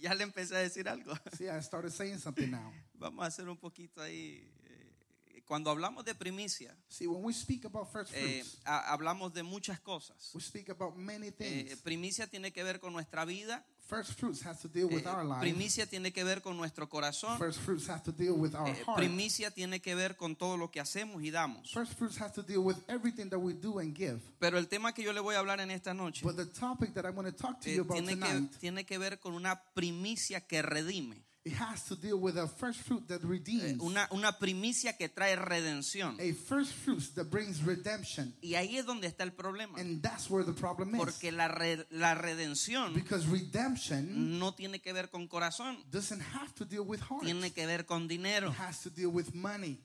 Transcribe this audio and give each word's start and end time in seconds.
Ya 0.00 0.14
le 0.14 0.22
empecé 0.24 0.54
a 0.56 0.58
decir 0.60 0.88
algo. 0.88 1.12
See, 1.36 1.48
I 1.48 1.60
started 1.62 1.90
saying 1.92 2.18
something 2.18 2.50
now. 2.50 2.72
Vamos 2.94 3.22
a 3.24 3.26
hacer 3.28 3.48
un 3.48 3.56
poquito 3.58 4.00
ahí. 4.00 4.48
eh, 4.64 5.42
Cuando 5.44 5.70
hablamos 5.70 6.04
de 6.04 6.14
primicia, 6.14 6.76
See, 6.88 7.06
when 7.06 7.22
we 7.22 7.32
speak 7.32 7.64
about 7.66 7.90
first 7.92 8.12
eh, 8.14 8.42
fruits, 8.42 8.58
ha- 8.64 8.92
hablamos 8.92 9.32
de 9.32 9.42
muchas 9.42 9.78
cosas. 9.80 10.30
we 10.34 10.40
speak 10.40 10.68
about 10.70 10.96
many 10.96 11.28
Eh, 11.28 11.32
things. 11.32 11.80
primicia 11.82 12.26
tiene 12.26 12.52
que 12.52 12.62
ver 12.64 12.80
con 12.80 12.92
nuestra 12.92 13.24
vida. 13.24 13.64
First 13.88 14.18
fruits 14.18 14.44
has 14.44 14.58
to 14.62 14.68
deal 14.68 14.88
with 14.88 15.06
Eh, 15.06 15.08
our 15.08 15.24
life. 15.24 15.40
primicia 15.40 15.86
tiene 15.86 16.12
que 16.12 16.24
ver 16.24 16.42
con 16.42 16.56
nuestro 16.56 16.88
corazón. 16.88 17.38
First 17.38 17.60
fruits 17.60 17.88
has 17.88 18.02
to 18.02 18.10
deal 18.12 18.32
with 18.34 18.54
our 18.54 18.68
Eh, 18.68 18.74
heart. 18.84 18.98
primicia 18.98 19.52
tiene 19.52 19.80
que 19.80 19.94
ver 19.94 20.16
con 20.16 20.34
todo 20.34 20.56
lo 20.56 20.70
que 20.72 20.80
hacemos 20.80 21.22
y 21.22 21.30
damos. 21.30 21.70
First 21.72 21.94
fruits 21.96 22.20
has 22.20 22.32
to 22.32 22.42
deal 22.42 22.58
with 22.64 22.76
everything 22.88 23.28
that 23.30 23.38
we 23.38 23.52
do 23.54 23.78
and 23.78 23.94
give. 23.96 24.20
Pero 24.40 24.58
el 24.58 24.66
tema 24.66 24.92
que 24.92 25.04
yo 25.04 25.12
le 25.12 25.20
voy 25.20 25.36
a 25.36 25.38
hablar 25.38 25.60
en 25.60 25.70
esta 25.70 25.94
noche 25.94 26.24
But 26.24 26.34
the 26.36 26.46
topic 26.46 26.94
that 26.94 27.04
I'm 27.04 27.14
going 27.14 27.30
to 27.30 27.36
talk 27.36 27.60
to 27.60 27.70
you 27.70 27.82
about 27.82 27.94
tiene, 27.98 28.16
que, 28.18 28.26
tonight, 28.26 28.56
tiene 28.58 28.84
que 28.84 28.98
ver 28.98 29.20
con 29.20 29.34
una 29.34 29.62
primicia 29.72 30.40
que 30.40 30.62
redime. 30.62 31.22
It 31.46 31.52
has 31.60 31.84
to 31.84 31.94
deal 31.94 32.18
with 32.18 32.36
a 32.36 32.48
first 32.48 32.80
fruit 32.80 33.06
that 33.06 33.22
redeems. 33.22 33.80
Una, 33.80 34.08
una 34.10 34.32
primicia 34.36 34.96
que 34.96 35.08
trae 35.08 35.36
redención. 35.36 36.18
A 36.18 36.32
first 36.34 36.72
fruit 36.72 37.14
that 37.14 37.30
brings 37.30 37.62
redemption. 37.62 38.34
Y 38.42 38.54
ahí 38.56 38.76
es 38.76 38.84
donde 38.84 39.06
está 39.06 39.22
el 39.22 39.32
problema. 39.32 39.78
And 39.78 40.02
that's 40.02 40.28
where 40.28 40.44
the 40.44 40.52
problem 40.52 40.96
is. 40.96 40.98
Porque 41.00 41.30
la, 41.30 41.46
re- 41.46 41.86
la 41.90 42.16
redención 42.16 42.94
Because 42.94 43.26
redemption 43.28 44.40
no 44.40 44.54
tiene 44.54 44.80
que 44.80 44.92
ver 44.92 45.08
con 45.08 45.28
corazón, 45.28 45.78
doesn't 45.88 46.20
have 46.20 46.52
to 46.56 46.64
deal 46.64 46.82
with 46.84 46.98
heart. 47.00 47.22
tiene 47.22 47.52
que 47.52 47.64
ver 47.64 47.86
con 47.86 48.08
dinero. 48.08 48.50
It 48.50 48.58
has 48.58 48.82
to 48.82 48.90
deal 48.90 49.12
with 49.12 49.32
money. 49.32 49.78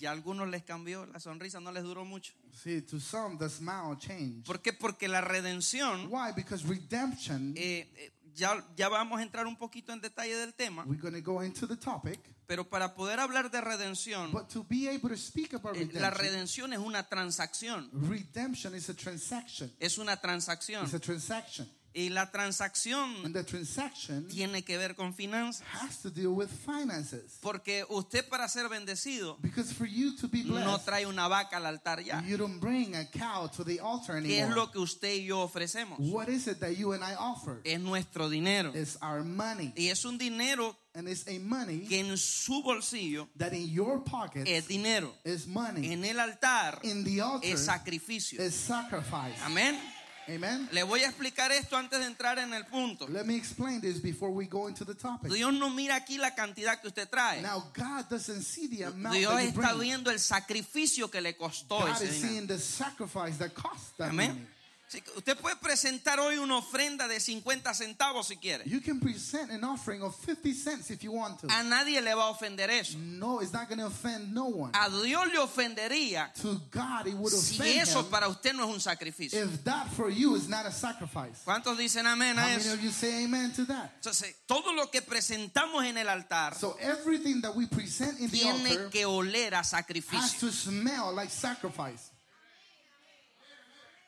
Y 0.00 0.06
a 0.06 0.10
algunos 0.10 0.48
les 0.48 0.62
cambió, 0.64 1.06
la 1.06 1.20
sonrisa 1.20 1.60
no 1.60 1.70
les 1.70 1.82
duró 1.84 2.04
mucho. 2.04 2.32
See, 2.52 2.80
to 2.82 2.98
some, 2.98 3.36
the 3.38 3.48
smile 3.48 3.96
changed. 3.98 4.44
¿Por 4.44 4.60
qué? 4.60 4.72
Porque 4.72 5.06
la 5.06 5.20
redención, 5.20 6.08
Why? 6.10 6.32
Because 6.34 6.66
redemption, 6.66 7.54
eh, 7.56 7.88
eh, 7.96 8.12
ya, 8.34 8.64
ya 8.76 8.88
vamos 8.88 9.20
a 9.20 9.22
entrar 9.22 9.46
un 9.46 9.56
poquito 9.56 9.92
en 9.92 10.00
detalle 10.00 10.36
del 10.36 10.54
tema, 10.54 10.84
we're 10.86 11.00
going 11.00 11.14
to 11.14 11.22
go 11.22 11.42
into 11.42 11.66
the 11.66 11.76
topic, 11.76 12.20
pero 12.46 12.68
para 12.68 12.94
poder 12.94 13.20
hablar 13.20 13.50
de 13.50 13.60
redención, 13.60 14.32
but 14.32 14.48
to 14.48 14.64
be 14.64 14.88
able 14.88 15.08
to 15.08 15.16
speak 15.16 15.54
about 15.54 15.76
eh, 15.76 15.88
la 15.92 16.10
redemption, 16.10 16.70
redención 16.70 16.72
es 16.72 16.78
una 16.78 17.08
transacción. 17.08 17.90
redemption 17.92 18.74
is 18.74 18.88
a 18.88 18.94
transaction. 18.94 19.72
Es 19.78 19.98
una 19.98 20.16
transacción. 20.16 20.84
It's 20.84 20.94
a 20.94 21.00
transaction. 21.00 21.68
Y 21.96 22.08
la 22.08 22.28
transacción 22.32 23.24
And 23.24 23.32
the 23.34 23.44
transaction 23.44 24.26
tiene 24.26 24.62
que 24.64 24.76
ver 24.76 24.96
con 24.96 25.14
finanzas. 25.14 25.62
has 25.80 26.02
to 26.02 26.10
deal 26.10 26.34
with 26.34 26.48
finances. 26.48 27.38
Porque 27.40 27.84
usted 27.88 28.28
para 28.28 28.48
ser 28.48 28.68
bendecido 28.68 29.36
Because 29.40 29.72
for 29.72 29.86
you 29.86 30.16
to 30.16 30.26
be 30.28 30.42
no 30.42 30.54
blessed, 30.54 30.84
trae 30.86 31.06
una 31.06 31.28
vaca 31.28 31.56
al 31.58 31.66
altar 31.66 32.00
ya. 32.02 32.20
you 32.26 32.36
don't 32.36 32.58
bring 32.60 32.96
a 32.96 33.04
cow 33.06 33.46
to 33.48 33.62
the 33.64 33.78
altar 33.80 34.20
¿Qué 34.22 34.40
es 34.42 34.50
lo 34.50 34.70
que 34.72 34.78
usted 34.80 35.14
y 35.14 35.26
yo 35.26 35.40
ofrecemos? 35.40 35.98
What 36.00 36.28
is 36.28 36.48
it 36.48 36.58
that 36.60 36.72
you 36.76 36.92
and 36.94 37.04
I 37.04 37.14
offer? 37.14 37.60
Es 37.64 37.78
nuestro 37.80 38.28
dinero. 38.28 38.72
It's 38.74 38.96
our 39.00 39.22
money. 39.22 39.72
Y 39.76 39.88
es 39.88 40.04
un 40.04 40.18
dinero 40.18 40.76
And 40.96 41.08
it's 41.08 41.26
a 41.26 41.38
money 41.40 41.86
que 41.88 41.98
en 42.00 42.16
su 42.16 42.62
bolsillo 42.62 43.28
that 43.36 43.52
in 43.52 43.68
your 43.68 44.02
pocket 44.04 44.46
es 44.46 44.66
dinero. 44.68 45.12
is 45.24 45.46
money. 45.46 45.92
En 45.92 46.04
el 46.04 46.18
altar 46.20 46.80
In 46.84 47.04
the 47.04 47.20
altar 47.20 47.48
es 47.50 47.64
sacrificio. 47.64 48.40
Amén. 49.44 49.76
Amen. 50.28 50.68
Le 50.72 50.82
voy 50.82 51.00
a 51.02 51.06
explicar 51.08 51.52
esto 51.52 51.76
antes 51.76 51.98
de 52.00 52.06
entrar 52.06 52.38
en 52.38 52.54
el 52.54 52.64
punto. 52.64 53.06
Let 53.08 53.24
me 53.24 53.36
explain 53.36 53.80
this 53.80 54.00
before 54.00 54.32
we 54.32 54.46
go 54.46 54.68
into 54.68 54.84
the 54.84 54.94
topic. 54.94 55.30
Dios 55.32 55.52
no 55.52 55.70
mira 55.70 55.96
aquí 55.96 56.16
la 56.18 56.34
cantidad 56.34 56.80
que 56.80 56.88
usted 56.88 57.08
trae. 57.08 57.42
Now, 57.42 57.64
God 57.74 58.08
doesn't 58.08 58.42
see 58.42 58.66
the 58.68 58.84
amount 58.84 59.16
Dios 59.16 59.34
that 59.34 59.42
you 59.42 59.60
está 59.60 59.74
viendo 59.74 60.10
el 60.10 60.18
sacrificio 60.18 61.10
que 61.10 61.20
le 61.20 61.36
costó 61.36 61.80
God 61.80 61.90
ese 61.90 62.04
is 62.04 62.10
dinero. 62.12 62.28
seeing 62.28 62.46
the 62.46 62.58
sacrifice 62.58 63.36
that 63.38 63.54
cost 63.54 63.96
that 63.98 64.12
money. 64.12 64.46
Usted 65.16 65.36
puede 65.38 65.56
presentar 65.56 66.20
hoy 66.20 66.38
una 66.38 66.56
ofrenda 66.58 67.08
de 67.08 67.18
50 67.18 67.74
centavos 67.74 68.28
si 68.28 68.36
quiere. 68.36 68.62
You 68.68 68.80
can 68.80 69.00
present 69.00 69.50
an 69.50 69.64
offering 69.64 70.02
of 70.02 70.14
50 70.14 70.52
cents 70.54 70.90
if 70.90 71.02
you 71.02 71.10
want 71.12 71.40
to. 71.40 71.48
A 71.50 71.64
nadie 71.64 72.00
le 72.00 72.14
va 72.14 72.24
a 72.26 72.30
ofender 72.30 72.70
eso. 72.70 72.96
No, 72.98 73.40
it's 73.40 73.52
not 73.52 73.66
going 73.68 73.80
to 73.80 73.86
offend 73.86 74.32
no 74.32 74.44
one. 74.44 74.70
A 74.74 74.88
Dios 75.02 75.26
le 75.32 75.38
ofendería 75.40 76.32
To 76.42 76.60
God, 76.70 77.08
it 77.08 77.14
would 77.14 77.32
si 77.32 77.56
offend 77.60 77.80
eso 77.80 78.00
him 78.00 78.06
para 78.10 78.28
usted 78.28 78.52
no 78.54 78.68
es 78.68 78.74
un 78.74 78.80
sacrificio. 78.80 79.42
if 79.42 79.64
that 79.64 79.88
for 79.96 80.10
you 80.10 80.36
is 80.36 80.48
not 80.48 80.64
a 80.64 80.70
sacrifice. 80.70 81.40
¿Cuántos 81.44 81.76
dicen 81.76 82.06
amén 82.06 82.36
How 82.36 82.42
a 82.44 82.46
many 82.46 82.60
eso? 82.62 82.74
of 82.74 82.80
you 82.82 82.90
say 82.92 83.24
amen 83.24 83.52
to 83.54 83.64
that? 83.66 83.90
Entonces, 83.96 84.32
todo 84.46 84.72
lo 84.72 84.90
que 84.92 85.02
presentamos 85.02 85.84
en 85.84 85.98
el 85.98 86.08
altar 86.08 86.54
So 86.54 86.76
everything 86.80 87.40
that 87.40 87.54
we 87.56 87.66
present 87.66 88.20
in 88.20 88.30
the 88.30 88.38
tiene 88.38 88.68
altar 88.70 88.90
que 88.90 89.06
oler 89.06 89.54
a 89.54 89.58
has 89.60 89.70
sacrificio. 89.70 90.38
to 90.38 90.52
smell 90.52 91.12
like 91.12 91.30
sacrifice. 91.32 92.10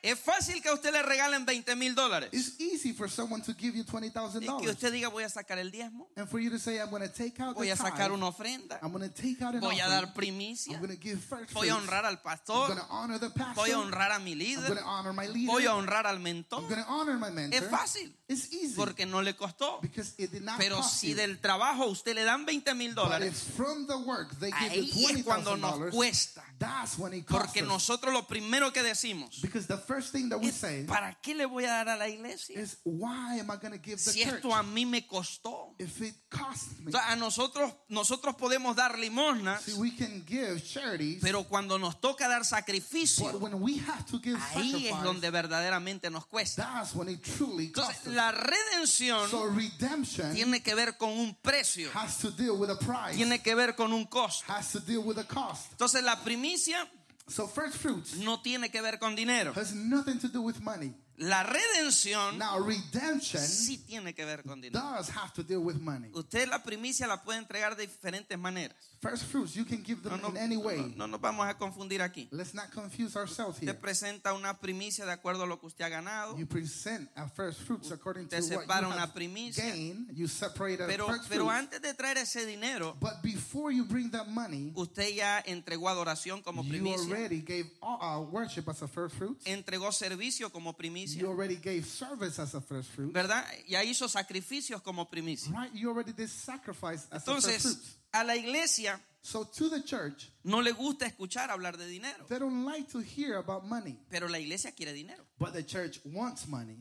Es 0.06 0.19
fácil 0.21 0.62
que 0.62 0.69
a 0.69 0.75
usted 0.75 0.93
le 0.93 1.03
regalen 1.03 1.44
20 1.44 1.75
mil 1.77 1.94
dólares. 1.94 2.31
It's 2.33 2.61
easy 2.61 2.93
for 2.93 3.11
someone 3.11 3.43
to 3.43 3.53
give 3.55 3.77
you 3.77 3.84
$20,000 3.84 4.43
y 4.43 4.62
que 4.62 4.71
usted 4.71 4.93
diga 4.93 5.09
voy 5.09 5.25
a 5.25 5.28
sacar 5.28 5.59
el 5.59 5.71
diezmo, 5.72 6.09
and 6.17 6.28
for 6.28 6.39
you 6.41 6.49
to 6.50 6.59
say, 6.59 6.78
I'm 6.81 6.91
going 6.91 7.03
to 7.03 7.09
take 7.12 7.41
out 7.43 7.56
voy 7.56 7.67
the 7.67 7.72
a 7.72 7.77
sacar 7.77 8.09
tithe, 8.09 8.12
una 8.12 8.28
ofrenda, 8.28 8.78
I'm 8.83 8.93
going 8.93 9.09
to 9.09 9.15
take 9.15 9.43
out 9.43 9.55
an 9.55 9.61
voy 9.61 9.81
a 9.81 9.84
offering, 9.84 9.91
dar 9.91 10.15
primicia, 10.15 10.75
I'm 10.75 10.81
going 10.87 10.97
to 10.97 11.03
give 11.03 11.19
first 11.19 11.53
voy 11.53 11.69
a 11.69 11.75
fruits, 11.75 11.89
honrar 11.91 12.05
al 12.05 12.12
I'm 12.12 12.19
pastor, 12.19 12.53
going 12.53 12.78
to 12.78 12.87
honor 12.89 13.19
the 13.19 13.31
pastor, 13.31 13.55
voy 13.61 13.71
a 13.72 13.78
honrar 13.78 14.12
a 14.12 14.19
mi 14.21 14.33
I'm 14.33 14.39
líder, 14.39 14.66
going 14.69 14.78
to 14.78 14.84
honor 14.84 15.12
my 15.12 15.27
leader, 15.27 15.53
voy 15.53 15.66
a 15.66 15.75
honrar 15.75 16.06
al 16.06 16.16
I'm 16.16 16.22
mentor. 16.22 16.61
going 16.62 16.83
to 16.84 16.89
honor 16.89 17.19
my 17.19 17.31
mentor. 17.31 17.61
Es 17.62 17.69
fácil. 17.69 18.12
It's 18.28 18.53
easy. 18.53 18.75
Porque 18.77 19.06
no 19.06 19.22
le 19.22 19.34
costó. 19.34 19.81
because 19.81 20.15
it 20.19 20.31
did 20.33 20.43
not 20.43 20.59
Pero 20.59 20.77
cost 20.77 20.99
si 21.00 21.11
you. 21.11 21.15
del 21.16 21.39
trabajo 21.39 21.87
usted 21.87 22.15
le 22.15 22.25
dan 22.25 22.45
20 22.45 22.75
mil 22.75 22.95
But 22.95 23.05
dólares, 23.05 23.43
from 23.56 23.87
the 23.87 23.97
work 23.99 24.31
they 24.41 24.50
give 24.53 24.71
ahí 24.72 24.91
you 24.95 25.09
es 25.19 25.25
cuando 25.25 25.56
nos 25.56 25.78
$20,000, 25.78 25.91
cuesta. 25.93 26.43
that's 26.59 26.99
when 26.99 27.12
it 27.12 27.25
costs 27.27 27.47
Porque 27.47 27.62
us. 27.62 27.69
nosotros 27.69 28.12
lo 28.12 28.27
primero 28.27 28.72
que 28.72 28.83
decimos 28.83 29.41
Because 29.43 29.66
the 29.69 29.77
first 29.97 30.12
thing 30.12 30.29
that 30.29 30.39
we 30.39 30.51
say 30.51 30.84
¿para 30.87 31.17
qué 31.23 31.34
le 31.34 31.47
voy 31.47 31.65
a 31.65 31.69
dar 31.69 31.89
a 31.89 31.97
la 31.97 32.09
iglesia? 32.09 32.59
is, 32.61 32.77
why 32.84 33.39
am 33.39 33.51
I 33.51 33.57
going 33.57 33.73
to 33.73 33.79
give 33.79 33.97
the 33.97 34.11
Si 34.11 34.23
church 34.25 34.34
esto 34.37 34.55
a 34.55 34.62
mí 34.62 34.84
me 34.87 35.07
costó. 35.07 35.75
if 35.79 36.01
it 36.03 36.15
costs 36.29 36.79
me? 36.81 36.89
O 36.89 36.93
sea, 36.93 37.12
a 37.12 37.17
nosotros, 37.17 37.73
nosotros 37.89 38.34
podemos 38.37 38.77
dar 38.77 38.99
limosnas, 38.99 39.62
See, 39.62 39.75
we 39.75 39.91
can 39.97 40.23
give 40.27 40.62
charities, 40.62 41.23
pero 41.23 41.45
cuando 41.45 41.79
nos 41.79 42.01
toca 42.01 42.29
dar 42.29 42.41
but 42.41 42.47
sacrificio, 42.47 43.39
when 43.39 43.61
we 43.61 43.79
have 43.79 44.05
to 44.07 44.19
give 44.21 44.39
ahí 44.55 44.89
es 44.89 45.03
donde 45.03 45.31
verdaderamente 45.31 46.11
nos 46.11 46.27
cuesta. 46.27 46.63
that's 46.75 46.95
when 46.95 47.09
it 47.09 47.23
truly 47.23 47.69
costs 47.71 48.07
Entonces, 48.07 48.15
la 48.15 48.33
redención 48.33 49.31
So 49.31 49.47
redemption 49.47 50.34
tiene 50.34 50.63
que 50.63 50.75
ver 50.75 50.97
con 50.99 51.11
un 51.11 51.34
precio, 51.37 51.91
has 51.95 52.19
to 52.19 52.31
deal 52.31 52.57
with 52.59 52.71
a 52.71 52.78
price, 52.78 53.17
tiene 53.17 53.41
que 53.41 53.55
ver 53.55 53.75
con 53.75 53.93
un 53.93 54.05
costo. 54.07 54.45
has 54.53 54.73
to 54.73 54.81
deal 54.81 55.03
with 55.03 55.19
a 55.19 55.25
cost. 55.25 55.71
Entonces, 55.73 56.03
la 56.03 56.23
primicia 56.23 56.87
So 57.29 57.49
first 57.49 57.77
fruits 57.79 58.17
no 58.19 58.41
tiene 58.41 58.71
que 58.71 58.81
ver 58.81 58.99
con 58.99 59.17
dinero. 59.17 59.53
has 59.57 59.75
nothing 59.75 60.19
to 60.21 60.29
do 60.29 60.41
with 60.43 60.61
money. 60.61 60.95
La 61.19 61.43
redención 61.43 62.39
Now 62.39 62.59
redemption 62.61 63.43
sí 63.43 63.79
tiene 63.79 64.15
que 64.15 64.25
ver 64.25 64.43
con 64.45 64.61
dinero. 64.61 64.81
does 64.81 65.09
have 65.09 65.33
to 65.35 65.43
deal 65.43 65.61
with 65.61 65.77
money. 65.77 66.11
Usted 66.13 66.47
la 66.49 66.63
primicia 66.63 67.07
la 67.07 67.23
puede 67.23 67.39
entregar 67.39 67.75
de 67.75 67.87
diferentes 67.87 68.39
maneras. 68.39 68.77
First 69.01 69.25
fruits, 69.25 69.55
you 69.55 69.65
can 69.67 69.83
give 69.83 70.03
them 70.03 70.21
No, 70.23 70.29
no, 70.29 70.34
in 70.34 70.37
any 70.39 70.57
way. 70.57 70.79
no, 70.97 71.07
no 71.07 71.07
nos 71.07 71.21
vamos 71.21 71.47
a 71.47 71.55
confundir 71.59 72.01
aquí. 72.01 72.29
Let's 72.33 72.55
not 72.55 72.71
confuse 72.73 73.15
ourselves 73.17 73.59
here. 73.59 73.71
Usted 73.71 73.81
presenta 73.81 74.33
una 74.33 74.59
primicia 74.59 75.05
de 75.05 75.12
acuerdo 75.12 75.43
a 75.43 75.47
lo 75.47 75.61
que 75.61 75.67
usted 75.67 75.84
ha 75.84 75.89
ganado, 75.91 76.37
You 76.39 76.47
present 76.47 77.09
a 77.15 77.29
first 77.29 77.61
fruits 77.61 77.91
according 77.93 78.29
to 78.29 78.37
Usted 78.39 78.57
what 78.57 78.65
separa 78.65 78.87
you 78.89 78.93
una 78.95 79.03
have 79.03 79.12
primicia. 79.12 79.62
gained. 79.65 80.09
You 80.17 80.27
separate 80.29 80.81
a 80.83 80.87
pero, 80.87 81.07
first 81.09 81.29
pero 81.29 81.45
fruits. 81.45 81.59
antes 81.59 81.83
de 81.83 81.93
traer 81.95 82.17
ese 82.19 82.47
dinero, 82.47 82.97
But 82.99 83.23
before 83.23 83.71
you 83.71 83.84
bring 83.84 84.11
that 84.12 84.29
money, 84.29 84.73
usted 84.75 85.15
ya 85.15 85.43
entregó 85.47 85.89
adoración 85.91 86.43
como 86.43 86.63
you 86.63 86.71
primicia, 86.71 87.07
already 87.15 87.43
gave 87.43 87.71
uh, 87.83 88.21
worship 88.33 88.67
as 88.69 88.81
a 88.83 88.89
first 88.89 89.15
fruits. 89.17 89.45
entregó 89.47 89.93
servicio 89.93 90.51
como 90.51 90.73
primicia, 90.73 91.21
You 91.21 91.28
already 91.28 91.57
gave 91.57 91.84
service 91.84 92.39
as 92.41 92.55
a 92.55 92.61
first 92.63 92.91
fruit. 92.93 93.13
¿verdad? 93.13 93.45
Ya 93.69 93.84
hizo 93.84 94.09
sacrificios 94.09 94.81
como 94.83 95.07
primicia. 95.09 95.53
Right? 95.53 95.75
You 95.75 95.91
already 95.91 96.13
did 96.13 96.28
sacrifice 96.31 97.07
as 97.11 97.23
a 97.28 97.33
first 97.34 97.47
Entonces, 97.49 97.63
fruits. 97.63 97.97
A 98.21 98.25
la 98.25 98.34
iglesia 98.34 99.00
So 99.22 99.43
to 99.43 99.69
the 99.69 99.82
church, 99.82 100.31
no 100.44 100.60
le 100.60 100.72
gusta 100.72 101.04
escuchar 101.06 101.50
hablar 101.50 101.77
de 101.77 101.87
dinero, 101.88 102.27
they 102.28 102.38
don't 102.38 102.65
like 102.65 102.88
to 102.93 103.00
hear 103.00 103.38
about 103.38 103.65
money, 103.66 103.99
pero 104.09 104.28
la 104.28 104.38
iglesia 104.38 104.71
quiere 104.71 104.93
dinero. 104.93 105.25
but 105.38 105.53
the 105.53 105.65
church 105.65 105.99
wants 106.04 106.47
money. 106.47 106.78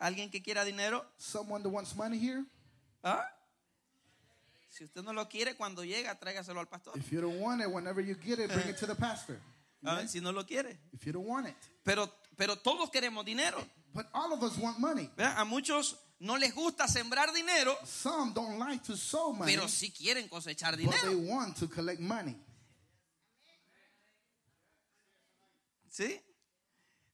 ¿Alguien 0.00 0.30
que 0.30 0.40
quiera 0.40 0.64
dinero? 0.64 1.04
Someone 1.18 1.62
that 1.62 1.68
wants 1.70 1.94
money 1.96 2.18
here? 2.18 2.44
¿Ah? 3.02 3.24
Si 4.70 4.84
usted 4.84 5.02
no 5.02 5.12
lo 5.12 5.24
quiere, 5.28 5.54
cuando 5.56 5.82
llega, 5.84 6.18
tráigaselo 6.18 6.60
al 6.60 6.66
pastor. 6.66 6.96
If 6.96 7.10
you 7.12 7.20
don't 7.20 7.40
want 7.40 7.60
it, 7.60 7.68
whenever 7.70 8.00
you 8.00 8.14
get 8.14 8.38
it, 8.38 8.50
bring 8.52 8.68
it 8.68 8.76
to 8.78 8.86
the 8.86 8.94
pastor. 8.94 9.38
Ah, 9.84 10.06
Si 10.06 10.20
no 10.20 10.30
lo 10.30 10.44
quiere. 10.44 10.78
If 10.92 11.04
you 11.06 11.12
don't 11.12 11.26
want 11.26 11.48
it. 11.48 11.56
Pero, 11.82 12.08
pero 12.36 12.54
todos 12.54 12.88
queremos 12.90 13.24
dinero. 13.24 13.58
But 13.92 14.06
all 14.14 14.32
of 14.32 14.40
us 14.44 14.56
want 14.56 14.78
money. 14.78 15.10
A 15.18 15.44
muchos 15.44 15.96
no 16.22 16.36
les 16.36 16.54
gusta 16.54 16.86
sembrar 16.86 17.32
dinero, 17.32 17.76
Some 17.84 18.32
don't 18.32 18.58
like 18.58 18.82
to 18.84 18.96
sow 18.96 19.32
money, 19.32 19.52
pero 19.54 19.68
sí 19.68 19.90
quieren 19.90 20.28
cosechar 20.28 20.76
but 20.76 20.90
they 20.92 21.10
dinero. 21.10 21.32
want 21.32 21.56
to 21.58 21.68
collect 21.68 22.00
money. 22.00 22.36
¿Sí? 25.90 26.20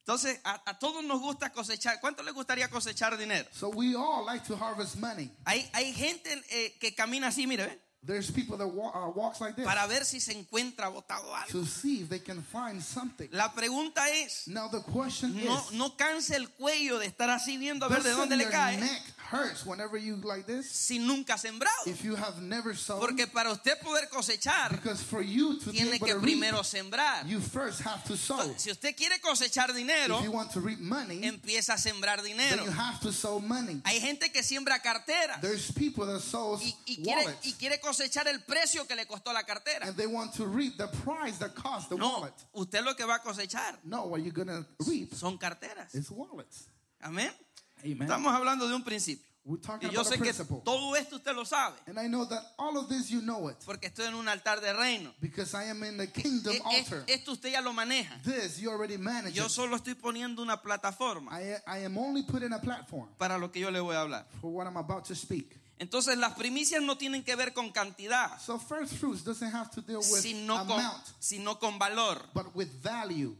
Entonces, 0.00 0.40
a, 0.44 0.62
a 0.64 0.78
todos 0.78 1.02
nos 1.04 1.20
gusta 1.20 1.50
cosechar. 1.52 2.00
¿Cuánto 2.00 2.22
les 2.22 2.32
gustaría 2.32 2.68
cosechar 2.70 3.16
dinero? 3.18 3.46
So 3.52 3.68
we 3.68 3.94
all 3.94 4.24
like 4.24 4.46
to 4.46 4.56
harvest 4.56 4.96
money. 4.96 5.30
Hay, 5.44 5.68
hay 5.72 5.92
gente 5.92 6.30
eh, 6.50 6.78
que 6.78 6.94
camina 6.94 7.28
así, 7.28 7.46
mire, 7.46 7.66
¿ve? 7.66 7.87
There's 8.00 8.30
people 8.30 8.56
that 8.58 8.68
wa- 8.68 8.92
uh, 8.94 9.10
walks 9.10 9.40
like 9.40 9.56
this 9.56 9.66
para 9.66 9.86
ver 9.88 10.04
si 10.04 10.20
se 10.20 10.32
encuentra 10.32 10.88
botado 10.88 11.34
algo. 11.34 11.50
to 11.50 11.66
see 11.66 12.02
if 12.02 12.08
they 12.08 12.20
can 12.20 12.42
find 12.42 12.80
something. 12.82 13.28
La 13.32 13.52
pregunta 13.52 14.08
es, 14.08 14.46
Now 14.46 14.68
the 14.68 14.80
question 14.82 15.34
no, 15.44 15.58
is, 15.58 15.72
no 15.72 15.96
canse 15.96 16.36
el 16.36 16.48
cuello 16.48 16.98
de 16.98 17.06
estar 17.06 17.28
así 17.28 17.58
viendo 17.58 17.86
a 17.86 17.88
ver 17.88 18.02
de 18.02 18.10
dónde 18.12 18.36
le 18.36 18.48
cae 18.48 18.78
neck 18.78 19.02
hurts 19.30 19.64
whenever 19.66 19.96
you 19.98 20.16
like 20.16 20.46
this? 20.46 20.70
si 20.70 20.98
nunca 20.98 21.36
sembrado. 21.36 21.86
If 21.86 22.02
you 22.04 22.16
have 22.16 22.40
never 22.40 22.74
sown, 22.74 23.00
Porque 23.00 23.26
para 23.26 23.50
usted 23.50 23.78
poder 23.80 24.08
cosechar, 24.08 24.70
because 24.70 25.02
for 25.02 25.22
you 25.22 25.58
to 25.60 25.70
tiene 25.70 25.98
que 25.98 26.14
primero 26.16 26.56
reap, 26.58 26.64
sembrar. 26.64 27.26
you 27.26 27.40
first 27.40 27.80
have 27.82 28.02
to 28.04 28.16
sow. 28.16 28.54
Si 28.56 28.70
usted 28.70 28.96
quiere 28.96 29.20
cosechar 29.20 29.72
dinero, 29.74 30.18
If 30.18 30.24
you 30.24 30.32
want 30.32 30.50
to 30.52 30.60
reap 30.60 30.78
money, 30.80 31.20
empieza 31.24 31.74
a 31.74 31.78
sembrar 31.78 32.22
then 32.22 32.36
dinero. 32.36 32.64
you 32.64 32.70
have 32.70 33.00
to 33.00 33.12
sow 33.12 33.38
money. 33.40 33.80
Hay 33.84 34.00
gente 34.00 34.30
que 34.32 34.42
siembra 34.42 34.80
carteras 34.80 35.40
There's 35.40 35.70
people 35.72 36.06
that 36.06 36.20
sows 36.20 36.62
y, 36.62 36.74
y 36.86 37.02
quiere, 37.02 37.24
wallets, 37.26 37.46
y 37.46 37.52
quiere 37.52 37.80
cosechar 37.80 38.26
el 38.28 38.40
precio 38.40 38.86
que 38.86 38.96
le 38.96 39.06
costó 39.06 39.32
la 39.32 39.42
cartera. 39.44 39.86
and 39.88 39.96
they 39.96 40.06
want 40.06 40.32
to 40.34 40.46
reap 40.46 40.76
the 40.78 40.88
price 41.04 41.36
that 41.38 41.54
cost 41.54 41.90
the 41.90 41.96
No, 41.96 42.08
wallet. 42.20 42.32
usted 42.54 42.82
lo 42.82 42.94
que 42.94 43.04
va 43.04 43.16
a 43.16 43.18
cosechar 43.22 43.76
No, 43.84 44.06
what 44.06 44.22
you're 44.22 44.32
gonna 44.32 44.64
reap 44.86 45.12
son 45.14 45.36
carteras. 45.38 45.94
is 45.94 46.10
wallets. 46.10 46.64
Amén. 47.02 47.30
Amen. 47.84 48.02
Estamos 48.02 48.34
hablando 48.34 48.68
de 48.68 48.74
un 48.74 48.82
principio. 48.84 49.26
We're 49.44 49.62
talking 49.62 49.88
Y 49.88 49.94
yo 49.94 50.04
sé 50.04 50.18
que 50.18 50.34
todo 50.62 50.94
esto 50.94 51.16
usted 51.16 51.32
lo 51.34 51.46
sabe, 51.46 51.78
And 51.86 51.98
I 51.98 52.06
know 52.06 52.26
that 52.26 52.42
all 52.58 52.76
of 52.76 52.88
this 52.90 53.08
you 53.08 53.22
know 53.22 53.48
it 53.48 53.56
porque 53.64 53.86
estoy 53.86 54.04
en 54.06 54.14
un 54.14 54.28
altar 54.28 54.60
de 54.60 54.74
reino. 54.74 55.14
because 55.22 55.54
I 55.54 55.70
am 55.70 55.82
in 55.84 55.96
the 55.96 56.06
kingdom 56.12 56.52
E- 56.52 56.56
es- 56.78 56.92
altar. 56.92 57.04
Esto 57.06 57.32
usted 57.32 57.52
ya 57.52 57.62
lo 57.62 57.72
maneja. 57.72 58.20
This 58.24 58.58
you 58.58 58.70
already 58.70 58.98
manage. 58.98 59.32
Yo 59.34 59.48
solo 59.48 59.76
estoy 59.76 59.94
poniendo 59.94 60.42
una 60.42 60.60
plataforma 60.60 61.40
I, 61.40 61.54
I 61.66 61.84
am 61.86 61.96
only 61.96 62.22
putting 62.24 62.52
a 62.52 62.60
platform 62.60 63.08
para 63.16 63.38
lo 63.38 63.50
que 63.50 63.60
yo 63.60 63.70
le 63.70 63.80
voy 63.80 63.96
a 63.96 64.02
hablar. 64.02 64.26
for 64.42 64.50
what 64.50 64.66
I'm 64.66 64.76
about 64.76 65.04
to 65.06 65.14
speak. 65.14 65.56
Entonces 65.78 66.18
las 66.18 66.34
primicias 66.34 66.82
no 66.82 66.98
tienen 66.98 67.22
que 67.24 67.34
ver 67.34 67.54
con 67.54 67.70
cantidad, 67.72 68.38
So 68.40 68.58
first 68.58 68.94
fruits 68.94 69.24
have 69.40 69.70
to 69.70 69.80
deal 69.80 70.00
with 70.00 70.20
sino 70.20 70.58
con, 70.66 70.72
amount, 70.72 71.04
sino 71.20 71.58
con 71.58 71.78
valor. 71.78 72.22
but 72.34 72.54
with 72.54 72.68
value. 72.82 73.34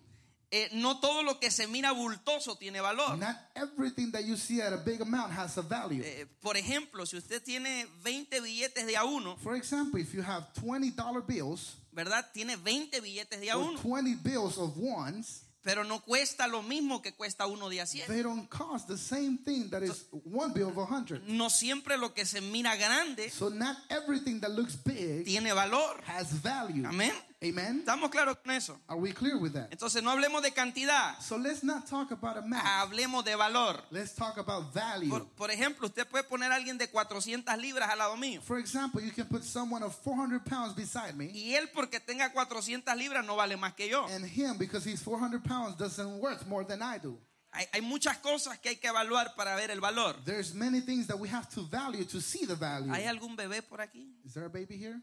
Eh, 0.51 0.71
no 0.73 0.99
todo 0.99 1.23
lo 1.23 1.39
que 1.39 1.51
se 1.51 1.67
mira 1.67 1.93
bultoso 1.93 2.57
tiene 2.57 2.81
valor. 2.81 3.19
Not 3.19 3.37
everything 3.55 4.11
that 4.13 4.25
you 4.25 4.37
see 4.37 4.63
at 4.63 4.73
a 4.73 4.79
big 4.79 5.03
amount 5.03 5.31
has 5.33 5.59
a 5.59 5.63
value. 5.63 6.03
Eh, 6.03 6.27
por 6.41 6.57
ejemplo, 6.57 7.05
si 7.05 7.19
usted 7.19 7.43
tiene 7.43 7.87
20 8.03 8.41
billetes 8.41 8.87
de 8.87 8.97
a 8.97 9.05
uno, 9.05 9.37
For 9.37 9.57
example, 9.57 10.01
if 10.01 10.15
you 10.15 10.23
have 10.23 10.47
$20 10.55 11.27
bills 11.27 11.75
¿verdad? 11.93 12.25
Tiene 12.33 12.57
20 12.57 13.01
billetes 13.01 13.41
de 13.41 13.51
a 13.51 13.59
uno, 13.59 13.79
20 13.79 14.15
bills 14.23 14.57
of 14.57 14.73
ones, 14.79 15.43
pero 15.63 15.85
no 15.85 16.01
cuesta 16.01 16.47
lo 16.47 16.63
mismo 16.63 17.03
que 17.03 17.13
cuesta 17.13 17.47
uno 17.47 17.69
de 17.69 17.83
a 17.83 17.87
100. 17.87 18.07
they 18.07 18.23
don't 18.23 18.49
cost 18.49 18.87
the 18.89 18.97
same 18.97 19.37
thing 19.45 19.69
that 19.69 19.83
is 19.83 20.07
one 20.25 20.55
bill 20.55 20.69
of 20.69 20.77
100. 20.77 21.25
No 21.29 21.51
siempre 21.51 21.99
lo 21.99 22.15
que 22.15 22.25
se 22.25 22.41
mira 22.41 22.75
grande 22.77 23.29
So 23.31 23.51
not 23.51 23.77
everything 23.91 24.41
that 24.41 24.53
looks 24.53 24.77
big 24.83 25.27
tiene 25.27 25.53
valor. 25.53 26.01
has 26.07 26.33
value. 26.41 26.87
Amén. 26.87 27.13
Amen. 27.41 27.79
¿Estamos 27.79 28.11
claros 28.11 28.37
con 28.39 28.51
eso? 28.51 28.81
Are 28.89 28.99
we 28.99 29.13
clear 29.13 29.37
with 29.37 29.53
that? 29.53 29.69
Entonces 29.71 30.03
no 30.03 30.11
hablemos 30.11 30.43
de 30.43 30.51
cantidad, 30.51 31.17
So 31.21 31.39
let's 31.39 31.63
not 31.63 31.87
talk 31.89 32.11
about 32.11 32.37
amount. 32.37 32.65
hablemos 32.67 33.25
de 33.25 33.37
valor. 33.37 33.81
Let's 33.93 34.13
talk 34.17 34.39
about 34.39 34.75
value. 34.75 35.09
Por, 35.09 35.29
por 35.37 35.51
ejemplo, 35.53 35.87
usted 35.87 36.05
puede 36.09 36.25
poner 36.25 36.51
a 36.51 36.57
alguien 36.57 36.77
de 36.79 36.89
400 36.91 37.57
libras 37.59 37.89
al 37.91 37.99
lado 37.99 38.17
mío. 38.17 38.43
For 38.43 38.59
example, 38.59 39.01
you 39.01 39.13
can 39.13 39.27
put 39.29 39.45
someone 39.45 39.85
of 39.85 39.95
400 40.03 40.45
pounds 40.45 40.75
beside 40.75 41.15
me, 41.15 41.27
Y 41.33 41.55
él 41.55 41.71
porque 41.73 42.01
tenga 42.01 42.33
400 42.33 42.97
libras 42.97 43.25
no 43.25 43.37
vale 43.37 43.57
más 43.57 43.75
que 43.75 43.89
yo. 43.89 44.05
and 44.09 44.25
him, 44.25 44.59
because 44.59 44.85
he's 44.85 45.01
400 45.01 45.41
pounds, 45.45 45.77
doesn't 45.77 46.19
worth 46.21 46.45
more 46.49 46.65
than 46.65 46.83
I 46.83 46.99
do. 46.99 47.17
Hay, 47.53 47.67
hay 47.73 47.81
muchas 47.81 48.19
cosas 48.19 48.59
que 48.59 48.71
hay 48.71 48.77
que 48.77 48.89
evaluar 48.89 49.37
para 49.37 49.55
ver 49.55 49.71
el 49.71 49.81
valor. 49.81 50.17
There's 50.25 50.53
many 50.55 50.81
things 50.81 51.07
that 51.07 51.17
we 51.19 51.29
have 51.29 51.49
to 51.55 51.63
value 51.63 52.05
to 52.07 52.21
see 52.21 52.45
the 52.47 52.57
value. 52.57 52.93
¿Hay 52.93 53.05
algún 53.07 53.37
bebé 53.37 53.63
por 53.63 53.81
aquí? 53.81 54.13
Is 54.25 54.35
there 54.35 54.47
a 54.47 54.51
baby 54.51 54.77
here? 54.77 55.01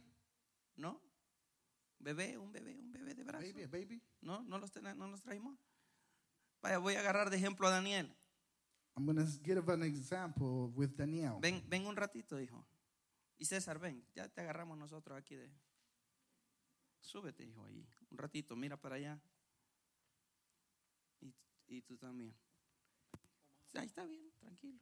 ¿No? 0.76 1.00
¿Bebé? 2.06 2.38
¿Un 2.38 2.52
bebé? 2.52 2.78
¿Un 2.78 2.92
bebé 2.92 3.16
de 3.16 3.24
brazo? 3.24 3.44
Baby, 3.48 3.66
baby? 3.66 4.02
¿No? 4.22 4.44
¿No 4.44 4.60
los, 4.60 4.72
ten- 4.72 4.84
no 4.96 5.08
los 5.08 5.22
traímos? 5.22 5.58
Vaya, 6.62 6.78
voy 6.78 6.94
a 6.94 7.00
agarrar 7.00 7.32
de 7.32 7.38
ejemplo 7.38 7.68
a 7.68 7.72
Daniel. 7.72 8.16
I'm 8.96 9.06
going 9.08 9.18
to 9.18 9.26
give 9.44 9.68
an 9.74 9.82
example 9.82 10.72
with 10.76 10.90
Danielle. 10.96 11.40
Ven, 11.42 11.64
ven 11.68 11.88
un 11.88 11.96
ratito, 11.96 12.40
hijo. 12.40 12.64
Y 13.40 13.46
César, 13.46 13.80
ven, 13.80 14.06
ya 14.14 14.30
te 14.30 14.42
agarramos 14.42 14.78
nosotros 14.78 15.18
aquí 15.18 15.36
de... 15.36 15.52
Súbete, 17.02 17.44
hijo, 17.44 17.66
ahí. 17.66 17.84
Un 18.12 18.18
ratito, 18.20 18.56
mira 18.56 18.78
para 18.78 18.98
allá. 18.98 19.20
Y, 21.22 21.34
y 21.68 21.82
tú 21.82 21.98
también. 21.98 22.36
Ahí 23.74 23.88
está 23.88 24.06
bien, 24.06 24.32
tranquilo. 24.40 24.80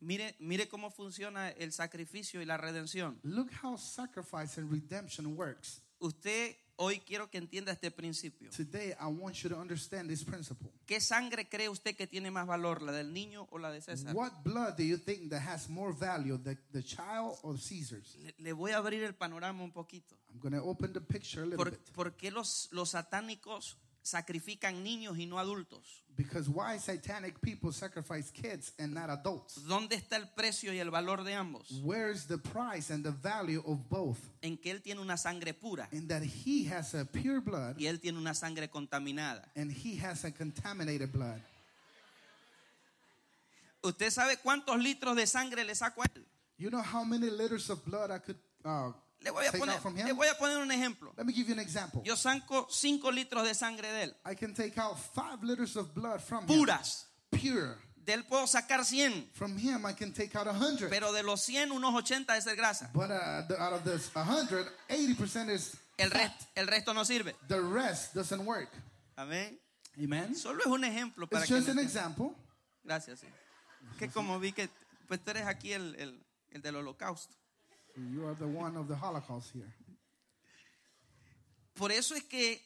Mire, 0.00 0.34
mire 0.40 0.68
cómo 0.68 0.90
funciona 0.90 1.50
el 1.50 1.72
sacrificio 1.72 2.42
y 2.42 2.44
la 2.44 2.56
redención. 2.56 3.20
Look 3.22 3.50
how 3.62 3.78
sacrifice 3.78 4.60
and 4.60 4.68
redemption 4.70 5.36
works. 5.38 5.80
Usted 6.02 6.56
hoy 6.76 6.98
quiero 6.98 7.30
que 7.30 7.38
entienda 7.38 7.70
este 7.70 7.92
principio. 7.92 8.50
Today, 8.50 8.92
I 9.00 9.06
want 9.06 9.36
you 9.36 9.48
to 9.50 9.56
understand 9.56 10.08
this 10.08 10.24
principle. 10.24 10.68
¿Qué 10.84 11.00
sangre 11.00 11.48
cree 11.48 11.68
usted 11.68 11.94
que 11.94 12.08
tiene 12.08 12.32
más 12.32 12.44
valor, 12.44 12.82
la 12.82 12.90
del 12.90 13.12
niño 13.12 13.46
o 13.52 13.58
la 13.58 13.70
de 13.70 13.80
César? 13.80 14.12
What 14.16 14.42
blood 14.42 14.76
do 14.76 14.82
you 14.82 14.98
think 14.98 15.30
that 15.30 15.42
has 15.42 15.68
more 15.68 15.94
value, 15.94 16.38
the, 16.38 16.56
the 16.72 16.82
child 16.82 17.38
or 17.42 17.56
Caesar's? 17.56 18.16
Le, 18.16 18.34
le 18.38 18.52
voy 18.52 18.72
a 18.72 18.78
abrir 18.78 19.04
el 19.04 19.14
panorama 19.14 19.62
un 19.62 19.70
poquito. 19.72 20.16
I'm 20.28 20.40
going 20.40 20.54
to 20.54 20.64
open 20.66 20.92
the 20.92 21.00
picture 21.00 21.42
a 21.42 21.46
little 21.46 21.56
¿Por, 21.56 21.70
bit. 21.70 21.92
por 21.92 22.16
qué 22.16 22.32
los, 22.32 22.68
los 22.72 22.90
satánicos 22.90 23.78
sacrifican 24.02 24.82
niños 24.84 25.18
y 25.18 25.26
no 25.26 25.38
adultos? 25.38 26.02
Because 26.14 26.46
why 26.50 26.76
satanic 26.78 27.40
people 27.40 27.72
sacrifice 27.72 28.30
kids 28.30 28.74
and 28.78 28.92
not 28.92 29.08
adults? 29.08 29.62
¿Dónde 29.66 29.94
está 29.96 30.16
el 30.16 30.28
precio 30.28 30.70
y 30.72 30.78
el 30.78 30.90
valor 30.90 31.24
de 31.24 31.34
ambos? 31.34 31.70
Where's 31.82 32.26
the 32.26 32.36
price 32.36 32.90
and 32.92 33.02
the 33.02 33.12
value 33.12 33.62
of 33.64 33.88
both? 33.88 34.18
En 34.42 34.58
que 34.58 34.70
él 34.70 34.82
tiene 34.82 35.00
una 35.00 35.16
sangre 35.16 35.54
pura 35.54 35.88
In 35.92 36.08
that 36.08 36.22
he 36.22 36.64
has 36.68 36.94
a 36.94 37.06
pure 37.06 37.40
blood 37.40 37.76
y 37.78 37.86
él 37.86 37.98
tiene 37.98 38.18
una 38.18 38.34
sangre 38.34 38.68
contaminada. 38.68 39.50
and 39.56 39.72
he 39.72 39.96
has 39.96 40.24
a 40.24 40.30
contaminated 40.30 41.10
blood. 41.10 41.40
¿Usted 43.82 44.10
sabe 44.10 44.36
cuántos 44.36 44.78
litros 44.80 45.16
de 45.16 45.26
sangre 45.26 45.64
le 45.64 45.74
saco 45.74 46.02
a 46.02 46.06
él? 46.14 46.24
You 46.58 46.70
know 46.70 46.82
how 46.82 47.04
many 47.04 47.30
liters 47.30 47.70
of 47.70 47.82
blood 47.84 48.10
I 48.10 48.18
could 48.18 48.36
uh, 48.64 48.92
Le 49.22 49.30
voy 49.30 49.46
a 49.46 49.52
poner, 49.52 49.80
le 49.94 50.10
him? 50.10 50.16
voy 50.16 50.28
a 50.28 50.36
poner 50.36 50.58
un 50.58 50.70
ejemplo. 50.72 51.12
Let 51.16 51.24
me 51.24 51.32
give 51.32 51.46
you 51.48 51.54
an 51.54 51.60
example. 51.60 52.02
Yo 52.04 52.16
saco 52.16 52.66
5 52.70 53.10
litros 53.12 53.44
de 53.44 53.54
sangre 53.54 53.92
de 53.92 54.02
él, 54.04 54.16
I 54.24 54.34
can 54.34 54.52
take 54.54 54.78
out 54.78 54.98
five 54.98 55.42
liters 55.42 55.76
of 55.76 55.94
blood 55.94 56.20
from 56.20 56.44
him. 56.48 56.56
puras. 56.58 57.06
Pure. 57.30 57.76
De 58.04 58.14
él 58.14 58.24
puedo 58.24 58.46
sacar 58.48 58.84
100, 58.84 59.30
From 59.32 59.56
him, 59.56 59.86
I 59.86 59.92
can 59.94 60.12
take 60.12 60.36
out 60.36 60.48
pero 60.90 61.12
de 61.12 61.22
los 61.22 61.40
100, 61.40 61.70
unos 61.70 61.94
80 61.94 62.36
es 62.36 62.46
el 62.48 62.56
grasa. 62.56 62.90
But 62.92 63.10
uh, 63.10 63.46
the, 63.46 63.56
out 63.60 63.72
of 63.74 63.84
this 63.84 64.10
a 64.16 64.24
hundred, 64.24 64.66
80% 64.88 65.50
is 65.50 65.76
El, 65.98 66.10
rest- 66.10 66.48
el 66.56 66.66
resto 66.66 66.92
no 66.92 67.04
sirve. 67.04 67.36
The 67.46 67.60
rest 67.60 68.12
doesn't 68.14 68.44
work. 68.44 68.70
Amén. 69.16 69.56
Amen. 70.02 70.34
Solo 70.34 70.60
es 70.60 70.66
un 70.66 70.82
ejemplo 70.84 71.28
para 71.28 71.44
It's 71.44 71.52
que 71.52 71.58
just 71.58 71.68
an 71.68 71.78
example. 71.78 72.32
Gracias. 72.82 73.20
sí. 73.20 73.26
Que 73.98 74.08
como 74.08 74.40
vi 74.40 74.52
que 74.52 74.68
pues 75.06 75.22
tú 75.22 75.30
eres 75.30 75.46
aquí 75.46 75.72
el, 75.72 75.94
el, 75.96 76.26
el 76.50 76.62
del 76.62 76.76
holocausto. 76.76 77.36
You 77.96 78.26
are 78.26 78.34
the 78.34 78.46
one 78.46 78.76
of 78.76 78.88
the 78.88 78.96
Holocaust 78.96 79.52
here. 79.52 79.72
Por 81.74 81.90
eso 81.90 82.14
es 82.14 82.22
que 82.24 82.60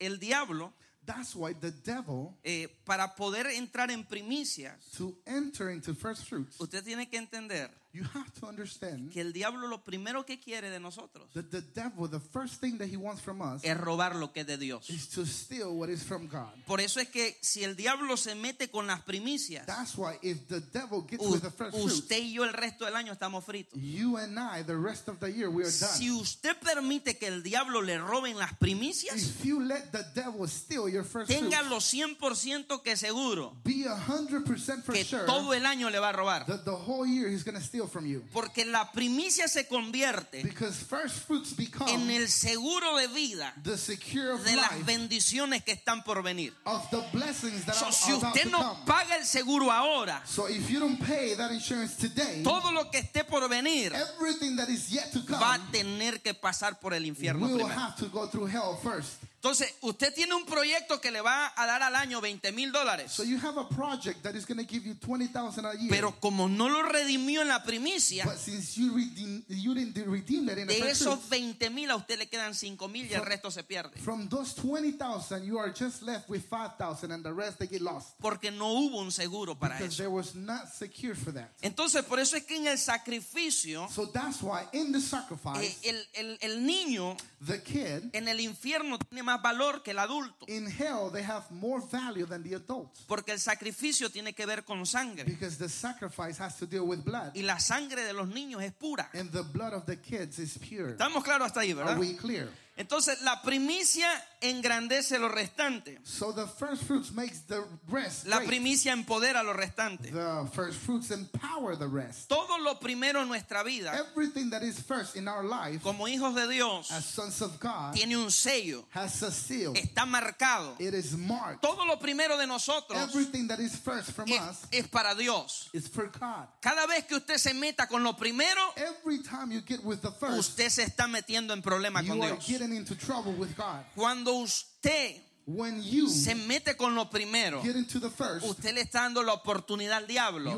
el 0.00 0.18
diablo, 0.18 0.72
That's 1.08 1.34
why 1.34 1.54
the 1.54 1.70
devil, 1.70 2.36
eh, 2.44 2.68
para 2.84 3.14
poder 3.14 3.46
entrar 3.46 3.90
en 3.90 4.04
primicias, 4.04 4.90
to 4.98 5.16
enter 5.24 5.70
into 5.70 5.94
first 5.94 6.28
fruits, 6.28 6.60
usted 6.60 6.84
tiene 6.84 7.08
que 7.08 7.16
entender 7.16 7.70
you 7.98 8.04
have 8.14 8.30
to 8.40 8.46
understand 8.46 9.10
que 9.12 9.20
el 9.20 9.32
diablo 9.32 9.66
lo 9.66 9.82
primero 9.82 10.24
que 10.24 10.38
quiere 10.38 10.70
de 10.70 10.78
nosotros 10.80 11.28
that 11.34 11.50
the 11.50 11.60
devil, 11.74 12.08
the 12.08 12.20
first 12.20 12.60
thing 12.60 12.78
that 12.78 12.88
he 12.88 12.96
wants 12.96 13.20
from 13.20 13.40
us 13.42 13.62
es 13.64 13.76
robar 13.76 14.14
lo 14.14 14.32
que 14.32 14.40
es 14.42 14.46
de 14.46 14.56
Dios. 14.56 14.88
is 14.90 15.08
to 15.08 15.24
steal 15.26 15.72
what 15.76 15.88
is 15.88 16.02
from 16.04 16.28
God. 16.28 16.52
Por 16.66 16.80
eso 16.80 17.00
es 17.00 17.08
que 17.08 17.36
si 17.40 17.64
el 17.64 17.74
diablo 17.76 18.16
se 18.16 18.34
mete 18.34 18.70
con 18.70 18.86
las 18.86 19.00
primicias, 19.02 19.66
That's 19.66 19.96
why 19.96 20.18
if 20.22 20.46
the 20.48 20.60
devil 20.60 21.02
gets 21.08 21.24
with 21.26 21.40
the 21.42 21.50
first 21.50 21.76
usted 21.76 22.18
y 22.18 22.32
yo 22.34 22.44
el 22.44 22.52
resto 22.52 22.84
del 22.84 22.94
año 22.96 23.12
estamos 23.12 23.44
fritos. 23.44 23.78
you 23.80 24.16
and 24.16 24.38
I, 24.38 24.62
the 24.62 24.76
rest 24.76 25.08
of 25.08 25.18
the 25.20 25.30
year, 25.32 25.50
we 25.50 25.64
are 25.64 25.70
Si 25.70 26.08
done. 26.08 26.20
usted 26.20 26.56
permite 26.60 27.16
que 27.18 27.26
el 27.26 27.42
diablo 27.42 27.82
le 27.82 27.98
roben 27.98 28.38
las 28.38 28.52
primicias, 28.58 29.16
If 29.16 29.44
you 29.44 29.60
let 29.60 29.90
the 29.92 30.04
devil 30.14 30.46
steal 30.46 30.88
your 30.88 31.04
first 31.04 31.30
téngalo 31.30 31.80
100% 31.80 32.82
que 32.82 32.96
seguro 32.96 33.56
be 33.64 33.84
a 33.86 33.96
hundred 33.96 34.44
percent 34.44 34.84
for 34.84 34.94
que 34.94 35.04
sure 35.04 35.24
todo 35.26 35.52
el 35.54 35.66
año 35.66 35.90
le 35.90 35.98
va 35.98 36.10
a 36.10 36.12
robar. 36.12 36.46
that 36.46 36.64
the 36.64 36.70
whole 36.76 37.06
year 37.06 37.28
he's 37.28 37.42
going 37.44 37.56
to 37.58 37.64
steal 37.64 37.86
from 37.88 38.06
you. 38.06 38.22
Porque 38.32 38.64
la 38.64 38.90
primicia 38.92 39.48
se 39.48 39.66
convierte 39.66 40.42
Because 40.42 40.76
first 40.84 41.26
fruits 41.26 41.52
become 41.56 41.90
en 41.90 42.10
el 42.10 42.28
seguro 42.28 42.96
de 42.98 43.06
vida 43.08 43.52
the 43.62 43.76
secure 43.76 44.32
of 44.34 44.44
de 44.44 44.56
las 44.56 44.84
bendiciones 44.84 45.62
que 45.64 45.72
están 45.72 46.02
por 46.04 46.22
venir. 46.22 46.52
of 46.66 46.88
the 46.90 47.02
blessings 47.12 47.64
that 47.64 47.74
So, 47.74 47.86
are 47.86 47.92
si 47.92 48.12
usted 48.12 48.46
no 48.50 48.78
paga 48.84 49.16
el 49.16 49.24
seguro 49.26 49.70
ahora, 49.70 50.22
So 50.26 50.46
if 50.48 50.68
you 50.70 50.80
don't 50.80 50.98
pay 50.98 51.34
that 51.34 51.50
insurance 51.50 51.96
today, 51.96 52.42
todo 52.42 52.70
lo 52.72 52.90
que 52.90 53.00
esté 53.00 53.24
por 53.24 53.48
venir 53.48 53.92
everything 53.94 54.56
that 54.56 54.68
is 54.68 54.90
yet 54.90 55.10
to 55.12 55.20
va 55.20 55.38
come 55.38 55.54
a 55.54 55.58
tener 55.72 56.20
que 56.20 56.34
pasar 56.34 56.78
por 56.80 56.92
el 56.94 57.04
infierno 57.06 57.46
primero. 57.46 57.66
have 57.68 57.96
to 57.96 58.08
go 58.08 58.26
through 58.26 58.46
hell 58.46 58.76
first. 58.82 59.16
Entonces, 59.40 59.72
usted 59.82 60.12
tiene 60.14 60.34
un 60.34 60.44
proyecto 60.44 61.00
que 61.00 61.12
le 61.12 61.20
va 61.20 61.52
a 61.54 61.64
dar 61.64 61.80
al 61.80 61.94
año 61.94 62.20
20 62.20 62.50
mil 62.50 62.72
dólares. 62.72 63.12
So 63.12 63.22
you 63.22 63.38
have 63.38 63.56
a 63.56 63.68
project 63.68 64.20
that 64.24 64.34
is 64.34 64.44
going 64.44 64.58
to 64.58 64.66
give 64.68 64.84
you 64.84 64.94
20,000 64.96 65.64
a 65.64 65.74
year. 65.74 65.90
Pero 65.90 66.18
como 66.18 66.48
no 66.48 66.68
lo 66.68 66.82
redimió 66.82 67.42
en 67.42 67.48
la 67.48 67.62
primicia, 67.62 68.24
but 68.24 68.36
since 68.36 68.76
you 68.76 68.92
redeem, 68.92 69.44
you 69.48 69.74
didn't 69.74 69.96
redeem 70.08 70.44
that 70.46 70.58
in 70.58 70.66
the 70.66 70.74
de 70.74 70.90
esos 70.90 71.20
fruits, 71.20 71.28
20 71.28 71.70
mil 71.70 71.88
a 71.92 71.94
usted 71.96 72.18
le 72.18 72.26
quedan 72.28 72.52
5 72.52 72.88
mil 72.88 73.06
y 73.08 73.14
el 73.14 73.24
resto 73.24 73.52
se 73.52 73.62
pierde. 73.62 73.96
from 74.00 74.28
those 74.28 74.54
20,000 74.60 75.44
you 75.44 75.56
are 75.56 75.72
just 75.72 76.02
left 76.02 76.28
with 76.28 76.42
5,000 76.42 77.12
and 77.12 77.22
the 77.24 77.32
rest 77.32 77.58
they 77.60 77.68
get 77.68 77.80
lost 77.80 78.18
Porque 78.20 78.50
no 78.50 78.66
hubo 78.72 78.98
un 79.00 79.12
seguro 79.12 79.54
para 79.56 79.76
because 79.78 79.94
eso. 79.94 80.02
there 80.02 80.10
was 80.10 80.34
not 80.34 80.68
secure 80.74 81.14
for 81.14 81.32
that. 81.32 81.48
Entonces, 81.62 82.02
por 82.04 82.18
eso 82.18 82.36
es 82.36 82.42
que 82.44 82.56
en 82.56 82.66
el 82.66 82.78
sacrificio, 82.78 83.88
So 83.88 84.06
that's 84.06 84.42
why 84.42 84.64
in 84.72 84.90
the 84.90 84.98
eh, 84.98 85.00
sacrifice 85.00 85.78
el, 85.84 86.08
el- 86.14 86.38
el 86.40 86.66
niño 86.66 87.16
the 87.46 87.62
kid 87.62 88.10
en 88.12 88.26
el 88.26 88.40
infierno 88.40 88.98
tiene 88.98 89.22
más 89.28 89.42
valor 89.42 89.82
que 89.82 89.90
el 89.90 89.98
adulto. 89.98 90.46
in 90.48 90.66
hell 90.66 91.10
they 91.12 91.22
have 91.22 91.44
more 91.50 91.82
value 91.92 92.24
than 92.26 92.42
the 92.42 92.54
adults 92.54 93.04
Porque 93.06 93.32
el 93.32 93.38
sacrificio 93.38 94.10
tiene 94.10 94.32
que 94.32 94.46
ver 94.46 94.64
con 94.64 94.86
sangre. 94.86 95.24
because 95.24 95.58
the 95.58 95.68
sacrifice 95.68 96.38
has 96.42 96.56
to 96.56 96.66
deal 96.66 96.84
with 96.86 97.00
blood 97.04 97.32
Y 97.34 97.42
la 97.42 97.58
sangre 97.60 98.04
de 98.04 98.12
los 98.14 98.28
niños 98.28 98.62
es 98.62 98.72
pura. 98.72 99.10
and 99.14 99.30
the 99.32 99.42
blood 99.42 99.74
of 99.74 99.84
the 99.84 99.96
kids 100.00 100.38
is 100.38 100.56
pure. 100.58 100.92
Estamos 100.92 101.22
claros 101.22 101.46
hasta 101.48 101.60
ahí, 101.60 101.72
¿verdad? 101.74 101.92
Are 101.94 102.00
we 102.00 102.16
clear? 102.16 102.48
Entonces, 102.78 103.20
la 103.22 103.42
primicia 103.42 104.08
engrandece 104.40 105.18
lo 105.18 105.28
restante. 105.28 105.98
So 106.04 106.32
the 106.32 106.46
first 106.46 106.84
fruits 106.84 107.10
makes 107.10 107.40
the 107.40 107.64
rest. 107.88 108.26
La 108.26 108.40
primicia 108.40 108.92
empodera 108.92 109.42
lo 109.42 109.52
restante. 109.52 110.12
The 110.12 110.48
first 110.52 110.78
fruits 110.78 111.10
empower 111.10 111.76
the 111.76 111.88
rest. 111.88 112.28
Todo 112.28 112.58
lo 112.58 112.78
primero 112.78 113.20
en 113.20 113.28
nuestra 113.28 113.64
vida, 113.64 113.92
Everything 113.98 114.50
that 114.50 114.62
is 114.62 114.80
first 114.80 115.16
in 115.16 115.26
our 115.26 115.42
life 115.44 115.82
como 115.82 116.06
hijos 116.06 116.34
de 116.34 116.46
Dios, 116.46 116.90
as 116.92 117.04
sons 117.04 117.42
of 117.42 117.58
God 117.58 117.94
tiene 117.94 118.16
un 118.16 118.30
sello, 118.30 118.86
has 118.94 119.22
a 119.22 119.32
seal. 119.32 119.74
está 119.74 120.06
marcado. 120.06 120.76
It 120.78 120.94
is 120.94 121.16
marked. 121.16 121.60
Todo 121.62 121.84
lo 121.84 121.98
primero 121.98 122.36
de 122.36 122.46
nosotros 122.46 122.96
Everything 122.96 123.48
that 123.48 123.58
is 123.58 123.74
first 123.76 124.12
from 124.12 124.28
es, 124.28 124.40
us 124.40 124.66
es 124.70 124.86
para 124.86 125.14
Dios. 125.16 125.68
is 125.72 125.88
for 125.88 126.06
God. 126.06 126.46
Cada 126.60 126.86
vez 126.86 127.04
que 127.06 127.16
usted 127.16 127.38
se 127.38 127.54
meta 127.54 127.88
con 127.88 128.04
lo 128.04 128.14
primero, 128.14 128.60
Every 128.76 129.20
time 129.22 129.50
you 129.50 129.62
get 129.62 129.82
with 129.84 130.00
the 130.00 130.12
first, 130.12 130.38
usted 130.38 130.68
se 130.70 130.84
está 130.84 131.08
metiendo 131.08 131.52
en 131.52 131.62
problemas 131.62 132.06
con 132.06 132.20
Dios. 132.20 132.46
Into 132.72 132.94
trouble 132.94 133.32
with 133.32 133.56
God. 133.56 133.84
Cuando 133.94 134.42
usted 134.42 135.20
When 135.50 135.82
you 135.82 136.10
se 136.10 136.34
mete 136.34 136.76
con 136.76 136.94
lo 136.94 137.08
primero, 137.08 137.62
get 137.62 137.74
into 137.74 137.98
the 137.98 138.10
first, 138.10 138.44
usted 138.44 138.74
le 138.74 138.82
está 138.82 139.04
dando 139.04 139.22
la 139.22 139.32
oportunidad 139.32 139.96
al 139.96 140.06
diablo 140.06 140.54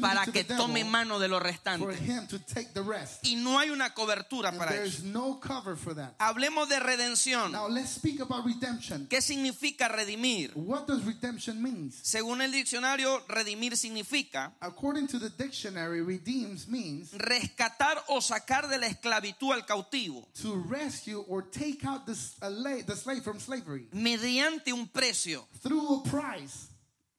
para 0.00 0.26
que 0.26 0.44
tome 0.44 0.84
mano 0.84 1.18
de 1.18 1.26
lo 1.26 1.40
restante. 1.40 1.84
rest. 2.86 3.26
Y 3.26 3.34
no 3.34 3.58
hay 3.58 3.70
una 3.70 3.92
cobertura 3.92 4.50
And 4.50 4.58
para 4.58 4.76
eso. 4.84 5.02
no 5.06 5.40
cover 5.40 5.76
for 5.76 5.96
that. 5.96 6.12
Hablemos 6.18 6.68
de 6.68 6.78
redención. 6.78 7.50
Now 7.50 7.68
let's 7.68 7.90
speak 7.90 8.20
about 8.20 8.46
redemption. 8.46 9.08
¿Qué 9.08 9.20
significa 9.20 9.88
redimir? 9.88 10.52
What 10.54 10.86
does 10.86 11.04
redemption 11.04 11.60
mean? 11.60 11.92
Según 12.00 12.42
el 12.42 12.52
diccionario, 12.52 13.24
redimir 13.26 13.76
significa 13.76 14.52
According 14.60 15.08
to 15.08 15.18
the 15.18 15.30
dictionary, 15.30 16.00
redeems 16.00 16.68
means 16.68 17.10
rescatar 17.12 18.04
o 18.06 18.20
sacar 18.20 18.68
de 18.68 18.78
la 18.78 18.86
esclavitud 18.86 19.52
al 19.52 19.66
cautivo 19.66 20.28
to 20.40 20.62
rescue 20.68 21.24
or 21.28 21.42
take 21.42 21.84
out 21.84 22.06
the 22.06 22.14
slave 22.14 23.22
from 23.24 23.40
slavery 23.40 23.79
mediante 23.92 24.72
un 24.72 24.88
precio. 24.88 25.46
through 25.62 26.00
a 26.00 26.02
price. 26.04 26.70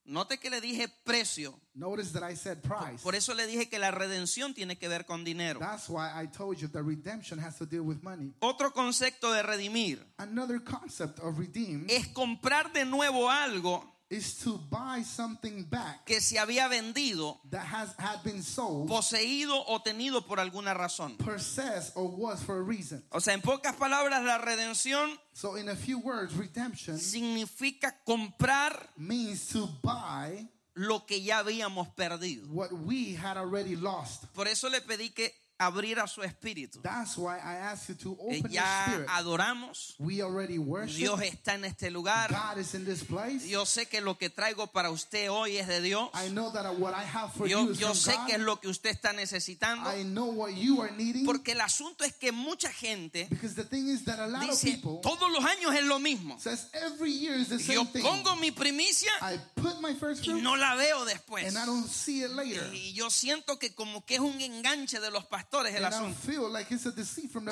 Note 0.04 0.38
que 0.38 0.50
le 0.50 0.60
dije 0.60 0.88
precio. 1.04 1.58
Notice 1.74 2.12
that 2.12 2.28
I 2.28 2.36
said 2.36 2.60
price. 2.60 3.02
Por 3.02 3.14
eso 3.14 3.34
le 3.34 3.46
dije 3.46 3.68
que 3.68 3.78
la 3.78 3.90
redención 3.90 4.52
tiene 4.52 4.76
que 4.76 4.88
ver 4.88 5.06
con 5.06 5.24
dinero. 5.24 5.60
That's 5.60 5.88
why 5.88 6.10
I 6.14 6.26
told 6.26 6.58
you 6.58 6.68
that 6.68 6.82
redemption 6.82 7.38
has 7.38 7.56
to 7.58 7.66
deal 7.66 7.82
with 7.82 8.02
money. 8.02 8.34
Otro 8.40 8.72
concepto 8.72 9.32
de 9.32 9.42
redimir 9.42 10.04
Another 10.18 10.62
concept 10.62 11.20
of 11.20 11.38
redeem 11.38 11.86
es 11.88 12.08
comprar 12.08 12.72
de 12.72 12.84
nuevo 12.84 13.30
algo 13.30 13.91
is 14.12 14.34
to 14.44 14.58
buy 14.70 15.02
something 15.02 15.64
back 15.70 16.04
que 16.04 16.20
se 16.20 16.38
había 16.38 16.68
vendido, 16.68 17.40
that 17.50 17.64
has 17.64 17.94
had 17.98 18.22
been 18.22 18.42
sold, 18.42 18.88
poseído 18.88 19.54
o 19.68 19.80
tenido 19.80 20.26
por 20.26 20.38
alguna 20.38 20.74
razón. 20.74 21.16
possessed, 21.16 21.92
or 21.96 22.08
was 22.08 22.42
for 22.42 22.58
a 22.58 22.62
reason. 22.62 23.02
O 23.10 23.20
sea, 23.20 23.32
en 23.32 23.40
pocas 23.40 23.74
palabras, 23.76 24.22
la 24.22 24.38
redención 24.38 25.18
So, 25.32 25.56
in 25.56 25.70
a 25.70 25.74
few 25.74 25.98
words, 25.98 26.34
redemption 26.36 26.98
significa 26.98 27.96
comprar 28.04 28.90
means 28.96 29.48
to 29.48 29.66
buy 29.82 30.46
lo 30.74 31.06
que 31.06 31.22
ya 31.22 31.38
habíamos 31.38 31.88
perdido. 31.94 32.46
what 32.48 32.70
we 32.72 33.14
had 33.14 33.36
already 33.38 33.76
lost. 33.76 34.24
Por 34.34 34.46
eso 34.46 34.68
le 34.68 34.80
pedí 34.82 35.10
que 35.14 35.32
abriera 35.66 36.06
su 36.06 36.22
espíritu. 36.22 36.80
That's 36.82 37.16
why 37.16 37.36
I 37.38 37.56
asked 37.56 37.88
you 37.88 37.94
to 37.96 38.12
open 38.20 38.42
your 38.42 38.50
Ya 38.50 38.84
spirit. 38.86 39.08
adoramos, 39.10 39.94
We 39.98 40.22
already 40.22 40.58
worship. 40.58 40.96
Dios 40.96 41.20
está 41.22 41.54
en 41.54 41.64
este 41.64 41.90
lugar. 41.90 42.30
God 42.30 42.58
is 42.60 42.74
in 42.74 42.84
this 42.84 43.02
place. 43.04 43.48
Yo 43.48 43.64
sé 43.66 43.86
que 43.86 44.00
lo 44.00 44.16
que 44.18 44.30
traigo 44.30 44.66
para 44.72 44.90
usted 44.90 45.30
hoy 45.30 45.56
es 45.56 45.66
de 45.68 45.80
Dios. 45.80 46.08
I 46.14 46.28
know 46.30 46.50
that 46.52 46.66
what 46.78 46.94
I 46.94 47.04
have 47.04 47.32
for 47.32 47.46
Yo, 47.48 47.64
you 47.64 47.70
is 47.72 47.78
yo 47.78 47.88
from 47.88 47.96
sé 47.96 48.14
God. 48.16 48.26
que 48.26 48.32
es 48.34 48.40
lo 48.40 48.60
que 48.60 48.68
usted 48.68 48.90
está 48.90 49.12
necesitando. 49.12 49.90
I 49.90 50.02
know 50.04 50.26
what 50.32 50.50
you 50.54 50.80
are 50.82 50.90
needing. 50.92 51.24
Porque 51.24 51.52
el 51.52 51.60
asunto 51.60 52.04
es 52.04 52.12
que 52.14 52.32
mucha 52.32 52.72
gente 52.72 53.26
Because 53.30 53.54
the 53.54 53.64
thing 53.64 53.88
is 53.88 54.04
that 54.04 54.18
a 54.18 54.26
lot 54.26 54.42
of 54.42 54.50
dice, 54.50 54.72
people 54.76 55.00
todos 55.02 55.30
los 55.30 55.44
años 55.44 55.74
es 55.74 55.84
lo 55.84 55.98
mismo. 55.98 56.38
says 56.40 56.66
every 56.72 57.12
year 57.12 57.34
is 57.34 57.48
the 57.48 57.58
same 57.58 57.74
Yo 57.74 57.84
thing. 57.86 58.02
pongo 58.02 58.36
mi 58.36 58.50
primicia 58.50 59.10
I 59.20 59.38
put 59.54 59.80
my 59.80 59.94
first 59.94 60.26
y 60.26 60.32
no 60.40 60.56
la 60.56 60.74
veo 60.74 61.04
después. 61.04 61.46
and 61.48 61.56
I 61.58 61.66
don't 61.66 61.86
see 61.88 62.22
it 62.22 62.30
later. 62.30 62.68
Y 62.74 62.92
yo 62.92 63.10
siento 63.10 63.58
que 63.58 63.74
como 63.74 64.04
que 64.04 64.14
es 64.14 64.20
un 64.20 64.40
enganche 64.40 65.00
de 65.00 65.10
los 65.10 65.24
pastores 65.24 65.51
el 65.76 65.84
And 65.84 65.94
I 65.94 65.98
asunto. 65.98 66.18
like 66.48 66.72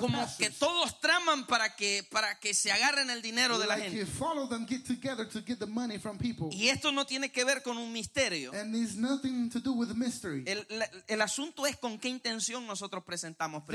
Como 0.00 0.26
que 0.38 0.46
todos 0.58 0.98
traman 1.00 1.46
para 1.46 1.76
que, 1.76 2.02
para 2.10 2.38
que 2.40 2.54
se 2.54 2.72
agarren 2.72 3.10
el 3.10 3.20
dinero 3.22 3.58
de 3.58 3.66
la 3.66 3.76
Like 3.76 3.90
gente. 3.90 4.06
get 4.66 4.84
together 4.84 5.28
to. 5.28 5.40
Y 6.52 6.68
esto 6.68 6.92
no 6.92 7.04
tiene 7.04 7.30
que 7.30 7.44
ver 7.44 7.62
con 7.62 7.76
un 7.76 7.92
misterio. 7.92 8.52
And 8.54 8.74
it's 8.74 8.94
nothing 8.96 9.50
to 9.50 9.60
do 9.60 9.72
with 9.72 9.90
mystery. 9.94 10.44
El, 10.46 10.66
la- 10.70 10.90
el 11.08 11.20
asunto 11.20 11.66
es 11.66 11.76
con 11.76 11.98
qué 11.98 12.08
intención 12.08 12.66
nosotros 12.66 13.04
presentamos 13.04 13.64
The 13.66 13.72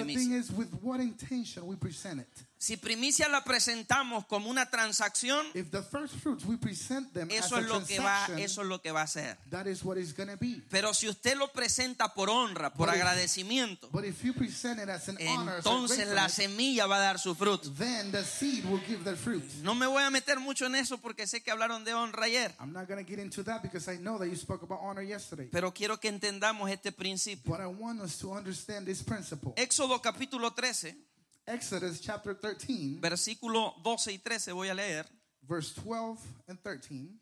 Si 2.65 2.77
primicia 2.77 3.27
la 3.29 3.43
presentamos 3.43 4.25
como 4.25 4.49
una 4.49 4.67
transacción, 4.71 5.45
If 5.53 5.69
the 5.69 5.83
first 5.83 6.15
fruits 6.15 6.43
we 6.45 6.57
present 6.57 7.13
them 7.13 7.29
eso 7.29 7.55
as 7.57 7.61
es 7.63 7.69
a 7.69 7.73
lo 7.73 7.85
que 7.85 7.99
va, 7.99 8.05
transaction, 8.25 8.39
eso 8.39 8.61
es 8.63 8.67
lo 8.67 8.81
que 8.81 8.91
va 8.91 9.01
a 9.01 9.03
hacer. 9.03 9.37
that 9.51 9.67
is 9.67 9.83
what 9.83 9.97
it's 9.97 10.11
going 10.15 10.29
to 10.31 10.37
be. 10.37 10.63
Pero 10.71 10.91
si 10.95 11.07
usted 11.07 11.37
lo 11.37 11.51
presenta 11.51 12.11
por 12.15 12.27
honra, 12.31 12.73
por 12.73 12.87
But 12.87 12.95
if- 12.95 13.01
agradecimiento, 13.03 13.87
But 13.91 14.05
if 14.05 14.23
you 14.23 14.33
present 14.33 14.79
it 14.81 14.89
as 14.89 15.07
an 15.09 15.17
honor, 15.27 15.57
as 15.59 15.65
a 15.67 15.69
entonces 15.69 16.07
la 16.07 16.13
gratefulness, 16.25 16.33
semilla 16.33 16.87
va 16.87 16.95
a 16.95 16.99
dar 17.01 17.19
su 17.19 17.35
fruto. 17.35 17.71
then 17.77 18.11
the 18.11 18.23
seed 18.23 18.65
will 18.65 18.81
give 18.87 19.03
their 19.03 19.15
fruit. 19.15 19.43
No 19.61 19.75
me 19.75 19.85
voy 19.85 20.01
a 20.01 20.09
meter 20.09 20.39
mucho 20.39 20.65
en 20.65 20.73
eso 20.73 20.97
porque 20.97 21.27
sé 21.27 21.43
que 21.43 21.51
hablaron 21.51 21.83
de 21.83 21.93
honra 21.93 22.23
ayer, 22.25 22.55
I'm 22.59 22.73
not 22.73 22.87
going 22.87 22.97
to 22.97 23.07
get 23.07 23.19
into 23.19 23.43
that 23.43 23.61
because 23.61 23.87
I 23.93 23.97
know 23.99 24.17
that 24.17 24.25
you 24.27 24.35
spoke 24.35 24.63
about 24.63 24.79
honor 24.81 25.03
yesterday. 25.03 25.49
pero 25.51 25.71
quiero 25.71 25.99
que 25.99 26.09
entendamos 26.09 26.71
este 26.71 26.91
principio. 26.91 27.51
But 27.51 27.59
I 27.61 27.67
want 27.67 28.01
us 28.01 28.17
to 28.21 28.31
understand 28.35 28.87
this 28.87 29.03
principle. 29.03 29.53
Éxodo 29.55 30.01
capítulo 30.01 30.51
13, 30.55 30.97
Exodus 31.45 32.01
chapter 32.01 32.35
13, 32.35 32.99
versículo 32.99 33.75
12 33.83 34.13
y 34.13 34.19
13 34.19 34.51
voy 34.51 34.69
a 34.69 34.73
leer. 34.73 35.05
verse 35.41 35.73
12 35.79 36.19
and 36.47 36.59
13. 36.61 37.19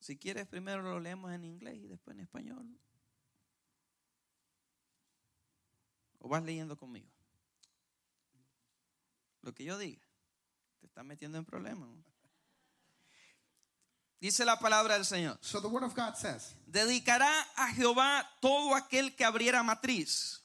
Si 0.00 0.16
quieres, 0.18 0.46
primero 0.46 0.82
lo 0.82 0.98
leemos 1.00 1.32
en 1.32 1.44
inglés 1.44 1.76
y 1.76 1.86
después 1.86 2.16
en 2.16 2.22
español. 2.22 2.78
¿O 6.18 6.28
vas 6.28 6.42
leyendo 6.42 6.76
conmigo? 6.76 7.10
Lo 9.42 9.54
que 9.54 9.64
yo 9.64 9.76
diga. 9.78 10.02
Te 10.80 10.86
estás 10.86 11.04
metiendo 11.04 11.36
en 11.38 11.44
problemas. 11.44 11.88
¿no? 11.88 12.04
Dice 14.20 14.44
la 14.46 14.58
palabra 14.58 14.94
del 14.94 15.04
Señor. 15.04 15.38
So 15.42 15.60
the 15.60 15.68
word 15.68 15.84
of 15.84 15.94
God 15.94 16.14
says, 16.16 16.54
Dedicará 16.66 17.30
a 17.56 17.72
Jehová 17.74 18.26
todo 18.40 18.74
aquel 18.74 19.14
que 19.14 19.24
abriera 19.24 19.62
matriz. 19.62 20.43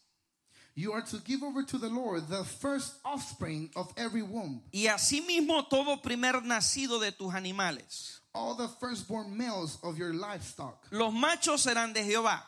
You 0.79 0.93
are 0.93 1.01
to 1.12 1.17
give 1.25 1.43
over 1.43 1.62
to 1.65 1.77
the 1.77 1.89
Lord 1.89 2.29
the 2.29 2.45
first 2.45 2.93
offspring 3.03 3.69
of 3.75 3.91
every 3.98 4.21
womb, 4.21 4.62
Y 4.71 4.88
asimismo 4.88 5.67
todo 5.69 6.01
primer 6.01 6.41
nacido 6.43 7.01
de 7.01 7.12
tus 7.12 7.33
animales. 7.33 8.21
all 8.33 8.55
the 8.55 8.69
firstborn 8.79 9.36
males 9.36 9.77
of 9.83 9.98
your 9.98 10.13
livestock 10.13 10.86
Los 10.91 11.12
machos 11.13 11.63
serán 11.65 11.91
de 11.93 12.01
Jehová. 12.05 12.43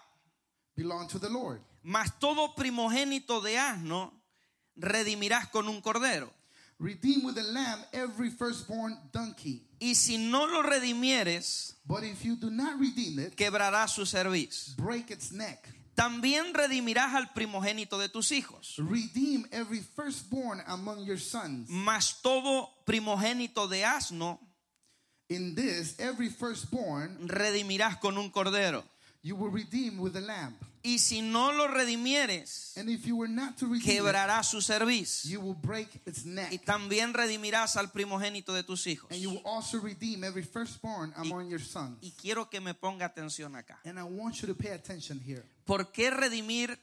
belong 0.77 1.09
to 1.09 1.19
the 1.19 1.27
Lord. 1.29 1.59
Mas 1.83 2.09
todo 2.19 2.55
primogénito 2.55 3.41
de 3.41 3.57
asno 3.57 4.13
redimirás 4.77 5.49
con 5.51 5.67
un 5.67 5.81
cordero. 5.81 6.31
Redeem 6.79 7.25
with 7.25 7.37
a 7.37 7.43
lamb 7.43 7.79
every 7.91 8.29
firstborn 8.29 8.97
donkey. 9.11 9.67
Y 9.81 9.93
si 9.95 10.17
no 10.17 10.45
lo 10.47 10.63
redimieres, 10.63 11.75
But 11.85 12.03
if 12.05 12.23
you 12.23 12.37
do 12.37 12.49
not 12.49 12.79
redeem 12.79 13.19
it, 13.19 13.35
quebrará 13.35 13.89
su 13.89 14.05
cerviz. 14.05 14.73
break 14.77 15.11
its 15.11 15.31
neck. 15.33 15.67
También 15.95 16.53
redimirás 16.53 17.13
al 17.15 17.31
primogénito 17.33 17.97
de 17.99 18.09
tus 18.09 18.31
hijos. 18.31 18.75
Redeem 18.77 19.45
every 19.51 19.81
firstborn 19.81 20.61
among 20.67 21.05
your 21.05 21.19
sons. 21.19 21.69
Mas 21.69 22.21
todo 22.21 22.69
primogénito 22.85 23.67
de 23.67 23.85
asno 23.85 24.39
In 25.29 25.55
this, 25.55 25.97
every 25.99 26.29
firstborn 26.29 27.29
redimirás 27.29 27.97
con 27.97 28.17
un 28.17 28.29
cordero. 28.29 28.83
you 29.23 29.35
will 29.35 29.51
redeem 29.51 29.99
with 29.99 30.15
a 30.17 30.21
lamb. 30.21 30.55
Y 30.83 30.99
si 30.99 31.21
no 31.21 31.51
lo 31.51 31.67
redimieres, 31.67 32.73
And 32.75 32.89
if 32.89 33.05
you 33.05 33.15
were 33.15 33.31
not 33.31 33.57
to 33.57 33.65
redeem 33.65 33.81
it, 33.81 33.85
quebrará 33.85 34.43
su 34.43 34.61
cerviz. 34.61 35.25
Y 35.25 36.57
también 36.59 37.13
redimirás 37.13 37.75
al 37.75 37.91
primogénito 37.91 38.53
de 38.53 38.63
tus 38.63 38.87
hijos. 38.87 39.11
And 39.11 39.19
you 39.19 39.31
will 39.31 39.41
also 39.45 39.79
redeem 39.79 40.23
every 40.23 40.43
firstborn 40.43 41.13
among 41.15 41.49
your 41.49 41.61
sons. 41.61 41.97
Y 42.01 42.11
quiero 42.11 42.49
que 42.49 42.59
me 42.59 42.73
ponga 42.73 43.05
atención 43.05 43.55
acá. 43.55 43.79
And 43.85 43.99
I 43.99 44.03
want 44.03 44.35
you 44.41 44.47
to 44.47 44.55
pay 44.55 44.71
attention 44.71 45.19
here. 45.19 45.43
¿Por 45.65 45.91
qué 45.91 46.09
redimir 46.09 46.79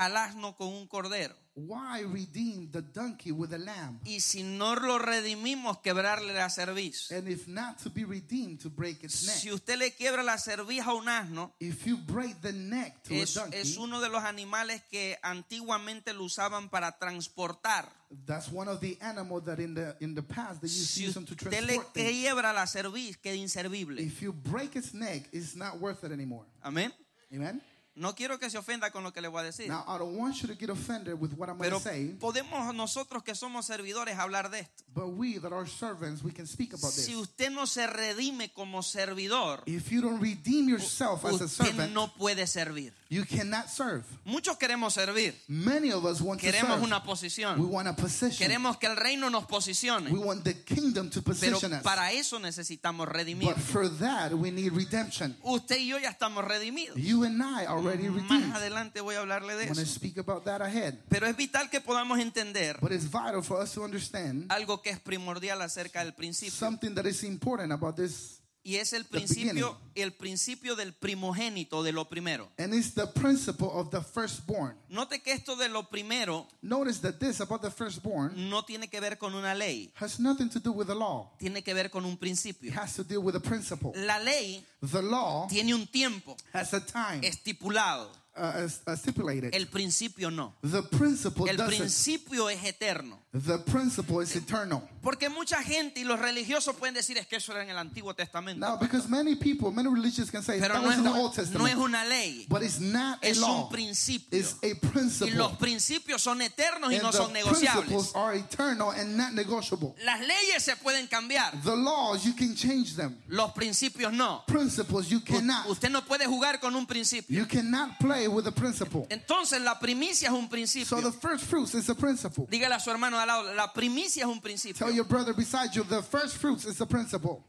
al 0.00 0.16
asno 0.16 0.56
con 0.56 0.68
un 0.68 0.86
cordero? 0.86 1.36
Why 1.56 2.02
redeem 2.04 2.70
the 2.70 2.80
donkey 2.80 3.32
with 3.32 3.52
a 3.52 3.58
lamb? 3.58 4.00
Y 4.06 4.20
si 4.20 4.42
no 4.42 4.74
lo 4.76 4.98
redimimos, 4.98 5.78
quebrarle 5.82 6.32
la 6.32 6.48
cerviz. 6.48 7.10
And 7.12 7.28
if 7.28 7.46
not 7.48 7.76
to 7.82 7.90
be 7.90 8.04
redeemed, 8.04 8.60
to 8.62 8.70
break 8.70 9.04
its 9.04 9.14
Si 9.16 9.48
neck. 9.48 9.54
usted 9.56 9.76
le 9.76 9.92
quiebra 9.94 10.22
la 10.22 10.38
cerviz 10.38 10.80
a 10.86 10.94
un 10.94 11.08
asno, 11.08 11.54
If 11.58 11.84
you 11.86 11.98
break 11.98 12.40
the 12.40 12.52
neck 12.52 13.02
to 13.02 13.14
es, 13.14 13.36
a 13.36 13.40
donkey, 13.42 13.58
es 13.58 13.76
uno 13.76 14.00
de 14.00 14.08
los 14.08 14.22
animales 14.24 14.80
que 14.90 15.18
antiguamente 15.22 16.14
lo 16.14 16.24
usaban 16.24 16.70
para 16.70 16.96
transportar. 16.98 17.92
that's 18.26 18.48
one 18.50 18.68
of 18.70 18.80
the 18.80 18.96
animals 19.02 19.44
that 19.44 19.58
in 19.60 19.74
the 19.74 19.94
in 20.00 20.14
the 20.14 20.22
past 20.22 20.60
they 20.62 20.68
used 20.68 20.86
to 20.86 21.00
Si 21.00 21.04
use 21.04 21.14
them 21.14 21.26
to 21.26 21.34
usted 21.34 21.50
le 21.60 21.66
transport 21.74 21.92
things. 21.92 22.10
quiebra 22.10 22.52
la 22.54 22.66
cerviz, 22.66 23.18
queda 23.18 23.36
inservible. 23.36 24.00
If 24.00 24.22
you 24.22 24.32
break 24.32 24.76
its 24.76 24.94
neck, 24.94 25.28
it's 25.32 25.54
not 25.54 25.78
worth 25.78 26.04
it 26.04 26.12
anymore. 26.12 26.46
Amén. 26.62 26.90
Amen. 27.34 27.60
No 27.96 28.14
quiero 28.14 28.38
que 28.38 28.48
se 28.50 28.56
ofenda 28.56 28.90
con 28.92 29.02
lo 29.02 29.12
que 29.12 29.20
le 29.20 29.28
voy 29.28 29.40
a 29.40 29.44
decir. 29.44 29.68
Now 29.68 29.84
I 29.86 29.98
don't 29.98 30.16
want 30.16 30.36
you 30.40 30.48
to 30.48 30.54
get 30.54 30.70
offended 30.70 31.14
with 31.20 31.32
what 31.36 31.48
I'm 31.48 31.58
going 31.58 31.68
Pero 31.70 31.78
to 31.78 31.82
say, 31.82 32.16
podemos 32.20 32.74
nosotros 32.74 33.22
que 33.22 33.34
somos 33.34 33.66
servidores 33.66 34.16
hablar 34.16 34.50
de 34.50 34.60
esto. 34.60 34.84
but 34.94 35.08
we 35.08 35.38
that 35.38 35.52
are 35.52 35.66
servants, 35.66 36.22
we 36.22 36.32
can 36.32 36.46
speak 36.46 36.72
about 36.72 36.92
Si 36.92 37.12
this. 37.12 37.16
usted 37.20 37.50
no 37.50 37.66
se 37.66 37.86
redime 37.86 38.52
como 38.52 38.82
servidor, 38.82 39.62
If 39.66 39.90
you 39.90 40.00
don't 40.00 40.20
redeem 40.20 40.68
yourself 40.68 41.24
as 41.24 41.40
a 41.40 41.44
usted 41.44 41.66
servant, 41.66 41.92
no 41.92 42.08
puede 42.14 42.46
servir. 42.46 42.92
you 43.08 43.24
cannot 43.24 43.68
serve. 43.68 44.04
Muchos 44.24 44.56
queremos 44.56 44.94
servir. 44.94 45.34
Many 45.48 45.90
of 45.92 46.04
us 46.04 46.20
want 46.20 46.40
to 46.40 46.46
Queremos 46.46 46.70
serve. 46.76 46.84
una 46.86 46.98
We 47.00 47.06
posición. 47.06 47.70
want 47.70 47.88
a 47.88 47.96
position. 47.96 48.38
Queremos 48.48 48.76
que 48.78 48.86
el 48.86 48.96
reino 48.96 49.28
nos 49.30 49.44
posicione. 49.46 50.10
Want 50.12 50.44
the 50.44 50.54
kingdom 50.64 51.10
to 51.10 51.20
Pero 51.22 51.34
position 51.34 51.72
us. 51.74 51.82
para 51.82 52.12
eso 52.12 52.38
necesitamos 52.38 53.08
redimir. 53.08 53.48
But 53.52 53.58
for 53.58 53.88
that, 53.98 54.32
we 54.32 54.50
need 54.52 54.72
redemption. 54.72 55.36
Usted 55.42 55.76
y 55.78 55.88
yo 55.88 55.98
ya 55.98 56.10
estamos 56.10 56.44
redimidos. 56.44 56.96
You 56.96 57.24
and 57.24 57.42
I 57.42 57.66
are 57.66 57.79
already 57.88 58.08
Más 58.08 58.28
redeemed. 58.28 58.52
adelante 58.54 59.00
voy 59.00 59.14
a 59.16 59.20
hablarle 59.20 59.54
de 59.56 59.64
I 59.64 59.66
want 59.66 59.76
to 59.76 59.82
eso. 59.82 59.94
speak 59.94 60.18
about 60.18 60.44
that 60.44 60.60
ahead. 60.62 60.94
Pero 61.08 61.26
es 61.26 61.36
vital 61.36 61.68
que 61.70 61.80
podamos 61.80 62.18
entender 62.18 62.78
But 62.80 62.92
it's 62.92 63.04
vital 63.10 63.42
for 63.42 63.62
us 63.62 63.72
to 63.72 63.82
understand 63.84 64.50
algo 64.50 64.82
que 64.82 64.90
es 64.90 64.98
primordial 65.00 65.60
acerca 65.62 66.00
del 66.04 66.14
principio. 66.14 66.52
something 66.54 66.94
that 66.94 67.06
is 67.06 67.22
important 67.24 67.72
about 67.72 67.96
this, 67.96 68.39
Y 68.62 68.76
es 68.76 68.92
el 68.92 69.06
principio, 69.06 69.78
el 69.94 70.12
principio 70.12 70.76
del 70.76 70.92
primogénito 70.92 71.82
de 71.82 71.92
lo 71.92 72.04
primero. 72.10 72.50
and 72.58 72.74
it's 72.74 72.92
the 72.94 73.06
principle 73.06 73.68
of 73.72 73.90
the 73.90 74.02
firstborn. 74.02 74.76
Note 74.90 75.22
que 75.22 75.32
esto 75.32 75.56
de 75.56 75.68
lo 75.70 75.84
primero 75.84 76.46
Notice 76.62 77.00
that 77.00 77.18
this 77.18 77.40
about 77.40 77.62
the 77.62 77.70
firstborn 77.70 78.50
no 78.50 78.62
tiene 78.64 78.88
que 78.88 79.00
ver 79.00 79.16
con 79.16 79.34
una 79.34 79.54
ley, 79.54 79.90
has 79.94 80.18
nothing 80.20 80.50
to 80.50 80.60
do 80.60 80.72
with 80.72 80.88
the 80.88 80.94
law. 80.94 81.30
tiene 81.38 81.62
que 81.62 81.72
ver 81.72 81.88
con 81.90 82.04
un 82.04 82.12
It 82.12 82.20
principio. 82.20 82.70
has 82.74 82.94
to 82.96 83.02
deal 83.02 83.22
with 83.22 83.34
a 83.34 83.40
principle. 83.40 83.92
La 83.96 84.18
ley 84.18 84.62
The 84.82 85.00
law 85.02 85.46
tiene 85.48 85.72
un 85.74 85.86
tiempo 85.86 86.36
has 86.52 86.74
a 86.74 86.80
time 86.84 87.20
estipulado, 87.26 88.10
uh, 88.40 88.90
uh, 88.90 88.96
stipulated. 88.96 89.54
el 89.54 89.66
principio 89.68 90.30
no. 90.30 90.54
The 90.62 90.82
principle 90.82 91.48
El 91.50 91.56
doesn't. 91.56 91.76
principio 91.78 92.48
es 92.48 92.64
eterno. 92.64 93.18
The 93.32 93.58
principle 93.58 94.22
is 94.24 94.34
eternal. 94.34 94.82
Porque 95.02 95.28
mucha 95.28 95.62
gente 95.62 96.00
y 96.00 96.04
los 96.04 96.18
religiosos 96.18 96.74
pueden 96.76 96.94
decir 96.94 97.16
es 97.16 97.26
que 97.28 97.36
eso 97.36 97.52
era 97.52 97.62
en 97.62 97.70
el 97.70 97.78
Antiguo 97.78 98.12
Testamento. 98.14 98.66
Now, 98.66 98.76
because 98.78 99.08
many 99.08 99.36
people, 99.36 99.70
many 99.70 99.88
religions 99.88 100.30
can 100.30 100.42
say 100.42 100.58
Pero 100.58 100.74
that 100.74 100.80
no 100.82 100.88
was 100.88 100.92
es, 100.94 100.98
in 100.98 101.04
the 101.04 101.10
Old 101.10 101.30
no 101.36 101.42
Testament, 101.42 101.70
es 101.70 101.76
una 101.76 102.04
ley, 102.04 102.46
but 102.48 102.62
it's 102.62 102.80
not 102.80 103.22
a 103.24 103.28
es 103.28 103.38
law. 103.38 103.64
un 103.66 103.70
principio. 103.70 104.36
It's 104.38 104.56
a 104.62 104.66
Y 104.66 104.74
principle. 104.74 105.36
los 105.36 105.52
principios 105.58 106.20
son 106.22 106.42
eternos 106.42 106.90
y 106.92 106.96
and 106.96 107.04
no 107.04 107.10
the 107.12 107.16
son 107.18 107.32
negociables. 107.32 107.86
principles 107.86 108.12
are 108.16 108.34
eternal 108.36 108.90
and 108.90 109.16
not 109.16 109.32
negotiable. 109.32 109.94
Las 110.04 110.20
leyes 110.20 110.62
se 110.64 110.74
pueden 110.76 111.06
cambiar, 111.06 111.52
The 111.62 111.76
laws 111.76 112.24
you 112.24 112.34
can 112.34 112.54
change 112.56 112.96
them. 112.96 113.16
los 113.28 113.52
principios 113.52 114.12
no. 114.12 114.42
Principles 114.46 115.08
you 115.08 115.18
U- 115.18 115.24
cannot. 115.24 115.68
Usted 115.68 115.88
no 115.90 116.04
puede 116.04 116.26
jugar 116.26 116.58
con 116.60 116.74
un 116.74 116.84
principio. 116.86 117.38
You 117.38 117.46
cannot 117.46 117.96
play 118.00 118.26
with 118.30 118.46
a 118.46 118.52
principle. 118.52 119.06
Entonces 119.10 119.60
la 119.60 119.78
primicia 119.78 120.28
es 120.28 120.34
un 120.34 120.44
So 120.44 120.48
principio. 120.50 121.00
the 121.02 121.12
first 121.12 121.44
fruits 121.44 121.74
is 121.74 121.88
a 121.88 121.94
principle. 121.94 122.46
Dígale 122.50 122.74
a 122.74 122.80
su 122.80 122.90
hermano 122.90 123.18
al 123.18 123.26
lado, 123.26 123.54
la 123.54 123.72
primicia 123.72 124.24
es 124.24 124.28
un 124.30 124.40
principio. 124.40 124.86
Tell 124.86 124.94
your 124.94 125.06
brother 125.06 125.34
beside 125.34 125.72
you, 125.74 125.84
the 125.84 126.02
first 126.02 126.36
fruits 126.38 126.64
is 126.64 126.80
a 126.80 126.86
principle. 126.86 127.44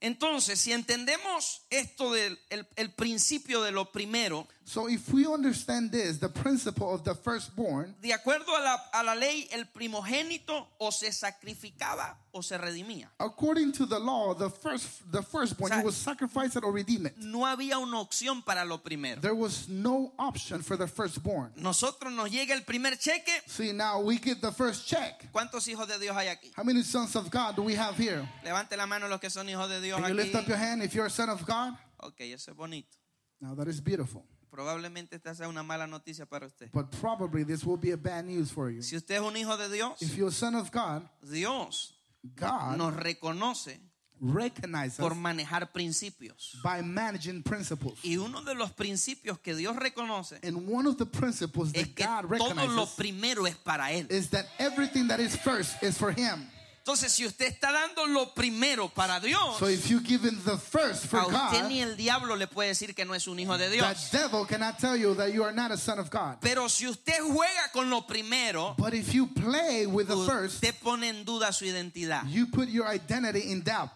Entonces, 0.00 0.60
si 0.60 0.72
entendemos 0.72 1.62
esto 1.70 2.12
del 2.12 2.36
el, 2.50 2.66
el 2.74 2.90
principio 2.92 3.62
de 3.62 3.70
lo 3.70 3.92
primero, 3.92 4.48
So 4.64 4.88
if 4.88 5.12
we 5.12 5.26
understand 5.26 5.90
this, 5.90 6.18
the 6.18 6.28
principle 6.28 6.94
of 6.94 7.02
the 7.04 7.14
firstborn, 7.14 7.94
de 8.00 8.12
acuerdo 8.12 8.48
a 8.56 8.62
la, 8.62 8.76
a 8.94 9.02
la 9.02 9.14
ley, 9.14 9.48
el 9.52 9.64
primogénito 9.66 10.66
o 10.78 10.90
se 10.90 11.10
sacrificaba 11.12 12.16
o 12.32 12.42
se 12.42 12.56
redimía. 12.56 13.08
according 13.18 13.72
to 13.72 13.86
the 13.86 13.98
law, 13.98 14.34
the 14.34 14.48
first 14.48 15.02
the 15.10 15.22
firstborn, 15.22 15.72
O 15.72 15.74
sea, 15.74 15.78
you 15.78 15.84
will 15.84 15.92
sacrifice 15.92 16.56
it 16.56 16.64
or 16.64 16.72
redeemed. 16.72 17.12
No 17.18 17.44
había 17.44 17.78
una 17.78 17.98
opción 17.98 18.44
para 18.44 18.64
lo 18.64 18.78
primero. 18.78 19.20
There 19.20 19.34
was 19.34 19.68
no 19.68 20.12
option 20.18 20.62
for 20.62 20.76
the 20.76 20.86
firstborn. 20.86 21.52
Nosotros 21.56 22.12
nos 22.12 22.30
llega 22.30 22.54
el 22.54 22.62
primer 22.62 22.96
cheque. 22.96 23.42
See, 23.46 23.72
now 23.72 24.00
we 24.00 24.18
get 24.18 24.40
the 24.40 24.52
first 24.52 24.86
check. 24.86 25.30
¿Cuántos 25.32 25.66
hijos 25.68 25.88
de 25.88 25.98
Dios 25.98 26.16
hay 26.16 26.28
aquí? 26.28 26.52
How 26.56 26.64
many 26.64 26.82
sons 26.82 27.16
of 27.16 27.30
God 27.30 27.56
do 27.56 27.62
we 27.62 27.74
have 27.74 27.96
here? 27.96 28.28
Levante 28.44 28.76
la 28.76 28.86
mano 28.86 29.08
los 29.08 29.20
que 29.20 29.28
son 29.28 29.48
hijos 29.48 29.68
de 29.68 29.80
Dios 29.80 30.00
Can 30.00 30.08
you 30.08 30.14
lift 30.14 30.34
up 30.34 30.46
your 30.46 30.56
hand 30.56 30.82
if 30.82 30.94
you're 30.94 31.06
a 31.06 31.10
son 31.10 31.28
of 31.28 31.44
God? 31.44 31.74
Ok, 31.98 32.20
eso 32.20 32.52
es 32.52 32.56
bonito. 32.56 32.96
Now 33.40 33.54
that 33.54 33.66
is 33.66 33.80
beautiful. 33.80 34.24
Probablemente 34.52 35.16
esta 35.16 35.34
sea 35.34 35.48
una 35.48 35.62
mala 35.62 35.86
noticia 35.86 36.26
para 36.26 36.46
usted. 36.46 36.70
But 36.72 36.90
probably 37.00 37.42
this 37.42 37.64
will 37.64 37.78
be 37.78 37.92
a 37.92 37.96
bad 37.96 38.26
news 38.26 38.50
for 38.52 38.70
you. 38.70 38.82
Si 38.82 38.94
usted 38.96 39.14
es 39.14 39.22
un 39.22 39.34
hijo 39.34 39.56
de 39.56 39.70
Dios, 39.70 40.02
If 40.02 40.14
you're 40.14 40.28
a 40.28 40.30
son 40.30 40.54
of 40.54 40.70
God, 40.70 41.08
Dios 41.22 41.94
God 42.36 42.76
nos 42.76 42.94
reconoce 42.94 43.80
recognizes 44.20 44.98
por 44.98 45.14
manejar 45.14 45.72
principios. 45.72 46.60
by 46.62 46.82
managing 46.82 47.42
principles. 47.42 47.98
Y 48.04 48.18
uno 48.18 48.42
de 48.42 48.54
los 48.54 48.70
principios 48.72 49.38
que 49.40 49.54
Dios 49.56 49.74
reconoce 49.76 50.38
And 50.46 50.68
one 50.68 50.86
of 50.86 50.98
the 50.98 51.06
principles 51.06 51.70
es 51.74 51.86
that 51.86 51.94
que 51.94 52.04
God 52.04 52.38
todo 52.38 52.54
lo 52.54 52.54
recognizes 52.54 52.94
primero 52.96 53.46
es 53.46 53.56
para 53.56 53.90
Él. 53.90 54.06
is 54.10 54.28
that 54.28 54.44
everything 54.58 55.08
that 55.08 55.18
is 55.18 55.34
first 55.34 55.82
is 55.82 55.96
for 55.96 56.12
Him. 56.12 56.46
Entonces, 56.84 57.12
si 57.12 57.24
usted 57.24 57.46
está 57.46 57.70
dando 57.70 58.06
lo 58.08 58.34
primero 58.34 58.88
para 58.88 59.20
Dios, 59.20 59.56
So 59.58 59.66
if 59.68 59.88
you 59.88 60.00
give 60.00 60.24
Him 60.24 60.40
the 60.44 60.58
first 60.58 61.06
for 61.06 61.20
a 61.20 61.26
usted 61.26 61.60
God, 61.62 61.68
ni 61.68 61.80
el 61.80 61.94
diablo 61.96 62.34
le 62.34 62.48
puede 62.48 62.70
decir 62.70 62.92
que 62.92 63.04
no 63.04 63.14
es 63.14 63.28
un 63.28 63.38
hijo 63.38 63.56
de 63.56 63.66
that 63.68 63.72
Dios. 63.94 64.10
devil 64.10 64.44
cannot 64.44 64.80
tell 64.80 64.96
you 64.96 65.14
that 65.14 65.32
you 65.32 65.44
are 65.44 65.52
not 65.52 65.70
a 65.70 65.76
son 65.76 66.00
of 66.00 66.10
God. 66.10 66.38
Pero 66.40 66.66
si 66.68 66.88
usted 66.88 67.20
juega 67.22 67.70
con 67.72 67.88
lo 67.88 68.00
primero, 68.04 68.74
But 68.76 68.94
if 68.94 69.14
you 69.14 69.28
play 69.28 69.86
with 69.86 70.08
the 70.08 70.16
first, 70.26 70.54
usted 70.56 70.74
pone 70.82 71.04
en 71.04 71.24
duda 71.24 71.52
su 71.52 71.66
identidad. 71.66 72.24
you 72.28 72.46
put 72.48 72.68
your 72.68 72.88
identity 72.88 73.52
in 73.52 73.62
doubt. 73.62 73.92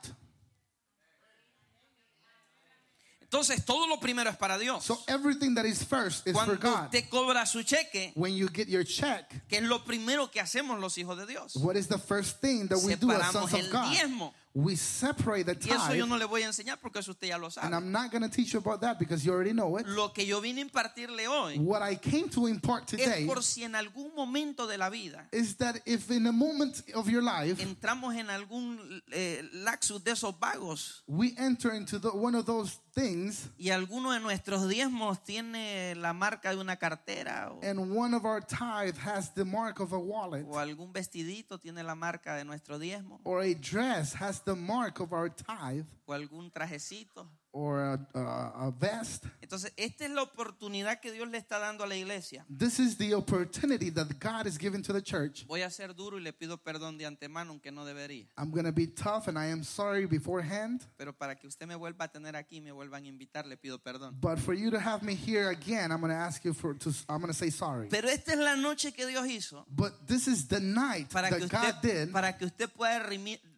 Entonces, 3.31 3.65
todo 3.65 3.89
lo 3.89 3.99
primero 3.99 4.31
es 4.31 4.37
para 4.37 4.57
Dios. 4.57 4.85
So 4.85 4.99
everything 5.09 5.55
that 5.57 5.65
is 5.67 5.83
first 5.85 6.27
is 6.29 6.33
for 6.33 6.45
Cuando 6.45 6.57
God. 6.59 6.85
usted 6.85 7.09
cobra 7.11 7.45
su 7.45 7.63
cheque, 7.65 8.13
When 8.15 8.35
you 8.37 8.49
get 8.49 8.69
your 8.69 8.85
check, 8.85 9.29
que 9.49 9.59
es 9.59 9.65
lo 9.65 9.85
primero 9.85 10.31
que 10.31 10.41
hacemos 10.41 10.79
los 10.81 10.97
hijos 10.97 11.19
de 11.19 11.27
Dios. 11.27 11.57
what 11.57 11.75
is 11.77 11.89
the 11.89 11.99
first 11.99 12.41
thing 12.41 12.69
that 12.69 12.79
we 12.79 12.95
do 12.95 13.11
as 13.11 13.19
Separamos 13.23 13.33
sons 13.33 13.53
of 13.53 13.61
el 13.61 13.71
God? 13.73 13.91
diezmo. 13.91 14.33
We 14.59 14.75
separate 14.75 15.45
the 15.45 15.53
Y 15.69 15.75
eso 15.75 15.93
yo 15.95 16.05
tithe. 16.05 16.09
no 16.09 16.17
le 16.17 16.25
voy 16.25 16.41
a 16.43 16.47
enseñar 16.47 16.79
porque 16.81 17.01
eso 17.01 17.11
usted 17.11 17.29
ya 17.29 17.37
lo 17.37 17.49
And 17.49 17.53
sabe. 17.53 17.75
I'm 17.77 17.93
not 17.93 18.11
going 18.11 18.23
to 18.23 18.31
teach 18.31 18.55
you 18.55 18.59
about 18.61 18.81
that 18.81 18.99
because 18.99 19.23
you 19.23 19.31
already 19.31 19.53
know 19.53 19.77
it. 19.77 19.87
Lo 19.87 20.15
que 20.15 20.25
yo 20.25 20.41
vine 20.41 20.63
a 20.63 20.65
impartirle 20.65 21.27
hoy 21.29 21.59
What 21.59 21.83
I 21.83 21.97
came 21.97 22.31
to 22.31 22.47
impart 22.49 22.91
es 22.95 22.99
today 23.05 23.27
por 23.27 23.43
si 23.43 23.65
en 23.65 23.75
algún 23.75 24.15
momento 24.15 24.67
de 24.67 24.79
la 24.79 24.89
vida 24.89 25.29
is 25.31 25.57
that 25.57 25.77
if 25.85 26.11
in 26.11 26.27
a 26.27 26.33
moment 26.33 26.83
of 26.95 27.07
your 27.11 27.23
life 27.23 27.63
entramos 27.63 28.15
en 28.17 28.31
algún 28.31 29.03
eh, 29.13 29.43
laxus 29.53 30.03
de 30.03 30.13
esos 30.13 30.35
vagos 30.41 31.03
we 31.07 31.35
enter 31.37 31.75
into 31.75 31.99
the, 31.99 32.09
one 32.09 32.35
of 32.35 32.47
those 32.47 32.79
things 32.95 33.51
y 33.59 33.69
alguno 33.69 34.13
de 34.13 34.21
nuestros 34.21 34.67
diezmos 34.71 35.23
tiene 35.23 35.95
la 35.97 36.15
marca 36.15 36.55
de 36.55 36.57
una 36.59 36.77
cartera 36.77 37.51
o, 37.53 37.61
and 37.63 37.79
one 37.95 38.15
of 38.17 38.25
our 38.25 38.41
tithe 38.41 38.97
has 38.97 39.35
the 39.35 39.45
mark 39.45 39.81
of 39.81 39.93
a 39.93 39.99
wallet 39.99 40.47
o 40.49 40.59
algún 40.59 40.95
vestidito 40.95 41.59
tiene 41.61 41.83
la 41.83 41.95
marca 41.95 42.37
de 42.37 42.45
nuestro 42.45 42.79
diezmo 42.79 43.21
or 43.25 43.43
a 43.43 43.53
dress 43.55 44.15
has 44.15 44.41
the 44.47 44.55
mark 44.55 45.01
of 45.01 45.13
our 45.13 45.29
tithe 45.29 45.85
o 46.09 46.13
algún 46.15 46.51
trajecito. 46.51 47.27
or 47.53 47.81
a, 47.81 47.99
a, 48.15 48.67
a 48.67 48.71
vest, 48.71 49.25
Entonces, 49.41 49.73
esta 49.79 50.05
es 50.05 50.11
la 50.11 50.21
oportunidad 50.23 51.01
que 51.01 51.11
Dios 51.11 51.27
le 51.31 51.39
está 51.39 51.59
dando 51.59 51.85
a 51.85 51.87
la 51.87 51.97
iglesia. 51.97 52.45
this 52.51 52.79
is 52.79 52.99
the 52.99 53.15
opportunity 53.15 53.89
that 53.91 54.07
God 54.21 54.47
is 54.47 54.59
giving 54.59 54.83
to 54.83 54.93
the 54.93 55.01
church. 55.01 55.47
Voy 55.49 55.63
a 55.63 55.71
ser 55.71 55.95
duro 55.95 56.19
y 56.19 56.21
le 56.23 56.35
pido 56.35 56.59
perdón 56.59 56.99
de 56.99 57.07
antemano, 57.07 57.53
aunque 57.53 57.73
no 57.73 57.87
debería. 57.87 58.27
I'm 58.37 58.51
going 58.51 58.67
to 58.67 58.73
be 58.73 58.87
tough 58.87 59.27
and 59.29 59.39
I 59.39 59.47
am 59.47 59.65
sorry 59.65 60.05
beforehand, 60.07 60.83
Pero 60.99 61.15
para 61.15 61.35
que 61.35 61.49
usted 61.49 61.67
me 61.67 61.75
vuelva 61.77 62.05
a 62.05 62.09
tener 62.09 62.37
aquí, 62.37 62.61
me 62.61 62.73
vuelvan 62.73 63.05
a 63.05 63.09
invitar, 63.09 63.47
le 63.47 63.57
pido 63.57 63.79
perdón. 63.79 64.15
but 64.21 64.39
for 64.39 64.53
you 64.53 64.71
to 64.71 64.79
have 64.79 65.03
me 65.03 65.15
here 65.15 65.49
again, 65.49 65.91
I'm 65.91 66.01
going 66.01 66.13
to 66.13 66.19
ask 66.19 66.45
you 66.45 66.53
for 66.53 66.75
to 66.75 66.91
I'm 67.09 67.21
going 67.23 67.33
to 67.33 67.39
say 67.39 67.49
sorry. 67.49 67.89
Pero 67.89 68.07
esta 68.11 68.33
es 68.33 68.39
la 68.39 68.55
noche 68.57 68.93
que 68.93 69.07
Dios 69.07 69.27
hizo 69.27 69.65
But 69.71 70.07
this 70.07 70.29
is 70.29 70.47
the 70.47 70.61
night 70.61 71.09
para 71.11 71.31
que 71.31 71.39
that 71.39 71.49
God 71.51 71.75
usted, 71.77 72.05
did 72.07 72.13
para 72.13 72.37
que 72.37 72.45
usted 72.45 72.69
pueda 72.71 72.99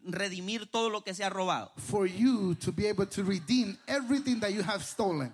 redimir 0.05 0.71
todo 0.71 0.91
lo 0.91 1.03
que 1.03 1.15
se 1.15 1.25
ha 1.25 1.31
robado. 1.31 1.73
For 1.77 2.07
you 2.07 2.55
to 2.57 2.73
be 2.73 2.89
able 2.89 3.07
to 3.07 3.23
redeem 3.23 3.77
everything 3.87 4.41
that 4.41 4.53
you 4.53 4.63
have 4.63 4.83
stolen. 4.85 5.33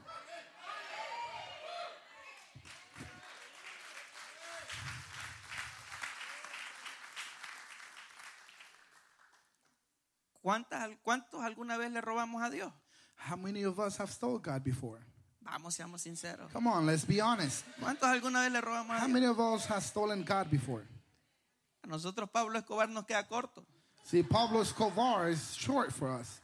¿Cuántas, 10.44 10.90
¿Cuántos 11.02 11.42
alguna 11.42 11.78
vez 11.78 11.90
le 11.90 12.02
robamos 12.02 12.42
a 12.42 12.50
Dios? 12.50 12.70
How 13.16 13.36
many 13.36 13.64
of 13.64 13.78
us 13.78 13.98
have 13.98 14.12
stole 14.12 14.38
God 14.38 14.62
before? 14.62 15.00
Vamos, 15.40 15.74
seamos 15.74 16.02
sinceros. 16.02 16.52
Come 16.52 16.68
on, 16.68 16.84
let's 16.84 17.06
be 17.06 17.20
honest. 17.20 17.64
¿Cuántos 17.80 18.08
alguna 18.08 18.42
vez 18.42 18.52
le 18.52 18.60
robamos 18.60 18.90
a 18.90 18.94
Dios? 18.94 19.02
How 19.02 19.08
many 19.08 19.26
of 19.26 19.38
us 19.38 19.66
have 19.66 19.82
stolen 19.82 20.22
God 20.22 20.50
before? 20.50 20.86
A 21.82 21.86
nosotros 21.86 22.28
Pablo 22.30 22.58
Escobar 22.58 22.90
nos 22.90 23.06
queda 23.06 23.26
corto. 23.26 23.64
See, 24.04 24.22
Pablo 24.22 24.60
Escobar 24.60 25.30
is 25.30 25.56
short 25.56 25.92
for 25.92 26.10
us. 26.10 26.40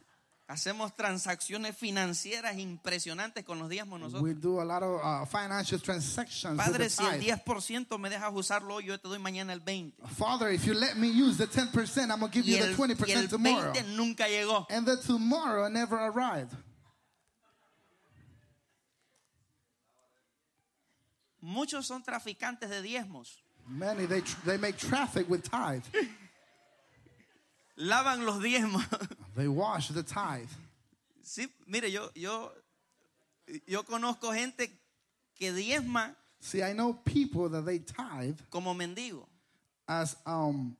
Hacemos 0.49 0.93
transacciones 0.97 1.77
financieras 1.77 2.57
impresionantes 2.57 3.45
con 3.45 3.57
los 3.59 3.69
diezmos 3.69 4.01
nosotros. 4.01 4.21
We 4.21 4.33
do 4.33 4.59
a 4.59 4.65
lot 4.65 4.83
of 4.83 4.99
uh, 5.01 5.25
financial 5.25 5.79
transactions 5.79 6.57
with 6.57 6.65
Padre, 6.65 6.83
the 6.85 6.89
si 6.89 7.05
el 7.05 7.19
tithe. 7.19 7.45
10% 7.45 7.99
me 7.99 8.09
dejas 8.09 8.33
usarlo 8.33 8.75
hoy, 8.75 8.85
yo 8.85 8.97
te 8.97 9.07
doy 9.07 9.19
mañana 9.19 9.53
el 9.53 9.61
20%. 9.61 9.93
Father, 10.09 10.49
if 10.49 10.65
you 10.65 10.73
let 10.73 10.97
me 10.97 11.07
use 11.07 11.37
the 11.37 11.47
10%, 11.47 12.11
I'm 12.11 12.19
going 12.19 12.31
to 12.31 12.41
give 12.41 12.45
Y 12.45 12.51
you 12.51 12.57
the 12.57 12.71
el, 12.71 12.75
20% 12.75 13.07
y 13.07 13.11
el 13.13 13.27
tomorrow. 13.29 13.71
20 13.71 13.95
nunca 13.95 14.27
llegó. 14.27 14.65
And 14.69 14.85
the 14.85 14.97
tomorrow 14.97 15.69
never 15.69 15.97
arrived. 15.97 16.53
Muchos 21.41 21.87
son 21.87 22.03
traficantes 22.03 22.69
de 22.69 22.81
diezmos. 22.81 23.37
Many, 23.69 24.05
they, 24.05 24.21
they 24.45 24.57
make 24.57 24.77
traffic 24.77 25.29
with 25.29 25.43
tithe. 25.49 25.83
Lavan 27.77 28.25
los 28.25 28.41
diezmos. 28.41 28.83
They 29.35 29.47
wash 29.47 29.89
the 29.89 30.03
tithe. 30.03 30.49
Sí, 31.23 31.47
mire, 31.67 31.89
yo, 31.91 32.09
yo, 32.15 32.51
yo 33.67 33.83
conozco 33.83 34.33
gente 34.33 34.69
que 35.35 35.53
diezma 35.53 36.15
See, 36.43 36.63
I 36.63 36.73
know 36.73 36.93
people 36.93 37.49
that 37.49 37.65
they 37.65 37.79
tithe 37.79 38.39
como 38.49 38.73
mendigo 38.73 39.27
as, 39.87 40.17
um, 40.25 40.75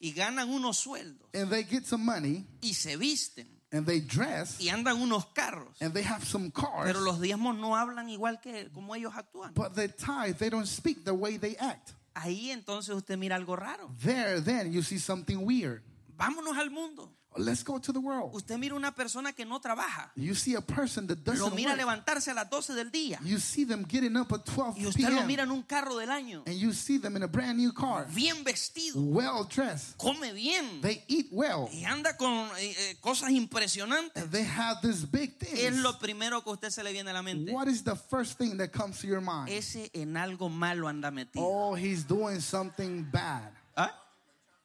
y 0.00 0.12
ganan 0.12 0.48
unos 0.48 0.78
sueldos 0.78 1.28
and 1.32 1.50
they 1.50 1.62
get 1.62 1.86
some 1.86 2.04
money 2.04 2.44
y 2.60 2.72
se 2.72 2.96
visten 2.96 3.46
and 3.70 3.86
they 3.86 4.00
dress 4.00 4.58
y 4.60 4.68
andan 4.70 5.00
unos 5.00 5.26
carros. 5.32 5.80
and 5.80 5.94
they 5.94 6.02
have 6.02 6.24
some 6.24 6.50
cars. 6.50 6.84
Pero 6.84 7.00
los 7.00 7.20
diezmos 7.20 7.56
no 7.56 7.76
hablan 7.76 8.10
igual 8.10 8.40
que 8.42 8.70
como 8.74 8.94
ellos 8.94 9.12
actúan. 9.14 9.54
But 9.54 9.74
they 9.74 9.86
tithe, 9.88 10.36
they 10.38 10.50
don't 10.50 10.66
speak 10.66 11.04
the 11.04 11.14
way 11.14 11.36
they 11.38 11.56
act. 11.56 11.92
Ahí 12.14 12.50
entonces 12.50 12.94
usted 12.94 13.16
mira 13.16 13.36
algo 13.36 13.56
raro. 13.56 13.88
There, 14.02 14.40
then 14.40 14.72
you 14.72 14.82
see 14.82 14.98
something 14.98 15.46
weird. 15.46 15.82
Vámonos 16.22 16.56
al 16.56 16.70
mundo. 16.70 17.12
Let's 17.34 17.64
go 17.64 17.78
to 17.80 17.94
the 17.94 17.98
world. 17.98 18.34
Usted 18.34 18.58
mira 18.58 18.74
una 18.74 18.94
persona 18.94 19.32
que 19.32 19.46
no 19.46 19.58
trabaja. 19.58 20.12
You 20.16 20.34
see 20.34 20.54
a 20.54 20.60
person 20.60 21.06
that 21.06 21.16
Lo 21.26 21.32
doesn't 21.32 21.54
mira 21.54 21.70
work. 21.70 21.78
levantarse 21.78 22.30
a 22.30 22.34
las 22.34 22.50
12 22.50 22.74
del 22.74 22.90
día. 22.90 23.18
You 23.24 23.38
see 23.38 23.64
them 23.64 23.86
getting 23.88 24.18
up 24.18 24.30
at 24.34 24.44
12 24.44 24.78
Y 24.78 24.86
usted 24.86 25.08
lo 25.08 25.22
mira 25.24 25.44
en 25.44 25.50
un 25.50 25.62
carro 25.62 25.96
del 25.96 26.10
año. 26.10 26.42
and 26.46 26.56
you 26.58 26.74
see 26.74 26.98
them 26.98 27.16
in 27.16 27.22
a 27.22 27.26
brand 27.26 27.56
new 27.58 27.72
car, 27.72 28.06
Bien 28.14 28.44
vestido. 28.44 28.96
well 29.00 29.44
dressed. 29.48 29.96
Come 29.96 30.30
bien. 30.34 30.82
They 30.82 31.02
eat 31.08 31.28
well. 31.32 31.70
Y 31.72 31.84
anda 31.86 32.14
con 32.18 32.50
eh, 32.58 32.74
eh, 32.78 32.96
cosas 33.00 33.30
impresionantes. 33.30 34.22
And 34.24 34.30
they 34.30 34.44
have 34.44 34.82
this 34.82 35.06
big 35.10 35.38
¿Qué 35.38 35.68
es 35.68 35.76
lo 35.78 35.98
primero 35.98 36.42
que 36.44 36.50
a 36.50 36.52
usted 36.52 36.68
se 36.68 36.82
le 36.84 36.92
viene 36.92 37.08
a 37.10 37.14
la 37.14 37.22
mente? 37.22 37.50
What 37.50 37.66
is 37.66 37.82
the 37.82 37.96
first 37.96 38.36
thing 38.36 38.58
that 38.58 38.72
comes 38.72 39.00
to 39.00 39.06
your 39.06 39.22
mind? 39.22 39.48
Ese 39.48 39.90
en 39.94 40.18
algo 40.18 40.50
malo 40.50 40.86
anda 40.86 41.10
metido. 41.10 41.42
Oh, 41.42 41.74
he's 41.74 42.04
doing 42.06 42.40
something 42.40 43.04
bad. 43.10 43.50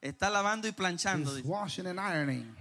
Está 0.00 0.30
lavando 0.30 0.68
y 0.68 0.72
planchando. 0.72 1.36
He's 1.36 1.44
washing 1.44 1.86
and 1.86 1.98
ironing. 1.98 2.54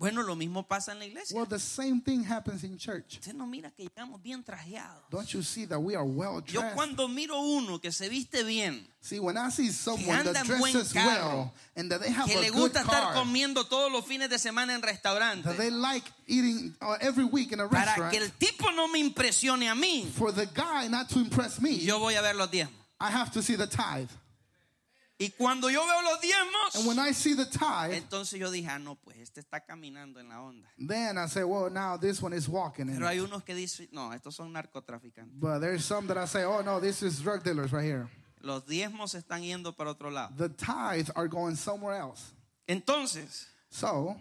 Bueno, 0.00 0.22
lo 0.22 0.34
mismo 0.34 0.66
pasa 0.66 0.92
en 0.92 0.98
la 0.98 1.04
iglesia. 1.04 1.36
Well, 1.36 1.44
the 1.46 1.58
same 1.58 2.00
thing 2.00 2.24
happens 2.24 2.64
in 2.64 2.78
church. 2.78 3.18
Usted 3.18 3.34
no 3.34 3.46
mira 3.46 3.70
que 3.70 3.84
llegamos 3.84 4.22
bien 4.22 4.42
trajeados. 4.42 5.04
Don't 5.10 5.28
you 5.34 5.42
see 5.42 5.66
that 5.66 5.78
we 5.78 5.94
are 5.94 6.06
well 6.06 6.42
Yo 6.46 6.60
dressed? 6.62 6.74
cuando 6.74 7.06
miro 7.06 7.38
uno 7.38 7.78
que 7.80 7.92
se 7.92 8.08
viste 8.08 8.42
bien, 8.42 8.88
See, 9.02 9.20
when 9.20 9.36
I 9.36 9.50
see 9.50 9.68
someone 9.68 10.24
that 10.24 10.46
dresses 10.46 10.94
well 10.94 11.52
and 11.76 11.90
that 11.92 12.00
they 12.00 12.10
have 12.10 12.26
que 12.30 12.38
a 12.38 12.40
le 12.40 12.48
good 12.48 12.72
gusta 12.72 12.80
estar 12.80 13.12
car, 13.12 13.14
comiendo 13.14 13.68
todos 13.68 13.92
los 13.92 14.06
fines 14.06 14.30
de 14.30 14.38
semana 14.38 14.74
en 14.74 14.80
that 14.80 14.88
restaurantes, 14.88 15.56
they 15.58 15.70
like 15.70 16.04
eating 16.26 16.74
uh, 16.80 16.96
every 17.02 17.24
week 17.24 17.52
in 17.52 17.60
a 17.60 17.68
para 17.68 17.84
restaurant, 17.84 18.10
que 18.10 18.22
el 18.22 18.30
tipo 18.30 18.70
no 18.74 18.88
me 18.88 19.00
impresione 19.00 19.70
a 19.70 19.74
mí, 19.74 20.06
for 20.12 20.32
the 20.32 20.46
guy 20.46 20.88
not 20.88 21.10
to 21.10 21.18
impress 21.18 21.60
me, 21.60 21.76
yo 21.76 21.98
voy 21.98 22.14
a 22.14 22.22
ver 22.22 22.34
los 22.34 22.48
diezmos. 22.50 22.72
I 22.98 23.10
have 23.10 23.30
to 23.32 23.42
see 23.42 23.54
the 23.54 23.66
tithe. 23.66 24.08
Y 25.22 25.28
cuando 25.36 25.68
yo 25.68 25.84
veo 25.86 26.00
los 26.02 26.14
And 26.74 26.86
when 26.86 26.96
diezmos, 26.96 27.08
I 27.10 27.12
see 27.12 27.34
the 27.34 27.44
tithe, 27.44 27.92
entonces 27.94 28.40
yo 28.40 28.50
dije, 28.50 28.68
ah, 28.70 28.78
no, 28.78 28.94
pues 28.96 29.18
este 29.18 29.40
está 29.40 29.60
caminando 29.60 30.18
en 30.18 30.30
la 30.30 30.40
onda. 30.40 30.66
then 30.78 31.18
I 31.18 31.26
say, 31.28 31.44
well, 31.44 31.68
now 31.70 31.98
this 31.98 32.22
one 32.22 32.32
is 32.34 32.48
walking 32.48 32.88
in 32.88 32.94
Pero 32.94 33.04
it. 33.06 33.10
hay 33.10 33.20
unos 33.20 33.42
que 33.44 33.54
dicen, 33.54 33.88
no, 33.92 34.12
estos 34.14 34.34
son 34.34 34.50
narcotraficantes. 34.52 35.38
But 35.38 35.60
there's 35.60 35.84
some 35.84 36.06
that 36.06 36.16
I 36.16 36.24
say, 36.26 36.44
oh 36.44 36.62
no, 36.62 36.80
this 36.80 37.02
is 37.02 37.20
drug 37.20 37.42
dealers 37.44 37.70
right 37.70 37.84
here. 37.84 38.08
Los 38.42 38.64
diezmos 38.64 39.14
están 39.14 39.42
yendo 39.42 39.76
para 39.76 39.90
otro 39.90 40.10
lado. 40.10 40.34
The 40.38 40.48
tithes 40.48 41.10
are 41.14 41.28
going 41.28 41.56
somewhere 41.56 41.98
else. 41.98 42.32
Entonces, 42.66 43.46
So, 43.68 44.16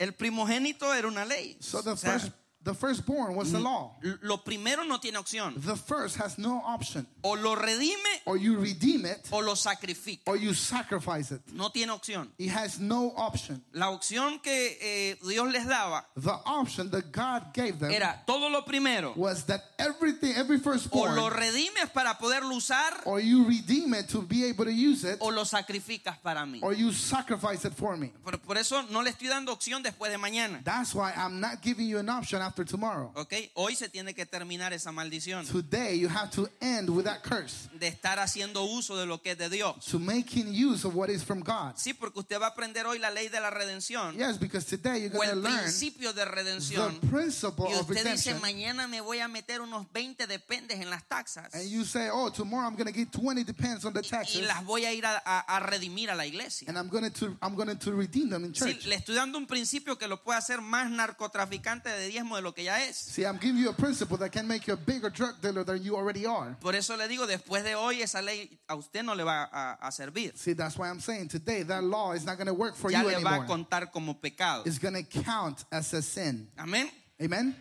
el 0.00 0.12
primogénito 0.14 0.92
era 0.92 1.06
una 1.06 1.24
ley. 1.24 1.56
so 1.60 1.80
the 1.80 1.92
O 1.92 1.96
sea, 1.96 2.18
first, 2.18 2.32
the 2.64 2.74
firstborn 2.74 3.34
was 3.34 3.50
the 3.52 3.58
law. 3.60 3.96
lo 4.22 4.38
primero 4.38 4.84
no 4.84 4.98
tiene 4.98 5.18
opción. 5.18 5.54
The 5.56 5.76
first 5.76 6.16
has 6.16 6.38
no 6.38 6.62
option. 6.64 7.06
O 7.24 7.32
lo 7.34 7.54
redime 7.56 8.22
Or 8.24 8.36
you 8.36 8.56
redeem 8.58 9.04
it, 9.06 9.28
o 9.32 9.38
lo 9.40 9.54
sacrifica. 9.54 10.22
or 10.26 10.36
you 10.36 10.54
sacrifice 10.54 11.32
it. 11.32 11.40
No 11.52 11.70
tiene 11.70 11.90
opción. 11.92 12.28
It 12.38 12.50
has 12.50 12.78
no 12.78 13.12
option. 13.16 13.62
La 13.72 13.90
opción 13.90 14.40
que 14.42 14.78
eh, 14.80 15.18
Dios 15.26 15.52
les 15.52 15.66
daba 15.66 16.04
The 16.16 16.32
option 16.46 16.90
that 16.90 17.10
God 17.12 17.52
gave 17.52 17.78
them 17.78 17.90
era 17.90 18.22
todo 18.26 18.48
lo 18.48 18.62
primero. 18.64 19.12
was 19.16 19.44
that 19.46 19.62
everything, 19.78 20.32
every 20.36 20.56
O 20.56 20.60
firstborn, 20.60 21.16
lo 21.16 21.30
redimes 21.30 21.90
para 21.92 22.16
poderlo 22.18 22.54
usar 22.56 23.02
or 23.06 23.20
you 23.20 23.44
redeem 23.44 23.94
it 23.94 24.08
to 24.08 24.22
be 24.22 24.44
able 24.44 24.64
to 24.64 24.72
use 24.72 25.04
it, 25.04 25.18
o 25.20 25.28
lo 25.30 25.44
sacrificas 25.44 26.16
para 26.22 26.46
mí. 26.46 26.60
or 26.62 26.72
you 26.72 26.92
sacrifice 26.92 27.64
it 27.64 27.74
for 27.74 27.96
me. 27.96 28.12
Por, 28.24 28.38
por 28.38 28.56
eso 28.58 28.82
no 28.90 29.02
le 29.02 29.10
estoy 29.10 29.28
dando 29.28 29.52
opción 29.52 29.82
después 29.82 30.10
de 30.10 30.18
mañana. 30.18 30.62
That's 30.64 30.94
why 30.94 31.12
I'm 31.16 31.40
not 31.40 31.60
giving 31.62 31.88
you 31.88 31.98
an 31.98 32.08
option 32.08 32.40
after 32.52 32.64
tomorrow. 32.66 33.10
¿Ok? 33.14 33.32
Hoy 33.54 33.74
se 33.74 33.88
tiene 33.88 34.14
que 34.14 34.26
terminar 34.26 34.72
esa 34.72 34.92
maldición 34.92 35.46
Today, 35.46 35.98
you 35.98 36.08
have 36.08 36.30
to 36.32 36.48
end 36.60 36.90
with 36.90 37.04
that 37.04 37.22
curse, 37.22 37.68
de 37.78 37.88
estar 37.88 38.18
haciendo 38.18 38.62
uso 38.64 38.96
de 38.96 39.06
lo 39.06 39.22
que 39.22 39.30
es 39.32 39.38
de 39.38 39.48
Dios. 39.48 39.76
to 39.86 39.98
making 39.98 40.48
use 40.52 40.84
of 40.86 40.94
what 40.94 41.08
is 41.08 41.22
from 41.24 41.40
God. 41.40 41.74
Sí, 41.76 41.94
porque 41.94 42.20
usted 42.20 42.38
va 42.40 42.46
a 42.46 42.50
aprender 42.50 42.86
hoy 42.86 42.98
la 42.98 43.10
ley 43.10 43.28
de 43.28 43.40
la 43.40 43.50
redención 43.50 44.16
Yes, 44.16 44.38
because 44.38 44.66
today 44.66 45.00
you're 45.02 45.08
going 45.10 45.28
to 45.28 45.32
el 45.34 45.42
learn 45.42 45.58
principio 45.62 46.12
de 46.12 46.24
redención. 46.24 47.00
the 47.00 47.06
principle 47.06 47.66
Y 47.70 47.74
of 47.74 47.88
usted 47.88 48.04
dice, 48.04 48.32
redemption. 48.32 48.40
mañana 48.42 48.86
me 48.88 49.00
voy 49.00 49.20
a 49.20 49.28
meter 49.28 49.60
unos 49.60 49.90
20 49.92 50.26
dependes 50.26 50.80
en 50.80 50.90
las 50.90 51.04
taxas 51.08 51.52
And 51.54 51.68
you 51.70 51.84
say, 51.84 52.08
oh, 52.12 52.30
tomorrow 52.30 52.66
I'm 52.68 52.76
going 52.76 52.86
to 52.86 52.92
get 52.92 53.10
20 53.10 53.44
depends 53.44 53.84
on 53.84 53.92
the 53.94 54.00
y 54.00 54.08
taxes, 54.08 54.46
las 54.46 54.64
voy 54.64 54.84
a 54.84 54.92
ir 54.92 55.06
a, 55.06 55.22
a- 55.24 55.56
a 55.56 55.60
redimir 55.60 56.10
a 56.10 56.14
la 56.14 56.26
iglesia. 56.26 56.68
and 56.68 56.76
I'm 56.78 56.88
going 56.88 57.10
to 57.10 57.36
I'm 57.40 57.54
going 57.54 57.74
to 57.76 57.92
redeem 57.92 58.28
them 58.30 58.44
in 58.44 58.52
Sí, 58.54 58.58
church. 58.74 58.86
le 58.86 58.96
estoy 58.96 59.14
dando 59.14 59.38
un 59.38 59.46
principio 59.46 59.96
que 59.96 60.06
lo 60.08 60.22
puede 60.22 60.38
hacer 60.38 60.60
más 60.60 60.90
narcotraficante 60.90 61.88
de 61.88 62.08
diezmo 62.08 62.36
de 62.36 62.41
lo 62.42 62.52
que 62.52 62.64
ya 62.64 62.84
es. 62.84 62.96
See, 62.96 63.22
I'm 63.24 63.38
giving 63.38 63.56
you 63.62 63.70
a 63.70 63.72
principle 63.72 64.16
that 64.18 64.30
can 64.32 64.46
make 64.46 64.66
you 64.66 64.74
a 64.74 64.76
bigger 64.76 65.08
drug 65.10 65.40
dealer 65.40 65.64
than 65.64 65.82
you 65.82 65.96
already 65.96 66.26
are. 66.26 66.56
Por 66.60 66.74
eso 66.74 66.96
le 66.96 67.08
digo, 67.08 67.26
después 67.26 67.64
de 67.64 67.74
hoy 67.74 68.02
esa 68.02 68.20
ley 68.20 68.58
a 68.68 68.74
usted 68.74 69.02
no 69.02 69.14
le 69.14 69.24
va 69.24 69.48
a, 69.52 69.78
a 69.80 69.90
servir. 69.92 70.32
See, 70.36 70.52
that's 70.54 70.76
why 70.76 70.88
I'm 70.88 71.00
saying 71.00 71.28
today 71.28 71.62
that 71.62 71.82
law 71.82 72.12
is 72.12 72.24
not 72.24 72.36
going 72.36 72.48
to 72.48 72.54
work 72.54 72.74
for 72.74 72.90
Ya 72.90 73.00
you 73.02 73.08
le 73.08 73.20
va 73.20 73.30
a 73.30 73.34
anymore. 73.38 73.46
contar 73.46 73.90
como 73.92 74.14
pecado. 74.14 74.64
It's 74.66 74.78
going 74.78 74.94
to 74.94 75.02
count 75.22 75.64
as 75.70 75.92
a 75.94 76.02
sin. 76.02 76.48
Amén. 76.58 76.90
Amen? 77.20 77.54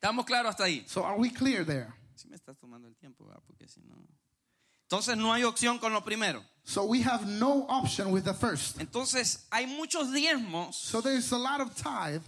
¿Estamos 0.00 0.24
claros 0.24 0.50
hasta 0.50 0.64
ahí? 0.64 0.84
So 0.88 1.02
are 1.02 1.18
we 1.18 1.30
clear 1.30 1.64
there? 1.64 1.92
Si 2.14 2.28
me 2.28 2.36
estás 2.36 2.56
tomando 2.58 2.86
el 2.88 2.94
tiempo, 2.96 3.24
¿verdad? 3.26 3.42
porque 3.46 3.68
si 3.68 3.80
no... 3.80 3.96
Entonces 4.90 5.16
no 5.18 5.32
hay 5.32 5.44
opción 5.44 5.78
con 5.78 5.92
lo 5.92 6.02
primero. 6.02 6.42
So 6.64 6.84
we 6.84 7.02
have 7.02 7.26
no 7.26 7.66
option 7.68 8.10
with 8.10 8.24
the 8.24 8.32
first. 8.32 8.78
Entonces 8.80 9.46
hay 9.50 9.66
muchos 9.66 10.12
diezmos. 10.12 10.74
So 10.76 11.00
there's 11.00 11.30
a 11.32 11.38
lot 11.38 11.60
of 11.60 11.74
tithe. 11.76 12.22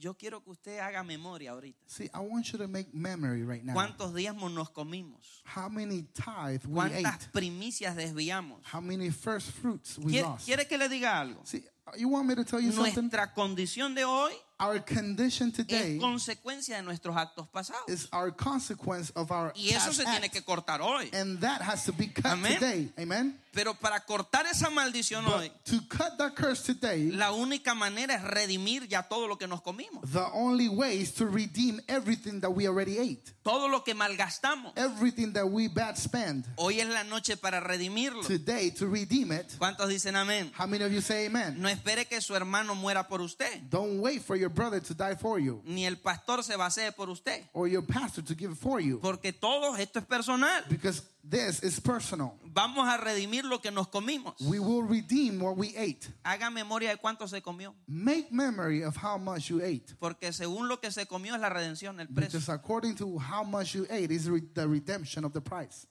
Yo 0.00 0.14
quiero 0.14 0.42
que 0.42 0.50
usted 0.50 0.78
haga 0.78 1.02
memoria 1.04 1.50
ahorita. 1.50 1.78
See, 1.86 2.06
I 2.14 2.20
want 2.20 2.46
you 2.52 2.58
to 2.58 2.66
make 2.66 2.88
memory 2.94 3.44
right 3.44 3.62
now. 3.62 3.74
¿Cuántos 3.74 4.14
diezmos 4.14 4.50
nos 4.50 4.70
comimos? 4.70 5.42
How 5.44 5.68
many 5.68 6.04
tithe 6.14 6.64
we 6.66 6.74
¿Cuántas 6.74 7.14
ate? 7.16 7.26
primicias 7.32 7.94
desviamos? 7.94 8.62
How 8.72 8.80
many 8.80 9.10
first 9.10 9.50
fruits 9.50 9.98
we 9.98 10.12
¿Quiere, 10.12 10.26
lost? 10.28 10.46
quiere 10.46 10.66
que 10.66 10.78
le 10.78 10.88
diga 10.88 11.20
algo? 11.20 11.42
See, 11.44 11.62
you 11.98 12.08
want 12.08 12.26
me 12.26 12.34
to 12.34 12.44
tell 12.44 12.60
you 12.60 12.72
something? 12.72 12.94
Nuestra 13.02 13.34
condición 13.34 13.94
de 13.94 14.04
hoy 14.04 14.32
Our 14.60 14.80
condition 14.84 15.50
today 15.52 15.96
es 15.96 16.00
consecuencia 16.00 16.76
de 16.76 16.82
nuestros 16.82 17.16
actos 17.16 17.48
pasados. 17.48 17.88
is 17.88 18.06
our 18.12 18.30
consequence 18.30 19.10
of 19.16 19.30
our 19.32 19.52
Y 19.56 19.70
eso 19.70 19.86
past 19.86 19.96
se 19.96 20.04
tiene 20.04 20.28
que 20.28 20.42
cortar 20.42 20.80
hoy. 20.82 21.08
And 21.14 21.40
that 21.40 21.62
has 21.62 21.84
to 21.86 21.92
be 21.92 22.08
cut 22.08 22.26
Amen. 22.26 22.54
today. 22.58 22.92
Amen? 22.98 23.38
Pero 23.52 23.74
para 23.74 23.98
cortar 24.00 24.46
esa 24.46 24.70
maldición 24.70 25.26
hoy, 25.26 25.48
But 25.48 25.64
to 25.64 25.80
cut 25.88 26.16
that 26.18 26.36
curse 26.36 26.62
today, 26.62 27.10
la 27.10 27.32
única 27.32 27.74
manera 27.74 28.14
es 28.14 28.22
redimir 28.22 28.86
ya 28.86 29.02
todo 29.02 29.26
lo 29.26 29.38
que 29.38 29.48
nos 29.48 29.60
comimos. 29.62 30.02
the 30.12 30.24
only 30.34 30.68
way 30.68 31.00
is 31.00 31.12
to 31.14 31.26
redeem 31.26 31.80
everything 31.88 32.40
that 32.40 32.50
we 32.50 32.68
already 32.68 32.98
ate. 32.98 33.32
Todo 33.42 33.66
lo 33.68 33.82
que 33.82 33.94
malgastamos. 33.94 34.72
Everything 34.76 35.32
that 35.32 35.46
we 35.50 35.66
bad 35.68 35.96
spend. 35.96 36.44
Hoy 36.56 36.78
es 36.80 36.86
la 36.88 37.02
noche 37.02 37.36
para 37.36 37.58
redimirlo. 37.60 38.22
Today, 38.24 38.70
to 38.70 38.86
redeem 38.86 39.32
it. 39.32 39.46
¿Cuántos 39.58 39.88
dicen 39.88 40.14
amén? 40.14 40.52
How 40.56 40.66
many 40.68 40.84
of 40.84 40.92
you 40.92 41.00
say 41.00 41.26
amen? 41.26 41.60
No 41.60 41.68
espere 41.68 42.06
que 42.06 42.20
su 42.20 42.34
hermano 42.36 42.74
muera 42.76 43.08
por 43.08 43.20
usted. 43.20 43.62
Don't 43.68 43.98
wait 44.00 44.22
for 44.22 44.36
your 44.36 44.49
your 44.50 44.54
brother 44.54 44.80
to 44.80 44.94
die 44.94 45.14
for 45.14 45.38
you 45.38 45.62
ni 45.64 45.86
el 45.86 45.96
pastor 45.96 46.42
se 46.42 46.56
basee 46.56 46.92
por 46.92 47.08
usted. 47.08 47.42
or 47.52 47.68
your 47.68 47.82
pastor 47.82 48.22
to 48.22 48.34
give 48.34 48.52
it 48.52 48.58
for 48.58 48.80
you. 48.80 48.98
Porque 48.98 49.32
todo 49.32 49.76
esto 49.76 50.00
es 50.00 50.04
personal. 50.04 50.62
Because 50.68 51.02
this 51.22 51.62
is 51.62 51.80
personal. 51.80 52.34
Vamos 52.44 52.86
a 52.88 52.96
redimir 52.98 53.44
lo 53.44 53.58
que 53.58 53.70
nos 53.70 53.88
comimos. 53.88 54.34
We 54.40 54.58
will 54.58 54.82
redeem 54.82 55.40
what 55.40 55.56
we 55.56 55.74
ate. 55.76 56.08
Haga 56.24 56.50
memoria 56.50 56.90
de 56.90 56.96
cuánto 56.96 57.28
se 57.28 57.40
comió. 57.40 57.74
Make 57.86 58.32
memory 58.32 58.82
of 58.82 58.96
how 58.96 59.18
much 59.18 59.50
you 59.50 59.60
ate. 59.62 59.94
Porque 59.98 60.32
según 60.32 60.68
lo 60.68 60.78
que 60.78 60.90
se 60.90 61.06
comió 61.06 61.34
es 61.34 61.40
la 61.40 61.48
redención, 61.48 62.00
el 62.00 62.08
precio. 62.08 62.38
Because 62.38 62.48
according 62.48 62.96
to 62.96 63.18
how 63.18 63.44
much 63.44 63.74
you 63.74 63.86
ate 63.90 64.10
is 64.10 64.24
the 64.54 64.66
redemption 64.66 65.24
of 65.24 65.32
the 65.32 65.40
price. 65.40 65.86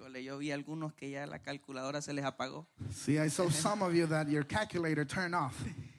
Híjole, 0.00 0.24
yo 0.24 0.38
vi 0.38 0.50
algunos 0.50 0.94
que 0.94 1.10
ya 1.10 1.26
la 1.26 1.38
calculadora 1.38 2.00
se 2.02 2.12
les 2.12 2.24
apagó. 2.24 2.66
See, 2.90 3.18
I 3.18 3.28
saw 3.28 3.50
some 3.50 3.82
of 3.82 3.94
you 3.94 4.06
that 4.06 4.28
your 4.28 4.44
calculator 4.44 5.04
turned 5.04 5.34
off. 5.34 5.54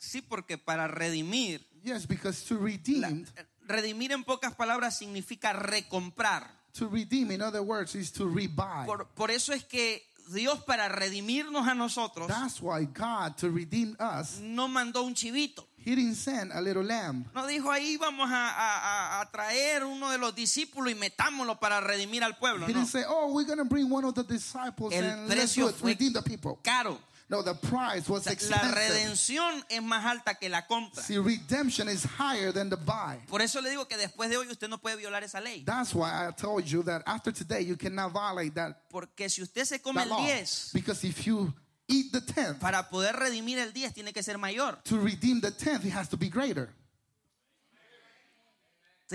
Sí, 0.00 0.22
porque 0.22 0.56
para 0.56 0.88
redimir, 0.88 1.60
Yes, 1.84 2.06
because 2.08 2.42
to 2.48 2.54
la- 2.54 2.60
redeem, 2.66 3.26
redimir 3.66 4.12
en 4.12 4.24
pocas 4.24 4.54
palabras 4.54 4.96
significa 4.98 5.52
recomprar. 5.52 6.50
to 6.72 6.88
redeem, 6.88 7.30
in 7.30 7.42
other 7.42 7.60
words, 7.62 7.94
is 7.94 8.10
to 8.10 8.26
rebuy. 8.26 8.86
Por, 8.86 9.06
por 9.08 9.30
eso 9.30 9.52
es 9.52 9.62
que 9.64 10.02
Dios 10.32 10.60
para 10.64 10.88
redimirnos 10.88 11.66
a 11.68 11.74
nosotros 11.74 12.28
That's 12.28 12.60
why 12.62 12.84
God, 12.86 13.36
to 13.38 13.50
redeem 13.50 13.94
us, 14.00 14.38
no 14.40 14.68
mandó 14.68 15.02
un 15.02 15.14
chivito. 15.14 15.66
He 15.84 15.94
didn't 15.96 16.14
send 16.16 16.52
a 16.52 16.60
little 16.60 16.82
lamb. 16.84 17.24
No 17.34 17.46
dijo 17.46 17.70
ahí 17.70 17.96
vamos 17.98 18.30
a, 18.30 18.48
a- 18.50 19.20
a- 19.20 19.30
traer 19.30 19.84
uno 19.84 20.10
de 20.10 20.18
los 20.18 20.34
discípulos 20.34 20.92
y 20.92 20.94
metámoslo 20.94 21.58
para 21.58 21.80
redimir 21.80 22.22
al 22.22 22.36
pueblo. 22.38 22.66
He 22.66 22.72
No. 22.72 22.78
didn't 22.80 22.90
say, 22.90 23.02
"Oh, 23.08 23.32
we're 23.32 23.46
going 23.46 23.58
to 23.58 23.64
bring 23.64 23.90
one 23.90 24.06
of 24.06 24.14
the 24.14 24.22
disciples 24.24 24.92
El 24.94 25.04
and 25.04 25.28
let's 25.28 25.54
do 25.54 25.62
precio 25.64 25.68
it, 25.70 25.74
fue 25.76 25.92
redeem 25.92 26.12
the 26.12 26.22
people." 26.22 26.58
caro. 26.62 26.98
No, 27.30 27.42
the 27.44 27.54
price 27.54 28.08
was 28.08 28.26
La 28.26 28.32
expensive. 28.32 28.74
redención 28.74 29.64
es 29.68 29.80
más 29.80 30.04
alta 30.04 30.34
que 30.34 30.48
la 30.48 30.66
compra. 30.66 31.00
See, 31.00 31.16
redemption 31.16 31.88
is 31.88 32.04
higher 32.04 32.52
than 32.52 32.68
the 32.68 32.76
buy. 32.76 33.20
Por 33.28 33.40
eso 33.40 33.60
le 33.60 33.70
digo 33.70 33.86
que 33.86 33.96
después 33.96 34.28
de 34.30 34.36
hoy 34.36 34.48
usted 34.48 34.68
no 34.68 34.78
puede 34.78 34.96
violar 34.96 35.22
esa 35.22 35.40
ley. 35.40 35.62
That's 35.64 35.94
why 35.94 36.26
I 36.28 36.32
told 36.32 36.64
you 36.64 36.82
that 36.82 37.02
after 37.06 37.32
today 37.32 37.62
you 37.64 37.76
cannot 37.76 38.12
violate 38.12 38.54
that, 38.56 38.76
Porque 38.90 39.28
si 39.28 39.42
usted 39.42 39.64
se 39.64 39.78
come 39.80 40.02
el 40.02 40.08
10, 40.10 40.70
Because 40.72 41.04
if 41.06 41.24
you 41.24 41.54
eat 41.86 42.10
the 42.10 42.20
tenth, 42.20 42.58
para 42.58 42.88
poder 42.90 43.14
redimir 43.14 43.58
el 43.58 43.72
10 43.72 43.94
tiene 43.94 44.12
que 44.12 44.22
ser 44.24 44.36
mayor. 44.36 44.78
to 44.82 44.98
redeem 44.98 45.40
the 45.40 45.52
tenth, 45.52 45.84
it 45.84 45.92
has 45.92 46.08
to 46.08 46.16
be 46.16 46.28
greater. 46.28 46.68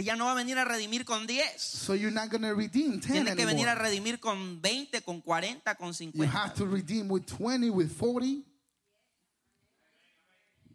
Ya 0.04 0.16
no 0.16 0.26
va 0.26 0.32
a 0.34 0.36
venir 0.36 0.58
a 0.58 0.66
redimir 0.66 1.06
con 1.06 1.26
10. 1.26 1.62
So 1.62 1.94
you're 1.94 2.12
not 2.14 2.30
going 2.30 2.42
to 2.42 2.54
redeem 2.54 3.00
ten 3.00 3.14
Tiene 3.14 3.36
que 3.36 3.46
venir 3.46 3.68
a 3.68 3.72
anymore. 3.72 3.90
redimir 3.90 4.20
con 4.20 4.62
20, 4.62 5.02
con 5.02 5.22
40, 5.22 5.76
con 5.76 5.88
You 5.90 5.94
50. 5.94 6.28
have 6.28 6.54
to 6.56 6.66
redeem 6.66 7.08
with 7.10 7.26
20, 7.26 7.70
with 7.70 7.92
40. 7.98 8.44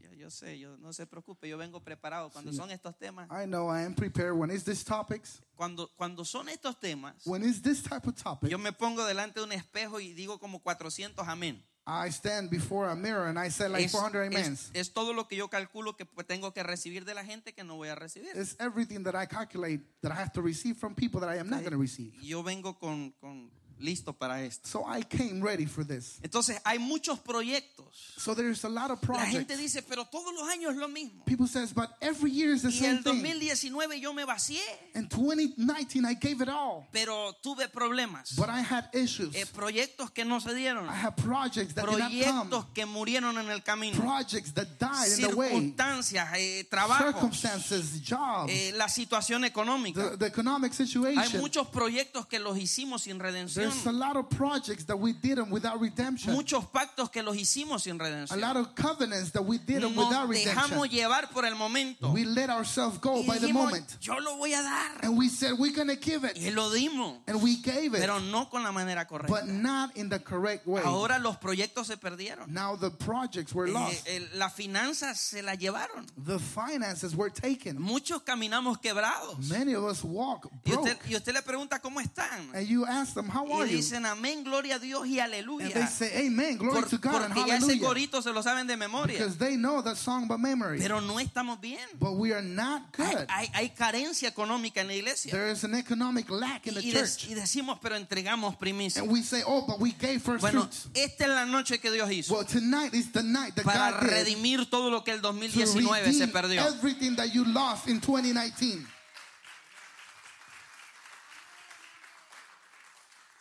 Yo, 0.00 0.12
yo 0.14 0.30
sé, 0.30 0.58
yo, 0.58 0.76
no 0.78 0.92
se 0.92 1.06
preocupe, 1.06 1.48
yo 1.48 1.58
vengo 1.58 1.80
preparado. 1.80 2.30
Cuando 2.30 2.52
son 2.52 2.70
estos 2.70 2.96
temas, 2.98 3.28
I 3.30 3.46
know 3.46 3.68
I 3.68 3.82
am 3.84 3.94
prepared. 3.94 4.34
When 4.34 4.50
it's 4.50 4.64
this 4.64 4.82
topics, 4.84 5.40
cuando, 5.54 5.88
cuando 5.96 6.24
son 6.24 6.48
estos 6.48 6.78
temas, 6.80 7.14
when 7.26 7.42
it's 7.42 7.60
this 7.60 7.82
type 7.82 8.06
of 8.06 8.14
topic, 8.14 8.48
yo 8.50 8.58
me 8.58 8.72
pongo 8.72 9.04
delante 9.04 9.40
de 9.40 9.44
un 9.44 9.52
espejo 9.52 10.00
y 10.00 10.12
digo 10.14 10.38
como 10.38 10.60
400 10.60 11.26
amén. 11.28 11.62
I 11.92 12.10
stand 12.10 12.50
before 12.50 12.88
a 12.88 12.94
mirror 12.94 13.26
and 13.28 13.38
I 13.38 13.50
say 13.50 13.68
like 13.68 13.84
Es, 13.86 13.92
400 13.92 14.22
es- 14.28 14.34
amens. 14.36 14.70
es 14.74 14.92
todo 14.92 15.12
lo 15.12 15.26
que 15.26 15.36
yo 15.36 15.48
calculo 15.48 15.96
que 15.96 16.04
tengo 16.26 16.52
que 16.52 16.62
recibir 16.62 17.04
de 17.04 17.14
la 17.14 17.24
gente 17.24 17.52
que 17.52 17.64
no 17.64 17.76
voy 17.76 17.88
a 17.88 17.94
recibir. 17.96 18.30
It's 18.36 18.54
everything 18.60 19.02
that 19.04 19.14
I 19.14 19.26
calculate 19.26 19.82
that 20.02 20.12
I 20.12 20.16
have 20.20 20.32
to 20.34 20.42
receive 20.42 20.76
from 20.78 20.94
people 20.94 21.20
that 21.20 21.28
I 21.30 21.38
am 21.40 21.48
not 21.50 21.60
going 21.60 21.72
to 21.72 21.78
receive. 21.78 22.12
Yo 22.22 22.42
vengo 22.42 22.78
con, 22.78 23.12
con 23.20 23.50
listo 23.80 24.12
para 24.12 24.42
esto. 24.44 24.68
So 24.68 24.84
I 24.86 25.02
came 25.02 25.40
ready 25.42 25.66
for 25.66 25.84
this. 25.84 26.18
Entonces 26.22 26.60
hay 26.64 26.78
muchos 26.78 27.18
proyectos. 27.18 27.86
So 28.16 28.34
there's 28.34 28.64
a 28.64 28.68
lot 28.68 28.90
of 28.90 29.00
La 29.08 29.24
gente 29.26 29.46
projects. 29.46 29.58
dice, 29.58 29.82
pero 29.82 30.04
todos 30.04 30.32
los 30.34 30.48
años 30.48 30.72
es 30.72 30.76
lo 30.78 30.88
mismo. 30.88 31.24
People 31.24 31.46
says, 31.48 31.72
but 31.74 31.90
every 32.00 32.30
year 32.30 32.52
is 32.54 32.62
the 32.62 32.68
Y 32.68 32.72
same 32.78 32.90
el 32.98 33.02
thing. 33.02 33.22
2019 33.22 34.00
yo 34.00 34.12
me 34.12 34.24
vacié, 34.24 34.60
In 34.94 35.08
2019, 35.08 36.04
I 36.06 36.14
gave 36.14 36.40
it 36.42 36.48
all, 36.48 36.86
pero 36.92 37.32
tuve 37.42 37.68
problemas. 37.68 38.36
but 38.36 38.48
I 38.48 38.60
had 38.60 38.88
issues. 38.92 39.34
Eh, 39.34 39.46
proyectos 39.46 40.10
que 40.12 40.24
no 40.24 40.38
se 40.40 40.54
dieron. 40.54 40.86
I 40.88 40.94
had 40.94 41.16
projects 41.16 41.74
that 41.74 41.86
did 41.86 41.98
not 41.98 42.10
Proyectos 42.10 42.64
come. 42.64 42.74
que 42.74 42.86
murieron 42.86 43.38
en 43.38 43.50
el 43.50 43.62
camino. 43.62 43.96
Projects 44.00 44.52
that 44.54 44.78
died 44.78 45.18
in 45.18 45.28
the 45.30 45.34
way. 45.36 45.48
Circunstancias, 45.50 46.28
eh, 46.36 46.64
trabajos, 46.70 47.12
Circumstances, 47.14 48.02
jobs, 48.02 48.50
eh, 48.52 48.72
la 48.76 48.88
situación 48.88 49.44
económica. 49.44 50.10
the, 50.12 50.16
the 50.18 50.26
economic 50.26 50.72
Hay 50.72 50.86
situation. 50.86 51.40
muchos 51.40 51.68
proyectos 51.68 52.26
que 52.26 52.38
los 52.38 52.56
hicimos 52.58 53.02
sin 53.02 53.18
redención. 53.18 53.69
There's 53.72 53.86
a 53.86 53.92
lot 53.92 54.16
of 54.16 54.28
projects 54.30 54.84
that 54.84 54.96
we 54.98 55.12
did 55.12 55.38
them 55.38 55.50
without 55.50 55.80
redemption. 55.80 56.32
Muchos 56.32 56.64
pactos 56.66 57.10
que 57.10 57.22
los 57.22 57.36
hicimos 57.36 57.82
sin 57.82 58.00
A 58.00 58.04
redención. 58.04 58.40
lot 58.40 58.56
of 58.56 58.74
covenants 58.74 59.30
that 59.32 59.42
we 59.44 59.58
did 59.58 59.82
them 59.82 59.94
Nos 59.94 60.06
without 60.08 60.28
dejamos 60.28 60.82
redemption. 60.82 60.88
llevar 60.90 61.30
por 61.30 61.44
el 61.44 61.54
momento. 61.54 62.10
We 62.12 62.24
let 62.24 62.50
ourselves 62.50 62.98
go 62.98 63.20
Y 63.22 63.26
by 63.26 63.38
the 63.38 63.52
moment. 63.52 63.96
yo 64.00 64.14
lo 64.18 64.36
voy 64.36 64.52
a 64.54 64.62
dar. 64.62 65.00
And 65.04 65.16
we 65.16 65.28
said, 65.28 65.52
we're 65.58 65.74
going 65.74 65.88
to 65.88 65.96
give 65.96 66.24
Y 66.24 66.30
it. 66.48 66.54
lo 66.54 66.70
dimos, 66.70 67.18
And 67.26 67.42
we 67.42 67.56
gave 67.56 67.94
it. 67.94 68.00
pero 68.00 68.18
no 68.18 68.46
con 68.50 68.62
la 68.62 68.72
manera 68.72 69.06
But 69.08 69.20
correcta. 69.26 69.46
not 69.46 69.96
in 69.96 70.08
the 70.08 70.18
correct 70.18 70.66
way. 70.66 70.82
Ahora 70.84 71.18
los 71.18 71.36
proyectos 71.36 71.86
se 71.86 71.96
perdieron. 71.96 72.48
Now 72.52 72.76
the 72.76 72.90
projects 72.90 73.54
were 73.54 73.68
Eh, 73.68 73.72
lost. 73.72 74.06
eh, 74.08 74.28
las 74.34 74.52
finanzas 74.54 75.18
se 75.18 75.42
las 75.42 75.58
llevaron. 75.58 76.06
The 76.16 76.38
finances 76.38 77.14
were 77.14 77.30
taken. 77.30 77.80
Muchos 77.80 78.22
caminamos 78.22 78.78
quebrados. 78.80 79.38
Many 79.48 79.74
of 79.74 79.84
us 79.84 80.02
walk 80.04 80.48
Y 80.64 80.72
usted, 80.72 80.96
y 81.08 81.14
usted 81.16 81.32
le 81.34 81.42
pregunta 81.42 81.80
cómo 81.80 82.00
están. 82.00 82.54
And 82.54 82.66
you 82.66 82.84
ask 82.86 83.14
them, 83.14 83.28
how 83.28 83.44
Y 83.60 83.62
are 83.64 83.70
you? 83.70 83.76
dicen 83.78 84.06
amén, 84.06 84.44
gloria 84.44 84.76
a 84.76 84.78
Dios 84.78 85.06
y 85.06 85.18
And 85.20 85.32
they 85.32 85.40
aleluya. 85.42 85.86
say, 85.88 86.26
amen, 86.26 86.56
glory 86.58 86.80
Por- 86.80 86.88
to 86.88 86.98
God 86.98 87.22
and 87.22 87.34
porque 87.34 87.48
ya 87.48 87.56
ese 87.56 87.64
hallelujah. 87.66 87.86
corito 87.88 88.22
se 88.22 88.32
lo 88.32 88.42
saben 88.42 88.66
de 88.66 88.76
memoria. 88.76 89.18
Because 89.18 89.36
they 89.38 89.56
know 89.56 89.82
that 89.82 89.96
song 89.96 90.26
by 90.28 90.36
memory. 90.36 90.78
Pero 90.80 91.00
no 91.00 91.18
estamos 91.20 91.60
bien. 91.60 91.80
But 91.98 92.12
we 92.14 92.32
are 92.32 92.42
not 92.42 92.82
Hay, 92.98 93.14
good. 93.14 93.26
hay- 93.28 93.50
hay 93.54 93.68
carencia 93.70 94.28
económica 94.28 94.80
en 94.80 94.88
la 94.88 94.94
iglesia. 94.94 95.30
There 95.32 95.50
is 95.50 95.64
an 95.64 95.74
economic 95.74 96.28
lack 96.30 96.66
in 96.66 96.74
the 96.74 96.80
Y, 96.82 96.92
church. 96.92 97.26
y 97.28 97.34
decimos, 97.34 97.78
pero 97.82 97.96
entregamos 97.96 98.56
primicia. 98.56 99.02
And 99.02 99.10
we 99.10 99.22
say, 99.22 99.42
oh, 99.46 99.64
but 99.66 99.78
we 99.80 99.92
gave 99.92 100.20
first 100.22 100.40
Bueno, 100.40 100.62
fruits. 100.62 100.88
esta 100.94 101.24
es 101.24 101.30
la 101.30 101.44
noche 101.46 101.78
que 101.80 101.90
Dios 101.90 102.10
hizo 102.10 102.34
Well, 102.34 102.44
tonight 102.46 102.94
is 102.94 103.10
the 103.12 103.22
night 103.22 103.54
that 103.56 103.64
para 103.64 103.92
God 103.92 104.00
did 104.00 104.10
redimir 104.10 104.70
todo 104.70 104.90
lo 104.90 105.02
que 105.04 105.12
el 105.12 105.20
to 105.20 105.28
2019 105.32 106.12
se 106.12 106.26
redeem 106.26 106.32
perdió. 106.32 106.66
everything 106.66 107.16
that 107.16 107.32
you 107.32 107.44
lost 107.44 107.88
in 107.88 108.00
2019. 108.00 108.86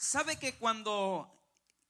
¿Sabe 0.09 0.37
que 0.37 0.53
cuando 0.53 1.29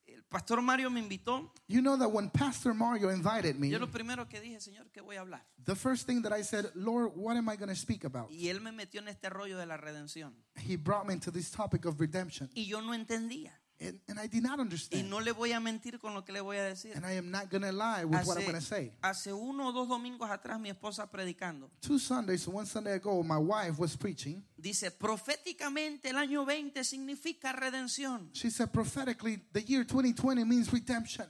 el 0.06 0.24
pastor 0.26 0.62
Mario 0.62 0.90
me 0.90 1.00
invitó, 1.00 1.54
You 1.70 1.80
know 1.80 1.98
that 1.98 2.10
when 2.10 2.30
Pastor 2.30 2.74
Mario 2.74 3.12
invited 3.12 3.56
me, 3.56 3.70
yo 3.70 3.80
lo 3.80 3.90
primero 3.90 4.28
que 4.28 4.42
dije, 4.42 4.60
Señor, 4.60 4.92
¿qué 4.92 5.00
voy 5.00 5.16
a 5.16 5.22
hablar? 5.22 5.46
the 5.64 5.74
first 5.74 6.06
thing 6.06 6.22
that 6.24 6.34
I 6.34 6.44
said, 6.44 6.66
Lord, 6.76 7.14
what 7.16 7.38
am 7.38 7.48
I 7.48 7.56
going 7.56 7.70
to 7.70 7.76
speak 7.76 8.04
about? 8.04 8.30
Y 8.30 8.50
él 8.50 8.60
me 8.60 8.74
metió 8.74 9.00
en 9.00 9.08
este 9.08 9.30
rollo 9.30 9.58
de 9.58 9.66
la 9.66 9.78
redención. 9.78 10.34
He 10.58 10.76
brought 10.76 11.08
me 11.08 11.14
into 11.14 11.32
this 11.32 11.50
topic 11.50 11.86
of 11.86 11.98
redemption. 11.98 12.50
Y 12.54 12.66
yo 12.66 12.82
no 12.82 12.94
entendía. 12.94 13.54
And, 13.82 13.98
and 14.10 14.20
I 14.20 14.28
did 14.28 14.44
not 14.44 14.58
Y 14.58 14.62
understand. 14.62 15.10
no 15.10 15.22
le 15.22 15.32
voy 15.32 15.54
a 15.54 15.60
mentir 15.62 16.00
con 16.00 16.14
lo 16.14 16.26
que 16.26 16.34
le 16.34 16.42
voy 16.42 16.58
a 16.58 16.64
decir. 16.64 16.94
And 16.98 17.06
I 17.06 17.14
am 17.18 17.32
not 17.32 17.50
going 17.50 17.62
to 17.62 17.72
lie 17.72 18.04
with 18.04 18.26
what 18.28 18.38
I'm 18.38 18.44
going 18.44 18.60
to 18.60 18.62
say. 18.62 18.92
hace 19.02 19.32
uno 19.32 19.70
o 19.70 19.72
dos 19.72 19.88
domingos 19.88 20.30
atrás, 20.30 20.60
mi 20.60 20.70
esposa 20.70 21.10
predicando, 21.10 21.72
Two 21.80 21.98
Sundays, 21.98 22.46
one 22.48 22.66
Sunday 22.66 22.94
ago, 22.96 23.24
my 23.24 23.38
wife 23.38 23.80
was 23.80 23.96
preaching. 23.96 24.44
dice, 24.58 24.92
proféticamente 24.92 26.10
el 26.10 26.18
año 26.18 26.46
20 26.46 26.84
significa 26.84 27.54
redención. 27.54 28.30
She 28.34 28.50
said, 28.50 28.70
prophetically, 28.72 29.40
the 29.54 29.62
year 29.62 29.86
2020 29.86 30.44
means 30.44 30.72
redemption. 30.74 31.28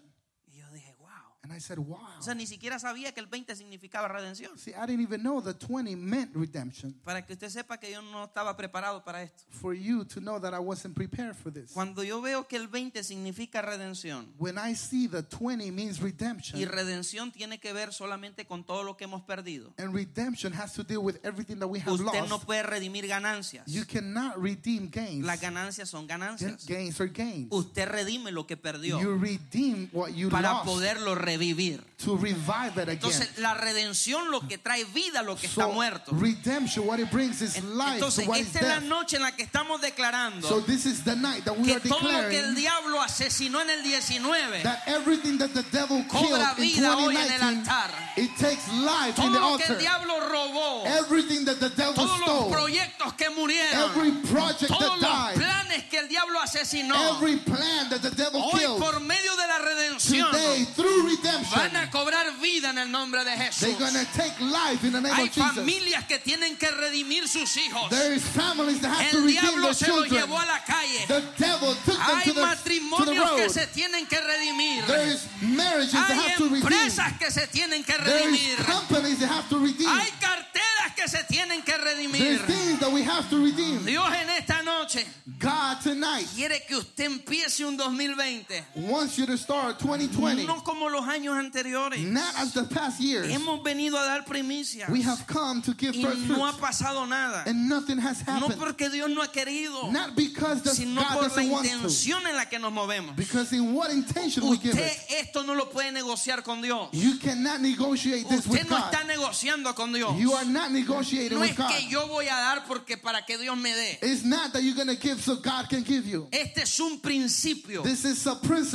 Y 0.51 0.57
yo 0.57 0.65
dije, 0.73 0.95
wow. 0.99 1.07
And 1.49 1.57
I 1.57 1.59
said, 1.59 1.79
wow. 1.79 1.97
O 2.19 2.21
sea, 2.21 2.35
ni 2.35 2.45
siquiera 2.45 2.77
sabía 2.77 3.11
que 3.11 3.19
el 3.19 3.25
20 3.25 3.55
significaba 3.55 4.07
redención. 4.07 4.55
See, 4.59 4.71
I 4.71 4.85
didn't 4.85 5.01
even 5.01 5.23
know 5.23 5.41
that 5.41 5.55
20 5.59 5.95
meant 5.95 6.35
redemption. 6.35 6.93
Para 7.03 7.25
que 7.25 7.33
usted 7.33 7.49
sepa 7.49 7.79
que 7.79 7.91
yo 7.91 8.03
no 8.03 8.25
estaba 8.25 8.55
preparado 8.55 9.03
para 9.03 9.23
esto. 9.23 9.45
For 9.49 9.73
you 9.73 10.05
to 10.05 10.19
know 10.19 10.39
that 10.39 10.53
I 10.53 10.59
wasn't 10.59 10.95
prepared 10.95 11.35
for 11.35 11.51
this. 11.51 11.71
Cuando 11.71 12.03
yo 12.03 12.21
veo 12.21 12.47
que 12.47 12.55
el 12.55 12.67
20 12.67 13.03
significa 13.03 13.63
redención, 13.63 14.31
When 14.37 14.57
I 14.59 14.75
see 14.75 15.07
that 15.07 15.25
20 15.31 15.71
means 15.71 15.99
redemption, 15.99 16.59
y 16.59 16.65
redención 16.65 17.31
tiene 17.31 17.59
que 17.59 17.73
ver 17.73 17.93
solamente 17.93 18.45
con 18.45 18.63
todo 18.63 18.83
lo 18.83 18.95
que 18.95 19.05
hemos 19.05 19.23
perdido, 19.23 19.73
and 19.79 19.95
redemption 19.95 20.53
has 20.53 20.73
to 20.73 20.83
deal 20.83 20.99
with 21.01 21.15
everything 21.23 21.57
that 21.57 21.67
we 21.67 21.79
have 21.79 21.93
usted 21.93 22.21
no 22.27 22.35
lost, 22.35 22.45
puede 22.45 22.61
redimir 22.61 23.07
ganancias. 23.07 23.65
you 23.65 23.85
cannot 23.85 24.37
redeem 24.37 24.87
gains. 24.91 25.25
Las 25.25 25.41
ganancias 25.41 25.89
son 25.89 26.05
ganancias. 26.05 26.67
Gains 26.67 27.01
are 27.01 27.09
gains. 27.09 27.47
Usted 27.49 27.87
redime 27.87 28.31
lo 28.31 28.45
que 28.45 28.55
perdió 28.55 28.99
You 29.01 29.17
redeem 29.17 29.89
what 29.91 30.11
you 30.11 30.29
para 30.29 30.51
lost 30.51 30.65
poderlo 30.65 31.15
revivir. 31.39 31.81
to 31.99 32.15
revive 32.15 32.77
it 32.77 32.87
again. 32.87 32.91
Entonces, 32.97 33.37
la 33.39 33.53
redención 33.55 34.31
lo 34.31 34.39
que 34.47 34.57
trae 34.57 34.85
vida 34.85 35.19
a 35.19 35.23
lo 35.23 35.35
que 35.35 35.47
está 35.47 35.63
So, 35.65 35.73
muerto. 35.73 36.11
redemption, 36.13 36.85
what 36.87 36.97
it 36.99 37.11
brings 37.11 37.41
is 37.41 37.61
life 37.63 37.95
Entonces, 37.95 38.25
what 38.25 38.37
is 38.39 38.47
esta 38.47 38.59
es 38.59 38.65
la 38.67 38.79
noche 38.79 39.17
en 39.17 39.23
la 39.23 39.31
que 39.33 39.43
estamos 39.43 39.81
declarando 39.81 40.47
So 40.47 40.61
this 40.61 40.85
is 40.85 41.03
the 41.03 41.15
night 41.17 41.43
that 41.43 41.57
we 41.57 41.65
que 41.65 41.73
are 41.75 41.79
todo 41.81 42.09
lo 42.09 42.29
que 42.29 42.39
el 42.39 42.55
diablo 42.55 43.01
asesinó 43.01 43.59
en 43.61 43.69
el 43.69 43.83
19, 43.83 44.63
that 44.63 44.79
everything 44.87 45.37
that 45.39 45.49
the 45.53 45.63
devil 45.71 46.01
killed 46.09 46.29
Cobra 46.29 46.53
in 46.57 46.63
vida 46.63 46.95
hoy 46.95 47.15
en 47.17 47.21
el 47.21 47.39
2019, 47.39 47.57
altar. 47.67 47.91
it 48.15 48.31
takes 48.37 48.67
life 48.71 49.09
in 49.09 49.15
todo 49.15 49.33
the 49.33 49.39
lo 49.39 49.57
que 49.57 49.73
el 49.73 49.79
diablo 49.79 50.19
robó, 50.29 50.85
Everything 50.87 51.43
that 51.45 51.59
the 51.59 51.69
devil 51.69 51.95
todos 51.95 52.19
los 52.21 52.29
stole, 52.29 52.49
proyectos 52.51 53.13
que 53.17 53.29
murieron, 53.31 53.91
every 53.91 54.11
project 54.31 54.67
todos 54.71 55.01
that 55.01 55.01
los 55.01 55.01
died, 55.01 55.35
planes 55.35 55.83
que 55.89 55.97
el 55.99 56.07
diablo 56.07 56.39
asesinó, 56.39 56.95
every 57.17 57.35
plan 57.37 57.89
that 57.89 58.01
the 58.01 58.11
devil 58.11 58.41
hoy 58.41 58.59
killed, 58.59 58.79
por 58.79 59.01
medio 59.01 59.35
de 59.35 59.47
la 59.47 59.59
redención, 59.59 60.31
today 60.31 60.65
through 60.75 61.07
redemption. 61.21 61.59
van 61.59 61.75
a 61.75 61.89
cobrar 61.91 62.25
vida 62.41 62.69
en 62.69 62.77
el 62.77 62.89
nombre 62.91 63.23
de 63.23 63.31
Jesús. 63.31 63.59
They're 63.61 63.77
going 63.79 63.93
to 63.93 64.05
take 64.13 64.39
life 64.39 64.83
in 64.83 64.93
the 64.93 65.01
name 65.01 65.13
Hay 65.13 65.27
of 65.27 65.33
Jesus. 65.33 65.55
familias 65.55 66.05
que 66.07 66.19
tienen 66.19 66.57
que 66.57 66.69
redimir 66.71 67.27
sus 67.27 67.55
hijos. 67.57 67.89
There 67.89 68.13
is 68.13 68.23
families 68.23 68.79
that 68.81 68.89
have 68.91 69.11
to 69.11 69.17
El 69.17 69.23
redeem 69.23 69.41
diablo 69.41 69.73
se 69.73 69.87
lo 69.87 70.03
children. 70.03 70.21
llevó 70.23 70.39
a 70.39 70.45
la 70.45 70.59
calle. 70.65 71.05
The 71.07 71.21
devil 71.37 71.75
took 71.85 71.97
them 71.97 72.17
Hay 72.17 72.23
to 72.25 72.33
the, 72.33 72.33
to 72.33 72.33
the 72.33 72.41
matrimonios 72.41 73.35
que 73.35 73.49
se 73.49 73.67
tienen 73.67 74.07
que 74.07 74.19
redimir. 74.19 74.85
There 74.87 75.07
is 75.11 75.27
marriages 75.41 75.93
that 75.93 76.11
Hay 76.11 76.29
have 76.29 76.37
to 76.37 76.43
redeem. 76.49 76.61
empresas 76.63 77.17
que 77.19 77.31
se 77.31 77.47
tienen 77.47 77.83
que 77.83 77.93
There 77.93 78.25
redimir. 78.25 78.59
is 78.59 78.65
companies 78.65 79.19
that 79.19 79.29
have 79.29 79.49
to 79.49 79.59
redeem. 79.59 79.87
Hay 79.89 80.11
carteras 80.19 80.93
que 80.95 81.07
se 81.07 81.23
tienen 81.25 81.61
que 81.63 81.77
redimir. 81.77 82.45
Things 82.45 82.79
that 82.79 82.91
we 82.91 83.03
have 83.03 83.29
to 83.29 83.37
redeem. 83.43 83.85
Dios 83.85 84.07
en 84.13 84.29
esta 84.31 84.61
noche 84.63 85.05
God 85.39 85.77
tonight 85.81 86.27
quiere 86.35 86.63
que 86.67 86.75
usted 86.75 87.05
empiece 87.05 87.63
un 87.65 87.77
2020. 87.77 88.63
wants 88.75 89.17
you 89.17 89.25
to 89.25 89.37
start 89.37 89.79
2020 89.79 90.45
No 90.45 90.61
como 90.63 90.89
los 90.89 91.05
años 91.09 91.35
anteriores. 91.37 91.99
not 92.03 92.33
as 92.37 92.53
the 92.53 92.63
past 92.63 92.99
years. 92.99 93.27
Hemos 93.31 93.61
venido 93.63 93.97
a 93.97 94.05
dar 94.05 94.25
primicias. 94.25 94.89
We 94.89 95.01
have 95.01 95.25
come 95.27 95.61
to 95.63 95.73
give 95.73 95.95
Y 95.95 96.03
first 96.03 96.21
no 96.27 96.45
ha 96.45 96.53
pasado 96.53 97.07
nada. 97.07 97.43
and 97.47 97.67
nothing 97.67 97.97
has 97.97 98.25
No 98.27 98.33
happened. 98.33 98.59
porque 98.59 98.89
Dios 98.89 99.09
no 99.09 99.21
ha 99.21 99.27
querido, 99.31 99.91
Not 99.91 100.15
because 100.15 100.61
the, 100.61 100.69
sino 100.71 101.01
God 101.01 101.29
por 101.29 101.35
la 101.35 101.43
intención 101.43 102.25
en 102.27 102.35
la 102.35 102.45
que 102.45 102.59
nos 102.59 102.71
movemos. 102.71 103.15
Because 103.15 103.51
in 103.53 103.73
what 103.73 103.91
intention 103.91 104.47
we 104.49 104.57
give 104.57 104.73
Usted 104.73 104.85
it. 104.85 105.25
esto 105.27 105.43
no 105.43 105.53
lo 105.53 105.65
puede 105.69 105.91
negociar 105.91 106.43
con 106.43 106.61
Dios. 106.61 106.89
You 106.93 107.17
cannot 107.19 107.61
negotiate 107.61 108.27
this 108.29 108.45
Usted 108.45 108.51
with 108.51 108.69
no 108.69 108.77
God. 108.77 108.93
está 108.93 109.03
negociando 109.05 109.75
con 109.75 109.91
Dios. 109.91 110.17
You 110.19 110.33
are 110.33 110.45
not 110.45 110.71
negotiating 110.71 111.35
No 111.37 111.41
with 111.41 111.51
es 111.51 111.57
God. 111.57 111.69
que 111.71 111.87
yo 111.89 112.07
voy 112.07 112.25
a 112.27 112.35
dar 112.35 112.65
porque 112.67 112.97
para 112.97 113.25
que 113.25 113.37
Dios 113.37 113.57
me 113.57 113.71
dé. 113.73 113.99
It's 114.01 114.23
not 114.23 114.53
that 114.53 114.61
you're 114.63 114.75
going 114.75 114.87
to 114.87 114.95
give 115.01 115.21
so 115.21 115.35
God 115.35 115.69
can 115.69 115.83
give 115.83 116.05
you. 116.07 116.27
Este 116.31 116.59
es 116.63 116.79
un 116.79 116.99
principio. 116.99 117.83
This 117.83 118.05
is 118.05 118.25
a 118.27 118.31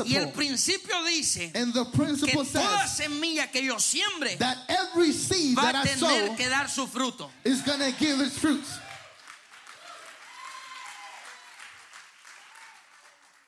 Y 0.07 0.17
el 0.17 0.31
principle. 0.33 0.33
principio 0.33 1.05
dice 1.05 1.51
And 1.55 1.73
the 1.73 1.85
que 2.25 2.33
toda 2.33 2.87
semilla 2.87 3.51
que 3.51 3.63
yo 3.65 3.79
siembre 3.79 4.37
that 4.39 4.57
every 4.69 5.13
seed 5.13 5.57
va 5.57 5.73
that 5.73 5.75
a 5.77 5.83
I 5.83 5.97
sow 5.97 6.09
tener 6.09 6.37
que 6.37 6.49
dar 6.49 6.69
su 6.69 6.87
fruto. 6.87 7.31
is 7.45 7.63
going 7.63 7.81
to 7.81 7.93
give 7.99 8.21
its 8.21 8.39
fruits. 8.39 8.79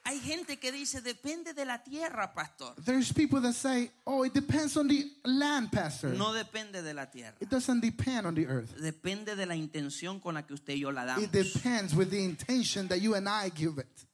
Hay 0.05 0.21
gente 0.21 0.57
que 0.59 0.71
dice, 0.71 1.01
depende 1.01 1.53
de 1.53 1.65
la 1.65 1.83
tierra, 1.83 2.33
pastor. 2.33 2.75
There's 2.85 3.13
people 3.13 3.41
that 3.41 3.55
say, 3.55 3.91
oh, 4.07 4.23
it 4.25 4.33
depends 4.33 4.77
on 4.77 4.87
the 4.87 5.11
land, 5.25 5.73
Pastor. 5.73 6.11
No 6.11 6.33
depende 6.33 6.81
de 6.81 6.95
la 6.95 7.07
tierra. 7.07 7.35
It 7.41 7.51
doesn't 7.51 7.81
depend 7.81 8.25
on 8.25 8.37
the 8.37 8.47
earth. 8.47 8.73
Depende 8.81 9.35
de 9.35 9.47
la 9.47 9.57
intención 9.57 10.21
con 10.23 10.35
la 10.35 10.43
que 10.43 10.55
usted 10.55 10.75
y 10.75 10.81
yo 10.83 10.91
la 10.91 11.05
damos. 11.07 11.25
It 11.25 11.33
depends 11.33 11.93
with 11.93 12.11
the 12.11 12.23
intention 12.23 12.87
that 12.87 13.01
you 13.01 13.17
and 13.17 13.29
I 13.29 13.49
give 13.49 13.79
it. 13.79 14.07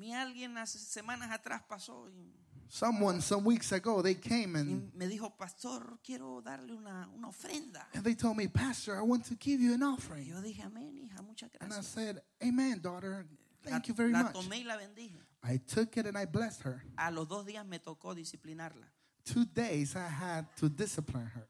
Mí 0.00 0.14
alguien 0.14 0.56
hace 0.56 0.78
semanas 0.78 1.30
atrás 1.30 1.62
pasó 1.68 2.08
y, 2.08 2.32
Someone 2.68 3.20
some 3.20 3.44
weeks 3.44 3.72
ago 3.72 4.00
they 4.02 4.14
came 4.14 4.54
y 4.56 4.60
and, 4.60 4.94
me 4.94 5.06
dijo, 5.08 5.36
pastor, 5.36 5.98
quiero 6.04 6.40
darle 6.40 6.72
una, 6.72 7.08
una 7.14 7.28
ofrenda. 7.28 7.86
and 7.92 8.02
they 8.04 8.14
told 8.14 8.36
me, 8.36 8.46
Pastor, 8.48 8.96
I 8.96 9.02
want 9.02 9.24
to 9.26 9.34
give 9.34 9.60
you 9.60 9.74
an 9.74 9.82
Y 9.82 9.86
offering. 9.86 10.26
yo 10.28 10.40
dije, 10.40 10.62
amén, 10.62 10.96
hija, 10.96 11.20
muchas 11.22 11.50
And 11.60 11.72
I 11.72 11.74
gracias. 11.76 11.86
said, 11.86 12.22
Amen, 12.42 12.80
daughter. 12.80 13.26
La, 13.64 13.70
Thank 13.72 13.88
you 13.88 13.94
very 13.94 14.12
la 14.12 14.22
much. 14.22 14.32
tomé 14.34 14.58
y 14.60 14.64
la 14.64 14.76
bendije. 14.78 15.18
I 15.42 15.58
took 15.58 15.96
it 15.98 16.06
and 16.06 16.16
I 16.16 16.24
blessed 16.26 16.62
her. 16.62 16.82
A 16.96 17.10
los 17.10 17.26
dos 17.28 17.44
días 17.44 17.66
me 17.66 17.78
tocó 17.80 18.14
disciplinarla. 18.14 18.86
Two 19.24 19.44
days 19.44 19.96
I 19.96 20.08
had 20.08 20.46
to 20.56 20.68
discipline 20.70 21.26
her. 21.34 21.46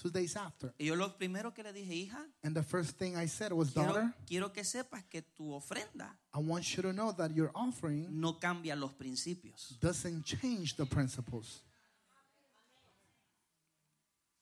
Two 0.00 0.10
days 0.10 0.36
after. 0.36 0.72
Y 0.78 0.86
yo 0.86 0.94
lo 0.94 1.16
primero 1.16 1.52
que 1.52 1.62
le 1.64 1.72
dije, 1.72 1.92
hija, 1.92 2.24
And 2.44 2.54
the 2.54 2.62
first 2.62 2.96
thing 2.96 3.16
I 3.16 3.26
said 3.26 3.52
was, 3.52 3.70
quiero, 3.72 3.92
Daughter, 3.92 4.14
quiero 4.26 4.52
que 4.52 4.62
sepas 4.62 5.02
que 5.10 5.22
tu 5.22 5.52
ofrenda 5.52 6.16
I 6.32 6.38
want 6.38 6.76
you 6.76 6.82
to 6.84 6.92
know 6.92 7.10
that 7.12 7.34
your 7.34 7.50
offering 7.54 8.06
no 8.20 8.34
cambia 8.38 8.76
los 8.76 8.92
principios. 8.92 9.76
doesn't 9.80 10.24
change 10.24 10.76
the 10.76 10.86
principles. 10.86 11.62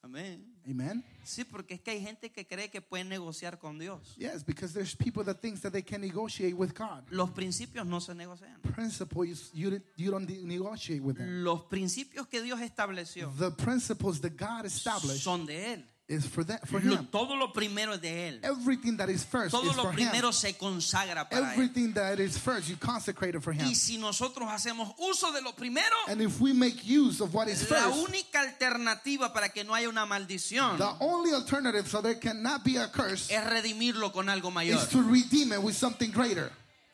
Amén. 0.04 0.55
Amen. 0.68 1.04
Sí, 1.22 1.44
porque 1.44 1.74
es 1.74 1.80
que 1.80 1.92
hay 1.92 2.00
gente 2.00 2.30
que 2.30 2.46
cree 2.46 2.70
que 2.70 2.80
puede 2.80 3.04
negociar 3.04 3.58
con 3.58 3.78
Dios. 3.78 4.16
Yes, 4.16 4.44
because 4.44 4.72
there's 4.74 4.96
people 4.96 5.24
that 5.24 5.40
thinks 5.40 5.60
that 5.62 5.72
they 5.72 5.82
can 5.82 6.00
negotiate 6.00 6.54
with 6.54 6.72
God. 6.72 7.04
Los 7.10 7.30
principios 7.30 7.86
no 7.86 8.00
se 8.00 8.14
negocian. 8.14 8.60
Principles 8.74 9.50
you 9.52 9.80
you 9.96 10.10
don't 10.10 10.28
negotiate 10.44 11.00
with 11.00 11.16
them. 11.16 11.44
Los 11.44 11.62
principios 11.64 12.26
que 12.28 12.42
Dios 12.42 12.60
estableció 12.60 13.32
The 13.38 13.50
principles 13.50 14.20
that 14.20 14.36
God 14.36 14.66
established 14.66 15.22
son 15.22 15.46
de 15.46 15.74
Él. 15.74 15.84
Is 16.08 16.24
for 16.24 16.44
that 16.44 16.66
for 16.68 16.78
Him. 16.78 17.08
todo 17.10 17.34
lo 17.34 17.52
primero 17.52 17.94
es 17.94 18.00
de 18.00 18.28
Él. 18.28 18.40
Everything 18.44 18.96
that 18.96 19.08
is 19.08 19.24
first 19.24 19.50
Todo 19.50 19.70
is 19.70 19.76
lo 19.76 19.84
for 19.84 19.92
Him. 19.92 20.32
se 20.32 20.52
consagra 20.52 21.28
para 21.28 21.42
Él. 21.42 21.52
Everything 21.52 21.92
that 21.94 22.20
is 22.20 22.38
first, 22.38 22.68
you 22.68 22.76
consecrate 22.76 23.34
it 23.34 23.42
for 23.42 23.52
Him. 23.52 23.66
Y 23.66 23.74
si 23.74 23.98
nosotros 23.98 24.48
hacemos 24.48 24.94
uso 24.98 25.32
de 25.32 25.42
lo 25.42 25.52
primero, 25.52 25.94
And 26.08 26.20
if 26.22 26.40
we 26.40 26.52
make 26.52 26.84
use 26.84 27.20
of 27.20 27.34
what 27.34 27.48
is 27.48 27.68
la 27.70 27.90
first, 27.90 28.08
única 28.08 28.40
alternativa 28.40 29.32
para 29.32 29.48
que 29.48 29.64
no 29.64 29.74
haya 29.74 29.88
una 29.88 30.06
maldición 30.06 30.78
the 30.78 30.92
only 31.00 31.32
alternative 31.32 31.88
so 31.88 32.00
there 32.00 32.14
cannot 32.14 32.62
be 32.64 32.76
a 32.76 32.88
curse 32.88 33.30
es 33.30 33.44
redimirlo 33.44 34.12
con 34.12 34.28
algo 34.28 34.52
mayor. 34.52 34.76
is 34.76 34.88
to 34.88 35.02
redeem 35.02 35.52
it 35.52 35.62
with 35.62 35.74
something 35.74 36.10
greater. 36.12 36.52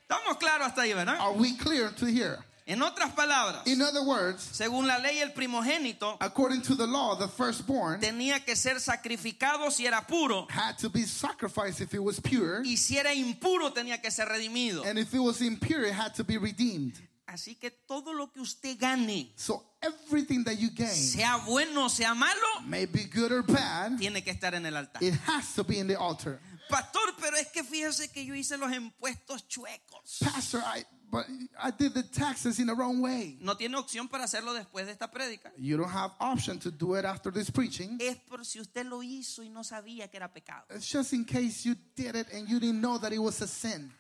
Estamos 0.09 0.39
claros 0.39 0.67
hasta 0.69 0.83
ahí, 0.83 0.95
¿verdad? 0.95 1.19
Are 1.21 1.33
we 1.33 1.57
clear 1.57 1.91
to 1.91 2.07
here? 2.07 2.39
En 2.65 2.81
otras 2.81 3.13
palabras, 3.13 3.67
In 3.67 3.83
other 3.83 4.03
words, 4.03 4.43
según 4.53 4.87
la 4.87 4.99
ley, 4.99 5.19
el 5.19 5.33
primogénito 5.33 6.17
according 6.21 6.63
to 6.63 6.77
the 6.77 6.87
law, 6.87 7.17
the 7.17 7.27
firstborn 7.29 8.01
tenía 8.01 8.45
que 8.45 8.55
ser 8.55 8.81
sacrificado 8.81 9.71
si 9.71 9.85
era 9.87 10.07
puro 10.07 10.47
had 10.49 10.77
to 10.79 10.89
be 10.89 11.05
sacrificed 11.05 11.81
if 11.81 11.93
it 11.93 11.99
was 12.03 12.21
pure, 12.21 12.63
y 12.65 12.77
si 12.77 12.97
era 12.99 13.13
impuro 13.13 13.73
tenía 13.73 14.01
que 14.01 14.11
ser 14.11 14.27
redimido. 14.29 14.85
and 14.87 14.99
if 14.99 15.13
it 15.13 15.19
was 15.19 15.41
impure, 15.43 15.85
it 15.85 15.93
had 15.93 16.15
to 16.15 16.23
be 16.23 16.39
redeemed. 16.39 16.95
Así 17.27 17.59
que 17.59 17.71
todo 17.89 18.13
lo 18.13 18.31
que 18.31 18.41
usted 18.43 18.79
gane, 18.79 19.33
So 19.37 19.65
everything 19.83 20.45
that 20.45 20.59
you 20.59 20.71
gain, 20.71 20.89
sea 20.95 21.39
bueno 21.47 21.87
o 21.87 21.89
sea 21.89 22.15
malo, 22.15 22.61
may 22.67 22.85
be 22.87 23.05
good 23.05 23.33
or 23.33 23.43
bad, 23.43 23.99
tiene 23.99 24.23
que 24.23 24.31
estar 24.33 24.55
en 24.55 24.67
el 24.67 24.77
altar. 24.77 25.03
it 25.03 25.15
has 25.27 25.55
to 25.55 25.65
be 25.65 25.79
in 25.79 25.89
the 25.89 25.97
altar. 25.99 26.39
Pastor, 26.69 27.13
pero 27.21 27.37
es 27.37 27.49
que 27.49 27.65
fíjese 27.65 28.11
que 28.13 28.25
yo 28.25 28.35
hice 28.35 28.57
los 28.57 28.71
impuestos 28.73 29.47
chuecos. 29.49 30.19
Pastor, 30.23 30.63
I 30.65 30.85
but 31.13 31.27
I 31.63 31.71
did 31.71 31.93
the 31.93 32.03
taxes 32.03 32.59
in 32.59 32.67
the 32.67 32.75
wrong 32.75 33.03
way. 33.03 33.37
No 33.39 33.55
tiene 33.55 33.77
opción 33.77 34.09
para 34.09 34.25
hacerlo 34.25 34.55
después 34.55 34.87
de 34.87 34.93
esta 34.93 35.11
prédica. 35.11 35.53
You 35.59 35.77
don't 35.77 35.91
have 35.91 36.13
option 36.19 36.59
to 36.61 36.71
do 36.71 36.95
it 36.95 37.05
after 37.05 37.31
this 37.31 37.51
preaching. 37.51 37.99
Es 38.01 38.17
por 38.17 38.47
si 38.47 38.59
usted 38.59 38.87
lo 38.87 39.03
hizo 39.03 39.43
y 39.43 39.51
no 39.51 39.63
sabía 39.63 40.11
que 40.11 40.17
era 40.17 40.33
pecado. 40.33 40.65
It's 40.71 40.91
just 40.91 41.13
in 41.13 41.27
case 41.27 41.69
you 41.69 41.77
did 41.95 42.17
it 42.17 42.33
and 42.33 42.49
you 42.49 42.59
didn't 42.59 42.81
know 42.81 42.99
that 42.99 43.13
it 43.13 43.19
was 43.19 43.43
a 43.43 43.47
sin. 43.47 43.93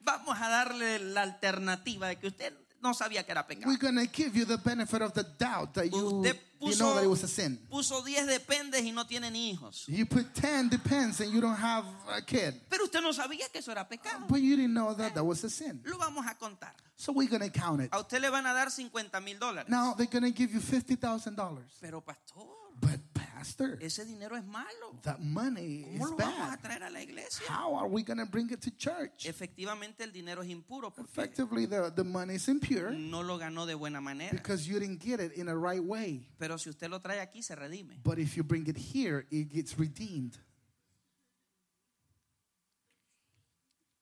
Vamos 0.00 0.36
a 0.36 0.48
darle 0.48 0.98
la 0.98 1.22
alternativa 1.22 2.08
de 2.08 2.16
que 2.16 2.26
usted 2.26 2.52
no 2.86 2.94
sabía 2.94 3.24
que 3.24 3.32
era 3.32 3.46
pecado. 3.46 3.68
We're 3.68 3.78
gonna 3.78 4.06
give 4.06 4.36
you 4.36 4.44
the 4.44 4.56
benefit 4.56 5.02
of 5.02 5.12
the 5.12 5.24
doubt 5.38 5.74
that 5.74 5.86
you 5.86 6.20
Usted 6.22 6.40
you 6.60 6.76
know 6.76 6.94
that 6.94 7.04
it 7.04 7.08
was 7.08 7.22
a 7.22 7.26
puso, 7.26 7.34
sin. 7.34 7.58
puso 7.70 8.02
10 8.02 8.26
dependes 8.26 8.82
y 8.82 8.92
no 8.92 9.04
hijos. 9.04 9.84
You 9.88 10.06
put 10.06 10.34
10 10.34 10.70
depends 10.70 11.20
and 11.20 11.32
you 11.32 11.40
don't 11.40 11.56
have 11.58 11.84
a 12.08 12.22
kid. 12.22 12.54
Pero 12.68 12.84
usted 12.84 13.00
no 13.02 13.12
sabía 13.12 13.48
que 13.52 13.58
eso 13.58 13.72
era 13.72 13.86
pecado. 13.86 14.26
But 14.28 14.40
you 14.40 14.56
didn't 14.56 14.74
know 14.74 14.94
that 14.94 15.14
that 15.14 15.24
was 15.24 15.44
a 15.44 15.50
sin. 15.50 15.80
Lo 15.84 15.98
vamos 15.98 16.24
a 16.26 16.34
contar. 16.34 16.72
So 16.96 17.12
we're 17.12 17.28
gonna 17.28 17.50
count 17.50 17.82
it. 17.82 17.90
A 17.92 18.00
usted 18.00 18.20
le 18.20 18.30
van 18.30 18.46
a 18.46 18.54
dar 18.54 18.70
50 18.70 19.20
mil 19.20 19.38
dólares. 19.38 19.68
Now 19.68 19.94
they're 19.94 20.06
gonna 20.06 20.30
give 20.30 20.52
you 20.52 20.60
$50,000. 20.60 21.62
Pero 21.80 22.00
pastor, 22.00 22.46
But 22.80 23.00
pastor, 23.38 23.78
ese 23.82 24.04
dinero 24.04 24.36
es 24.36 24.44
malo. 24.44 24.98
that 25.02 25.18
money 25.20 25.82
¿Cómo 25.84 25.94
is 25.94 26.10
lo 26.10 26.16
vamos 26.16 26.52
a 26.52 26.56
traer 26.56 26.82
a 26.84 26.90
la 26.90 27.02
iglesia? 27.02 27.46
How 27.48 27.76
are 27.76 27.88
we 27.88 28.02
gonna 28.02 28.24
bring 28.24 28.50
it 28.50 28.60
to 28.60 28.70
church? 28.76 29.26
Efectivamente 29.26 30.02
el 30.04 30.12
dinero 30.12 30.42
es 30.42 30.48
impuro 30.48 30.90
porque 30.90 31.10
Effectively, 31.10 31.66
the, 31.66 31.90
the 31.94 32.04
money 32.04 32.34
is 32.36 32.48
impure 32.48 32.90
no 32.92 33.22
lo 33.22 33.38
ganó 33.38 33.66
de 33.66 33.74
buena 33.74 34.00
manera. 34.00 34.32
because 34.32 34.66
you 34.66 34.78
didn't 34.80 35.00
get 35.02 35.20
it 35.20 35.32
in 35.36 35.48
a 35.48 35.54
right 35.56 35.82
way. 35.82 36.26
Pero 36.38 36.56
si 36.58 36.70
usted 36.70 36.88
lo 36.88 37.00
trae 37.00 37.20
aquí 37.20 37.42
se 37.42 37.54
redime. 37.54 38.00
But 38.02 38.18
if 38.18 38.36
you 38.36 38.42
bring 38.42 38.66
it 38.68 38.76
here, 38.76 39.26
it 39.30 39.48
gets 39.52 39.78
redeemed. 39.78 40.36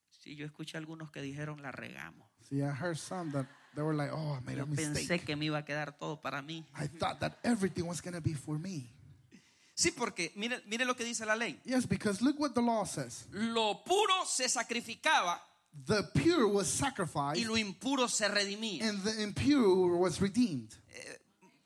Sí, 0.09 0.35
yo 0.35 0.45
escuché 0.45 0.77
algunos 0.77 1.11
que 1.11 1.21
dijeron 1.21 1.61
la 1.61 1.71
regamos. 1.71 2.27
See, 2.49 2.61
I 2.61 2.69
heard 2.71 2.97
some 2.97 3.31
that 3.31 3.45
they 3.75 3.83
were 3.83 3.93
like, 3.95 4.11
"Oh, 4.11 4.33
I 4.33 4.39
made 4.39 4.53
a 4.57 4.65
Yo 4.65 4.65
pensé 4.67 4.93
mistake. 4.93 5.25
que 5.25 5.35
me 5.35 5.45
iba 5.45 5.57
a 5.59 5.65
quedar 5.65 5.97
todo 5.97 6.19
para 6.21 6.41
mí. 6.41 6.65
I 6.75 6.87
thought 6.87 7.19
that 7.19 7.37
everything 7.43 7.85
was 7.85 8.01
gonna 8.01 8.21
be 8.21 8.33
for 8.33 8.57
me." 8.57 8.89
Sí, 9.77 9.91
porque 9.91 10.31
mire, 10.35 10.61
mire 10.67 10.85
lo 10.85 10.95
que 10.95 11.03
dice 11.03 11.25
la 11.25 11.35
ley. 11.35 11.59
Yes, 11.65 11.85
because 11.85 12.21
look 12.23 12.39
what 12.39 12.53
the 12.53 12.61
law 12.61 12.85
says: 12.85 13.25
Lo 13.31 13.83
puro 13.83 14.25
se 14.25 14.47
sacrificaba 14.47 15.41
the 15.85 16.01
pure 16.13 16.45
was 16.47 16.67
y 16.67 16.77
sacrificed, 16.77 17.45
lo 17.45 17.57
impuro 17.57 18.07
se 18.07 18.27
redimía. 18.29 18.87
and 18.87 19.03
the 19.03 19.21
impure 19.21 19.97
was 19.97 20.21
redeemed. 20.21 20.73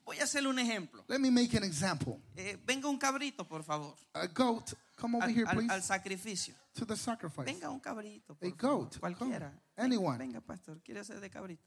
Voy 0.06 0.18
a 0.18 0.24
hacerle 0.24 0.50
un 0.50 0.58
ejemplo. 0.58 1.04
Let 1.08 1.20
me 1.20 1.30
make 1.30 1.56
an 1.56 1.64
example. 1.64 2.20
Eh, 2.36 2.58
venga 2.66 2.88
un 2.90 2.98
cabrito, 2.98 3.48
por 3.48 3.64
favor, 3.64 3.96
A 4.16 4.26
goat, 4.26 4.74
come 4.96 5.18
over 5.18 5.30
al, 5.30 5.36
here, 5.36 5.46
please, 5.46 5.72
al 5.72 5.84
sacrificio. 5.84 6.56
to 6.74 6.88
the 6.88 6.96
sacrifice. 6.98 7.46
Venga 7.46 7.70
un 7.70 7.80
cabrito, 7.80 8.34
por 8.34 8.48
A 8.48 8.50
favor, 8.56 8.80
goat, 8.86 8.98
cualquiera. 9.00 9.52
come. 9.52 9.86
Anyone. 9.86 10.18
Venga, 10.18 10.42
pastor, 10.42 10.82
quiere 10.84 11.04
ser 11.04 11.20
de 11.20 11.30
cabrito. 11.30 11.64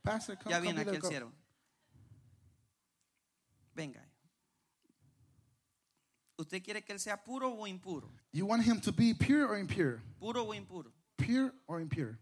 Pastor, 0.00 0.38
come, 0.38 0.50
Ya 0.52 0.56
come 0.58 0.72
viene 0.72 0.84
be 0.86 0.90
aquí 0.90 0.96
el 0.96 1.02
siervo. 1.10 1.32
Venga. 3.74 4.08
¿Usted 6.42 6.62
quiere 6.62 6.82
que 6.84 6.92
él 6.92 6.98
sea 6.98 7.22
puro 7.22 7.52
o 7.52 7.66
impuro? 7.66 8.10
You 8.32 8.46
want 8.46 8.64
him 8.66 8.80
to 8.80 8.92
be 8.92 9.14
pure 9.14 9.44
or 9.44 9.56
impure? 9.58 10.00
¿Puro 10.18 10.42
o 10.44 10.52
impuro? 10.54 10.92
Pure 11.16 11.52
or 11.66 11.80
impure? 11.80 12.18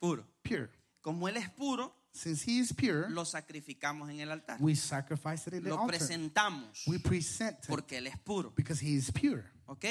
Puro. 0.00 0.24
Pure. 0.42 0.68
Como 1.00 1.28
él 1.28 1.36
es 1.36 1.48
puro, 1.50 1.94
Since 2.12 2.44
he 2.44 2.58
is 2.58 2.72
pure, 2.72 3.08
lo 3.10 3.24
sacrificamos 3.24 4.08
en 4.10 4.20
el 4.20 4.30
altar. 4.30 4.56
we 4.60 4.74
sacrifice 4.74 5.46
it 5.48 5.54
in 5.54 5.62
the 5.64 5.68
Lo 5.70 5.76
altar. 5.80 5.96
presentamos 5.98 6.86
We 6.86 6.98
present 6.98 7.58
it 7.64 7.68
porque 7.68 7.98
Él 7.98 8.06
es 8.08 8.18
puro. 8.18 8.52
because 8.54 8.80
he 8.80 8.94
is 8.96 9.10
pure. 9.12 9.44
¿Ok? 9.66 9.84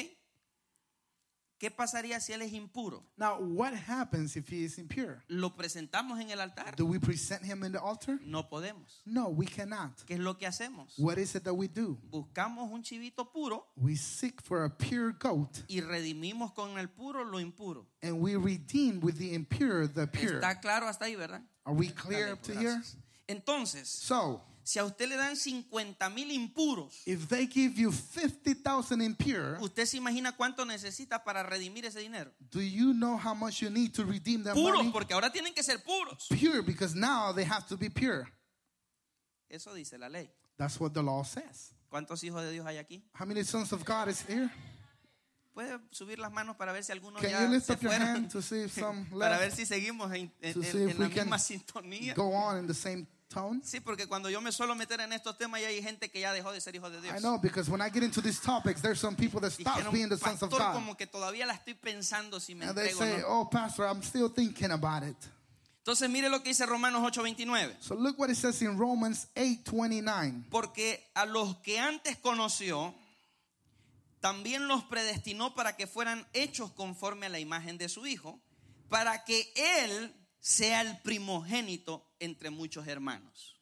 ¿Qué 1.63 1.71
pasaría 1.71 2.19
si 2.19 2.33
Él 2.33 2.41
es 2.41 2.51
impuro? 2.51 3.01
Now, 3.15 3.37
what 3.39 3.71
happens 3.87 4.35
if 4.35 4.49
he 4.51 4.65
is 4.65 4.77
impure? 4.77 5.23
¿Lo 5.29 5.55
presentamos 5.55 6.19
en 6.19 6.29
el 6.29 6.41
altar? 6.41 6.75
Do 6.75 6.85
we 6.85 6.99
present 6.99 7.41
him 7.41 7.63
in 7.63 7.71
the 7.71 7.79
altar? 7.79 8.19
No 8.25 8.49
podemos. 8.49 9.01
No, 9.05 9.29
we 9.29 9.45
cannot. 9.45 10.03
¿Qué 10.05 10.15
es 10.15 10.19
lo 10.19 10.37
que 10.37 10.45
hacemos? 10.45 10.93
What 10.97 11.17
is 11.17 11.35
it 11.35 11.45
that 11.45 11.53
we 11.53 11.69
do? 11.69 11.97
Buscamos 12.11 12.69
un 12.69 12.83
chivito 12.83 13.31
puro 13.31 13.65
We 13.77 13.95
seek 13.95 14.41
for 14.41 14.65
a 14.65 14.69
pure 14.69 15.13
goat 15.13 15.59
y 15.69 15.79
redimimos 15.79 16.51
con 16.53 16.77
el 16.77 16.89
puro 16.89 17.23
lo 17.23 17.39
impuro. 17.39 17.87
and 18.01 18.19
we 18.19 18.35
redeem 18.35 18.99
with 18.99 19.17
the 19.17 19.33
impure 19.33 19.87
the 19.87 20.05
pure. 20.05 20.41
Está 20.41 20.59
claro 20.59 20.89
hasta 20.89 21.05
ahí, 21.05 21.15
¿verdad? 21.15 21.43
Are 21.65 21.73
we 21.73 21.87
clear 21.87 22.23
Dale, 22.25 22.33
up 22.33 22.41
to 22.41 22.51
here? 22.51 22.73
gracias. 22.73 22.97
Entonces, 23.25 23.87
So, 23.87 24.41
si 24.63 24.79
a 24.79 24.85
usted 24.85 25.07
le 25.09 25.17
dan 25.17 25.35
50 25.35 26.09
mil 26.09 26.31
impuros, 26.31 27.01
if 27.05 27.27
they 27.27 27.47
give 27.47 27.79
you 27.79 27.91
50,000 27.91 29.01
impure, 29.01 29.57
¿usted 29.59 29.85
se 29.85 29.97
imagina 29.97 30.35
cuánto 30.35 30.65
necesita 30.65 31.23
para 31.23 31.43
redimir 31.43 31.85
ese 31.85 31.99
dinero? 31.99 32.31
do 32.51 32.61
you 32.61 32.93
know 32.93 33.17
how 33.17 33.33
much 33.33 33.61
you 33.61 33.69
need 33.69 33.93
to 33.93 34.03
redeem 34.03 34.43
that 34.43 34.55
Puros, 34.55 34.77
money? 34.77 34.91
porque 34.91 35.13
ahora 35.13 35.31
tienen 35.31 35.53
que 35.53 35.63
ser 35.63 35.79
puros. 35.79 36.27
Pure, 36.29 36.63
because 36.63 36.95
now 36.95 37.31
they 37.33 37.43
have 37.43 37.67
to 37.67 37.77
be 37.77 37.89
pure. 37.89 38.27
Eso 39.49 39.73
dice 39.73 39.97
la 39.99 40.07
ley. 40.07 40.29
That's 40.57 40.79
what 40.79 40.93
the 40.93 41.03
law 41.03 41.23
says. 41.23 41.73
¿Cuántos 41.89 42.23
hijos 42.23 42.41
de 42.41 42.51
Dios 42.51 42.65
hay 42.65 42.77
aquí? 42.77 43.03
How 43.13 43.25
many 43.25 43.43
sons 43.43 43.71
of 43.71 43.85
God 43.85 44.07
is 44.07 44.21
here? 44.21 44.49
Puede 45.53 45.79
subir 45.91 46.17
las 46.17 46.31
manos 46.31 46.55
para 46.55 46.73
ver 46.73 46.83
si 46.83 46.91
algunos 46.91 47.21
Can 47.21 47.29
ya 47.29 47.59
se 47.59 47.77
fueron? 47.77 48.27
para 49.19 49.37
ver 49.37 49.51
si 49.51 49.67
seguimos 49.67 50.11
en, 50.11 50.31
la 50.97 51.07
misma 51.07 51.37
sintonía. 51.37 52.15
Go 52.15 52.33
on 52.33 52.57
in 52.57 52.67
the 52.67 52.73
same 52.73 53.05
tone. 53.33 53.61
Sí, 53.63 53.79
porque 53.79 54.07
cuando 54.07 54.29
yo 54.29 54.41
me 54.41 54.51
suelo 54.51 54.75
meter 54.75 55.01
en 55.01 55.11
estos 55.13 55.37
temas 55.37 55.61
ya 55.61 55.67
hay 55.67 55.81
gente 55.81 56.09
que 56.09 56.19
ya 56.19 56.31
dejó 56.31 56.51
de 56.51 56.61
ser 56.61 56.75
hijo 56.75 56.89
de 56.89 57.01
Dios. 57.01 57.15
I 57.15 57.19
know 57.19 57.37
because 57.39 57.69
when 57.69 57.81
I 57.81 57.89
get 57.89 58.03
into 58.03 58.21
these 58.21 58.39
topics, 58.39 58.81
there's 58.81 58.99
some 58.99 59.15
people 59.15 59.39
that 59.41 59.51
stop 59.51 59.91
being 59.91 60.09
the 60.09 60.17
sons 60.17 60.41
of 60.43 60.51
God. 60.51 60.73
como 60.73 60.95
que 60.95 61.07
todavía 61.07 61.45
la 61.45 61.53
estoy 61.53 61.73
pensando 61.73 62.39
si 62.39 62.55
me 62.55 62.65
And 62.65 62.77
they 62.77 62.89
say, 62.91 63.17
no. 63.19 63.41
oh, 63.41 63.49
Pastor, 63.49 63.85
I'm 63.85 64.01
still 64.03 64.29
thinking 64.29 64.71
about 64.71 65.03
it. 65.03 65.17
Entonces 65.85 66.09
mire 66.09 66.29
lo 66.29 66.41
que 66.41 66.49
dice 66.49 66.65
Romanos 66.65 67.01
8:29. 67.01 67.75
So 67.81 67.95
look 67.95 68.17
what 68.17 68.29
it 68.29 68.37
says 68.37 68.61
in 68.61 68.77
Romans 68.77 69.27
8 69.35 69.69
29. 69.69 70.45
Porque 70.49 71.09
a 71.13 71.25
los 71.25 71.57
que 71.57 71.77
antes 71.77 72.15
conoció, 72.17 72.93
también 74.21 74.69
los 74.69 74.85
predestinó 74.85 75.53
para 75.53 75.75
que 75.75 75.85
fueran 75.85 76.25
hechos 76.31 76.71
conforme 76.71 77.25
a 77.25 77.29
la 77.29 77.39
imagen 77.39 77.77
de 77.77 77.89
su 77.89 78.07
Hijo, 78.07 78.39
para 78.87 79.25
que 79.25 79.51
Él 79.55 80.13
sea 80.43 80.81
el 80.81 80.99
primogénito 81.01 82.03
entre 82.19 82.49
muchos 82.49 82.85
hermanos. 82.85 83.55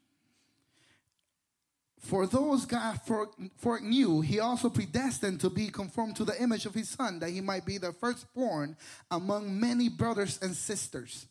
For 2.00 2.26
those 2.26 2.66
God 2.66 3.00
for, 3.06 3.30
foreknew, 3.58 4.22
he 4.22 4.40
also 4.40 4.72
predestined 4.72 5.40
to 5.42 5.52
be 5.52 5.70
conformed 5.70 6.16
to 6.16 6.26
the 6.26 6.42
image 6.42 6.66
of 6.66 6.74
his 6.74 6.90
Son, 6.90 7.20
that 7.20 7.30
he 7.30 7.42
might 7.42 7.64
be 7.64 7.78
the 7.78 7.94
firstborn 7.94 8.76
among 9.12 9.60
many 9.60 9.88
brothers 9.88 10.40
and 10.42 10.56
sisters. 10.56 11.28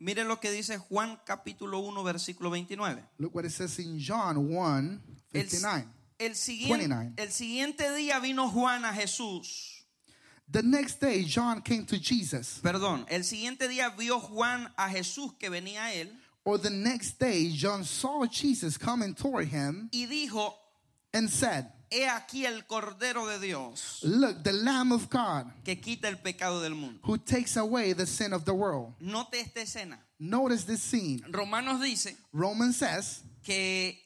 Mire 0.00 0.24
lo 0.24 0.36
que 0.36 0.50
dice 0.50 0.78
Juan 0.88 1.18
capítulo 1.26 1.80
1 1.80 2.02
versículo 2.02 2.50
29. 2.50 3.02
Look 3.18 3.34
what 3.34 3.44
it 3.44 3.52
says 3.52 3.78
in 3.78 3.98
John 3.98 4.48
1 4.48 5.02
El, 5.34 5.42
59. 5.42 5.84
el 6.18 6.34
siguiente, 6.34 6.88
29. 6.88 7.12
el 7.18 7.30
siguiente 7.30 7.92
día 7.94 8.18
vino 8.20 8.48
Juan 8.48 8.86
a 8.86 8.94
Jesús. 8.94 9.73
The 10.50 10.62
next 10.62 11.00
day, 11.00 11.24
John 11.24 11.62
came 11.62 11.84
to 11.86 11.98
Jesus. 11.98 12.60
Perdón, 12.62 13.06
el 13.08 13.22
siguiente 13.24 13.66
día 13.68 13.90
vio 13.96 14.20
Juan 14.20 14.68
a 14.76 14.88
Jesús 14.88 15.32
que 15.38 15.48
venía 15.50 15.84
a 15.84 15.92
él 15.94 16.08
Or 16.44 16.58
the 16.58 16.70
next 16.70 17.18
day, 17.18 17.50
John 17.56 17.84
saw 17.84 18.26
Jesus 18.26 18.76
coming 18.76 19.14
toward 19.14 19.48
him 19.48 19.88
y 19.92 20.06
dijo, 20.06 20.52
and 21.14 21.30
said, 21.30 21.66
he 21.90 22.04
aquí 22.06 22.44
el 22.44 22.62
Cordero 22.66 23.26
de 23.26 23.38
Dios 23.38 24.00
Look, 24.04 24.42
the 24.44 24.52
Lamb 24.52 24.92
of 24.92 25.08
God 25.08 25.50
que 25.64 25.76
quita 25.76 26.08
el 26.08 26.16
pecado 26.18 26.60
del 26.60 26.74
mundo. 26.74 26.98
who 27.04 27.16
takes 27.16 27.56
away 27.56 27.94
the 27.94 28.04
sin 28.06 28.34
of 28.34 28.44
the 28.44 28.52
world. 28.54 28.92
Note 29.00 29.34
esta 29.38 29.60
escena. 29.60 29.96
Notice 30.20 30.64
this 30.64 30.82
scene. 30.82 31.22
Romanos 31.30 31.80
dice 31.80 32.14
Romans 32.32 32.76
says 32.76 33.22
que 33.42 33.96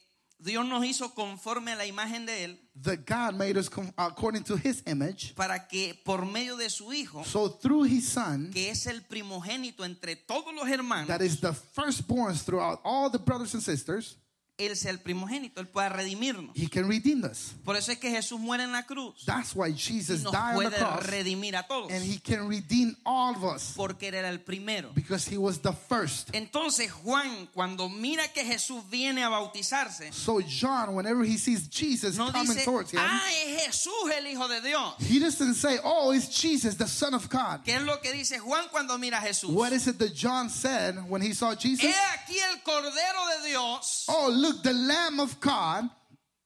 Dios 0.40 0.64
nos 0.66 0.84
hizo 0.84 1.14
conforme 1.14 1.72
a 1.72 1.76
la 1.76 1.84
imagen 1.86 2.24
de 2.24 2.44
Él 2.44 2.58
that 2.82 2.98
God 3.06 3.34
made 3.36 3.58
us 3.58 3.68
according 3.96 4.44
to 4.44 4.56
his 4.56 4.82
image. 4.86 5.34
para 5.34 5.66
que 5.66 5.94
por 6.04 6.24
medio 6.24 6.56
de 6.56 6.70
su 6.70 6.92
Hijo, 6.92 7.24
So 7.24 7.48
through 7.48 7.84
his 7.86 8.08
son, 8.08 8.50
que 8.52 8.70
es 8.70 8.86
el 8.86 9.02
primogénito 9.02 9.84
entre 9.84 10.14
todos 10.14 10.54
los 10.54 10.68
hermanos, 10.68 11.08
that 11.08 11.20
is 11.22 11.40
the 11.40 11.52
firstborn 11.52 12.34
throughout 12.36 12.80
all 12.84 13.10
the 13.10 13.18
brothers 13.18 13.52
and 13.54 13.62
sisters, 13.62 14.16
Él 14.58 14.76
sea 14.76 14.90
el 14.90 14.98
primogénito, 14.98 15.60
Él 15.60 15.68
pueda 15.68 15.88
redimirnos. 15.88 16.50
he 16.56 16.68
can 16.68 16.88
redeem 16.88 17.22
us. 17.24 17.54
Por 17.64 17.76
eso 17.76 17.92
es 17.92 17.98
que 17.98 18.10
Jesús 18.10 18.40
muere 18.40 18.64
en 18.64 18.72
la 18.72 18.82
cruz 18.84 19.24
That's 19.24 19.54
why 19.54 19.68
y 19.70 19.76
Jesus 19.78 20.22
nos 20.22 20.32
died 20.32 20.56
on 20.56 20.64
the 20.64 20.70
puede 20.70 20.76
cross 20.78 21.06
redimir 21.06 21.56
a 21.56 21.66
todos 21.66 21.92
and 21.92 22.02
he 22.04 22.18
can 22.18 22.48
redeem 22.48 22.96
all 23.04 23.36
of 23.36 23.44
us 23.44 23.72
porque 23.76 24.08
Él 24.08 24.14
era 24.14 24.28
el 24.30 24.40
primero. 24.40 24.90
because 24.94 25.26
he 25.32 25.38
was 25.38 25.60
the 25.60 25.72
first. 25.72 26.30
Entonces 26.34 26.90
Juan, 26.90 27.48
cuando 27.54 27.88
mira 27.88 28.26
que 28.32 28.44
Jesús 28.44 28.82
viene 28.90 29.22
a 29.22 29.28
bautizarse, 29.28 30.12
So 30.12 30.40
John, 30.40 30.94
whenever 30.96 31.24
he 31.24 31.38
sees 31.38 31.68
Jesus 31.70 32.16
no 32.16 32.32
coming 32.32 32.54
dice, 32.54 32.64
towards 32.64 32.90
him, 32.92 32.98
ah, 33.00 33.28
es 33.46 33.64
Jesús 33.66 34.10
el 34.16 34.26
Hijo 34.26 34.48
de 34.48 34.60
Dios. 34.60 34.94
he 35.08 35.20
doesn't 35.20 35.54
say, 35.54 35.78
"Oh, 35.84 36.12
it's 36.12 36.28
Jesus, 36.28 36.76
the 36.76 36.88
Son 36.88 37.14
of 37.14 37.28
God." 37.28 37.62
¿Qué 37.64 37.76
es 37.76 37.82
lo 37.82 38.00
que 38.00 38.12
dice 38.12 38.38
Juan 38.40 38.64
cuando 38.72 38.98
mira 38.98 39.18
a 39.18 39.20
Jesús? 39.20 39.50
What 39.50 39.72
is 39.72 39.86
it 39.86 39.98
that 39.98 40.14
John 40.14 40.50
said 40.50 40.96
when 41.08 41.22
he 41.22 41.32
saw 41.32 41.54
Jesus? 41.54 41.80
He 41.84 41.92
aquí 41.92 42.36
el 42.50 42.60
Cordero 42.62 43.42
de 43.42 43.48
Dios 43.50 44.04
Oh, 44.08 44.28
look, 44.30 44.47
the 44.62 44.72
Lamb 44.72 45.20
of 45.20 45.38
God 45.40 45.90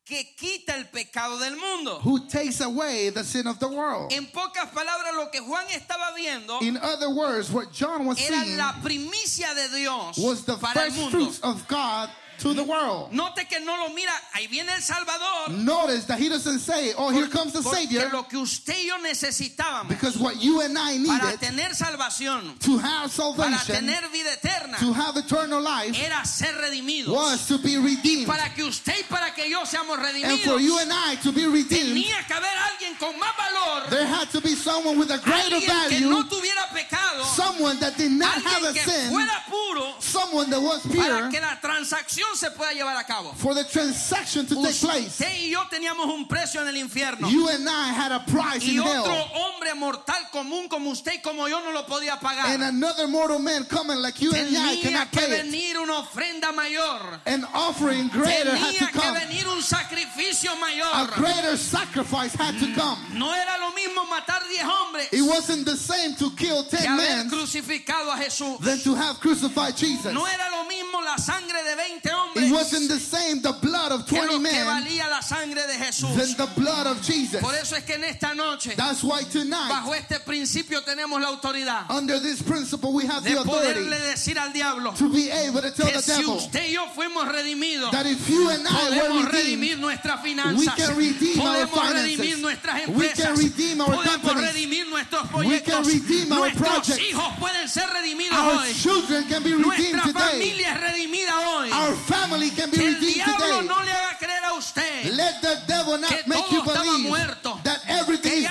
que 0.05 0.25
quita 0.37 0.75
el 0.77 0.85
pecado 0.87 1.39
del 1.39 1.57
mundo. 1.57 1.99
who 2.01 2.27
takes 2.29 2.61
away 2.61 3.09
the 3.11 3.23
sin 3.25 3.47
of 3.47 3.59
the 3.61 3.69
world. 3.69 4.13
En 4.13 4.27
pocas 4.27 4.69
palabras, 4.75 5.15
lo 5.15 5.31
que 5.31 5.41
Juan 5.41 5.65
estaba 5.69 6.13
viendo 6.17 6.61
In 6.61 6.77
other 6.79 7.11
words, 7.11 7.51
what 7.51 7.73
John 7.73 8.05
was 8.07 8.21
era 8.21 8.43
seeing 8.43 8.57
la 8.59 8.73
primicia 8.83 9.55
de 9.55 9.69
Dios 9.77 10.19
was 10.19 10.45
the 10.45 10.57
para 10.57 10.85
el 10.87 10.91
first 10.91 10.97
mundo. 10.99 11.11
fruits 11.19 11.41
of 11.43 11.67
God 11.69 12.11
to 12.43 12.55
the 12.55 12.63
world. 12.65 13.13
Note 13.13 13.47
que 13.49 13.61
no 13.61 13.77
lo 13.77 13.95
mira, 13.95 14.13
ahí 14.35 14.49
viene 14.49 14.73
el 14.75 14.83
Salvador. 14.83 15.51
Notice 15.51 16.07
that 16.07 16.19
he 16.19 16.29
doesn't 16.29 16.59
say, 16.59 16.93
"Oh, 16.97 17.11
here 17.11 17.29
comes 17.29 17.53
the 17.53 17.63
Porque 17.63 17.87
Savior," 17.87 18.11
lo 18.13 18.25
que 18.25 18.39
usted 18.39 18.75
y 18.75 18.87
yo 18.89 18.99
necesitábamos 18.99 19.89
because 19.89 20.19
what 20.19 20.43
you 20.43 20.61
and 20.61 20.77
I 20.77 20.99
para 21.07 21.25
needed 21.25 21.41
tener 21.41 21.71
salvación, 21.75 22.59
to 22.59 22.79
have 22.79 23.11
para 23.11 23.11
salvation, 23.11 23.77
tener 23.77 24.09
vida 24.11 24.33
eterna, 24.33 24.79
to 24.79 24.93
have 24.93 25.17
eternal 25.17 25.61
life, 25.63 25.97
era 25.97 26.25
ser 26.25 26.53
redimidos. 26.61 27.15
was 27.15 27.47
to 27.47 27.59
be 27.59 27.77
redeemed. 27.77 28.27
Para 28.27 28.53
que 28.55 28.65
usted 28.65 28.95
y 28.99 29.05
para 29.05 29.33
que 29.33 29.49
yo 29.49 29.65
seamos 29.65 29.99
And 29.99 30.41
for 30.41 30.59
you 30.59 30.79
redimidos, 30.79 30.83
and 30.83 30.93
I 30.93 31.17
to 31.23 31.33
be 31.33 31.47
redeemed, 31.47 31.95
tenía 31.95 32.27
que 32.27 32.35
haber 32.35 32.59
alguien 32.73 32.97
con 32.99 33.15
más 33.21 33.37
valor, 33.37 33.89
there 33.91 34.07
had 34.07 34.29
to 34.31 34.41
be 34.41 34.57
someone 34.57 34.99
with 34.99 35.11
a 35.13 35.19
greater 35.19 35.57
alguien 35.57 35.61
que 35.61 36.01
value, 36.01 36.11
no 36.11 36.25
tuviera 36.29 36.69
pecado, 36.73 37.25
someone 37.25 37.79
that 37.79 37.97
did 37.97 38.11
not 38.11 38.35
have 38.43 38.65
a 38.65 38.73
que 38.73 38.83
sin, 38.83 39.11
fuera 39.11 39.45
puro, 39.49 39.95
someone 40.01 40.51
that 40.51 40.61
was 40.61 40.83
para 40.83 40.91
pure, 40.91 41.31
que 41.31 41.41
la 41.41 41.61
transacción 41.61 42.32
se 42.37 42.51
pueda 42.51 42.73
llevar 42.73 42.97
a 42.97 43.05
cabo. 43.05 43.33
for 43.35 43.55
the 43.55 43.65
transaction 43.65 44.47
to 44.47 44.55
take 44.63 44.79
place. 44.81 45.07
Usted 45.09 45.33
y 45.41 45.51
yo 45.51 45.61
teníamos 45.71 46.07
un 46.07 46.27
precio 46.27 46.61
en 46.63 46.69
el 46.69 46.77
infierno. 46.77 47.29
You 47.31 47.49
and 47.49 47.69
I 47.69 47.89
had 47.93 48.13
a 48.13 48.21
price 48.27 48.65
Y 48.65 48.73
in 48.75 48.81
otro 48.81 49.13
hell. 49.13 49.31
hombre 49.35 49.75
mortal 49.75 50.29
común 50.33 50.69
como 50.69 50.91
usted 50.91 51.13
y 51.15 51.21
como 51.23 51.47
yo 51.49 51.61
no 51.61 51.71
lo 51.73 51.85
podía 51.87 52.19
pagar. 52.21 52.47
And 52.47 52.63
another 52.63 53.07
mortal 53.09 53.39
man 53.39 53.65
coming 53.65 53.99
like 53.99 54.21
you 54.21 54.33
and 54.33 54.57
I 54.57 54.77
cannot 54.83 55.11
que 55.11 55.21
pay 55.21 55.33
it. 55.33 55.45
venir 55.45 55.79
una 55.79 55.99
ofrenda 56.01 56.53
mayor. 56.55 57.21
An 57.27 57.45
offering 57.55 58.09
greater 58.09 58.55
had 58.57 58.73
to 58.75 58.85
Tenía 58.87 58.93
que 58.93 59.01
come. 59.01 59.19
venir 59.21 59.47
un 59.49 59.63
sacrificio 59.63 60.53
A 60.53 60.57
mayor. 60.57 61.07
greater 61.17 61.57
sacrifice 61.57 62.35
had 62.35 62.59
to 62.59 62.67
come. 62.75 62.99
No 63.15 63.33
era 63.33 63.59
lo 63.61 63.73
mismo 63.73 64.05
matar 64.09 64.43
10 64.49 64.63
hombres 64.65 65.09
It 65.13 65.23
wasn't 65.23 65.65
the 65.67 65.77
same 65.77 66.15
to 66.17 66.31
kill 66.37 66.65
que 66.65 66.79
10 66.79 66.87
haber 66.87 66.97
men 66.97 67.31
crucificado 67.31 68.11
a 68.13 68.17
Jesús. 68.17 68.59
than 68.61 68.79
to 68.81 68.95
have 68.95 69.21
crucified 69.21 69.77
Jesus. 69.77 70.13
No 70.13 70.25
era 70.27 70.49
lo 70.51 70.65
mismo 70.65 70.82
la 71.17 71.19
sangre 71.19 71.63
de 71.63 71.75
20 71.75 72.15
hombres 72.15 72.32
wasn't 72.53 72.89
the 72.89 72.99
same, 72.99 73.41
the 73.43 73.53
blood 73.53 73.93
of 73.93 74.07
que 74.07 74.17
20 74.17 74.27
lo 74.27 74.39
que 74.39 74.43
men 74.43 74.67
valía 74.67 75.09
la 75.09 75.21
sangre 75.23 75.67
de 75.67 75.75
Jesús. 75.75 76.15
than 76.17 76.37
the 76.37 76.61
blood 76.61 76.87
of 76.87 77.03
Jesus. 77.03 77.41
Por 77.41 77.55
eso 77.55 77.77
es 77.77 77.85
que 77.85 77.95
en 77.95 78.05
esta 78.05 78.35
noche, 78.35 78.75
That's 78.77 79.03
why 79.03 79.23
tonight, 79.25 79.69
bajo 79.69 79.95
este 79.95 80.21
principio, 80.21 80.83
tenemos 80.83 81.21
la 81.21 81.29
autoridad 81.29 81.87
under 81.91 82.19
this 82.21 82.43
principle, 82.43 82.93
we 82.93 83.05
have 83.07 83.23
de 83.25 83.31
the 83.35 83.39
authority 83.41 83.81
poderle 83.81 83.99
decir 84.01 84.39
al 84.39 84.53
diablo 84.53 84.93
to 84.95 85.09
be 85.09 85.31
able 85.31 85.61
to 85.63 85.71
tell 85.73 85.87
que 85.87 85.93
the 85.97 86.03
si 86.03 86.13
devil 86.21 86.37
usted 86.37 86.67
y 86.69 86.73
yo 86.73 86.87
fuimos 86.95 87.27
redimidos, 87.29 87.91
that 87.91 88.07
if 88.07 88.29
you 88.29 88.49
and 88.51 88.67
I 88.67 88.71
podemos 88.71 89.25
were 89.25 89.31
redimir 89.31 89.79
nuestras 89.79 90.23
we 90.23 90.31
finanzas, 90.31 90.75
can 90.77 90.97
redeem 90.97 91.41
our 91.41 91.67
podemos 91.67 91.93
redimir 91.93 92.17
finances, 92.19 92.39
nuestras 92.41 92.75
we 92.89 93.09
can 93.09 93.27
empresas, 93.27 93.39
redeem 93.39 93.81
our 93.81 93.95
podemos 93.95 94.05
companies, 94.23 94.53
redimir 94.55 94.87
nuestros 94.89 95.23
we 95.23 95.61
can 95.61 95.83
proyectos, 95.83 95.87
redeem 95.87 96.33
our 96.33 96.39
nuestros 96.41 96.69
projects. 96.69 96.99
hijos 96.99 97.39
pueden 97.39 97.69
ser 97.69 97.87
redimidos 97.91 98.39
our 98.39 98.55
hoy, 98.59 98.73
children 98.75 99.25
can 99.29 99.43
be 99.43 99.55
redeemed 99.55 99.67
nuestra 99.67 100.03
today, 100.03 100.31
familia 100.33 100.73
es 100.75 100.81
redimida 100.81 101.33
hoy. 101.47 101.71
our 101.73 101.95
family 102.07 102.42
can 102.51 102.71
be 102.71 102.77
Que 102.79 102.87
el 102.89 102.95
redeemed 102.95 103.15
diablo 103.15 103.47
today. 103.47 103.67
no 103.69 103.83
le 103.85 103.93
haga 103.93 104.19
creer 104.19 104.45
a 104.45 104.53
usted 104.55 105.05
Let 105.15 105.41
the 105.41 105.57
devil 105.67 105.99
not 105.99 106.11
que 106.11 106.23
make 106.27 106.45
you 106.51 106.61
todo 106.63 106.73
estaba 106.75 106.85
believe 106.93 107.09
muerto, 107.09 107.61
that 107.65 107.81
everything 107.89 108.31
que 108.33 108.39
is 108.41 108.49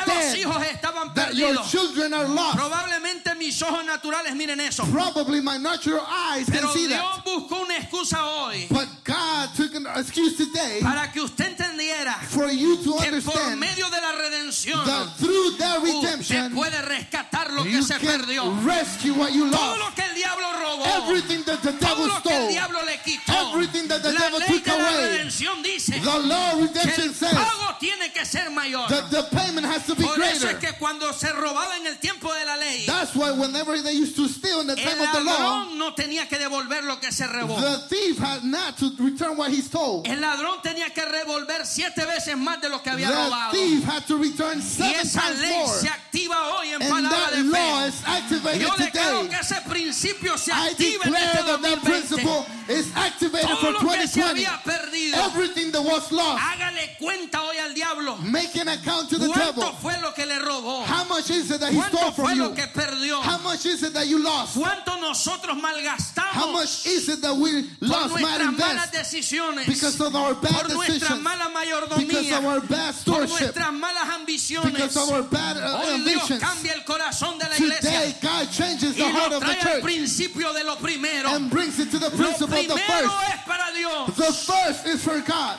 lost. 1.33 2.57
Probablemente 2.57 3.35
mis 3.37 3.61
ojos 3.61 3.83
naturales 3.85 4.35
miren 4.35 4.59
eso. 4.61 4.83
Probably 4.91 5.41
my 5.41 5.57
natural 5.57 6.05
eyes 6.07 6.45
can 6.45 6.59
Pero 6.59 6.73
see 6.73 6.87
Dios 6.87 6.99
that. 7.01 7.23
buscó 7.25 7.61
una 7.61 7.77
excusa 7.77 8.23
hoy 8.23 8.67
But 8.69 8.87
God 9.03 9.49
took 9.55 9.75
an 9.75 9.87
excuse 9.95 10.37
today 10.37 10.79
para 10.81 11.11
que 11.11 11.21
usted 11.21 11.45
entendiera 11.57 12.15
for 12.29 12.49
you 12.49 12.77
to 12.77 12.97
que 12.99 13.09
por 13.21 13.37
understand 13.37 13.59
medio 13.59 13.89
de 13.89 14.01
la 14.01 14.11
redención 14.13 14.85
that 14.85 15.15
through 15.17 15.57
that 15.57 15.81
usted 15.81 16.01
redemption, 16.03 16.51
puede 16.53 16.81
rescatar 16.81 17.51
lo 17.53 17.63
que 17.63 17.81
se 17.83 17.97
can 17.99 18.21
perdió. 18.21 18.65
rescue 18.65 19.11
what 19.13 19.31
you 19.33 19.49
Todo 19.49 19.77
lost. 19.77 19.79
lo 19.79 19.95
que 19.95 20.03
el 20.03 20.15
diablo 20.15 20.47
robó. 20.53 20.85
Everything 21.03 21.43
that 21.45 21.61
the 21.61 21.71
Todo 21.73 21.87
devil 21.95 22.07
lo 22.07 22.21
que 22.21 22.29
el 22.29 22.35
stole, 22.41 22.47
diablo 22.51 22.79
le 22.85 22.97
quitó. 22.99 23.33
everything 23.53 23.87
that 23.87 24.01
the 24.01 24.11
la 24.13 24.19
devil 24.19 24.39
ley 24.39 24.47
took 24.47 24.63
de 24.63 24.71
la 24.77 24.89
away. 24.89 25.01
redención 25.17 25.63
dice 25.63 25.99
the 25.99 26.19
law 26.19 26.53
of 26.53 26.59
que 26.59 26.67
redemption 26.67 27.07
el 27.09 27.13
says 27.15 27.33
pago 27.33 27.75
tiene 27.79 28.11
que 28.13 28.25
ser 28.25 28.49
mayor. 28.51 28.87
that 28.89 29.09
the 29.09 29.23
payment 29.35 29.65
has 29.65 29.85
to 29.85 29.95
be 29.95 30.03
Por 30.03 30.19
eso 30.21 30.47
es 30.47 30.53
greater. 30.53 30.59
que 30.59 30.77
cuando 30.79 31.11
se 31.21 31.31
robaba 31.33 31.77
en 31.77 31.85
el 31.87 31.99
tiempo 31.99 32.33
de 32.33 32.45
la 32.45 32.57
ley, 32.57 32.85
That's 32.87 33.15
why 33.15 33.31
whenever 33.31 33.77
they 33.81 33.93
used 33.93 34.15
to 34.15 34.27
steal 34.27 34.61
in 34.61 34.67
the 34.67 34.75
time 34.75 34.97
el 34.97 35.05
of 35.05 35.11
the 35.13 35.23
law, 35.23 35.37
ladrón 35.65 35.77
no 35.77 35.93
tenía 35.93 36.27
que 36.27 36.37
devolver 36.39 36.83
lo 36.83 36.99
que 36.99 37.11
se 37.11 37.27
robó. 37.27 37.59
the 37.61 37.77
thief 37.95 38.17
had 38.17 38.43
not 38.43 38.75
to 38.77 38.91
return 38.97 39.37
what 39.37 39.51
he 39.51 39.61
stole. 39.61 40.01
El 40.05 40.19
ladrón 40.19 40.61
tenía 40.63 40.91
que 40.93 41.05
revolver 41.05 41.65
siete 41.65 42.03
veces 42.05 42.35
más 42.37 42.59
de 42.61 42.69
lo 42.69 42.81
que 42.81 42.89
había 42.89 43.09
The 43.09 43.15
robado. 43.15 43.51
thief 43.51 43.83
had 43.83 44.05
to 44.07 44.17
return 44.17 44.57
Y 44.59 44.61
seven 44.61 44.95
esa 45.01 45.21
times 45.21 45.39
ley 45.41 45.57
more. 45.59 45.79
se 45.79 45.87
activa 45.89 46.37
hoy 46.57 46.67
en 46.73 46.81
And 46.81 46.91
palabra 46.91 47.29
that 47.29 47.35
de 47.35 47.43
law 47.43 47.81
fe. 47.81 47.87
is 47.87 48.03
activated 48.05 48.61
Yo 48.61 48.69
declaro 48.77 49.21
today. 49.21 49.29
que 49.29 49.39
ese 49.39 49.61
principio 49.69 50.37
se 50.37 50.51
I 50.51 50.69
activa 50.71 51.05
en 51.05 51.11
declare 51.13 51.25
este 51.25 51.45
that 51.45 51.61
that 51.61 51.81
2020. 51.81 51.89
principle 51.91 52.45
is 52.69 52.87
activated 52.95 53.47
Todo 53.49 53.57
for 53.61 53.71
lo 53.73 53.79
que 53.93 54.07
se 54.07 54.19
2020. 54.21 54.29
había 54.31 54.63
perdido, 54.63 55.17
Everything 55.25 55.71
that 55.71 55.81
was 55.83 56.11
lost, 56.11 56.41
hágale 56.41 56.95
cuenta 56.99 57.41
hoy 57.43 57.57
al 57.57 57.73
diablo. 57.73 58.17
make 58.23 58.55
an 58.55 58.69
account 58.69 59.09
to 59.09 59.17
the 59.19 59.27
¿Cuánto 59.27 59.61
devil. 59.61 59.75
fue 59.81 59.97
lo 60.01 60.11
que 60.13 60.25
le 60.25 60.39
robó? 60.39 60.83
How 60.85 61.05
much 61.11 61.29
is 61.29 61.51
it 61.51 61.59
that 61.59 61.71
he 61.71 61.79
stole 61.81 61.99
¿Cuánto 61.99 62.13
fue 62.15 62.25
from 62.25 63.03
you? 63.03 63.15
How 63.21 63.37
much 63.43 63.65
is 63.65 63.83
it 63.83 63.93
that 63.93 64.07
you 64.07 64.23
lost? 64.23 64.55
¿Cuánto 64.57 64.99
nosotros 65.01 65.55
How 65.55 65.61
malgastamos 65.61 66.53
much 66.53 66.85
is 66.87 67.09
it 67.09 67.21
that 67.21 67.35
we 67.35 67.67
lost, 67.81 68.15
malas 68.15 68.91
decisiones? 68.91 69.65
Because 69.67 69.99
of 69.99 70.15
our 70.15 70.33
bad 70.35 70.65
Por 70.65 70.73
nuestra 70.75 70.93
decisions, 70.95 71.21
mala 71.23 71.49
because 71.51 72.05
mayordomía, 72.07 72.37
of 72.39 72.45
our 72.45 72.59
bad 72.61 72.95
por 73.05 73.27
nuestras 73.27 73.73
malas 73.73 74.07
ambiciones. 74.15 74.71
because 74.73 74.97
of 74.97 75.11
our 75.11 75.23
bad 75.23 75.57
uh, 75.57 75.81
Hoy 75.83 76.03
Dios 76.05 76.29
cambia 76.39 76.73
el 76.73 76.83
corazón 76.85 77.37
de 77.37 77.45
la 77.49 77.55
Today, 77.55 77.75
iglesia 78.11 78.15
God 78.21 78.51
changes 78.51 78.95
y 78.95 79.03
the 79.03 79.09
heart 79.09 79.33
of 79.33 79.39
the 79.41 79.47
al 79.51 79.55
church 79.61 79.83
principio 79.83 80.53
de 80.53 80.63
lo 80.63 80.75
primero. 80.77 81.27
and 81.35 81.49
brings 81.51 81.79
it 81.79 81.91
to 81.91 81.99
the 81.99 82.09
Lo 82.09 82.17
principle 82.17 82.57
of 82.59 82.67
the 82.67 82.77
first. 82.77 83.13
es 83.33 83.39
para 83.45 83.73
Dios. 83.75 84.15
The 84.15 84.33
first 84.33 84.87
is 84.87 85.03
for 85.03 85.19
God. 85.21 85.57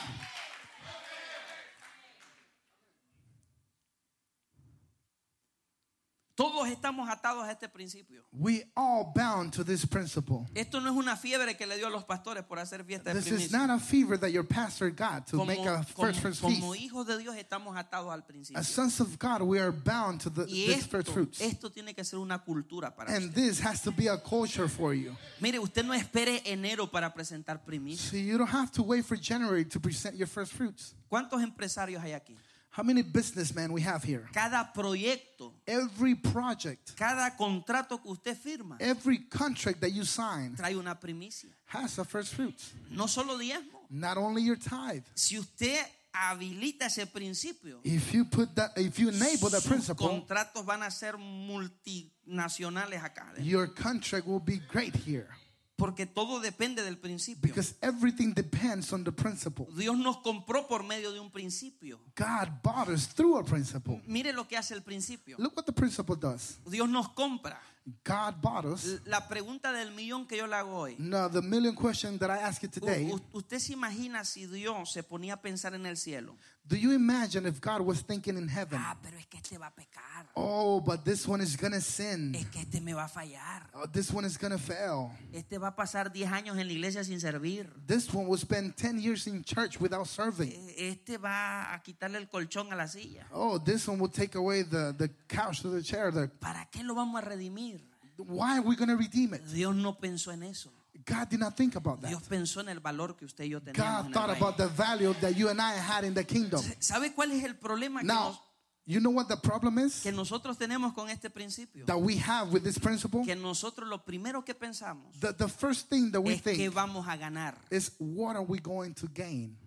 Todos 6.35 6.67
estamos 6.67 7.07
atados 7.09 7.43
a 7.43 7.51
este 7.51 7.69
principio. 7.69 8.23
We 8.31 8.63
all 8.75 9.11
bound 9.13 9.53
to 9.53 9.63
this 9.63 9.85
principle. 9.85 10.47
Esto 10.55 10.81
no 10.81 10.89
es 10.89 10.95
una 10.97 11.15
fiebre 11.15 11.55
que 11.55 11.67
le 11.67 11.77
dio 11.77 11.85
a 11.85 11.91
los 11.91 12.05
pastores 12.05 12.43
por 12.43 12.57
hacer 12.57 12.83
fiesta 12.83 13.13
de 13.13 13.21
This 13.21 13.31
is 13.31 13.51
not 13.51 13.69
a 13.69 13.77
fever 13.77 14.17
that 14.19 14.29
your 14.31 14.43
pastor 14.43 14.89
got 14.89 15.27
to 15.27 15.37
Como, 15.37 15.45
make 15.45 15.59
a 15.61 15.85
como- 15.93 16.07
first 16.07 16.21
fruits 16.21 16.39
como 16.39 16.71
feast. 16.73 16.83
hijos 16.85 17.05
de 17.05 17.19
Dios 17.19 17.35
estamos 17.35 17.77
atados 17.77 18.11
al 18.11 18.23
principio. 18.25 18.59
As 18.59 18.67
sons 18.67 18.99
of 18.99 19.19
God, 19.19 19.43
we 19.43 19.59
are 19.59 19.71
bound 19.71 20.21
to 20.21 20.31
the, 20.31 20.45
Y 20.47 20.65
this 20.65 20.77
esto, 20.79 20.89
first 20.89 21.09
fruits. 21.11 21.39
esto 21.39 21.69
tiene 21.69 21.93
que 21.93 22.03
ser 22.03 22.17
una 22.17 22.39
cultura 22.39 22.95
para 22.95 23.13
And 23.15 23.25
usted. 23.29 23.35
this 23.35 23.59
has 23.59 23.83
to 23.83 23.91
be 23.91 24.07
a 24.07 24.17
culture 24.17 24.67
for 24.67 24.95
you. 24.95 25.15
Mire, 25.39 25.59
usted 25.59 25.85
no 25.85 25.93
espere 25.93 26.41
enero 26.45 26.89
para 26.89 27.13
presentar 27.13 27.63
primicia. 27.63 28.09
So 28.09 28.17
you 28.17 28.39
don't 28.39 28.49
have 28.51 28.71
to 28.71 28.81
wait 28.81 29.05
for 29.05 29.15
January 29.19 29.65
to 29.65 29.79
present 29.79 30.15
your 30.17 30.27
first 30.27 30.51
fruits. 30.53 30.95
¿Cuántos 31.11 31.43
empresarios 31.43 32.01
hay 32.01 32.13
aquí? 32.13 32.35
How 32.75 32.81
many 32.81 33.03
businessmen 33.03 33.71
we 33.71 33.81
have 33.81 34.03
here? 34.03 34.27
Cada 34.33 34.67
proyecto, 34.73 35.53
Every 35.67 36.15
project, 36.15 36.95
cada 36.97 37.29
contrato 37.37 37.99
que 38.01 38.09
usted 38.09 38.35
firma 38.35 38.77
every 38.79 39.19
contract 39.29 39.79
that 39.81 39.91
you 39.91 40.03
sign 40.03 40.55
trae 40.55 40.75
una 40.75 40.95
primicia. 40.95 41.49
has 41.67 41.99
a 41.99 42.03
first 42.03 42.33
fruits. 42.33 42.71
No 42.89 43.05
solo 43.07 43.37
diezmo. 43.37 43.85
Not 43.91 44.17
only 44.17 44.41
your 44.41 44.55
tithe. 44.57 45.03
Si 45.13 45.37
usted 45.37 45.85
habilita 46.11 46.85
ese 46.87 47.05
principio, 47.05 47.79
If 47.83 48.11
you 48.11 48.25
put 48.25 48.55
that, 48.55 48.71
if 48.75 48.97
you 48.97 49.09
enable 49.09 49.49
that 49.49 49.63
principle, 49.63 50.07
contratos 50.09 50.65
van 50.65 50.81
a 50.81 50.89
ser 50.89 51.13
multinacionales 51.17 53.03
acá. 53.03 53.27
your 53.37 53.67
contract 53.67 54.25
will 54.25 54.39
be 54.39 54.57
great 54.71 54.95
here. 54.95 55.27
Porque 55.75 56.05
todo 56.05 56.39
depende 56.39 56.83
del 56.83 56.97
principio. 56.97 57.41
Because 57.41 57.75
everything 57.81 58.33
depends 58.33 58.93
on 58.93 59.03
the 59.03 59.11
principle. 59.11 59.65
Dios 59.75 59.97
nos 59.97 60.17
compró 60.17 60.67
por 60.67 60.83
medio 60.83 61.11
de 61.11 61.19
un 61.19 61.31
principio. 61.31 61.99
God 62.15 62.61
bought 62.61 62.89
us 62.89 63.07
through 63.07 63.37
a 63.37 63.43
principle. 63.43 64.01
Mire 64.05 64.33
lo 64.33 64.47
que 64.47 64.55
hace 64.55 64.75
el 64.75 64.83
principio. 64.83 65.35
Look 65.39 65.55
what 65.57 65.65
the 65.65 65.73
principle 65.73 66.15
does. 66.15 66.59
Dios 66.69 66.87
nos 66.87 67.09
compra. 67.09 67.59
God 68.03 68.41
bought 68.41 68.65
us. 68.65 69.01
La 69.05 69.27
pregunta 69.27 69.71
del 69.73 69.91
millón 69.91 70.25
que 70.25 70.37
yo 70.37 70.47
le 70.47 70.55
hago 70.55 70.73
hoy. 70.73 70.95
Now, 70.99 71.27
the 71.27 71.41
million 71.41 71.75
question 71.75 72.17
that 72.19 72.29
I 72.29 72.37
ask 72.37 72.61
you 72.63 72.69
today 72.69 73.11
U- 73.11 73.19
¿Usted 73.33 73.59
se 73.59 73.73
imagina 73.73 74.23
si 74.23 74.45
Dios 74.45 74.91
se 74.93 75.03
ponía 75.03 75.33
a 75.33 75.41
pensar 75.41 75.73
en 75.73 75.85
el 75.85 75.97
cielo? 75.97 76.35
do 76.65 76.77
you 76.77 76.93
imagine 76.93 77.45
if 77.45 77.59
God 77.59 77.81
was 77.81 78.01
thinking 78.01 78.37
in 78.37 78.47
heaven, 78.47 78.79
Ah, 78.81 78.95
pero 79.03 79.17
es 79.17 79.25
que 79.27 79.37
este 79.37 79.57
va 79.57 79.67
a 79.67 79.75
pecar. 79.75 80.29
oh, 80.33 80.79
but 80.79 81.03
this 81.03 81.27
one 81.27 81.41
is 81.43 81.57
going 81.57 81.73
to 81.73 81.81
sin, 81.81 82.33
Es 82.33 82.45
que 82.45 82.61
este 82.61 82.79
me 82.79 82.93
va 82.93 83.03
a 83.03 83.09
fallar. 83.09 83.69
oh, 83.73 83.85
this 83.85 84.09
one 84.13 84.23
is 84.25 84.37
going 84.37 84.51
to 84.53 84.57
fail, 84.57 85.11
Este 85.33 85.57
va 85.57 85.67
a 85.67 85.75
pasar 85.75 86.09
10 86.09 86.31
años 86.31 86.57
en 86.57 86.65
la 86.67 86.71
iglesia 86.71 87.03
sin 87.03 87.19
servir. 87.19 87.69
this 87.85 88.07
one 88.13 88.27
will 88.29 88.37
spend 88.39 88.77
10 88.77 88.97
years 89.01 89.27
in 89.27 89.43
church 89.43 89.77
without 89.81 90.07
serving, 90.07 90.53
Este 90.77 91.17
va 91.17 91.73
a 91.73 91.83
quitarle 91.83 92.17
el 92.17 92.29
colchón 92.29 92.71
a 92.71 92.77
la 92.77 92.87
silla. 92.87 93.27
oh, 93.33 93.59
this 93.59 93.85
one 93.89 93.99
will 93.99 94.09
take 94.09 94.35
away 94.37 94.63
the, 94.63 94.95
the 94.97 95.09
couch 95.27 95.61
to 95.63 95.69
the 95.69 95.83
chair. 95.83 96.11
The, 96.13 96.29
¿Para 96.29 96.65
qué 96.71 96.81
lo 96.81 96.95
vamos 96.95 97.21
a 97.21 97.25
redimir? 97.25 97.72
Why 98.17 98.57
are 98.57 98.61
we 98.61 98.75
going 98.75 98.89
to 98.89 98.95
redeem 98.97 99.33
it? 99.33 99.41
Dios 99.53 99.75
no 99.75 99.93
pensó 99.93 100.31
en 100.31 100.43
eso. 100.43 100.69
God 101.05 101.29
did 101.29 101.39
not 101.39 101.57
think 101.57 101.75
about 101.75 102.01
that. 102.01 102.09
Dios 102.09 102.21
pensó 102.29 102.59
en 102.61 102.69
el 102.69 102.79
valor 102.79 103.15
que 103.17 103.25
usted 103.25 103.45
y 103.45 103.49
yo 103.49 103.59
teníamos. 103.59 103.75
God 103.77 103.99
en 104.01 104.05
el 104.07 104.13
thought 104.13 104.29
about 104.37 104.57
the 104.57 104.67
value 104.67 105.13
that 105.21 105.35
you 105.35 105.49
and 105.49 105.59
I 105.59 105.73
had 105.73 106.03
in 106.05 106.13
the 106.13 106.23
kingdom. 106.23 106.61
¿Sabe 106.79 107.13
cuál 107.13 107.31
es 107.31 107.43
el 107.43 107.55
problema 107.55 108.01
que, 108.01 108.07
Now, 108.07 108.29
nos- 108.29 108.39
you 108.85 108.99
know 108.99 109.09
what 109.11 109.27
the 109.27 109.37
problem 109.37 109.79
is 109.79 110.01
que 110.01 110.11
nosotros 110.11 110.57
tenemos 110.57 110.93
con 110.93 111.09
este 111.09 111.29
principio? 111.29 111.85
that 111.87 111.99
we 111.99 112.17
have 112.17 112.51
with 112.53 112.63
this 112.63 112.77
principle? 112.77 113.23
Que 113.25 113.35
nosotros 113.35 113.89
lo 113.89 113.97
primero 114.05 114.43
que 114.45 114.53
pensamos 114.53 115.19
The, 115.19 115.33
the 115.33 115.47
first 115.47 115.89
thing 115.89 116.11
that 116.11 116.21
we 116.21 116.33
es 116.35 116.41
que 116.41 116.55
think 116.55 116.73
vamos 116.73 117.07
a 117.07 117.17
ganar. 117.17 117.55
is 117.71 117.91
what 117.97 118.35
are 118.35 118.43
we 118.45 118.59
going 118.59 118.93
to 118.93 119.07
gain? 119.07 119.57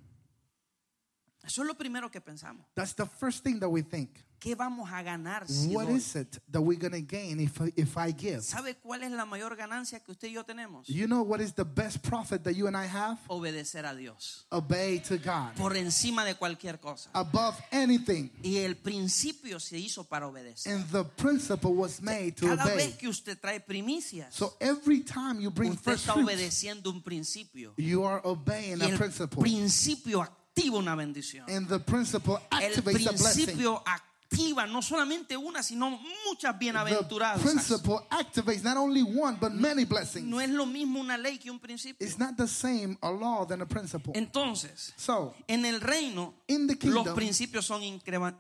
Eso 1.47 1.63
es 1.63 1.69
lo 1.69 1.75
primero 1.77 2.11
que 2.11 2.21
pensamos. 2.21 2.67
That's 2.75 2.95
the 2.95 3.07
first 3.07 3.43
thing 3.45 3.59
that 3.61 3.69
we 3.69 3.83
think. 3.83 4.11
¿Qué 4.39 4.55
vamos 4.55 4.91
a 4.93 5.03
ganar 5.03 5.49
si 5.49 5.69
What 5.75 5.87
doy? 5.87 5.97
is 5.97 6.15
it 6.15 6.39
that 6.53 6.61
we're 6.61 6.79
going 6.79 6.93
to 6.93 7.01
gain 7.01 7.41
if, 7.41 7.59
if 7.75 7.97
I 7.97 8.13
give? 8.13 8.43
¿Sabe 8.43 8.75
cuál 8.77 9.03
es 9.03 9.11
la 9.11 9.25
mayor 9.25 9.57
ganancia 9.57 9.99
que 10.01 10.13
usted 10.13 10.29
y 10.29 10.35
yo 10.35 10.45
tenemos? 10.45 10.87
You 10.89 11.07
know 11.07 11.23
what 11.23 11.41
is 11.41 11.55
the 11.55 11.65
best 11.65 12.03
profit 12.03 12.45
that 12.45 12.53
you 12.55 12.67
and 12.67 12.77
I 12.77 12.85
have? 12.87 13.17
Obedecer 13.29 13.87
a 13.87 13.95
Dios. 13.95 14.45
Obey 14.53 14.99
to 15.09 15.17
God 15.17 15.55
Por 15.57 15.75
encima 15.79 16.23
de 16.27 16.35
cualquier 16.35 16.79
cosa. 16.81 17.09
above 17.15 17.57
anything. 17.73 18.29
Y 18.43 18.59
el 18.59 18.77
principio 18.77 19.59
se 19.59 19.79
hizo 19.79 20.05
para 20.05 20.27
obedecer. 20.29 20.71
And 20.75 20.85
the 20.93 21.05
principle 21.05 21.73
was 21.73 22.03
made 22.03 22.33
to 22.37 22.47
Cada 22.47 22.67
vez 22.67 22.89
obey. 22.89 22.93
que 22.99 23.09
usted 23.09 23.39
trae 23.41 23.59
primicias, 23.61 24.35
So 24.35 24.55
every 24.61 25.01
time 25.03 25.41
you 25.41 25.51
bring 25.51 25.73
usted 25.73 25.93
first 25.93 26.07
está 26.09 26.15
obedeciendo 26.15 26.91
un 26.91 27.01
principio. 27.03 27.73
you 27.79 28.05
are 28.05 28.21
obeying 28.23 28.81
Y 28.81 28.85
a 28.85 28.89
el 28.91 28.99
principle. 28.99 29.41
principio 29.41 30.29
activa 30.57 30.79
una 30.79 30.95
bendición. 30.95 31.45
And 31.49 31.69
the 31.69 31.79
principle 31.79 32.39
El 32.51 32.73
activates 32.73 33.07
a 33.07 33.11
blessing. 33.13 33.45
principio 33.47 33.83
activa 33.85 34.67
no 34.67 34.83
solamente 34.83 35.37
una, 35.37 35.63
sino 35.63 35.91
muchas 36.27 36.59
The 36.59 37.41
principle 37.43 38.01
activates 38.11 38.65
not 38.65 38.77
only 38.77 39.03
one 39.03 39.37
but 39.41 39.53
many 39.53 39.85
blessings. 39.85 40.27
No 40.27 40.41
es 40.41 40.49
lo 40.51 40.67
mismo 40.67 41.01
una 41.01 41.17
ley 41.17 41.39
que 41.39 41.51
un 41.51 41.59
principio. 41.59 42.05
It's 42.07 42.19
not 42.19 42.37
the 42.37 42.49
same 42.49 42.97
a 43.03 43.11
law 43.11 43.45
than 43.47 43.61
a 43.61 43.67
principle. 43.67 44.13
Entonces, 44.15 44.93
So, 44.97 45.35
en 45.47 45.65
el 45.65 45.81
reino, 45.81 46.35
in 46.49 46.67
the 46.67 46.75
los 46.75 47.05
kingdom, 47.05 47.15
principios 47.15 47.67
son 47.67 47.83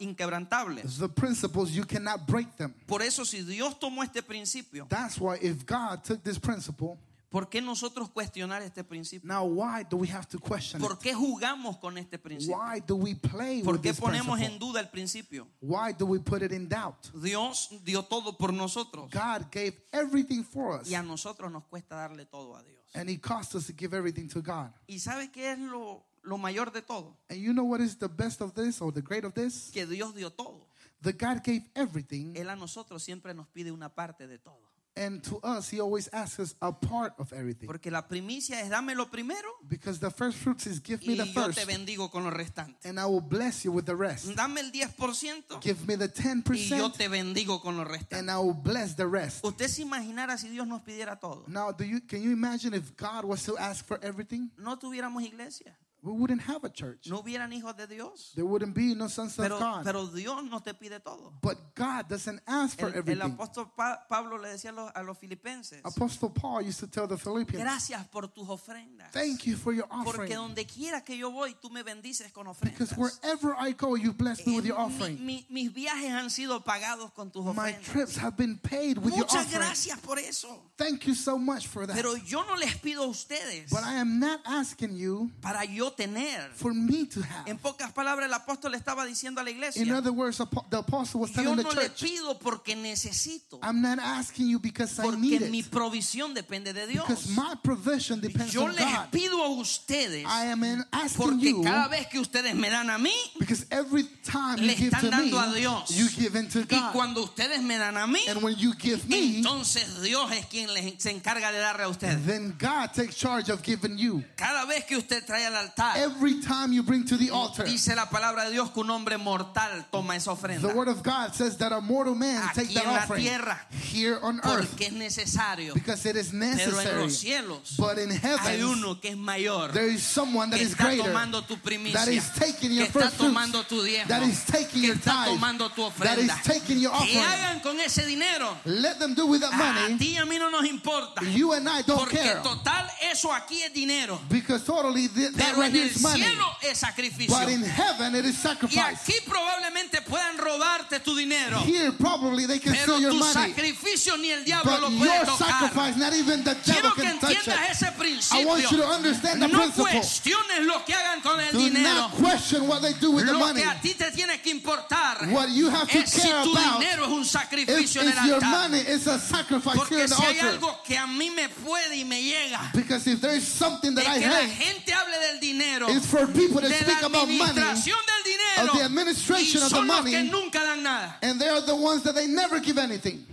inquebrantables. 0.00 0.98
the 0.98 1.08
principles 1.08 1.70
you 1.72 1.84
cannot 1.84 2.26
break 2.26 2.56
them. 2.56 2.74
Por 2.86 3.02
eso, 3.02 3.24
si 3.24 3.42
Dios 3.42 3.78
tomó 3.78 4.02
este 4.02 4.22
principio, 4.22 4.86
That's 4.88 5.20
why 5.20 5.36
if 5.40 5.64
God 5.66 6.02
took 6.02 6.22
this 6.24 6.38
principle, 6.38 6.98
¿por 7.36 7.50
qué 7.50 7.60
nosotros 7.60 8.08
cuestionar 8.10 8.62
este 8.62 8.82
principio? 8.82 9.28
now 9.28 9.44
why 9.44 9.84
do 9.84 9.98
we 9.98 10.08
have 10.08 10.26
to 10.26 10.38
question 10.38 10.80
¿Por 10.80 10.92
it? 10.92 10.98
qué 11.00 11.12
jugamos 11.14 11.76
con 11.76 11.98
este 11.98 12.18
principio? 12.18 12.56
Why 12.56 12.80
do 12.80 12.96
we 12.96 13.14
play 13.14 13.62
¿Por 13.62 13.78
qué 13.80 13.92
ponemos 13.92 14.40
en 14.40 14.58
duda 14.58 14.80
el 14.80 14.88
principio? 14.88 15.46
Why 15.60 15.92
do 15.92 16.06
we 16.06 16.18
put 16.18 16.42
it 16.42 16.52
in 16.52 16.66
doubt? 16.66 17.12
Dios 17.14 17.68
dio 17.84 18.04
todo 18.04 18.38
por 18.38 18.54
nosotros 18.54 19.10
God 19.10 19.50
gave 19.52 19.74
everything 19.92 20.42
for 20.44 20.80
us, 20.80 20.88
y 20.88 20.94
a 20.94 21.02
nosotros 21.02 21.52
nos 21.52 21.64
cuesta 21.64 21.96
darle 21.96 22.24
todo 22.24 22.56
a 22.56 22.62
Dios. 22.62 22.80
and 22.94 23.10
He 23.10 23.18
cost 23.18 23.54
us 23.54 23.66
to 23.66 23.74
give 23.76 23.94
everything 23.94 24.28
to 24.28 24.40
God. 24.40 24.70
¿Y 24.86 24.98
sabe 24.98 25.30
qué 25.30 25.52
es 25.52 25.58
lo, 25.58 26.06
lo 26.22 26.38
mayor 26.38 26.72
de 26.72 26.80
todo? 26.80 27.18
And 27.28 27.38
you 27.38 27.52
know 27.52 27.64
what 27.64 27.80
is 27.80 27.98
the 27.98 28.08
best 28.08 28.40
of 28.40 28.54
this 28.54 28.80
or 28.80 28.92
the 28.92 29.02
great 29.02 29.24
of 29.24 29.34
this? 29.34 29.70
Que 29.72 29.84
Dios 29.86 30.14
dio 30.14 30.30
todo. 30.30 30.66
The 31.02 31.12
God 31.12 31.44
gave 31.44 31.68
everything, 31.74 32.34
Él 32.34 32.48
a 32.48 32.56
nosotros 32.56 33.02
siempre 33.02 33.34
nos 33.34 33.46
pide 33.48 33.70
una 33.70 33.94
parte 33.94 34.26
de 34.26 34.38
todo. 34.38 34.65
And 34.96 35.22
to 35.24 35.38
us, 35.42 35.68
he 35.68 35.78
always 35.78 36.08
asks 36.12 36.38
us 36.40 36.54
a 36.62 36.72
part 36.72 37.12
of 37.18 37.32
everything. 37.32 37.66
Porque 37.66 37.90
la 37.90 38.08
primicia 38.08 38.60
es 38.62 38.70
dame 38.70 38.94
lo 38.94 39.06
primero 39.10 39.46
Because 39.68 40.00
the 40.00 40.10
first 40.10 40.38
fruits 40.38 40.66
is 40.66 40.80
give 40.82 41.06
me 41.06 41.12
y 41.14 41.16
the 41.18 41.26
yo 41.26 41.32
te 41.50 41.52
first, 41.52 41.66
bendigo 41.66 42.10
con 42.10 42.24
lo 42.24 42.30
restante. 42.30 42.88
and 42.88 42.98
I 42.98 43.04
will 43.04 43.20
bless 43.20 43.64
you 43.64 43.72
with 43.72 43.84
the 43.84 43.94
rest. 43.94 44.34
Dame 44.34 44.60
el 44.60 44.72
10% 44.72 45.60
Give 45.60 45.86
me 45.86 45.96
the 45.96 46.06
y 46.06 46.68
yo 46.68 46.88
10%, 46.88 46.96
te 46.96 47.08
bendigo 47.08 47.60
con 47.60 47.76
lo 47.76 47.84
and. 48.10 48.30
I 48.30 48.38
will 48.38 48.54
bless 48.54 48.94
the 48.96 49.06
rest. 49.06 49.44
Usted 49.44 49.68
se 49.68 49.82
imaginara 49.82 50.38
si 50.38 50.48
Dios 50.48 50.66
nos 50.66 50.80
pidiera 50.82 51.20
todo. 51.20 51.44
Now, 51.46 51.72
do 51.72 51.84
you 51.84 52.00
can 52.00 52.22
you 52.22 52.32
imagine 52.32 52.72
if 52.74 52.96
God 52.96 53.24
was 53.24 53.44
to 53.44 53.56
ask 53.58 53.84
for 53.86 53.98
everything? 54.02 54.50
No 54.56 54.78
tuviéramos 54.78 55.22
iglesia, 55.22 55.76
We 56.06 56.12
wouldn't 56.12 56.42
have 56.42 56.64
a 56.64 56.70
church. 56.70 57.08
no 57.08 57.20
hubieran 57.22 57.52
hijos 57.52 57.76
de 57.76 57.86
Dios. 57.86 58.32
There 58.34 58.44
wouldn't 58.46 58.74
be 58.74 58.94
no 58.94 59.08
sons 59.08 59.38
of 59.38 59.48
God. 59.48 59.84
pero 59.84 60.06
Dios 60.06 60.42
no 60.44 60.60
te 60.60 60.72
pide 60.74 61.00
todo. 61.02 61.32
But 61.42 61.74
God 61.74 62.08
doesn't 62.08 62.40
ask 62.46 62.78
for 62.78 62.86
El, 62.88 62.92
el 62.94 62.98
everything. 63.00 63.32
apóstol 63.36 63.70
Pa- 63.76 64.06
Pablo 64.08 64.38
le 64.38 64.50
decía 64.50 64.70
a 64.70 64.72
los, 64.74 64.90
a 64.94 65.02
los 65.02 65.18
filipenses, 65.18 65.80
Apostle 65.84 66.30
Paul 66.30 66.62
used 66.62 66.78
to 66.80 66.86
tell 66.86 67.06
the 67.08 67.16
Philippians, 67.18 67.62
gracias 67.62 68.06
por 68.08 68.28
tus 68.28 68.48
ofrendas. 68.48 69.10
Thank 69.12 69.44
you 69.46 69.56
for 69.56 69.72
your 69.72 69.86
Porque 69.88 70.08
offering. 70.10 70.34
donde 70.34 70.64
quiera 70.66 71.02
que 71.02 71.16
yo 71.16 71.30
voy, 71.30 71.54
tú 71.60 71.70
me 71.70 71.82
bendices 71.82 72.32
con 72.32 72.46
Because 72.62 72.94
wherever 72.96 73.54
I 73.58 73.72
go, 73.72 73.96
you 73.96 74.12
bless 74.12 74.46
me 74.46 74.54
with 74.56 74.64
your 74.64 74.78
Eh, 74.78 74.82
offering. 74.84 75.18
mi- 75.24 75.44
mi- 75.50 75.64
mis 75.66 75.72
viajes 75.74 76.12
han 76.12 76.30
sido 76.30 76.62
pagados 76.62 77.10
con 77.12 77.30
tus 77.30 77.44
My 77.54 77.72
trips 77.72 78.16
have 78.16 78.36
been 78.36 78.58
paid 78.58 78.98
with 78.98 79.08
your 79.14 79.24
Muchas 79.26 79.46
offering. 79.46 79.58
gracias 79.60 79.98
por 80.00 80.18
eso. 80.18 80.62
Thank 80.76 81.06
you 81.06 81.14
so 81.14 81.36
much 81.36 81.66
for 81.66 81.86
that. 81.86 81.96
Pero 81.96 82.14
yo 82.16 82.44
no 82.44 82.54
les 82.54 82.76
pido 82.76 83.02
a 83.02 83.06
ustedes 83.08 83.70
But 83.70 83.82
I 83.82 83.98
am 83.98 84.20
not 84.20 84.40
asking 84.44 84.96
you 84.96 85.30
para 85.40 85.64
yo 85.64 85.90
tener. 85.96 86.50
for 86.54 86.72
me 86.74 87.06
to 87.06 87.20
have. 87.22 87.48
En 87.48 87.58
pocas 87.58 87.92
palabras, 87.92 88.26
el 88.28 88.34
apóstol 88.34 88.72
le 88.72 88.78
estaba 88.78 89.04
diciendo 89.06 89.40
a 89.40 89.44
la 89.44 89.50
In 89.50 89.56
iglesia, 89.56 89.96
other 89.96 90.12
words, 90.12 90.38
the 90.70 90.76
apostle 90.76 91.20
was 91.20 91.30
yo 91.30 91.42
telling 91.42 91.56
the 91.56 91.62
no 91.62 91.70
le 91.72 91.88
pido 91.90 92.38
porque 92.38 92.76
necesito, 92.76 93.58
I'm 93.62 93.80
not 93.80 93.98
asking 93.98 94.48
you 94.48 94.58
because 94.58 94.98
I 95.00 95.10
need 95.16 95.38
porque 95.40 95.50
mi 95.50 95.62
provisión 95.62 96.34
depende 96.34 96.72
de 96.72 96.86
Dios. 96.86 97.06
Because 97.06 97.28
my 97.30 97.54
provision 97.62 98.20
depends 98.20 98.52
Yo 98.52 98.64
on 98.64 98.74
les 98.74 98.84
God. 98.84 99.10
pido 99.10 99.42
a 99.42 99.48
ustedes 99.48 100.24
I 100.26 100.46
am 100.50 100.62
in 100.64 100.84
asking 100.92 101.26
porque 101.26 101.42
you 101.50 101.62
cada 101.62 101.88
vez 101.88 102.06
que 102.08 102.18
ustedes 102.20 102.54
me 102.54 102.68
dan 102.70 102.90
a 102.90 102.98
mí 102.98 103.12
because 103.38 103.66
every 103.70 104.04
time 104.24 104.58
you 104.58 104.66
Le 104.66 104.74
give 104.74 104.90
to 104.90 104.96
están 104.96 105.10
me, 105.24 105.30
dando 105.30 105.38
a 105.38 105.54
Dios. 105.54 105.90
you 105.90 106.08
give 106.08 106.36
into 106.38 106.60
y 106.60 106.64
God. 106.80 106.92
cuando 106.92 107.22
ustedes 107.22 107.62
me 107.62 107.76
dan 107.78 107.96
a 107.96 108.06
mí, 108.06 108.20
And 108.28 108.42
when 108.42 108.56
you 108.58 108.72
give 108.78 109.06
me, 109.08 109.38
entonces 109.38 110.02
Dios 110.02 110.30
es 110.32 110.46
quien 110.46 110.72
les, 110.74 110.94
se 111.02 111.10
encarga 111.10 111.50
de 111.52 111.58
darle 111.58 111.84
a 111.84 111.88
ustedes. 111.88 112.24
then 112.26 112.54
God 112.58 112.92
takes 112.92 113.14
charge 113.16 113.48
of 113.50 113.62
giving 113.62 113.96
you. 113.98 114.22
Cada 114.36 114.64
vez 114.66 114.84
que 114.84 114.96
usted 114.96 115.24
trae 115.24 115.46
al 115.46 115.54
altar, 115.56 115.85
Every 115.96 116.40
time 116.40 116.72
you 116.72 116.82
bring 116.82 117.04
to 117.06 117.16
the 117.16 117.30
altar, 117.30 117.64
dice 117.64 117.94
la 117.94 118.06
palabra 118.06 118.44
de 118.44 118.50
Dios 118.52 118.70
que 118.70 118.80
un 118.82 118.90
hombre 118.90 119.16
mortal 119.18 119.86
toma 119.92 120.16
esa 120.16 120.30
ofrenda. 120.32 120.60
the 120.68 120.74
word 120.74 120.88
of 120.88 121.02
God 121.02 121.34
says 121.34 121.56
that 121.58 121.72
a 121.72 121.80
mortal 121.80 122.14
man 122.14 122.42
Aquí 122.42 122.54
take 122.54 122.74
that 122.74 122.84
en 122.86 122.92
la 122.92 122.98
offering 122.98 123.22
tierra. 123.22 123.60
here 123.70 124.18
on 124.22 124.40
earth 124.44 124.68
Porque 124.70 124.86
es 124.86 124.92
necesario. 124.92 125.74
because 125.74 126.04
it 126.06 126.16
is 126.16 126.30
Pero 126.30 126.42
en 126.42 126.56
necessary. 126.56 127.02
los 127.02 127.16
cielos 127.18 127.76
But 127.78 127.98
in 127.98 128.10
hay 128.10 128.18
heaven, 128.18 128.64
uno 128.64 128.94
que 129.00 129.10
es 129.10 129.16
mayor. 129.16 129.72
there 129.72 129.86
is 129.88 130.02
someone 130.02 130.50
that 130.50 130.56
que 130.58 130.64
is 130.66 130.72
está 130.74 130.84
greater, 130.86 131.12
tomando 131.12 131.42
tu 131.46 131.56
primicia, 131.56 131.94
that 132.04 132.08
is 132.08 132.28
taking 132.34 132.70
que 132.70 132.76
your 132.76 132.86
está 132.86 132.92
first 133.02 133.16
fruits, 133.16 133.34
tomando 133.34 133.62
tu 133.66 133.82
diezmo, 133.82 134.08
that 134.08 134.22
is 134.22 134.44
taking 134.44 134.80
que 134.80 134.86
your 134.88 134.96
está 134.96 135.24
tithe, 135.24 135.38
tomando 135.38 135.68
tu 135.74 135.90
that 136.00 136.18
is 136.18 136.30
ofrenda. 136.30 136.42
taking 136.42 136.78
your 136.80 136.92
Que 136.92 137.18
offering. 137.18 137.18
hagan 137.24 137.60
con 137.60 137.80
ese 137.80 138.06
dinero. 138.06 138.56
Let 138.64 138.98
them 138.98 139.14
do 139.14 139.26
with 139.26 139.40
that 139.40 139.52
A 139.52 139.56
money. 139.56 139.98
ti 139.98 140.14
y 140.14 140.18
a 140.18 140.24
mí 140.24 140.38
no 140.38 140.50
nos 140.50 140.64
importa. 140.64 141.22
You 141.22 141.52
and 141.52 141.68
I 141.68 141.82
don't 141.82 141.98
Porque 141.98 142.16
care. 142.16 142.40
total, 142.42 142.86
eso 143.10 143.32
aquí 143.32 143.60
es 143.62 143.72
dinero. 143.72 144.20
Because 144.28 144.64
totally 144.64 145.08
th- 145.08 145.32
that 145.34 145.54
Pero 145.54 145.62
en 145.66 145.76
el 145.76 145.86
is 145.90 146.00
money. 146.00 146.22
cielo 146.22 146.56
es 146.62 146.78
sacrificio. 146.78 147.38
But 147.38 147.48
in 147.48 147.62
heaven 147.64 148.14
it 148.16 148.24
is 148.24 148.36
Y 148.36 148.42
sacrifice. 148.42 148.80
aquí 148.80 149.14
probablemente 149.26 150.00
puedan 150.02 150.38
robarte 150.38 151.00
tu 151.00 151.14
dinero. 151.16 151.60
Here 151.64 151.92
probably 151.92 152.46
they 152.46 152.58
can 152.58 152.72
Pero 152.72 152.96
steal 152.96 153.00
your 153.00 153.12
tu 153.12 153.18
money. 153.18 153.32
sacrificio 153.52 154.16
ni 154.18 154.30
el 154.30 154.44
diablo 154.44 154.72
But 154.72 154.80
lo 154.82 154.88
puede 154.90 155.16
your 155.16 155.26
tocar. 155.26 155.48
sacrifice, 155.48 155.96
not 155.96 156.12
even 156.14 156.44
the 156.44 156.54
Quiero 156.56 156.82
devil 156.82 156.92
que 156.94 157.02
can 157.02 157.18
touch 157.18 157.30
entiendas 157.36 157.70
it. 157.70 157.82
ese 157.82 158.32
I 158.32 158.44
want 158.44 158.62
you 158.70 158.76
to 158.78 158.86
understand 158.88 159.42
the 159.42 159.48
No 159.48 159.58
principle. 159.58 159.84
cuestiones 159.92 160.60
lo 160.66 160.84
que 160.84 160.94
hagan 160.94 161.20
con 161.22 161.40
el 161.40 161.52
Do 161.52 161.58
dinero. 161.58 161.94
not 161.94 162.12
question 162.12 162.66
what 162.68 162.82
they 162.82 162.92
do 162.94 163.12
with 163.12 163.26
the 163.26 163.32
Lo 163.32 163.38
money. 163.38 163.62
que 163.62 163.68
a 163.68 163.80
ti 163.80 163.94
te 163.94 164.10
tiene 164.12 164.40
que 164.40 164.50
importar 164.50 165.26
What 165.30 165.50
you 165.50 165.68
have 165.70 165.88
to 165.90 165.98
es 165.98 166.10
si 166.10 166.20
care 166.20 166.42
tu 166.44 166.52
about 166.56 166.80
dinero 166.80 167.04
es 167.06 167.10
un 167.10 167.22
If, 167.22 167.28
sacrificio 167.30 168.02
en 168.02 168.08
el 168.08 168.24
your 168.26 168.34
altar. 168.34 168.50
money 168.50 168.80
is 168.80 169.06
a 169.06 169.18
sacrifice 169.18 169.74
here 169.74 169.78
Porque 169.78 170.02
in 170.02 170.08
the 170.10 170.14
si 170.14 170.22
hay 170.22 170.38
altar. 170.38 170.48
algo 170.54 170.82
que 170.84 170.96
a 170.98 171.06
mí 171.06 171.30
me 171.30 171.48
puede 171.48 171.96
y 171.96 172.04
me 172.04 172.22
llega, 172.22 172.70
Because 172.74 173.06
if 173.10 173.20
there 173.20 173.36
is 173.36 173.44
something 173.46 173.94
that 173.94 174.04
es 174.04 174.16
I 174.16 174.20
que 174.20 174.28
la 174.28 174.36
hate, 174.40 174.50
gente 174.54 174.92
hable 174.92 175.18
del 175.18 175.40
dinero, 175.58 175.88
it's 175.88 176.06
for 176.06 176.26
people 176.26 176.60
to 176.60 176.68
de 176.68 176.74
speak 176.74 177.02
about 177.02 177.26
money, 177.28 177.54
dinero, 177.54 178.72
of 178.72 178.78
the 178.78 178.84
administration 178.84 179.62
of 179.62 179.70
the 179.70 179.82
money. 179.82 180.10
que 180.10 180.22
nunca 180.24 180.58
dan 180.58 180.82
nada. 180.82 181.16
and 181.22 181.40
they 181.40 181.48
are 181.48 181.60
the 181.60 181.74
ones 181.76 182.02
that 182.02 182.14
they 182.14 182.26
never 182.26 182.60
give 182.60 182.78
anything. 182.78 183.24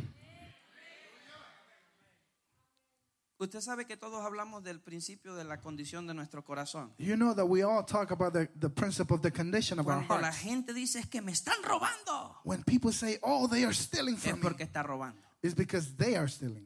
Usted 3.40 3.60
sabe 3.60 3.86
que 3.86 3.98
todos 3.98 4.24
hablamos 4.24 4.64
del 4.64 4.80
principio 4.80 5.36
de 5.36 5.44
la 5.44 5.58
condición 5.60 6.08
de 6.08 6.14
nuestro 6.14 6.46
corazón. 6.46 6.92
You 6.98 7.18
know 7.18 7.34
that 7.34 7.46
we 7.46 7.62
all 7.62 7.84
talk 7.84 8.12
about 8.12 8.32
the, 8.32 8.48
the 8.58 8.70
principle 8.70 9.16
of 9.18 9.22
the 9.22 9.32
condition 9.32 9.80
of 9.80 9.88
our 9.88 10.06
Cuando 10.08 10.22
la 10.28 10.32
gente 10.32 10.74
dice 10.74 11.00
es 11.00 11.08
que 11.08 11.22
me 11.22 11.34
están 11.34 11.62
robando, 11.64 12.38
When 12.46 12.64
people 12.64 12.94
say, 12.94 13.18
oh, 13.22 13.48
they 13.48 13.66
are 13.66 13.74
stealing 13.74 14.16
es 14.16 14.22
from 14.24 14.40
me, 14.40 14.44
porque 14.44 14.64
está 14.64 14.82
robando. 14.84 15.18
it's 15.42 15.54
because 15.54 15.94
they 15.98 16.16
are 16.16 16.28
stealing. 16.30 16.66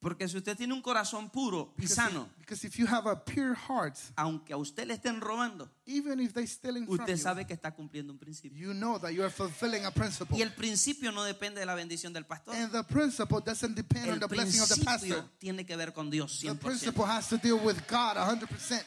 Porque 0.00 0.28
si 0.28 0.36
usted 0.36 0.56
tiene 0.56 0.72
un 0.74 0.80
corazón 0.80 1.28
puro 1.28 1.72
y 1.76 1.82
Because 1.82 1.94
sano, 1.96 2.28
if, 2.48 2.76
you 2.76 2.86
have 2.86 3.10
a 3.10 3.16
pure 3.16 3.56
heart, 3.56 3.96
aunque 4.14 4.52
a 4.52 4.56
usted 4.56 4.86
le 4.86 4.94
estén 4.94 5.20
robando, 5.20 5.68
even 5.86 6.20
if 6.20 6.36
stealing 6.48 6.84
from 6.86 7.00
usted 7.00 7.16
you, 7.16 7.22
sabe 7.22 7.44
que 7.46 7.52
está 7.52 7.74
cumpliendo 7.74 8.12
un 8.12 8.18
principio. 8.18 8.56
you 8.56 8.72
know 8.72 8.96
that 9.00 9.10
you 9.10 9.24
are 9.24 9.30
fulfilling 9.30 9.84
a 9.84 9.90
principle. 9.90 10.38
Y 10.38 10.42
el 10.42 10.52
principio 10.52 11.10
no 11.10 11.24
depende 11.24 11.58
de 11.58 11.66
la 11.66 11.74
bendición 11.74 12.12
del 12.12 12.26
pastor. 12.26 12.54
And 12.54 12.70
the 12.70 12.84
principle 12.84 13.40
doesn't 13.40 13.74
depend 13.74 14.06
on 14.06 14.14
El 14.14 14.20
the 14.20 14.28
blessing 14.28 14.60
of 14.60 14.68
the 14.68 14.84
pastor. 14.84 15.08
principio 15.08 15.30
tiene 15.40 15.66
que 15.66 15.76
ver 15.76 15.92
con 15.92 16.10
Dios 16.10 16.38
The 16.40 16.50
100%. 16.50 16.58
principle 16.60 17.04
has 17.04 17.28
to 17.30 17.36
deal 17.36 17.58
with 17.58 17.78
God 17.88 18.16
100%. 18.16 18.84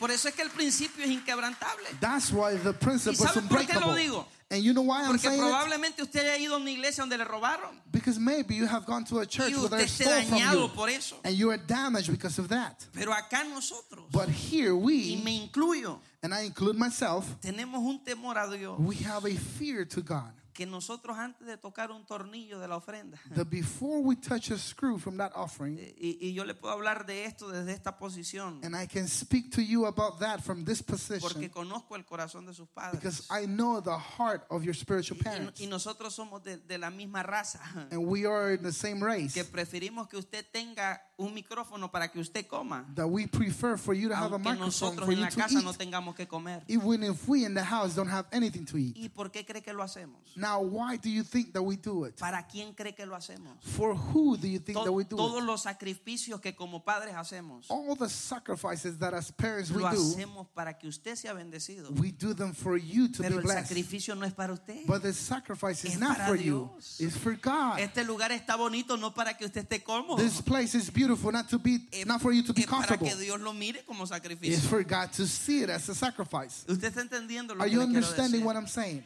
Por 0.00 0.10
eso 0.10 0.28
es 0.28 0.34
que 0.34 0.42
el 0.42 0.50
principio 0.50 1.04
es 1.04 1.10
inquebrantable. 1.10 1.86
That's 2.00 2.32
why 2.32 2.56
the 2.56 2.72
principle 2.72 3.24
is 3.24 3.32
sabe 3.32 3.46
por 3.48 3.64
qué 3.66 3.78
lo 3.78 3.94
digo? 3.94 4.26
And 4.52 4.64
you 4.64 4.72
know 4.72 4.82
why 4.82 5.02
I'm 5.02 5.10
Porque 5.12 5.20
saying 5.20 5.40
it? 5.40 6.00
usted 6.02 6.26
haya 6.26 6.36
ido 6.38 6.54
a 6.54 6.58
una 6.58 6.70
iglesia 6.70 7.02
donde 7.02 7.16
le 7.16 7.24
robaron 7.24 7.70
Because 7.92 8.18
maybe 8.18 8.56
you 8.56 8.66
have 8.66 8.84
gone 8.84 9.04
to 9.04 9.20
a 9.20 9.26
church 9.26 9.52
y 9.52 9.58
where 9.60 9.68
they 9.68 9.86
stole 9.86 10.22
from 10.22 10.38
you. 10.38 10.68
por 10.74 10.88
eso. 10.88 11.16
And 11.22 11.36
you 11.36 11.50
are 11.50 11.56
damaged 11.56 12.10
because 12.10 12.38
of 12.40 12.48
that. 12.48 12.84
Pero 12.92 13.12
acá 13.12 13.44
nosotros, 13.48 14.06
But 14.10 14.28
here 14.28 14.74
y 14.74 14.82
we, 14.82 15.22
me 15.22 15.48
incluyo, 15.48 15.98
and 16.22 16.34
I 16.34 16.40
include 16.42 16.76
myself, 16.76 17.26
tenemos 17.40 17.78
un 17.78 18.00
temor 18.04 18.36
a 18.36 18.48
Dios 18.56 18.76
we 18.80 18.96
have 18.96 19.24
a 19.24 19.34
fear 19.36 19.84
to 19.84 20.02
God. 20.02 20.32
Que 20.52 20.66
nosotros 20.66 21.16
antes 21.16 21.46
de 21.46 21.56
tocar 21.56 21.90
un 21.90 22.04
tornillo 22.04 22.58
de 22.58 22.66
la 22.68 22.76
ofrenda, 22.76 23.18
That 23.34 23.46
before 23.50 24.00
we 24.02 24.16
touch 24.16 24.50
a 24.50 24.58
screw 24.58 24.98
from 24.98 25.16
that 25.18 25.32
offering, 25.34 25.78
y, 25.78 26.18
y 26.20 26.32
yo 26.32 26.44
le 26.44 26.54
puedo 26.54 26.72
hablar 26.74 27.06
de 27.06 27.24
esto 27.24 27.48
desde 27.50 27.72
esta 27.72 27.96
posición, 27.98 28.60
and 28.64 28.74
I 28.76 28.86
can 28.86 29.06
speak 29.08 29.50
to 29.54 29.62
you 29.62 29.86
about 29.86 30.18
that 30.20 30.40
from 30.42 30.64
this 30.64 30.82
porque 30.82 31.18
position, 31.18 31.48
conozco 31.50 31.94
el 31.96 32.04
corazón 32.04 32.46
de 32.46 32.54
sus 32.54 32.68
because 32.74 33.22
padres. 33.28 33.28
I 33.30 33.46
know 33.46 33.80
the 33.80 33.96
heart 33.96 34.44
of 34.50 34.62
your 34.64 34.74
spiritual 34.74 35.18
Y, 35.20 35.22
parents. 35.24 35.60
y 35.60 35.66
nosotros 35.66 36.14
somos 36.14 36.42
de, 36.42 36.56
de 36.58 36.78
la 36.78 36.90
misma 36.90 37.22
raza, 37.22 37.60
And 37.90 38.06
we 38.06 38.26
are 38.26 38.54
in 38.54 38.62
the 38.62 38.72
same 38.72 39.00
race. 39.04 39.32
que 39.34 39.44
preferimos 39.44 40.08
que 40.08 40.16
usted 40.16 40.44
tenga 40.52 41.00
un 41.16 41.34
micrófono 41.34 41.90
para 41.90 42.08
que 42.10 42.18
usted 42.18 42.46
coma, 42.46 42.86
That 42.94 43.06
we 43.08 43.26
prefer 43.26 43.76
for 43.76 43.94
you 43.94 44.08
to 44.08 44.16
have 44.16 44.32
a 44.34 44.38
microphone 44.38 44.58
nosotros 44.66 45.04
for 45.04 45.12
en 45.12 45.18
you 45.18 45.24
la 45.24 45.30
to 45.30 45.36
casa 45.36 45.60
no 45.62 45.70
eat. 45.70 45.76
tengamos 45.78 46.14
que 46.16 46.26
comer. 46.26 46.62
Even 46.68 47.04
if 47.04 47.28
we 47.28 47.44
in 47.44 47.54
the 47.54 47.62
house 47.62 47.94
don't 47.94 48.10
have 48.10 48.26
anything 48.32 48.64
to 48.64 48.76
eat. 48.78 48.96
¿Y 48.96 49.08
por 49.10 49.30
qué 49.30 49.44
cree 49.44 49.62
que 49.62 49.72
lo 49.72 49.82
hacemos? 49.82 50.20
Now, 50.40 50.60
why 50.62 50.96
do 50.96 51.10
you 51.10 51.22
think 51.22 51.52
that 51.52 51.62
we 51.62 51.76
do 51.76 52.04
it? 52.04 52.16
¿Para 52.18 52.46
quién 52.50 52.74
cree 52.74 52.94
que 52.94 53.04
lo 53.04 53.14
hacemos? 53.14 53.62
For 53.62 53.94
who 53.94 54.36
do 54.38 54.48
you 54.48 54.58
think 54.58 54.78
that 54.82 54.90
we 54.92 55.04
do 55.04 55.16
todos 55.16 55.42
it? 55.42 55.46
los 55.46 55.62
sacrificios 55.64 56.40
que 56.40 56.54
como 56.54 56.80
padres 56.82 57.14
hacemos, 57.14 57.66
All 57.68 57.94
the 57.94 58.08
sacrifices 58.08 58.96
that 58.98 59.12
as 59.12 59.30
parents 59.30 59.70
we 59.70 59.82
lo 59.82 59.90
do, 59.90 59.96
hacemos 59.96 60.46
para 60.54 60.78
que 60.78 60.88
usted 60.88 61.14
sea 61.16 61.34
bendecido. 61.34 61.90
we 62.00 62.10
do 62.10 62.32
them 62.32 62.54
for 62.54 62.78
you 62.78 63.08
to 63.08 63.22
Pero 63.22 63.36
be 63.36 63.42
el 63.42 63.48
sacrificio 63.64 64.14
no 64.16 64.24
es 64.24 64.32
para 64.32 64.54
usted. 64.54 64.86
But 64.86 65.02
the 65.02 65.12
sacrifice 65.12 65.84
is 65.84 65.94
Es 65.94 66.00
not 66.00 66.16
for 66.26 66.36
you, 66.36 66.70
Dios. 66.74 66.96
it's 67.00 67.16
for 67.16 67.34
God. 67.34 67.78
Este 67.78 68.02
lugar 68.06 68.30
está 68.32 68.56
bonito 68.56 68.96
no 68.96 69.10
para 69.12 69.34
que 69.34 69.44
usted 69.46 69.66
esté 69.68 69.82
cómodo. 69.84 70.16
This 70.16 70.40
place 70.40 70.74
is 70.74 70.88
beautiful, 70.90 71.30
not 71.32 71.48
to 71.50 71.58
be, 71.58 71.86
Es- 71.92 72.06
not 72.06 72.22
for 72.22 72.32
you 72.32 72.42
to 72.44 72.54
be 72.54 72.62
es 72.62 72.66
para 72.66 72.86
comfortable. 72.86 73.08
que 73.10 73.16
Dios 73.16 73.38
lo 73.40 73.52
mire 73.52 73.82
como 73.86 74.04
It's 74.04 74.10
sacrificio. 74.10 74.58
for 74.68 74.82
God 74.84 75.12
to 75.12 75.26
see 75.26 75.62
it 75.64 75.68
as 75.70 75.86
a 75.90 75.94
sacrifice. 75.94 76.64
Usted 76.66 76.92
está 76.94 77.02
entendiendo 77.02 77.54
lo 77.54 77.60
Are 77.62 77.68
que 77.68 77.74
you 77.74 77.82
understanding 77.82 78.42
what 78.44 78.56
I'm 78.56 78.66
saying? 78.66 79.02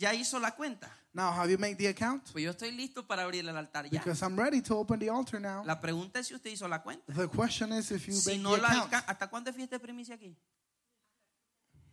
¿Ya 0.00 0.14
hizo 0.14 0.38
la 0.40 0.52
cuenta? 0.56 0.90
Now, 1.12 1.30
have 1.30 1.50
you 1.50 1.58
made 1.58 1.76
the 1.76 1.88
account? 1.88 2.22
Pues 2.32 2.42
yo 2.42 2.52
estoy 2.52 2.70
listo 2.72 3.06
para 3.06 3.24
abrir 3.24 3.46
el 3.46 3.54
altar 3.54 3.84
ya. 3.90 3.98
Because 4.00 4.22
I'm 4.24 4.34
ready 4.34 4.62
to 4.62 4.78
open 4.78 4.98
the 4.98 5.10
altar 5.10 5.38
now. 5.38 5.62
La 5.66 5.78
pregunta 5.78 6.20
es 6.20 6.28
si 6.28 6.34
usted 6.34 6.50
hizo 6.50 6.66
la 6.68 6.82
cuenta. 6.82 7.12
The 7.12 7.28
question 7.28 7.70
is 7.74 7.90
if 7.90 8.06
you 8.08 8.14
Si 8.14 8.30
make 8.30 8.42
no 8.42 8.54
the 8.56 8.62
la 8.62 8.68
account. 8.68 9.04
¿Hasta 9.06 9.28
cuándo 9.28 9.50
es 9.50 9.56
fiesta 9.56 9.76
de 9.76 9.80
primicia 9.80 10.14
aquí? 10.14 10.34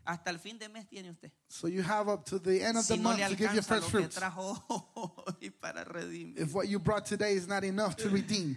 Hasta 0.05 0.29
el 0.29 0.39
fin 0.39 0.57
de 0.57 0.69
mes 0.69 0.87
tiene 0.87 1.09
usted. 1.11 1.31
So 1.49 1.67
you 1.67 1.83
have 1.83 2.07
up 2.09 2.23
to 2.29 2.39
the 2.39 2.63
end 2.63 2.77
of 2.77 2.87
the 2.87 2.93
Si 2.93 2.97
no 2.97 3.09
month 3.09 3.19
to 3.19 3.35
give 3.35 3.53
your 3.53 3.61
alcanza 3.61 3.67
first 3.67 3.81
lo 3.81 3.99
que 3.99 4.07
fruits. 4.07 4.15
trajo 4.15 4.63
hoy 5.41 5.49
para 5.49 5.83
redimir. 5.83 6.39
If 6.39 6.53
what 6.53 6.69
you 6.69 6.79
brought 6.79 7.05
today 7.05 7.33
is 7.33 7.45
not 7.45 7.65
enough 7.65 7.95
to 7.97 8.07
redeem. 8.13 8.55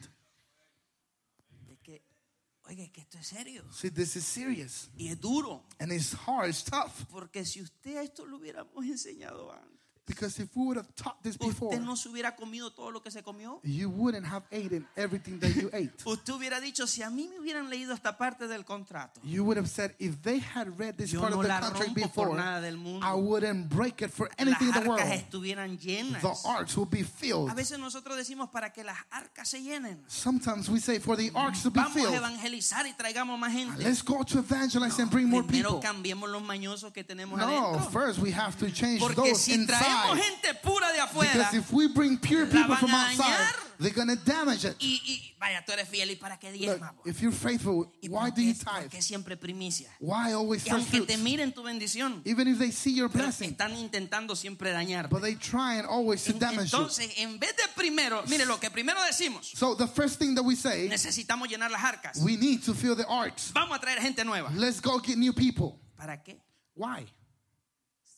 Oiga, 2.70 2.84
es 2.84 2.92
que 2.92 3.00
esto 3.00 3.18
es 3.18 3.26
serio. 3.26 3.64
See, 3.72 3.90
this 3.90 4.14
is 4.14 4.24
serious. 4.24 4.90
Y 4.96 5.08
es 5.08 5.20
duro. 5.20 5.64
And 5.80 5.90
it's 5.90 6.14
hard, 6.14 6.50
it's 6.50 6.62
tough. 6.62 7.04
Porque 7.10 7.44
si 7.44 7.60
usted 7.60 8.00
esto 8.00 8.24
lo 8.24 8.36
hubiéramos 8.36 8.84
enseñado 8.84 9.52
antes. 9.52 9.79
Because 10.06 10.40
if 10.40 10.48
we 10.56 10.66
would 10.66 10.76
have 10.76 10.92
taught 10.96 11.22
this 11.22 11.36
before, 11.36 11.68
usted 11.72 11.84
no 11.84 11.94
se 11.94 12.08
hubiera 12.08 12.34
comido 12.34 12.72
todo 12.72 12.90
lo 12.90 13.00
que 13.00 13.10
se 13.12 13.22
comió. 13.22 13.60
you 13.62 13.88
wouldn't 13.88 14.26
have 14.26 14.42
eaten 14.50 14.84
everything 14.96 15.38
that 15.38 15.54
you 15.54 15.70
ate. 15.72 15.92
Usted 16.04 16.32
hubiera 16.32 16.60
dicho, 16.60 16.86
si 16.88 17.02
a 17.02 17.10
mí 17.10 17.28
me 17.28 17.38
hubieran 17.38 17.70
leído 17.70 17.92
esta 17.94 18.16
parte 18.18 18.48
del 18.48 18.64
contrato, 18.64 19.20
You 19.22 19.44
would 19.44 19.56
have 19.56 19.68
said, 19.68 19.94
if 20.00 20.20
they 20.22 20.38
had 20.40 20.76
read 20.78 20.96
this 20.96 21.12
Yo 21.12 21.20
part 21.20 21.32
no 21.32 21.40
of 21.40 21.46
the 21.46 21.48
contract 21.52 21.94
before, 21.94 22.34
nada 22.36 22.60
del 22.60 22.76
mundo. 22.76 23.06
I 23.06 23.14
wouldn't 23.14 23.68
break 23.68 24.02
it 24.02 24.10
for 24.10 24.26
las 24.26 24.34
anything 24.38 24.68
in 24.68 24.82
the 24.82 24.88
world. 24.88 25.00
arcas 25.00 25.22
estuvieran 25.22 25.78
llenas. 25.78 26.22
The 26.22 26.48
arks 26.48 26.76
will 26.76 26.86
be 26.90 27.04
filled. 27.04 27.48
A 27.50 27.54
veces 27.54 27.78
nosotros 27.78 28.16
decimos 28.16 28.48
para 28.50 28.72
que 28.72 28.82
las 28.82 28.96
arcas 29.12 29.48
se 29.48 29.62
llenen. 29.62 30.02
Sometimes 30.08 30.68
we 30.68 30.80
say, 30.80 30.98
for 30.98 31.16
the 31.16 31.30
arks 31.36 31.62
to 31.62 31.70
be 31.70 31.78
Vamos 31.80 31.96
a 31.96 32.00
filled, 32.00 32.14
evangelizar 32.14 32.84
y 32.86 32.94
traigamos 32.94 33.38
más 33.38 33.52
gente. 33.52 33.80
let's 33.82 34.02
go 34.02 34.24
to 34.24 34.38
evangelize 34.40 34.98
and 35.00 35.08
bring 35.10 35.28
more 35.28 35.44
Primero 35.44 35.74
people. 35.80 35.88
cambiemos 35.88 36.28
los 36.28 36.42
mañosos 36.42 36.92
que 36.92 37.04
tenemos 37.04 37.38
No, 37.38 37.44
adentro. 37.46 37.90
first 37.92 38.18
we 38.18 38.32
have 38.32 38.56
to 38.58 38.68
change 38.72 38.98
Porque 39.00 39.14
those 39.14 39.40
si 39.40 39.52
traemos 39.90 40.18
gente 40.18 40.54
pura 40.62 40.92
de 40.92 41.00
afuera 41.00 41.32
Because 41.32 41.54
if 41.56 41.72
we 41.72 41.88
bring 41.88 42.16
pure 42.18 42.44
la 42.46 42.50
people 42.52 42.68
van 42.68 42.78
from 42.78 42.90
a 42.90 43.04
outside, 43.06 43.24
dañar. 43.24 43.54
they're 43.78 43.90
going 43.94 44.08
to 44.08 44.16
damage 44.24 44.64
it. 44.64 44.76
y, 44.80 45.00
y 45.06 45.34
vaya, 45.38 45.64
tú 45.64 45.72
eres 45.72 45.88
fiel 45.88 46.10
y 46.10 46.16
para 46.16 46.38
qué 46.38 46.50
Look, 46.50 46.58
diezma. 46.60 46.92
po? 46.94 47.08
if 47.08 47.20
you're 47.20 47.32
faithful, 47.34 47.90
¿Y 48.02 48.08
why 48.08 48.30
por 48.30 48.36
do 48.36 48.42
you 48.42 48.54
por 48.54 48.74
tithe? 48.74 48.90
qué 48.90 49.02
siempre 49.02 49.36
primicia? 49.36 49.88
Why 50.00 50.32
always 50.32 50.66
Y 50.66 50.70
first 50.70 50.92
aunque 50.92 51.00
te 51.06 51.14
fruits? 51.14 51.22
miren 51.22 51.52
tu 51.52 51.62
bendición, 51.62 52.20
Even 52.24 52.48
if 52.48 52.58
they 52.58 52.70
see 52.72 52.92
your 52.94 53.08
pero 53.08 53.24
blessing, 53.24 53.50
están 53.50 53.74
intentando 53.76 54.36
siempre 54.36 54.70
dañarte. 54.72 55.08
but 55.10 55.22
they 55.22 55.34
try 55.34 55.76
and 55.78 55.86
always 55.86 56.22
to 56.24 56.32
damage 56.34 56.72
you. 56.72 56.78
Entonces, 56.78 57.10
en 57.18 57.38
vez 57.38 57.56
de 57.56 57.62
primero, 57.74 58.22
mire 58.28 58.44
lo 58.46 58.58
que 58.58 58.70
primero 58.70 59.00
decimos, 59.02 59.50
So 59.54 59.74
the 59.74 59.86
first 59.88 60.18
thing 60.18 60.34
that 60.34 60.42
we 60.44 60.56
say, 60.56 60.88
necesitamos 60.88 61.48
llenar 61.48 61.70
las 61.70 61.82
arcas. 61.82 62.18
we 62.22 62.36
need 62.36 62.62
to 62.64 62.74
fill 62.74 62.94
the 62.94 63.06
arks. 63.08 63.50
Vamos 63.54 63.76
a 63.76 63.80
traer 63.80 63.98
gente 64.00 64.24
nueva. 64.24 64.50
Let's 64.54 64.80
go 64.80 64.98
get 64.98 65.16
new 65.16 65.32
people. 65.32 65.78
¿Para 65.96 66.22
qué? 66.22 66.36
Why? 66.74 67.06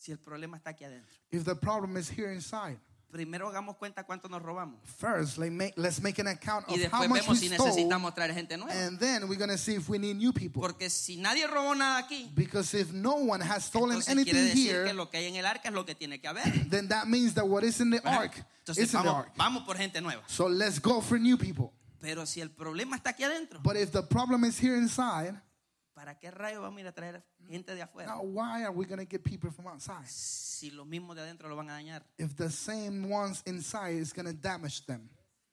Si 0.03 0.11
el 0.11 0.19
problema 0.19 0.57
está 0.57 0.71
aquí 0.71 0.83
adentro. 0.83 1.15
If 1.31 1.45
the 1.45 1.55
problem 1.55 1.95
is 1.95 2.09
here 2.09 2.33
inside. 2.33 2.77
Primero 3.09 3.47
hagamos 3.47 3.77
cuenta 3.77 4.03
cuánto 4.03 4.27
nos 4.27 4.41
robamos. 4.41 4.81
First, 4.97 5.37
like, 5.37 5.51
make, 5.51 5.73
let's 5.77 6.01
make 6.01 6.19
an 6.19 6.27
account 6.27 6.65
Y 6.67 6.81
of 6.83 6.91
how 6.91 7.03
después 7.03 7.09
much 7.09 7.29
we 7.29 7.35
si 7.37 7.47
stole, 7.47 7.69
necesitamos 7.69 8.13
traer 8.13 8.33
gente 8.33 8.57
nueva. 8.57 8.73
and 8.73 8.99
then 8.99 9.29
we're 9.29 9.37
going 9.37 9.51
to 9.51 9.57
see 9.57 9.75
if 9.75 9.87
we 9.87 9.97
need 9.97 10.17
new 10.17 10.33
people. 10.33 10.61
Porque 10.61 10.89
si 10.89 11.15
nadie 11.15 11.47
robó 11.47 11.73
nada 11.73 11.99
aquí, 11.99 12.29
Because 12.35 12.73
if 12.73 12.91
no 12.91 13.13
one 13.15 13.39
has 13.39 13.65
stolen 13.65 13.97
entonces 13.99 14.13
quiere 14.25 14.39
anything 14.39 14.55
decir 14.55 14.71
here, 14.71 14.85
que 14.87 14.93
lo 14.93 15.09
que 15.09 15.19
hay 15.19 15.27
en 15.27 15.35
el 15.37 15.45
arca 15.45 15.69
es 15.69 15.73
lo 15.73 15.85
que 15.85 15.95
tiene 15.95 16.19
que 16.19 16.27
haber. 16.27 16.43
then 16.69 16.89
that 16.89 17.07
means 17.07 17.33
that 17.35 17.47
what 17.47 17.63
is 17.63 17.79
in 17.79 17.91
the 17.91 17.99
¿verdad? 18.01 18.23
ark 18.23 18.43
Entonces 18.65 18.83
is 18.85 18.93
in 18.95 19.03
the 19.03 19.09
ark. 19.09 19.31
vamos 19.37 19.63
por 19.63 19.77
gente 19.77 20.01
nueva. 20.01 20.23
So 20.27 20.47
let's 20.47 20.79
go 20.79 20.99
for 20.99 21.17
new 21.17 21.37
people. 21.37 21.71
Pero 22.01 22.25
si 22.25 22.41
el 22.41 22.49
problema 22.49 22.97
está 22.97 23.11
aquí 23.11 23.23
adentro, 23.23 23.61
But 23.63 23.77
if 23.77 23.91
the 23.91 24.01
problem 24.03 24.43
is 24.43 24.57
here 24.59 24.75
inside, 24.75 25.39
¿para 26.03 26.19
qué 26.19 26.31
rayo 26.31 26.61
vamos 26.61 26.79
a 26.79 26.81
ir 26.81 26.87
a 26.87 26.91
traer 26.91 27.23
gente 27.47 27.73
de 27.73 27.81
afuera? 27.81 28.13
now 28.13 28.21
why 28.21 28.63
are 28.63 28.71
we 28.71 28.85
going 28.85 28.99
to 28.99 29.05
get 29.09 29.23
people 29.23 29.49
from 29.49 29.67
outside? 29.67 30.05
Si 30.05 30.69
los 30.69 30.85
mismos 30.85 31.15
de 31.15 31.21
adentro 31.21 31.47
lo 31.47 31.55
van 31.55 31.69
a 31.69 31.73
dañar. 31.73 32.03
If 32.17 32.35
the 32.35 32.49
same 32.49 33.07
ones 33.07 33.41
inside 33.45 33.95
is 33.95 34.11
going 34.11 34.25
to 34.25 34.33
damage 34.33 34.85
them. 34.85 35.09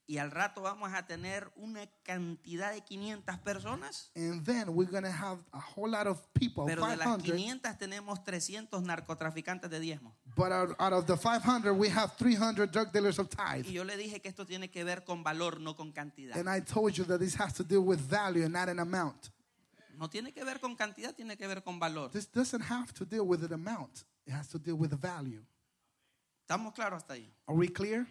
Y 0.09 0.19
al 0.19 0.33
rato 0.33 0.63
vamos 0.63 0.93
a 0.93 1.07
tener 1.07 1.53
una 1.55 1.87
cantidad 2.03 2.73
de 2.73 2.83
500 2.83 3.39
personas, 3.39 4.11
And 4.17 4.45
then 4.45 4.75
we're 4.75 4.91
going 4.91 5.05
to 5.05 5.13
have 5.13 5.39
a 5.53 5.61
whole 5.61 5.89
lot 5.89 6.09
of 6.09 6.19
people, 6.33 6.65
pero 6.67 6.85
de 6.85 6.97
las 6.97 7.07
500. 7.07 7.33
500 7.33 7.79
tenemos 7.79 8.25
300 8.25 8.83
narcotraficantes 8.83 9.71
de 9.71 9.79
diezmo. 9.79 10.17
But 10.35 10.51
out, 10.51 10.71
out 10.81 10.93
of 10.95 11.07
the 11.07 11.17
500, 11.17 11.75
we 11.75 11.91
have 11.91 12.17
300 12.19 12.73
drug 12.73 12.93
dealers 12.93 13.21
of 13.21 13.29
tithe. 13.29 13.69
Y 13.69 13.75
yo 13.75 13.85
le 13.85 13.97
dije 13.97 14.21
que 14.21 14.29
esto 14.29 14.45
tiene 14.45 14.69
que 14.69 14.83
ver 14.83 15.05
con 15.05 15.23
valor, 15.23 15.61
no 15.61 15.77
con 15.77 15.93
cantidad. 15.93 16.37
And 16.37 16.49
I 16.49 16.61
told 16.61 16.99
you 16.99 17.05
that 17.05 17.21
this 17.21 17.37
has 17.37 17.53
to 17.53 17.63
do 17.63 17.81
with 17.81 18.01
value 18.01 18.43
and 18.45 18.53
not 18.53 18.69
an 18.69 18.81
amount. 18.81 19.31
No 20.01 20.09
tiene 20.09 20.33
que 20.33 20.43
ver 20.43 20.59
con 20.61 20.75
cantidad, 20.77 21.15
tiene 21.15 21.37
que 21.37 21.47
ver 21.47 21.63
con 21.63 21.79
valor. 21.79 22.11
This 22.11 22.27
doesn't 22.33 22.63
have 22.63 22.91
to 22.95 23.05
deal 23.05 23.27
with 23.29 23.45
an 23.45 23.53
amount. 23.53 24.05
It 24.27 24.33
has 24.33 24.49
to 24.49 24.59
deal 24.59 24.77
with 24.79 24.89
the 24.89 24.97
value. 24.97 25.45
¿Estamos 26.49 26.73
claros 26.75 27.03
hasta 27.03 27.13
ahí? 27.13 27.31
Are 27.47 27.55
we 27.55 27.69
clear? 27.69 28.07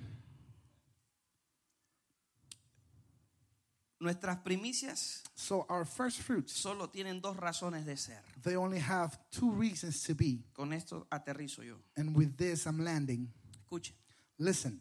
Nuestras 4.00 4.38
primicias 4.38 5.24
So 5.36 5.66
our 5.68 5.84
first 5.84 6.22
fruits, 6.22 6.54
solo 6.54 6.90
tienen 6.90 7.22
dos 7.22 7.36
razones 7.36 7.86
de 7.86 7.98
ser. 7.98 8.22
they 8.44 8.56
only 8.56 8.80
have 8.80 9.18
two 9.32 9.50
reasons 9.52 10.04
to 10.04 10.14
be. 10.14 10.44
Con 10.54 10.72
esto 10.74 11.08
aterrizo 11.10 11.64
yo. 11.64 11.76
And 11.98 12.16
with 12.16 12.38
this, 12.38 12.68
I'm 12.68 12.84
landing. 12.84 13.28
Escuche, 13.66 13.94
Listen, 14.38 14.80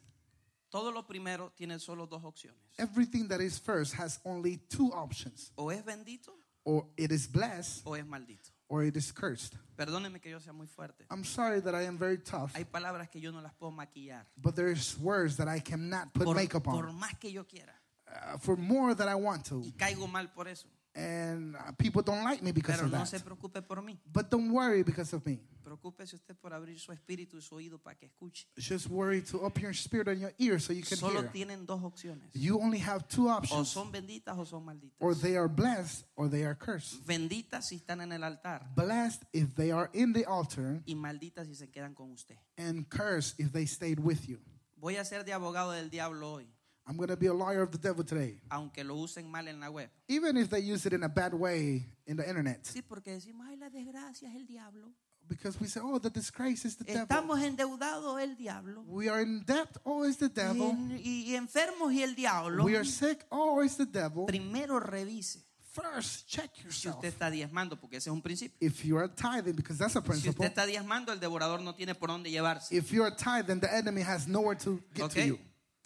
todo 0.71 0.93
lo 0.93 1.05
primero 1.07 1.51
tiene 1.57 1.79
solo 1.81 2.07
dos 2.07 2.23
opciones. 2.23 2.61
everything 2.79 3.27
that 3.29 3.41
is 3.41 3.59
first 3.59 3.95
has 3.95 4.21
only 4.27 4.59
two 4.69 4.93
options. 4.93 5.51
O 5.57 5.71
es 5.71 5.83
bendito 5.83 6.37
Or 6.69 6.87
it 6.99 7.11
is 7.13 7.27
blessed 7.27 7.81
o 7.87 7.95
es 7.95 8.05
maldito. 8.05 8.51
or 8.69 8.83
it 8.85 8.95
is 8.95 9.11
cursed. 9.11 9.55
Perdóneme 9.75 10.21
que 10.21 10.31
yo 10.31 10.39
sea 10.39 10.53
muy 10.53 10.67
fuerte. 10.67 11.07
I'm 11.11 11.25
sorry 11.25 11.61
that 11.63 11.75
I 11.75 11.87
am 11.87 11.97
very 11.97 12.19
tough, 12.19 12.53
Hay 12.55 12.65
palabras 12.65 13.09
que 13.11 13.21
yo 13.23 13.31
no 13.33 13.41
las 13.41 13.55
puedo 13.59 13.73
maquillar. 13.75 14.27
but 14.37 14.55
there's 14.55 14.99
words 14.99 15.39
that 15.39 15.49
I 15.49 15.61
cannot 15.61 16.13
put 16.13 16.25
Por, 16.27 16.35
makeup 16.35 16.65
por 16.65 16.87
on 16.87 16.95
más 17.01 17.19
que 17.19 17.31
yo 17.33 17.45
quiera. 17.45 17.73
uh, 18.07 18.37
for 18.37 18.57
more 18.57 18.95
that 18.95 19.09
I 19.09 19.15
want 19.15 19.47
to. 19.47 19.63
Y 19.63 19.73
caigo 19.79 20.07
mal 20.07 20.29
por 20.35 20.47
eso. 20.47 20.69
And 20.95 21.55
people 21.79 22.03
don't 22.03 22.25
like 22.25 22.43
me 22.43 22.51
because 22.51 22.77
Pero 22.77 22.87
of 22.87 22.93
no 22.93 22.99
that. 22.99 23.07
se 23.09 23.19
preocupe 23.21 23.63
por 23.63 23.83
mí. 23.83 23.97
But 24.13 24.31
don't 24.31 24.51
worry 24.53 24.83
because 24.83 25.13
of 25.15 25.25
me. 25.25 25.39
Preocúpese 25.63 26.15
usted 26.15 26.35
por 26.41 26.53
abrir 26.55 26.79
su 26.81 26.93
espíritu 26.93 27.37
y 27.37 27.43
su 27.43 27.55
oído 27.55 27.79
para 27.79 27.95
que 27.97 28.07
escuche. 28.09 28.47
Just 28.59 28.89
worry 28.89 29.21
to 29.23 29.39
open 29.43 29.63
your 29.63 29.75
spirit 29.75 30.09
and 30.09 30.19
your 30.21 30.33
ear 30.39 30.59
so 30.59 30.73
you 30.73 30.83
can 30.83 30.97
Solo 30.97 31.21
hear. 31.21 31.31
tienen 31.31 31.67
dos 31.67 31.83
opciones. 31.83 32.31
You 32.33 32.59
only 32.59 32.79
have 32.79 33.07
two 33.07 33.29
O 33.29 33.33
options. 33.33 33.69
son 33.69 33.93
benditas 33.93 34.37
o 34.39 34.45
son 34.45 34.65
malditas. 34.65 34.97
Or 34.99 35.15
they 35.15 35.37
are 35.37 35.47
blessed 35.49 36.05
or 36.17 36.27
they 36.29 36.43
are 36.45 36.55
cursed. 36.57 37.07
Benditas 37.07 37.67
si 37.69 37.77
están 37.77 38.01
en 38.01 38.13
el 38.13 38.25
altar 38.25 38.67
Blessed 38.75 39.25
if 39.33 39.55
they 39.55 39.71
are 39.71 39.91
in 39.93 40.13
the 40.15 40.25
altar, 40.25 40.81
y 40.87 40.95
malditas 40.95 41.47
si 41.47 41.55
se 41.55 41.69
quedan 41.69 41.95
con 41.95 42.11
usted. 42.13 42.39
and 42.57 42.89
cursed 42.89 43.39
if 43.39 43.53
they 43.53 43.67
stayed 43.67 44.01
with 44.01 44.27
you. 44.27 44.39
Voy 44.81 44.97
a 44.97 45.05
ser 45.05 45.23
de 45.25 45.33
abogado 45.33 45.73
del 45.73 45.91
diablo 45.91 46.33
hoy, 46.33 46.49
I'm 46.89 46.97
going 46.97 47.09
to 47.11 47.17
be 47.17 47.27
a 47.27 47.35
lawyer 47.35 47.61
of 47.63 47.71
the 47.71 47.79
devil 47.79 48.03
today. 48.03 48.41
aunque 48.51 48.83
lo 48.83 48.95
usen 48.97 49.31
mal 49.31 49.47
en 49.47 49.61
la 49.61 49.69
web. 49.71 49.91
Even 50.09 50.37
if 50.39 50.49
they 50.49 50.61
use 50.61 50.87
it 50.87 50.95
in 50.95 51.03
a 51.03 51.09
bad 51.09 51.35
way 51.35 51.85
in 52.07 52.17
the 52.17 52.27
internet. 52.27 52.65
Sí, 52.65 52.81
porque 52.83 53.13
decimos, 53.13 53.47
ay, 53.49 53.57
la 53.57 53.69
desgracia 53.69 54.29
es 54.31 54.37
el 54.37 54.47
diablo. 54.47 54.89
Because 55.29 55.61
we 55.61 55.67
say, 55.67 55.83
oh, 55.85 55.99
the 55.99 56.09
disgrace 56.09 56.65
is 56.65 56.77
the 56.77 56.85
devil. 56.85 57.03
Estamos 57.03 57.39
endeudados 57.43 58.19
el 58.23 58.35
diablo. 58.37 58.83
We 58.89 59.11
are 59.11 59.21
in 59.21 59.45
debt, 59.45 59.77
oh, 59.85 60.05
it's 60.05 60.17
the 60.17 60.31
devil. 60.31 60.75
y- 60.91 61.25
y 61.27 61.35
enfermos 61.37 61.93
y 61.93 62.03
el 62.03 62.15
diablo. 62.15 62.65
We 62.65 62.77
are 62.77 62.85
sick, 62.87 63.27
oh, 63.31 63.61
it's 63.61 63.77
the 63.77 63.85
devil. 63.85 64.25
Primero 64.27 64.81
revise 64.81 65.45
First, 65.71 66.27
check 66.27 66.51
yourself. 66.65 66.73
si 66.73 66.89
usted 66.89 67.09
está 67.09 67.31
diezmando, 67.31 67.79
porque 67.79 67.99
ese 67.99 68.09
es 68.09 68.13
un 68.13 68.23
principio. 68.23 68.57
If 68.61 68.85
you 68.85 68.97
are 68.97 69.07
tithing, 69.09 69.55
because 69.55 69.79
that's 69.79 69.95
a 69.95 70.01
principle. 70.03 70.33
Si 70.33 70.47
usted 70.47 70.47
está 70.47 70.67
diezmando, 70.67 71.13
el 71.13 71.21
devorador 71.21 71.61
no 71.61 71.75
tiene 71.75 71.95
por 71.95 72.09
dónde 72.09 72.31
llevarse. 72.31 72.75
If 72.75 72.91
you 72.91 73.03
are 73.05 73.15
tithing, 73.15 73.61
the 73.61 73.73
enemy 73.73 74.01
has 74.03 74.27
nowhere 74.27 74.57
to 74.57 74.81
get 74.95 75.05
¿Ok? 75.05 75.13
to 75.13 75.27
you. 75.27 75.39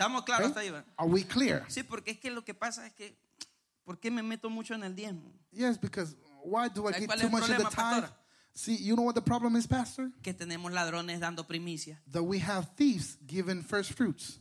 ¿Estamos 0.03 0.24
claros 0.24 0.48
hasta 0.48 0.61
ahí? 0.61 0.72
Are 0.96 1.09
we 1.09 1.24
clear? 1.24 1.64
Sí, 1.68 1.84
porque 1.84 2.11
es 2.12 2.18
que 2.18 2.30
lo 2.30 2.44
que 2.44 2.55
pasa 2.55 2.86
es 2.86 2.92
que, 2.92 3.16
¿por 3.84 4.00
qué 4.00 4.11
me 4.11 4.22
meto 4.22 4.50
mucho 4.50 4.74
en 4.74 4.82
el 4.82 4.96
diezmo? 4.96 5.32
Yes, 5.53 5.78
because 5.80 6.16
why 6.42 6.68
do 6.68 6.88
I 6.88 6.92
¿Sabe 6.92 7.00
get 7.00 7.07
cuál 7.07 7.18
es 7.18 7.22
too 7.22 7.26
el 7.26 7.32
much 7.32 7.48
in 7.48 7.57
the 7.57 7.62
problema, 7.62 7.70
tithe? 7.70 8.03
pastora? 8.03 8.18
See, 8.55 8.76
you 8.76 8.96
know 8.96 9.05
what 9.05 9.14
the 9.14 9.22
problem 9.22 9.57
is, 9.57 9.66
Pastor? 9.66 10.11
Que 10.22 10.34
tenemos 10.34 10.72
ladrones 10.72 11.20
dando 11.20 11.44
primicia. 11.44 11.98
That 12.11 12.24
we 12.24 12.40
have 12.40 12.68
thieves 12.76 13.16
giving 13.26 13.62
first 13.62 13.92
fruits. 13.92 14.40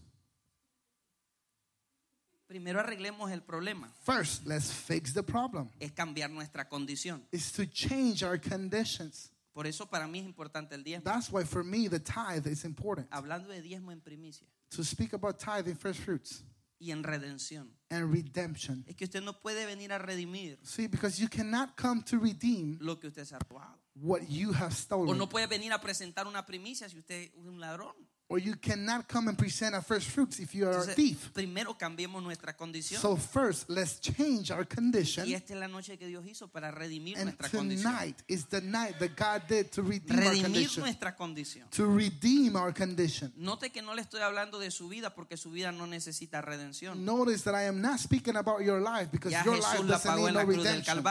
Primero 2.48 2.82
arreglemos 2.82 3.32
el 3.32 3.42
problema. 3.42 3.88
First, 4.04 4.46
let's 4.46 4.72
fix 4.72 5.14
the 5.14 5.24
problem. 5.24 5.70
Es 5.80 5.92
cambiar 5.92 6.30
nuestra 6.30 6.68
condición. 6.68 7.22
Is 7.32 7.52
to 7.54 7.66
change 7.68 8.24
our 8.24 8.38
conditions. 8.38 9.32
Por 9.54 9.68
eso 9.68 9.86
para 9.86 10.08
mí 10.08 10.20
es 10.20 10.26
importante 10.26 10.74
el 10.74 10.84
diezmo. 10.84 11.04
That's 11.04 11.32
why 11.32 11.46
for 11.46 11.64
me 11.64 11.88
the 11.88 12.00
tithe 12.00 12.48
is 12.48 12.66
important. 12.66 13.08
Hablando 13.12 13.48
de 13.50 13.62
diezmo 13.62 13.92
en 13.92 14.02
primicia 14.02 14.48
To 14.76 14.84
speak 14.84 15.14
about 15.14 15.38
tithing 15.40 15.76
first 15.76 16.00
fruits 16.00 16.44
y 16.80 16.92
en 16.92 17.04
redención. 17.04 17.70
and 17.90 18.12
redemption. 18.12 18.84
Es 18.88 18.96
que 18.96 19.04
usted 19.06 19.22
no 19.22 19.34
puede 19.42 19.66
venir 19.66 19.92
a 19.92 19.98
redimir 20.00 20.58
See, 20.64 20.88
because 20.88 21.20
you 21.22 21.28
cannot 21.30 21.76
come 21.76 22.02
to 22.04 22.18
redeem 22.18 22.78
lo 22.80 22.98
que 23.00 23.08
usted 23.10 23.26
se 23.26 23.36
ha 23.36 23.40
robado. 23.40 23.78
what 23.96 24.22
you 24.30 24.54
have 24.54 24.72
O 24.72 24.76
stolen. 24.76 25.18
no 25.18 25.28
puede 25.28 25.48
venir 25.48 25.74
a 25.74 25.82
presentar 25.82 26.26
una 26.26 26.46
primicia 26.46 26.88
si 26.90 26.98
usted 26.98 27.24
es 27.24 27.32
un 27.36 27.60
ladrón. 27.60 27.94
Or 28.32 28.40
you 28.40 28.56
cannot 28.56 29.10
come 29.10 29.28
and 29.28 29.38
present 29.38 29.76
a 29.76 29.82
first 29.82 30.08
fruits 30.08 30.40
if 30.40 30.56
you 30.56 30.66
are 30.66 30.78
a 30.78 30.84
thief. 30.84 31.32
primero 31.34 31.78
cambiemos 31.78 32.24
nuestra 32.24 32.54
condición. 32.54 33.02
So 33.02 33.18
first, 33.18 33.70
let's 33.70 34.00
change 34.00 34.52
our 34.52 34.64
condition. 34.64 35.28
y 35.28 35.34
esta 35.34 35.54
es 35.54 35.60
la 35.60 35.68
noche 35.68 35.98
que 35.98 36.08
Dios 36.08 36.26
hizo 36.26 36.48
para 36.48 36.72
redimir 36.72 37.18
And 37.18 37.26
nuestra 37.26 37.50
condición. 37.50 37.92
tonight 37.92 38.16
is 38.30 38.46
the 38.46 38.62
night 38.62 38.98
that 39.00 39.18
God 39.18 39.42
did 39.50 39.70
to 39.74 39.82
redeem 39.82 40.18
our 40.20 40.32
Redimir 40.32 40.44
condition. 40.44 40.84
nuestra 40.84 41.14
condición. 41.14 41.68
To 41.72 41.86
redeem 41.88 42.56
our 42.56 42.72
condition. 42.74 43.34
Note 43.36 43.70
que 43.70 43.82
no 43.82 43.94
le 43.94 44.02
estoy 44.02 44.22
hablando 44.22 44.60
de 44.60 44.72
su 44.72 44.88
vida 44.88 45.14
porque 45.14 45.36
su 45.36 45.52
vida 45.52 45.74
no 45.74 45.86
necesita 45.86 46.42
redención. 46.42 47.04
Notice 47.04 47.44
that 47.44 47.54
I 47.54 47.68
am 47.68 47.82
not 47.82 48.00
speaking 48.00 48.38
about 48.38 48.62
your 48.62 48.80
life 48.80 49.12
because 49.12 49.34
Ya 49.34 49.44
your 49.44 49.56
Jesús 49.56 49.80
life 49.80 49.88
doesn't 49.90 50.16
need 50.16 50.34
no 50.34 50.46
redemption. 50.46 51.04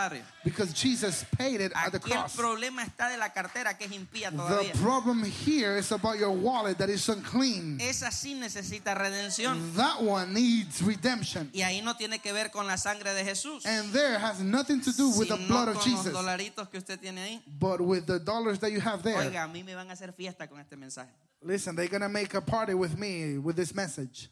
Because 0.43 0.73
Jesus 0.73 1.27
paid 1.37 1.61
it 1.61 1.73
at 1.75 1.93
the 1.93 1.99
Aquí 1.99 2.13
el 2.13 2.31
problema 2.35 2.83
está 2.83 3.11
de 3.11 3.19
la 3.19 3.31
cartera 3.35 3.77
que 3.77 3.85
es 3.85 3.93
impía 3.93 4.31
todavía. 4.31 4.73
The 4.73 4.79
problem 4.79 5.23
here 5.23 5.77
is 5.77 5.93
about 5.93 6.19
your 6.19 6.31
wallet 6.31 6.79
that 6.79 6.89
is 6.89 7.10
unclean. 7.11 7.79
Esa 7.81 8.11
sí 8.11 8.35
necesita 8.35 8.95
redención. 8.95 9.75
That 9.77 10.01
one 10.03 10.33
needs 10.33 10.81
redemption. 10.83 11.51
Y 11.53 11.63
ahí 11.63 11.83
no 11.83 11.97
tiene 11.97 12.21
que 12.21 12.33
ver 12.33 12.51
con 12.51 12.67
la 12.67 12.77
sangre 12.77 13.13
de 13.13 13.25
Jesús, 13.25 13.65
And 13.67 13.93
there 13.93 14.19
has 14.19 14.41
nothing 14.41 14.81
to 14.81 14.93
do 14.93 15.11
with 15.11 15.29
the 15.29 15.37
blood 15.37 15.69
of 15.69 15.75
los 15.77 15.85
Jesus, 15.85 16.13
dolaritos 16.13 16.69
que 16.71 16.79
usted 16.79 16.99
tiene 16.99 17.21
ahí. 17.23 17.43
but 17.59 17.81
with 17.81 18.07
the 18.07 18.19
dollars 18.19 18.59
that 18.61 18.71
you 18.71 18.81
have 18.81 19.03
there. 19.03 19.19
Oiga, 19.19 19.45
a 19.45 19.49
mí 19.49 19.63
me 19.65 19.75
van 19.75 19.89
a 19.91 19.93
hacer 19.93 20.13
fiesta 20.13 20.49
con 20.49 20.59
este 20.61 20.77
mensaje. 20.77 21.11
Listen, 21.43 21.75
they're 21.75 21.89
going 21.89 22.03
to 22.03 22.09
make 22.09 22.35
a 22.35 22.41
party 22.41 22.75
with 22.75 22.99
me 22.99 23.39
with 23.39 23.57
this 23.57 23.75
message. 23.75 24.31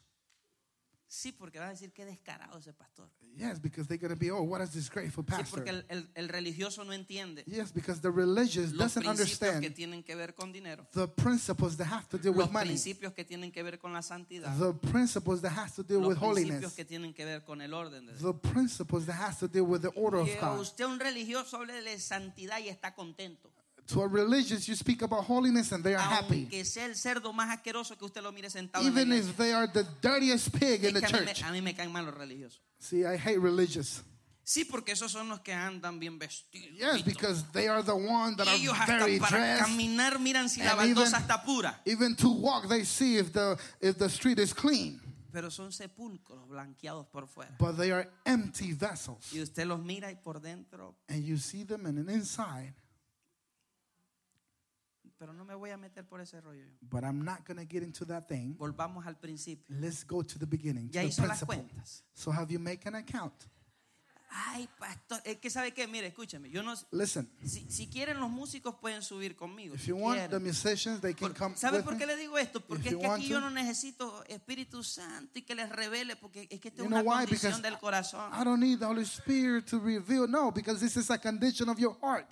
Sí, 1.11 1.32
porque 1.32 1.59
va 1.59 1.66
a 1.68 1.70
decir 1.70 1.90
que 1.92 2.04
descarado 2.04 2.59
ese 2.59 2.74
pastor. 2.74 3.09
Yes, 3.34 3.59
because 3.62 3.86
they're 3.88 3.98
going 4.00 4.12
to 4.12 4.18
be, 4.18 4.30
oh, 4.30 4.42
what 4.42 4.61
is 4.61 4.72
this 4.72 4.90
grateful 4.90 5.24
Sí, 5.24 5.30
pastor? 5.30 5.61
porque 5.64 5.70
el, 5.70 5.84
el- 5.88 6.09
el 6.14 6.28
religioso 6.28 6.84
no 6.84 6.92
entiende 6.92 7.44
Yes, 7.46 7.72
because 7.72 8.00
the 8.02 8.11
religious 8.11 8.72
los 8.72 8.92
doesn't 8.94 9.04
principios 9.04 9.38
que 9.38 9.48
understand 9.56 9.74
tienen 9.74 10.02
que 10.02 10.14
ver 10.16 10.34
con 10.34 10.52
dinero, 10.52 10.86
the 10.92 11.06
principles 11.06 11.76
that 11.76 11.86
have 11.86 12.06
to 12.09 12.18
do 12.18 12.30
los 12.32 12.46
with 12.46 12.50
money, 12.52 12.70
principios 12.70 13.14
que 13.14 13.24
tienen 13.24 13.50
que 13.52 13.62
ver 13.62 13.78
con 13.78 13.92
la 13.92 14.02
santidad, 14.02 14.54
the 14.59 14.74
principles 14.90 15.40
that 15.40 15.52
has 15.56 15.72
to 15.74 15.82
do 15.82 16.00
los 16.00 16.09
with 16.09 16.18
principios 16.18 16.50
holiness, 16.50 16.74
que 16.74 16.84
tienen 16.84 17.14
que 17.14 17.24
ver 17.24 17.42
con 17.44 17.62
el 17.62 17.72
orden 17.72 18.04
de 18.06 18.12
Dios. 18.14 18.22
the 18.22 18.48
principles 18.50 19.06
that 19.06 19.16
has 19.16 19.38
to 19.38 19.46
do 19.48 19.64
with 19.64 19.80
the 19.82 19.92
order 19.94 20.18
of 20.20 20.28
God. 20.40 20.59
usted 20.61 20.84
un 20.84 20.98
religioso 20.98 21.56
hable 21.59 21.80
de 21.80 21.98
santidad 22.00 22.59
y 22.59 22.68
está 22.68 22.94
contento. 22.94 23.50
To 23.89 24.03
a 24.03 24.07
religious, 24.09 24.68
you 24.68 24.74
speak 24.76 25.01
about 25.03 25.24
holiness 25.24 25.72
and 25.72 25.82
they 25.82 25.95
are 25.95 25.99
happy. 26.03 26.43
Aunque 26.51 26.64
sea 26.66 26.84
el 26.84 26.95
cerdo 26.95 27.32
más 27.32 27.49
asqueroso 27.51 27.97
que 27.97 28.05
usted 28.05 28.22
lo 28.22 28.32
mire 28.32 28.51
sentado 28.51 28.84
en 28.86 28.95
la 28.95 29.01
Even 29.01 29.12
iglesia. 29.12 29.30
if 29.30 29.36
they 29.39 29.53
are 29.55 29.66
the 29.66 29.86
dirtiest 30.03 30.53
pig 30.59 30.84
in 30.84 30.95
Es 30.97 31.01
the 31.03 31.07
que 31.09 31.16
a, 31.16 31.20
mí 31.20 31.26
church. 31.26 31.43
a 31.45 31.53
mí 31.53 31.62
me 31.62 31.74
caen 31.74 31.91
mal 31.91 32.05
los 32.05 32.14
religiosos. 32.14 32.61
See, 32.78 33.05
I 33.07 33.16
hate 33.16 33.39
religious. 33.41 34.03
Sí, 34.45 34.64
porque 34.64 34.93
esos 34.93 35.11
son 35.12 35.28
los 35.28 35.41
que 35.41 35.53
andan 35.55 35.99
bien 35.99 36.18
vestidos. 36.18 36.76
Yes, 36.78 37.03
because 37.03 37.45
they 37.53 37.66
are 37.68 37.82
the 37.82 37.95
ones 37.95 38.36
that 38.39 38.47
ellos 38.49 38.72
are 38.74 38.80
hasta 38.80 38.99
very 39.05 39.18
para 39.18 39.36
dressed. 39.39 39.64
caminar 39.64 40.18
miran 40.20 40.49
si 40.51 40.62
la 40.62 40.70
And 40.72 40.80
baldosa 40.80 41.16
even- 41.18 41.22
está 41.22 41.43
pura. 41.45 41.80
Even 41.86 42.14
to 42.16 42.28
walk, 42.30 42.68
they 42.68 42.84
see 42.84 43.16
if 43.18 43.32
the 43.32 43.59
if 43.80 43.97
the 43.99 44.09
street 44.11 44.39
is 44.39 44.53
clean. 44.55 45.01
Pero 45.32 45.51
son 45.51 45.70
sepulcros 45.72 46.47
blanqueados 46.49 47.07
por 47.11 47.26
fuera. 47.26 47.55
But 47.59 47.76
they 47.78 47.91
are 47.91 48.07
empty 48.26 48.72
vessels. 48.72 49.32
Y 49.32 49.41
usted 49.41 49.66
los 49.66 49.80
mira 49.80 50.11
y 50.11 50.16
por 50.16 50.41
dentro, 50.41 50.97
And 51.09 51.22
you 51.24 51.36
see 51.39 51.64
them 51.64 51.84
and 51.86 52.09
inside. 52.11 52.74
Pero 55.18 55.32
no 55.32 55.44
me 55.44 55.54
voy 55.54 55.70
a 55.70 55.76
meter 55.76 56.04
por 56.06 56.20
ese 56.20 56.40
rollo. 56.40 56.64
yo. 56.64 56.72
But 56.82 57.04
I'm 57.04 57.24
not 57.24 57.44
going 57.46 57.58
to 57.58 57.64
get 57.66 57.82
into 57.82 58.04
that 58.06 58.28
thing. 58.28 58.54
Volvamos 58.56 59.06
al 59.06 59.16
principio. 59.16 59.64
Let's 59.80 60.04
go 60.06 60.22
to 60.22 60.38
the 60.38 60.46
beginning. 60.46 60.88
Ya 60.90 61.02
to 61.02 61.06
the 61.08 61.12
hizo 61.12 61.26
las 61.26 61.38
principle. 61.44 61.56
cuentas. 61.68 62.04
So 62.14 62.30
have 62.30 62.50
you 62.52 62.58
make 62.58 62.86
an 62.86 62.94
account? 62.94 63.34
Ay, 64.30 64.68
pastor, 64.78 65.22
es 65.24 65.38
que 65.38 65.48
sabe 65.48 65.72
qué, 65.72 65.86
mire, 65.88 66.06
escúcheme, 66.08 66.50
yo 66.50 66.62
no 66.62 66.74
Listen, 66.92 67.30
si, 67.46 67.64
si 67.70 67.86
quieren 67.88 68.20
los 68.20 68.28
músicos 68.28 68.74
pueden 68.74 69.00
subir 69.02 69.34
conmigo. 69.34 69.74
if 69.74 69.80
si 69.80 69.86
you 69.88 69.96
want 69.96 70.18
quieren. 70.18 70.30
the 70.30 70.38
musicians, 70.38 71.00
they 71.00 71.14
can 71.14 71.30
Por- 71.32 71.38
come 71.38 71.56
¿Sabe 71.56 71.78
with 71.78 71.84
por 71.84 71.94
me. 71.94 71.98
qué 72.00 72.06
le 72.06 72.14
digo 72.16 72.36
esto? 72.36 72.60
Porque 72.60 72.88
If 72.90 72.92
es 72.96 72.98
que 73.00 73.06
want 73.08 73.22
aquí 73.22 73.28
yo 73.30 73.36
to. 73.40 73.48
no 73.48 73.50
necesito 73.50 74.22
Espíritu 74.28 74.84
Santo 74.84 75.38
y 75.38 75.42
que 75.42 75.54
les 75.54 75.70
revele, 75.70 76.14
porque 76.16 76.46
es 76.50 76.60
que 76.60 76.68
esta 76.68 76.82
You 76.82 76.84
es 76.84 76.90
una 76.90 77.02
condición 77.02 77.62
del 77.62 77.78
corazón. 77.78 78.30
I 78.38 78.44
don't 78.44 78.60
need 78.60 78.80
the 78.80 78.84
Holy 78.84 79.04
Spirit 79.06 79.64
to 79.70 79.80
reveal. 79.80 80.28
No, 80.28 80.52
because 80.52 80.78
this 80.78 80.98
is 80.98 81.08
a 81.10 81.16
condition 81.16 81.70
of 81.70 81.78
your 81.78 81.96
heart. 82.02 82.28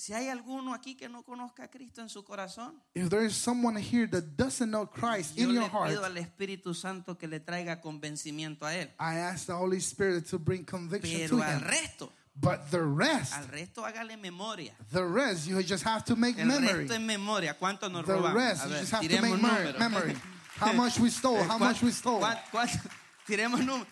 Si 0.00 0.12
hay 0.14 0.28
alguno 0.28 0.74
aquí 0.74 0.94
que 0.94 1.08
no 1.08 1.24
conozca 1.24 1.64
a 1.64 1.68
Cristo 1.68 2.00
en 2.00 2.08
su 2.08 2.24
corazón, 2.24 2.80
If 2.94 3.08
there 3.10 3.26
is 3.26 3.34
someone 3.34 3.76
here 3.80 4.06
that 4.06 4.36
doesn't 4.36 4.70
know 4.70 4.86
Christ 4.86 5.34
yo 5.36 5.48
in 5.48 5.54
le 5.56 5.60
your 5.60 5.68
heart, 5.68 5.90
pido 5.90 6.04
al 6.04 6.16
Espíritu 6.16 6.72
Santo 6.72 7.18
que 7.18 7.26
le 7.26 7.40
traiga 7.40 7.80
convencimiento 7.80 8.64
a 8.64 8.76
él. 8.76 8.90
I 9.00 9.16
ask 9.18 9.46
the 9.46 9.54
Holy 9.54 9.78
Spirit 9.80 10.24
to 10.30 10.38
bring 10.38 10.64
conviction 10.64 11.18
Pero 11.22 11.38
to 11.38 11.42
al 11.42 11.58
him. 11.58 11.64
resto, 11.64 12.12
But 12.40 12.70
the 12.70 12.80
rest, 12.80 13.32
al 13.34 13.48
resto 13.48 13.84
hágale 13.84 14.16
memoria. 14.16 14.72
the 14.92 15.02
rest, 15.04 15.48
you 15.48 15.60
just 15.64 15.82
have 15.84 16.04
to 16.04 16.14
make 16.14 16.38
El 16.38 16.46
memory. 16.46 16.84
resto 16.84 16.94
es 16.94 17.00
memoria. 17.00 17.54
¿Cuánto 17.58 17.88
nos 17.90 18.06
The 18.06 18.12
robamos? 18.12 18.34
rest, 18.34 18.62
A 18.62 18.66
you 18.66 18.70
ver, 18.74 18.80
just 18.82 18.92
have 18.92 19.08
to 19.08 19.20
make 19.20 19.42
mer- 19.42 19.74
números. 19.74 19.78
memory. 19.80 20.14
How 20.60 20.72
much 20.74 21.00
we 21.00 21.10
stole, 21.10 21.42
how 21.42 21.58
¿Cuán- 21.58 21.70
much 21.72 21.82
we 21.82 21.90
stole. 21.90 22.20
cuán- 22.20 22.38
cuánto? 22.52 22.78
Tiremos 23.26 23.58
números. 23.64 23.88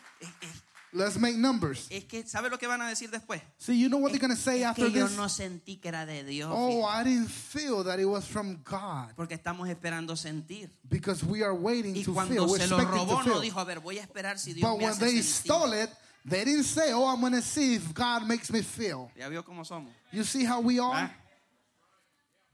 Es, 0.96 1.00
es- 1.00 1.14
Let's 1.14 1.18
make 1.18 1.36
numbers. 1.36 1.86
es 1.90 2.04
que, 2.04 2.26
¿sabe 2.26 2.48
lo 2.50 2.58
que 2.58 2.66
van 2.66 2.80
a 2.82 2.88
decir 2.88 3.10
después? 3.10 3.40
See, 3.58 3.78
you 3.78 3.88
know 3.88 3.98
what 3.98 4.10
they're 4.12 4.18
going 4.20 4.34
to 4.34 4.40
say 4.40 4.62
Es 4.62 4.66
after 4.68 4.86
que 4.86 4.92
yo 4.98 5.06
this? 5.08 5.16
no 5.16 5.28
sentí 5.28 5.76
que 5.80 5.88
era 5.88 6.06
de 6.06 6.24
Dios. 6.24 6.50
Oh, 6.52 6.84
I 6.84 7.04
didn't 7.04 7.28
feel 7.28 7.84
that 7.84 7.98
it 7.98 8.06
was 8.06 8.24
from 8.26 8.62
God 8.64 9.14
porque 9.16 9.34
estamos 9.34 9.68
esperando 9.68 10.16
sentir. 10.16 10.70
because 10.88 11.24
we 11.24 11.42
are 11.42 11.54
waiting 11.54 11.94
Y 11.96 12.02
to 12.04 12.12
cuando 12.14 12.34
feel. 12.34 12.46
We're 12.46 12.60
se 12.60 12.66
lo 12.68 12.78
robó, 12.78 13.22
no 13.24 13.40
dijo, 13.40 13.58
a 13.60 13.64
ver, 13.64 13.80
voy 13.80 13.98
a 13.98 14.02
esperar 14.02 14.38
si 14.38 14.52
Dios 14.54 14.68
But 14.68 14.78
me 14.78 14.84
when 14.84 14.92
hace 14.94 15.00
they 15.00 15.22
sentir. 15.22 15.52
stole 15.52 15.82
it, 15.82 15.90
they 16.28 16.44
didn't 16.44 16.64
say, 16.64 16.92
"Oh, 16.92 17.06
I'm 17.06 17.20
going 17.20 17.32
to 17.34 17.42
see 17.42 17.74
if 17.76 17.92
God 17.94 18.26
makes 18.26 18.50
me 18.50 18.62
feel." 18.62 19.10
Ya 19.16 19.28
vio 19.28 19.44
cómo 19.44 19.64
somos. 19.64 19.92
You 20.12 20.24
see 20.24 20.44
how 20.44 20.60
we 20.60 20.78
are? 20.80 20.92
¿Ah? 21.08 21.14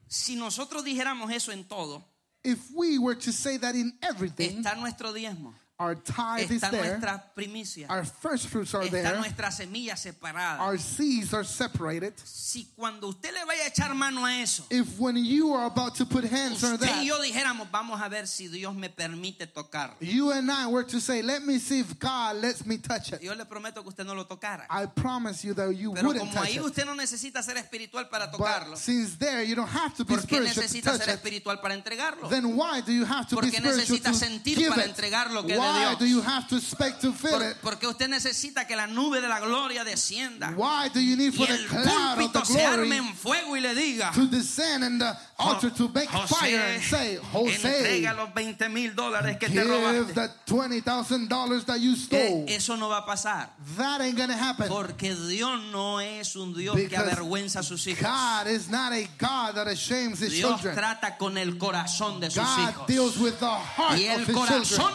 Si 0.09 0.37
nosotros 0.37 0.85
dijéramos 0.85 1.31
eso 1.33 1.53
en 1.53 1.65
todo, 1.65 2.05
If 2.45 2.59
we 2.75 2.99
were 2.99 3.15
to 3.15 3.33
say 3.33 3.57
that 3.59 3.75
in 3.77 3.97
everything, 4.03 4.59
está 4.59 4.75
nuestro 4.75 5.13
diezmo, 5.13 5.55
our 5.83 5.95
tithe 5.97 6.51
is 6.51 6.63
está 6.63 6.71
there, 6.71 6.83
nuestras 6.99 7.21
primicias, 7.35 7.91
our 7.91 8.05
first 8.05 8.47
fruits 8.49 8.75
are 8.75 8.85
está 8.85 8.91
there, 9.03 9.17
nuestra 9.19 9.51
semilla 9.51 9.97
separada. 9.97 10.61
our 10.61 10.79
seeds 10.79 11.35
are 11.35 11.45
separated. 11.45 12.13
Si 12.25 12.69
cuando 12.77 13.09
usted 13.09 13.33
le 13.33 13.45
vaya 13.45 13.65
a 13.65 13.69
echar 13.71 13.95
mano 13.95 14.25
a 14.25 14.41
eso, 14.41 14.65
If 14.71 14.99
when 14.99 15.17
you 15.17 15.53
are 15.55 15.67
about 15.67 15.95
to 15.97 16.07
put 16.07 16.25
hands 16.25 16.63
on 16.65 16.75
usted 16.75 16.87
y 16.87 16.93
that, 16.93 17.05
yo 17.05 17.19
dijéramos, 17.21 17.69
vamos 17.71 18.01
a 18.01 18.09
ver 18.09 18.27
si 18.27 18.49
Dios 18.49 18.75
me 18.75 18.89
permite 18.89 19.47
tocar. 19.53 19.95
you 20.01 20.31
and 20.33 20.51
I 20.51 20.67
were 20.69 20.85
to 20.85 21.01
say, 21.01 21.23
"Let 21.23 21.43
me 21.45 21.59
see 21.59 21.81
if 21.81 21.99
God 21.99 22.37
lets 22.37 22.65
me 22.65 22.79
touch 22.79 23.13
it." 23.13 23.23
Yo 23.23 23.35
le 23.35 23.45
prometo 23.45 23.83
que 23.83 23.89
usted 23.89 24.05
no 24.07 24.15
lo 24.15 24.25
tocara. 24.25 24.67
I 24.71 24.87
promise 24.87 25.45
you 25.45 25.55
that 25.55 25.75
you 25.75 25.93
Pero 25.95 26.07
wouldn't 26.09 26.21
como 26.31 26.33
touch 26.35 26.49
ahí 26.51 26.57
it. 26.57 26.63
usted 26.63 26.85
no 26.87 26.95
necesita 26.95 27.43
ser 27.43 27.57
espiritual 27.57 28.09
para 28.09 28.31
tocarlo, 28.31 28.71
But 28.71 28.79
since 28.79 29.17
there 29.17 29.43
you 29.43 29.55
don't 29.57 29.69
have 29.69 29.95
to 29.97 30.05
be 30.05 30.15
¿por 30.15 30.23
qué 30.23 30.37
spiritual 30.37 30.55
to 30.55 30.61
necesita 30.61 30.91
touch 30.93 31.01
ser 31.03 31.09
it, 31.11 31.15
espiritual 31.17 31.61
para 31.61 31.75
entregarlo? 31.75 32.29
then 32.29 32.55
why 32.57 32.81
do 32.81 32.93
you 32.93 33.05
have 33.05 33.27
to 33.29 33.37
be 33.37 33.41
Porque 33.43 33.57
spiritual 33.57 33.77
necesita 33.79 34.11
to 34.13 34.15
sentir 34.17 34.57
give 34.59 34.71
para 34.71 34.83
it? 34.85 34.89
entregar 34.91 35.31
lo 35.33 35.43
que 35.43 35.55
es 35.55 35.59
de 35.73 35.79
Why 35.81 35.89
Dios. 35.91 35.99
do 35.99 36.07
you 36.07 36.21
have 36.23 36.47
to 36.49 36.57
expect 36.57 37.01
to 37.03 37.13
feel 37.13 37.33
Por- 37.33 37.43
it? 37.51 37.57
porque 37.63 37.87
usted 37.87 38.09
necesita 38.09 38.67
que 38.67 38.77
la 38.77 38.87
nube 38.87 39.21
de 39.21 39.29
la 39.29 39.41
gloria 39.41 39.85
descienda 39.85 40.51
Why 40.57 40.89
do 40.93 41.01
you 41.01 41.17
need 41.17 41.33
y 41.35 41.37
for 41.37 41.47
the 41.47 41.53
el 41.55 41.67
cloud 41.67 41.87
of 41.87 42.17
the 42.17 42.23
púlpito 42.41 42.45
se 42.47 42.65
arme 42.65 42.87
glory 42.87 43.09
en 43.09 43.15
fuego 43.15 43.57
y 43.57 43.61
le 43.61 43.75
diga, 43.75 44.13
to 44.13 44.27
descend 44.27 44.85
and 44.85 45.01
the 45.01 45.17
altar 45.39 45.71
to 45.71 45.89
make 45.89 46.09
fire 46.11 46.61
and 46.75 46.83
say, 46.83 47.17
Jose, 47.33 47.53
entrega 47.69 48.15
los 48.15 48.33
20 48.35 48.69
mil 48.69 48.95
dólares 48.95 49.39
que 49.39 49.49
te 49.49 49.63
robaste. 49.65 50.15
the 50.15 50.31
$20,000 50.47 51.65
that 51.67 51.81
you 51.81 51.97
stole. 51.97 52.45
Eh, 52.49 52.57
Eso 52.57 52.77
no 52.77 52.89
va 52.89 52.99
a 52.99 53.07
pasar. 53.07 53.51
That 53.77 54.01
ain't 54.01 54.17
gonna 54.17 54.37
happen. 54.37 54.69
Porque 54.69 55.15
Dios 55.15 55.61
no 55.73 55.99
es 56.01 56.37
un 56.37 56.55
Dios 56.55 56.77
que 56.77 56.85
Because 56.89 57.11
avergüenza 57.11 57.61
a 57.61 57.63
sus 57.63 57.87
hijos. 57.87 58.03
God 58.03 58.47
is 58.49 58.69
not 58.69 58.93
a 58.93 59.07
God 59.19 59.55
that 59.55 59.67
ashames 59.69 60.21
his 60.21 60.33
Dios 60.33 60.61
children. 60.61 60.75
trata 60.77 61.17
con 61.19 61.37
el 61.39 61.57
corazón 61.59 62.21
de 62.21 62.31
sus 62.31 62.43
God 62.45 62.59
hijos. 62.69 62.87
deals 62.87 63.19
with 63.19 63.39
the 63.41 63.47
heart 63.49 63.99
Y 63.99 64.05
of 64.09 64.21
el 64.21 64.25
his 64.27 64.35
corazón 64.37 64.65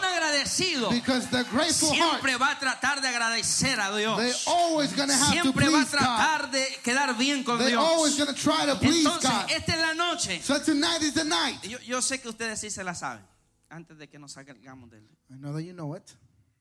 Agradecido 0.58 0.90
Because 0.90 1.26
the 1.30 1.44
grateful 1.44 1.92
heart, 1.94 2.20
siempre 2.20 2.36
va 2.36 2.52
a 2.52 2.58
tratar 2.58 3.00
de 3.00 3.08
agradecer 3.08 3.78
a 3.80 3.90
they 3.90 4.00
Dios. 4.00 4.46
always 4.46 4.92
gonna 4.94 5.12
have 5.14 5.34
to 5.36 5.42
Siempre 5.42 5.68
va 5.68 5.82
a 5.82 5.86
tratar 5.86 6.50
de 6.50 6.66
quedar 6.82 7.16
bien 7.16 7.44
con 7.44 7.58
Dios. 7.58 8.18
gonna 8.18 8.34
try 8.34 8.66
to 8.66 8.78
please 8.78 9.06
Entonces, 9.06 9.30
esta 9.56 9.72
es 9.72 9.80
la 9.80 9.94
noche. 9.94 10.40
So 10.42 10.60
tonight 10.62 11.02
is 11.02 11.14
the 11.14 11.24
night. 11.24 11.62
Yo, 11.62 11.78
yo 11.80 12.00
sé 12.00 12.20
que 12.20 12.28
ustedes 12.28 12.60
sí 12.60 12.70
se 12.70 12.82
la 12.84 12.94
saben. 12.94 13.24
Antes 13.70 13.98
de 13.98 14.08
que 14.08 14.18
nos 14.18 14.32
salgamos 14.32 14.90
de 14.90 14.98
él. 14.98 15.08
I 15.30 15.34
know 15.36 15.52
that 15.52 15.62
you 15.62 15.72
know 15.72 15.94
it. 15.94 16.10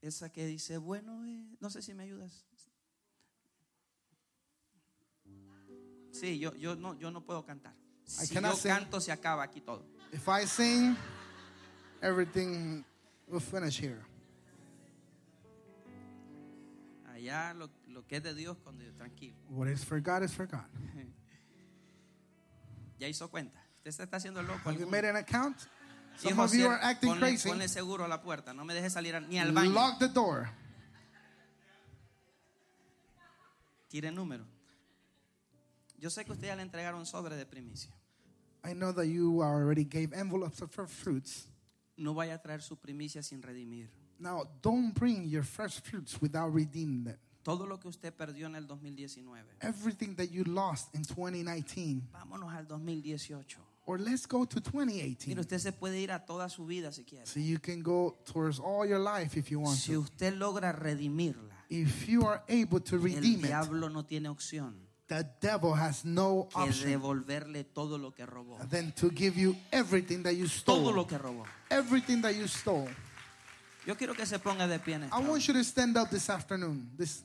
Esa 0.01 0.29
que 0.29 0.45
dice, 0.45 0.77
bueno, 0.77 1.25
eh, 1.25 1.55
no 1.59 1.69
sé 1.69 1.81
si 1.81 1.93
me 1.93 2.03
ayudas. 2.03 2.45
Sí, 6.11 6.39
yo, 6.39 6.55
yo, 6.55 6.75
no, 6.75 6.97
yo 6.97 7.11
no 7.11 7.21
puedo 7.21 7.45
cantar. 7.45 7.75
Si 8.03 8.33
yo 8.33 8.55
sing. 8.55 8.71
canto, 8.71 8.99
se 8.99 9.11
acaba 9.11 9.43
aquí 9.43 9.61
todo. 9.61 9.85
If 10.11 10.27
I 10.27 10.47
sing, 10.47 10.95
everything 12.01 12.83
will 13.27 13.39
finish 13.39 13.77
here. 13.79 14.03
Allá 17.13 17.53
lo, 17.53 17.69
lo 17.87 18.05
que 18.05 18.17
es 18.17 18.23
de 18.23 18.33
Dios, 18.33 18.57
con 18.63 18.77
Dios, 18.77 18.93
tranquilo. 18.95 19.35
What 19.49 19.67
is 19.67 19.83
for 19.83 19.99
God 19.99 20.23
is 20.23 20.33
for 20.33 20.45
God. 20.47 20.65
Ya 22.99 23.07
hizo 23.07 23.29
cuenta. 23.29 23.59
Usted 23.77 23.91
se 23.91 24.03
está 24.03 24.17
haciendo 24.17 24.41
loco. 24.41 24.69
Have 24.69 24.79
you 24.79 24.87
made 24.87 25.05
an 25.07 25.17
account? 25.17 25.55
Some 26.17 26.33
Hijo, 26.33 26.43
of 26.45 26.53
you 26.55 26.67
are 26.67 26.79
acting 26.81 27.11
ponle, 27.11 27.19
crazy. 27.19 27.47
ponle 27.49 27.67
seguro 27.67 28.05
a 28.05 28.07
la 28.07 28.21
puerta. 28.21 28.51
No 28.53 28.65
me 28.65 28.73
salir 28.89 29.15
a- 29.15 29.19
ni 29.19 29.37
al 29.37 29.51
baño. 29.51 29.71
Lock 29.71 29.99
the 29.99 30.07
door. 30.07 30.49
Tire 33.87 34.11
número. 34.11 34.45
Yo 35.99 36.09
sé 36.09 36.25
que 36.25 36.31
usted 36.31 36.47
ya 36.47 36.55
le 36.55 36.63
entregaron 36.63 37.05
sobre 37.05 37.35
de 37.35 37.45
primicia. 37.45 37.93
I 38.63 38.73
know 38.73 38.91
that 38.91 39.05
you 39.05 39.41
already 39.43 39.85
gave 39.85 40.11
envelopes 40.13 40.59
for 40.71 40.87
fruits. 40.87 41.47
No 41.97 42.13
vaya 42.13 42.35
a 42.35 42.41
traer 42.41 42.61
su 42.61 42.77
primicia 42.77 43.21
sin 43.23 43.41
redimir. 43.41 43.89
Now, 44.19 44.43
don't 44.61 44.93
bring 44.93 45.27
your 45.29 45.43
first 45.43 45.85
fruits 45.85 46.19
without 46.21 46.53
redeeming 46.53 47.03
them. 47.03 47.17
Todo 47.43 47.65
lo 47.65 47.79
que 47.79 47.87
usted 47.87 48.13
perdió 48.13 48.47
en 48.47 48.55
el 48.55 48.67
2019. 48.67 49.45
Everything 49.61 50.15
that 50.15 50.29
you 50.31 50.43
lost 50.43 50.93
in 50.95 51.03
2019. 51.03 52.01
Vámonos 52.11 52.51
al 52.53 52.65
2018. 52.67 53.59
Or 53.85 53.97
let's 53.99 54.25
go 54.27 54.45
to 54.45 54.59
Mire, 54.73 55.15
2018. 55.15 55.39
usted 55.39 55.59
se 55.59 55.71
puede 55.71 55.99
ir 56.01 56.11
a 56.11 56.25
toda 56.25 56.49
su 56.49 56.65
vida 56.65 56.91
si 56.91 57.03
quiere. 57.05 57.25
So 57.25 57.39
you 57.39 57.57
can 57.59 57.81
go 57.81 58.17
towards 58.25 58.59
all 58.59 58.85
your 58.85 58.99
life 58.99 59.37
if 59.39 59.49
you 59.49 59.61
want 59.61 59.77
Si 59.79 59.93
to. 59.93 59.99
usted 60.01 60.33
logra 60.33 60.73
redimirla, 60.73 61.55
If 61.69 62.07
you 62.09 62.25
are 62.27 62.43
able 62.49 62.81
to 62.81 62.95
el 62.97 63.01
redeem 63.01 63.39
it, 63.39 63.47
diablo 63.47 63.89
no 63.89 64.03
tiene 64.03 64.27
opción 64.29 64.75
the 65.07 65.25
devil 65.41 65.73
has 65.73 66.03
no 66.05 66.47
que 66.49 66.61
option 66.61 66.89
devolverle 66.89 67.63
todo 67.63 67.97
lo 67.97 68.11
que 68.13 68.25
robó. 68.25 68.57
than 68.69 68.91
to 68.93 69.09
give 69.09 69.37
you 69.39 69.55
everything 69.71 70.21
that 70.23 70.33
you 70.35 70.47
Todo 70.65 70.91
lo 70.91 71.03
stole. 71.03 71.07
que 71.07 71.17
robó. 71.17 71.43
Everything 71.69 72.21
that 72.21 72.35
you 72.35 72.47
stole. 72.47 72.89
Yo 73.85 73.95
quiero 73.95 74.13
que 74.13 74.25
se 74.25 74.37
ponga 74.39 74.67
de 74.67 74.79
pie 74.79 74.95
en 74.95 75.03
esta 75.03 75.15
I 75.15 75.19
hora. 75.21 75.29
want 75.31 75.47
you 75.47 75.53
to 75.53 75.63
stand 75.63 75.95
up 75.97 76.09
this 76.09 76.29
afternoon. 76.29 76.89
This 76.97 77.23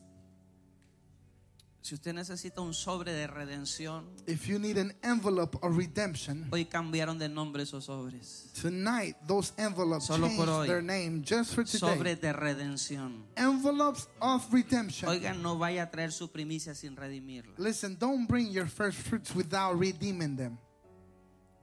Si 1.84 1.96
usted 1.96 2.14
necesita 2.14 2.60
un 2.60 2.74
sobre 2.74 3.12
de 3.12 3.26
redención, 3.26 4.04
If 4.28 4.46
you 4.46 4.60
need 4.60 4.78
an 4.78 4.94
envelope 5.02 5.58
of 5.62 5.76
redemption, 5.76 6.46
hoy 6.52 6.64
cambiaron 6.66 7.18
de 7.18 7.28
nombre 7.28 7.64
esos 7.64 7.86
sobres. 7.86 8.50
tonight 8.60 9.16
those 9.26 9.52
envelopes 9.58 10.06
Solo 10.06 10.28
por 10.36 10.48
hoy. 10.48 10.68
their 10.68 10.80
name 10.80 11.22
just 11.24 11.52
for 11.54 11.64
today. 11.64 11.78
Sobre 11.80 12.14
de 12.14 12.32
redención. 12.32 13.24
Envelopes 13.36 14.06
of 14.20 14.46
redemption. 14.52 15.08
Oigan, 15.10 15.42
no 15.42 15.58
vaya 15.58 15.82
a 15.82 15.90
traer 15.90 16.12
su 16.12 16.30
primicia 16.30 16.72
sin 16.76 16.94
redimirla. 16.94 17.52
Listen, 17.58 17.96
don't 17.98 18.28
bring 18.28 18.52
your 18.52 18.66
first 18.68 18.98
fruits 18.98 19.34
without 19.34 19.76
redeeming 19.76 20.36
them. 20.36 20.58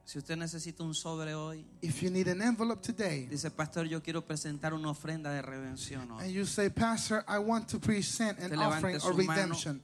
Si 0.03 0.17
usted 0.17 0.35
necesita 0.37 0.83
un 0.83 0.93
sobre 0.95 1.33
hoy, 1.33 1.63
If 1.81 2.01
you 2.01 2.09
need 2.09 2.27
an 2.27 2.41
envelope 2.41 2.81
today, 2.81 3.27
dice 3.29 3.49
pastor, 3.51 3.85
yo 3.85 4.01
quiero 4.01 4.25
presentar 4.25 4.73
una 4.73 4.89
ofrenda 4.89 5.31
de 5.31 5.41
redención 5.43 6.11
hoy. 6.11 6.23
and 6.25 6.31
you 6.33 6.45
say, 6.45 6.67
Pastor, 6.69 7.23
I 7.27 7.37
want 7.39 7.69
to 7.69 7.79
present 7.79 8.37
an 8.39 8.49
levante 8.49 8.75
offering 8.75 8.99
su 8.99 9.07
of 9.11 9.15
mano. 9.17 9.31
redemption. 9.31 9.81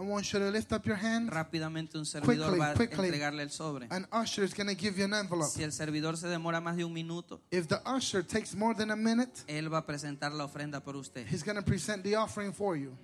I 0.00 0.02
want 0.02 0.32
you 0.32 0.38
to 0.38 0.50
lift 0.50 0.72
up 0.72 0.86
your 0.86 0.96
hand. 0.96 1.28
Rápidamente 1.30 1.98
un 1.98 2.06
servidor 2.06 2.50
Quickly, 2.50 2.58
va 2.60 2.70
a 2.70 2.74
quickly. 2.74 3.06
entregarle 3.08 3.42
el 3.42 3.50
sobre. 3.50 3.88
An 3.90 4.06
usher 4.12 4.44
is 4.44 4.54
going 4.54 4.68
to 4.68 4.76
give 4.80 4.96
you 4.96 5.04
an 5.04 5.12
envelope. 5.14 5.50
Si 5.50 5.62
el 5.64 5.72
servidor 5.72 6.16
se 6.16 6.28
demora 6.28 6.60
más 6.60 6.76
de 6.76 6.84
un 6.84 6.92
minuto, 6.92 7.40
If 7.50 7.66
the 7.66 7.80
usher 7.84 8.22
takes 8.24 8.54
more 8.54 8.74
than 8.76 8.90
a 8.92 8.96
minute, 8.96 9.42
él 9.48 9.72
va 9.72 9.78
a 9.78 9.86
presentar 9.86 10.32
la 10.32 10.44
ofrenda 10.44 10.80
por 10.84 10.94
usted. 10.96 11.26
he's 11.26 11.42
going 11.42 11.56
to 11.56 11.62
present 11.64 12.04
the 12.04 12.14
offering 12.16 12.52
for 12.52 12.76
you. 12.76 12.96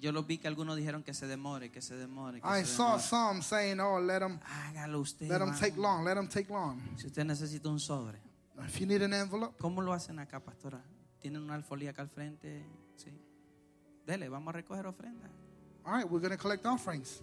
Yo 0.00 0.12
lo 0.12 0.22
vi 0.22 0.38
que 0.38 0.48
algunos 0.48 0.76
dijeron 0.78 1.02
que 1.02 1.12
se 1.12 1.26
demore, 1.26 1.70
que 1.70 1.82
se 1.82 1.94
demore. 1.94 2.40
Que 2.40 2.48
I 2.48 2.64
se 2.64 2.76
saw 2.76 2.96
demore. 2.96 3.02
some 3.02 3.42
saying, 3.42 3.80
"Oh, 3.80 4.00
let 4.00 4.20
them, 4.20 4.40
Hágalo 4.40 5.00
usted. 5.00 5.28
let 5.28 5.40
them 5.40 5.48
hermano. 5.50 5.58
take 5.60 5.76
long, 5.76 6.04
let 6.06 6.14
them 6.14 6.26
take 6.26 6.50
long." 6.50 6.80
Si 6.96 7.06
usted 7.06 7.24
necesita 7.26 7.68
un 7.68 7.78
sobre, 7.78 8.18
If 8.66 8.78
you 8.80 8.86
need 8.86 9.02
an 9.02 9.12
envelope, 9.12 9.56
¿cómo 9.58 9.82
lo 9.82 9.92
hacen 9.92 10.18
acá, 10.18 10.40
pastora? 10.40 10.82
¿Tienen 11.20 11.42
una 11.42 11.54
alfolía 11.54 11.90
acá 11.90 12.00
al 12.00 12.08
frente? 12.08 12.64
Sí. 12.96 13.10
Dele, 14.06 14.28
vamos 14.30 14.48
a 14.48 14.56
recoger 14.56 14.86
ofrenda. 14.86 15.28
All 15.90 15.96
right, 15.96 16.08
we're 16.08 16.20
going 16.20 16.30
to 16.30 16.36
collect 16.36 16.64
offerings. 16.66 17.20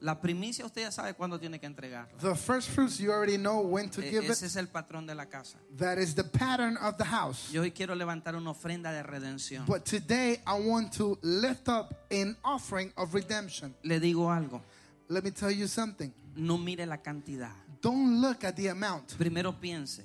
La 0.00 0.20
primicia 0.20 0.64
usted 0.64 0.82
ya 0.82 0.90
sabe 0.90 1.14
cuándo 1.14 1.38
tiene 1.38 1.58
que 1.58 1.66
entregarla. 1.66 2.08
The 2.18 2.34
first 2.34 2.68
fruits 2.70 2.98
you 3.00 3.10
already 3.10 3.38
know 3.38 3.60
when 3.60 3.88
to 3.90 4.02
give 4.02 4.24
Ese 4.24 4.42
it. 4.42 4.46
es 4.46 4.56
el 4.56 4.66
patrón 4.66 5.06
de 5.06 5.14
la 5.14 5.24
casa. 5.24 5.56
That 5.78 5.98
is 5.98 6.14
the 6.14 6.24
pattern 6.24 6.76
of 6.76 6.98
the 6.98 7.04
house. 7.04 7.50
Yo 7.52 7.62
hoy 7.62 7.70
quiero 7.70 7.94
levantar 7.94 8.34
una 8.34 8.50
ofrenda 8.50 8.92
de 8.92 9.02
redención. 9.02 9.64
But 9.66 9.84
today 9.86 10.40
I 10.46 10.58
want 10.60 10.92
to 10.98 11.16
lift 11.22 11.68
up 11.68 11.94
an 12.10 12.36
offering 12.44 12.92
of 12.96 13.14
redemption. 13.14 13.74
Le 13.84 13.98
digo 14.00 14.28
algo, 14.30 14.60
Let 15.08 15.24
me 15.24 15.30
tell 15.30 15.50
you 15.52 15.66
something. 15.68 16.12
no 16.34 16.58
mire 16.58 16.84
la 16.86 16.98
cantidad. 16.98 17.52
Don't 17.80 18.20
look 18.20 18.44
at 18.44 18.56
the 18.56 18.68
amount. 18.68 19.16
Primero 19.16 19.52
piense, 19.52 20.02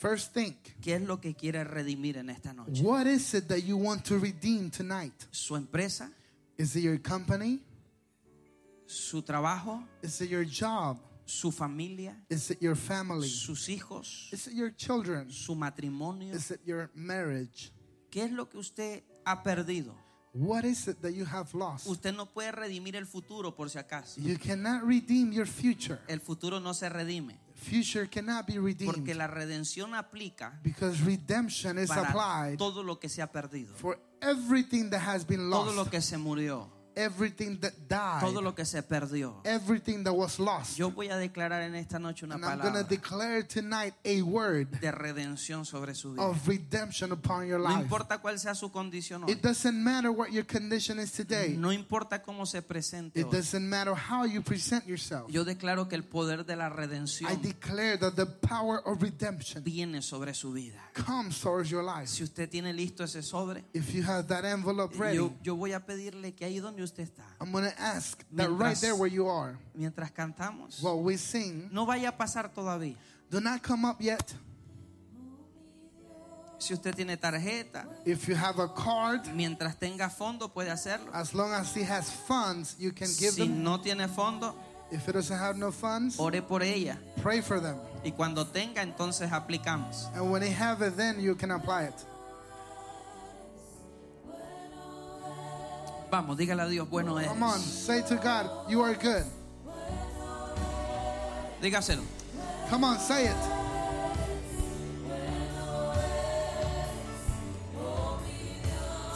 First 0.00 0.32
think, 0.32 0.56
¿qué 0.80 0.94
es 0.94 1.02
lo 1.02 1.20
que 1.20 1.34
quiere 1.34 1.62
redimir 1.62 2.16
en 2.16 2.30
esta 2.30 2.54
noche? 2.54 2.82
what 2.82 3.06
is 3.06 3.34
it 3.34 3.48
that 3.48 3.64
you 3.64 3.76
want 3.76 4.02
to 4.06 4.18
redeem 4.18 4.70
tonight? 4.70 5.12
¿Su 5.30 5.56
empresa? 5.56 6.10
Is 6.56 6.74
it 6.74 6.80
your 6.80 6.96
company? 6.96 7.60
¿Su 8.86 9.20
trabajo? 9.20 9.86
Is 10.02 10.18
it 10.22 10.30
your 10.30 10.46
job? 10.46 10.98
¿Su 11.26 11.52
familia? 11.52 12.16
Is 12.30 12.50
it 12.50 12.62
your 12.62 12.76
family? 12.76 13.28
¿Sus 13.28 13.68
hijos? 13.68 14.30
Is 14.32 14.46
it 14.46 14.54
your 14.54 14.74
children? 14.74 15.30
¿Su 15.30 15.54
matrimonio? 15.54 16.34
Is 16.34 16.50
it 16.50 16.60
your 16.64 16.90
marriage? 16.94 17.70
¿Qué 18.10 18.24
es 18.24 18.32
lo 18.32 18.48
que 18.48 18.56
usted 18.56 19.02
ha 19.26 19.42
perdido? 19.42 19.94
What 20.32 20.64
is 20.64 20.88
it 20.88 21.02
that 21.02 21.12
you 21.12 21.26
have 21.26 21.52
lost? 21.52 21.86
Usted 21.86 22.14
no 22.14 22.24
puede 22.24 22.52
redimir 22.52 22.96
el 22.96 23.04
futuro 23.04 23.54
por 23.54 23.68
si 23.68 23.78
acaso. 23.78 24.18
You 24.18 24.38
cannot 24.38 24.82
redeem 24.82 25.30
your 25.30 25.46
future. 25.46 25.98
El 26.08 26.20
futuro 26.20 26.58
no 26.58 26.72
se 26.72 26.88
redime. 26.88 27.38
Future 27.60 28.08
cannot 28.08 28.46
be 28.46 28.54
Porque 28.54 28.84
redeemed 28.86 29.16
la 29.16 29.26
redención 29.26 29.94
aplica 29.94 30.58
because 30.62 31.00
redemption 31.04 31.78
is 31.78 31.88
para 31.88 32.08
applied 32.08 32.58
todo 32.58 32.82
lo 32.82 32.98
que 32.98 33.08
se 33.08 33.20
ha 33.22 33.30
perdido. 33.30 33.74
for 33.76 33.98
everything 34.22 34.90
that 34.90 35.00
has 35.00 35.24
been 35.26 35.50
Todo 35.50 35.72
lo 35.72 35.82
lost, 35.82 35.90
que 35.90 36.00
se 36.00 36.16
murió. 36.16 36.68
Everything 37.04 37.58
that 37.60 37.72
Todo 37.88 38.32
died, 38.32 38.42
lo 38.42 38.54
que 38.54 38.64
se 38.64 38.82
perdió. 38.82 39.40
everything 39.44 40.02
that 40.04 40.12
was 40.14 40.38
lost. 40.38 40.76
Yo 40.76 40.90
voy 40.90 41.08
a 41.08 41.16
declarar 41.16 41.62
en 41.62 41.74
esta 41.74 41.98
noche 41.98 42.24
una 42.24 42.34
And 42.36 42.44
I'm 42.44 42.50
going 42.60 42.72
to 42.74 42.84
palabra 42.84 42.88
declare 42.88 43.42
tonight 43.44 43.94
a 44.04 44.22
word 44.22 44.68
de 44.80 44.90
redención 44.92 45.64
sobre 45.64 45.94
su 45.94 46.12
vida. 46.12 46.22
of 46.26 46.46
redemption 46.46 47.12
upon 47.12 47.46
your 47.46 47.58
No 47.58 47.68
life. 47.68 47.82
importa 47.82 48.18
cuál 48.18 48.38
sea 48.38 48.54
su 48.54 48.70
condición 48.70 49.24
hoy. 49.24 49.32
It 49.32 49.42
doesn't 49.42 49.76
matter 49.82 50.10
what 50.10 50.30
your 50.30 50.44
condition 50.46 50.98
is 50.98 51.12
today. 51.12 51.56
No 51.56 51.72
importa 51.72 52.22
cómo 52.22 52.46
se 52.46 52.62
presente 52.62 53.20
It 53.20 53.26
hoy. 53.26 53.32
doesn't 53.32 53.68
matter 53.68 53.94
how 53.94 54.24
you 54.24 54.42
present 54.42 54.86
yourself. 54.86 55.30
Yo 55.30 55.44
declaro 55.44 55.88
que 55.88 55.96
el 55.96 56.04
poder 56.04 56.44
de 56.44 56.56
la 56.56 56.66
I 56.66 56.70
redención 56.70 57.42
declare 57.42 57.96
that 57.98 58.14
the 58.16 58.26
power 58.26 58.80
of 58.84 59.00
redemption 59.02 59.62
viene 59.64 60.02
sobre 60.02 60.34
su 60.34 60.52
vida. 60.52 60.78
comes 60.92 61.40
towards 61.40 61.70
your 61.70 61.82
life. 61.82 62.06
Si 62.08 62.22
usted 62.22 62.48
tiene 62.50 62.72
listo 62.72 63.04
ese 63.04 63.22
sobre, 63.22 63.64
If 63.72 63.92
you 63.94 64.02
have 64.02 64.26
that 64.28 64.44
envelope 64.44 64.94
ready, 64.98 65.16
yo, 65.16 65.32
yo 65.42 65.56
voy 65.56 65.72
a 65.72 65.80
pedirle 65.86 66.34
que 66.34 66.44
ahí 66.44 66.58
donde 66.58 66.82
usted 66.82 66.89
está, 66.98 67.22
I'm 67.40 67.50
going 67.52 67.64
to 67.70 67.80
ask 67.80 68.22
that 68.32 68.50
right 68.50 68.76
there 68.80 68.94
where 68.94 69.08
you 69.10 69.26
are, 69.28 69.56
mientras 69.74 70.10
cantamos, 70.12 70.82
while 70.82 71.00
we 71.00 71.16
sing, 71.16 71.68
no 71.72 71.84
vaya 71.86 72.08
a 72.08 72.12
pasar 72.12 72.52
todavía. 72.52 72.96
do 73.30 73.40
not 73.40 73.62
come 73.62 73.84
up 73.84 74.00
yet. 74.00 74.34
Si 76.58 76.74
usted 76.74 76.94
tiene 76.94 77.16
tarjeta, 77.16 77.86
If 78.04 78.28
you 78.28 78.34
have 78.34 78.58
a 78.58 78.68
card, 78.68 79.22
mientras 79.34 79.76
tenga 79.78 80.10
fondo 80.10 80.48
puede 80.52 80.70
hacerlo. 80.70 81.10
as 81.14 81.32
long 81.34 81.52
as 81.54 81.74
he 81.74 81.82
has 81.82 82.10
funds, 82.10 82.76
you 82.78 82.92
can 82.92 83.08
give 83.18 83.32
Si 83.32 83.46
them. 83.48 83.62
no 83.64 83.78
tiene 83.78 84.06
fondo, 84.08 84.54
If 84.92 85.08
it 85.08 85.12
doesn't 85.12 85.38
have 85.38 85.56
no 85.56 85.70
funds, 85.70 86.18
ore 86.18 86.42
por 86.42 86.62
ella. 86.62 86.98
pray 87.22 87.40
for 87.40 87.60
them. 87.60 87.76
Y 88.04 88.10
cuando 88.10 88.44
tenga, 88.44 88.82
entonces 88.82 89.30
aplicamos. 89.30 90.08
And 90.14 90.30
when 90.30 90.42
they 90.42 90.50
have 90.50 90.82
it, 90.82 90.96
then 90.96 91.18
you 91.20 91.34
can 91.34 91.50
apply 91.52 91.84
it. 91.84 91.94
Vamos, 96.10 96.36
dígale 96.36 96.62
a 96.62 96.66
Dios, 96.66 96.88
bueno 96.88 97.20
es. 97.20 97.28
Come 97.28 97.44
on, 97.44 97.60
say 97.60 98.02
to 98.02 98.16
God, 98.16 98.68
you 98.68 98.82
are 98.82 98.94
good. 98.94 99.24
Dígaselo. 101.62 102.02
Come 102.68 102.84
on, 102.84 102.98
say 102.98 103.26
it. 103.26 103.36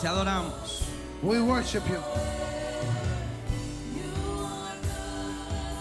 Te 0.01 0.07
adoramos. 0.07 0.83
We 1.23 1.41
worship 1.41 1.83
you. 1.89 1.99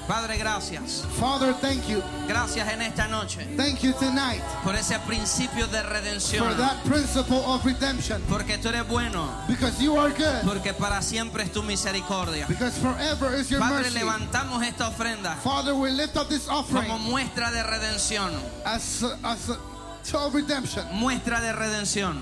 Padre, 0.07 0.37
gracias. 0.37 1.05
Father, 1.19 1.53
thank 1.61 1.87
you. 1.87 2.01
Gracias 2.27 2.67
en 2.67 2.81
esta 2.81 3.07
noche 3.07 3.45
Thank 3.55 3.79
you 3.83 3.93
tonight 3.93 4.41
por 4.63 4.75
ese 4.75 4.99
principio 5.07 5.65
de 5.67 5.79
for 5.81 5.89
redención. 5.91 6.57
that 6.57 6.83
principle 6.83 7.37
of 7.45 7.63
redemption. 7.63 8.21
Porque 8.27 8.57
tú 8.57 8.67
eres 8.69 8.85
bueno. 8.87 9.29
Because 9.47 9.81
you 9.81 9.97
are 9.97 10.09
good. 10.11 10.43
Porque 10.45 10.73
para 10.73 11.01
siempre 11.01 11.43
es 11.43 11.51
tu 11.53 11.63
misericordia. 11.63 12.45
Because 12.47 12.77
forever 12.79 13.33
is 13.39 13.49
your 13.49 13.59
Padre, 13.61 13.83
mercy. 13.83 13.99
levantamos 13.99 14.61
esta 14.63 14.89
ofrenda 14.89 15.35
Father, 15.41 15.73
we 15.73 15.89
lift 15.91 16.17
up 16.17 16.27
this 16.27 16.47
offering 16.49 16.85
como 16.87 16.99
muestra 16.99 17.49
de 17.51 17.63
redención. 17.63 18.31
as, 18.65 19.03
as 19.23 19.49
a 19.49 19.57
show 20.03 20.27
of 20.27 20.33
redemption. 20.35 20.85
Muestra 20.91 21.39
de 21.39 21.53
redención. 21.53 22.21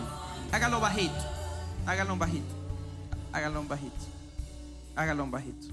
Hágalo 0.51 0.79
bajito. 0.79 1.15
Hágalo 1.87 2.15
bajito. 2.15 2.53
Hágalo 3.33 3.63
bajito. 3.63 4.05
Hágalo 4.95 5.25
bajito. 5.27 5.67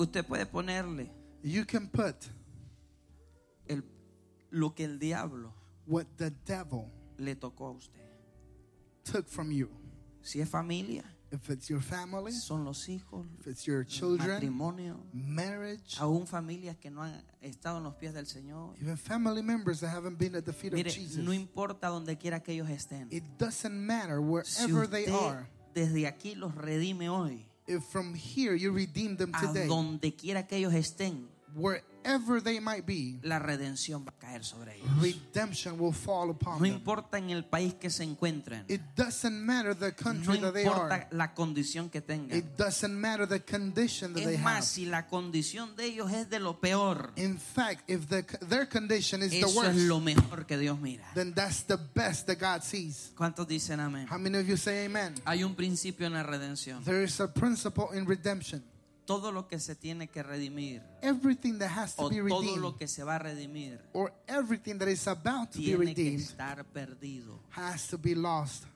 Usted 0.00 0.24
puede 0.26 0.46
ponerle 0.46 1.10
You 1.42 1.64
can 1.64 1.88
put 1.88 2.16
el, 3.68 3.82
lo 4.50 4.74
que 4.74 4.84
el 4.84 4.98
diablo 4.98 5.52
what 5.86 6.06
the 6.16 6.30
devil 6.44 6.90
le 7.18 7.34
tocó 7.36 7.68
a 7.68 7.70
usted. 7.72 8.00
took 9.04 9.26
from 9.28 9.50
you. 9.50 9.68
Si 10.22 10.40
es 10.40 10.48
familia, 10.48 11.04
If 11.32 11.48
it's 11.48 11.68
your 11.68 11.80
family, 11.80 12.32
son 12.32 12.64
los 12.64 12.88
hijos, 12.88 13.24
if 13.38 13.46
it's 13.46 13.64
your 13.64 13.84
children, 13.84 14.30
matrimonio, 14.30 14.96
marriage, 15.12 15.96
aún 16.00 16.26
familias 16.26 16.76
que 16.76 16.90
no 16.90 17.02
han 17.04 17.22
estado 17.40 17.78
en 17.78 17.84
los 17.84 17.94
pies 17.94 18.12
del 18.12 18.26
Señor. 18.26 18.74
even 18.80 18.96
family 18.96 19.40
members 19.40 19.78
that 19.80 19.90
haven't 19.94 20.18
been 20.18 20.34
at 20.34 20.44
the 20.44 20.52
feet 20.52 20.72
of 20.72 20.76
Mire, 20.78 20.90
Jesus. 20.90 21.22
no 21.24 21.32
importa 21.32 21.86
donde 21.88 22.18
quiera 22.18 22.40
que 22.42 22.52
ellos 22.54 22.68
estén. 22.68 23.06
It 23.12 23.22
doesn't 23.38 23.72
matter 23.74 24.16
Si 24.44 24.66
wherever 24.72 24.88
they 24.88 25.04
usted 25.04 25.14
are. 25.14 25.46
desde 25.72 26.06
aquí 26.08 26.34
los 26.34 26.52
redime 26.56 27.08
hoy, 27.08 27.46
If 27.70 27.84
from 27.84 28.14
here 28.14 28.56
you 28.56 28.72
redeem 28.72 29.16
them 29.16 29.32
a 29.32 29.46
today, 29.46 29.68
donde 29.68 30.12
quiera 30.16 30.44
que 30.44 30.56
ellos 30.56 30.74
estén, 30.74 31.28
wherever 32.04 32.40
they 32.42 32.60
might 32.60 32.86
be, 32.86 33.18
la 33.22 33.38
redención 33.38 34.04
va 34.04 34.12
a 34.16 34.18
caer 34.18 34.44
sobre 34.44 34.76
ellos. 34.76 34.88
redemption 35.00 35.78
will 35.78 35.92
fall 35.92 36.30
upon 36.30 36.58
No 36.58 36.64
them. 36.64 36.74
importa 36.74 37.18
en 37.18 37.30
el 37.30 37.44
país 37.44 37.74
que 37.74 37.90
se 37.90 38.04
encuentren, 38.04 38.64
It 38.68 38.80
doesn't 38.96 39.34
matter 39.44 39.74
the 39.74 39.90
no 39.90 39.96
country 39.96 40.38
that 40.40 40.52
they 40.52 40.66
are. 40.66 41.06
la 41.10 41.34
condición 41.34 41.90
que 41.90 42.00
tengan. 42.00 42.36
It 42.36 42.56
doesn't 42.56 42.94
matter 42.94 43.26
the 43.26 43.40
condition 43.40 44.12
that 44.14 44.24
they 44.24 44.34
Es 44.34 44.40
have. 44.40 44.44
más, 44.60 44.64
si 44.66 44.86
la 44.86 45.06
condición 45.06 45.76
de 45.76 45.86
ellos 45.86 46.10
es 46.12 46.28
de 46.30 46.38
lo 46.40 46.58
peor, 46.60 47.12
In 47.16 47.38
fact, 47.38 47.88
if 47.88 48.08
the, 48.08 48.22
their 48.48 48.66
condition 48.68 49.22
is 49.22 49.30
the 49.30 49.40
eso 49.40 49.48
es 49.48 49.56
worst, 49.56 49.78
lo 49.78 50.00
mejor 50.00 50.46
que 50.46 50.56
Dios 50.58 50.78
mira. 50.80 51.04
then 51.14 51.32
that's 51.34 51.62
the 51.64 51.76
best 51.76 52.26
that 52.26 52.38
God 52.38 52.62
sees. 52.62 53.12
¿Cuántos 53.16 53.46
dicen 53.46 53.80
amén? 53.80 54.06
How 54.10 54.18
many 54.18 54.38
of 54.38 54.46
you 54.48 54.56
say 54.56 54.84
amen? 54.86 55.14
Hay 55.24 55.42
un 55.44 55.54
principio 55.54 56.06
en 56.06 56.12
la 56.14 56.22
redención. 56.22 56.82
There 56.84 57.02
is 57.02 57.20
a 57.20 57.28
principle 57.32 57.88
in 57.92 58.06
redemption. 58.06 58.62
Todo 59.10 59.32
lo 59.32 59.48
que 59.48 59.58
se 59.58 59.74
tiene 59.74 60.06
que 60.06 60.22
redimir 60.22 60.82
Everything 61.02 61.58
that 61.58 61.70
has 61.76 61.96
to 61.96 62.04
o 62.04 62.08
be 62.08 62.18
todo 62.18 62.42
redeemed, 62.42 62.62
lo 62.62 62.76
que 62.76 62.86
se 62.86 63.02
va 63.02 63.16
a 63.16 63.18
redimir 63.18 63.80
or 63.92 64.12
everything 64.28 64.78
that 64.78 64.88
is 64.88 65.08
about 65.08 65.50
to 65.50 65.58
be 65.58 65.64
tiene 65.64 65.78
que 65.78 65.86
redeemed, 66.04 66.20
estar 66.20 66.64
perdido. 66.66 67.40
has 67.50 67.88
to 67.88 67.98
be 67.98 68.14
lost. 68.14 68.66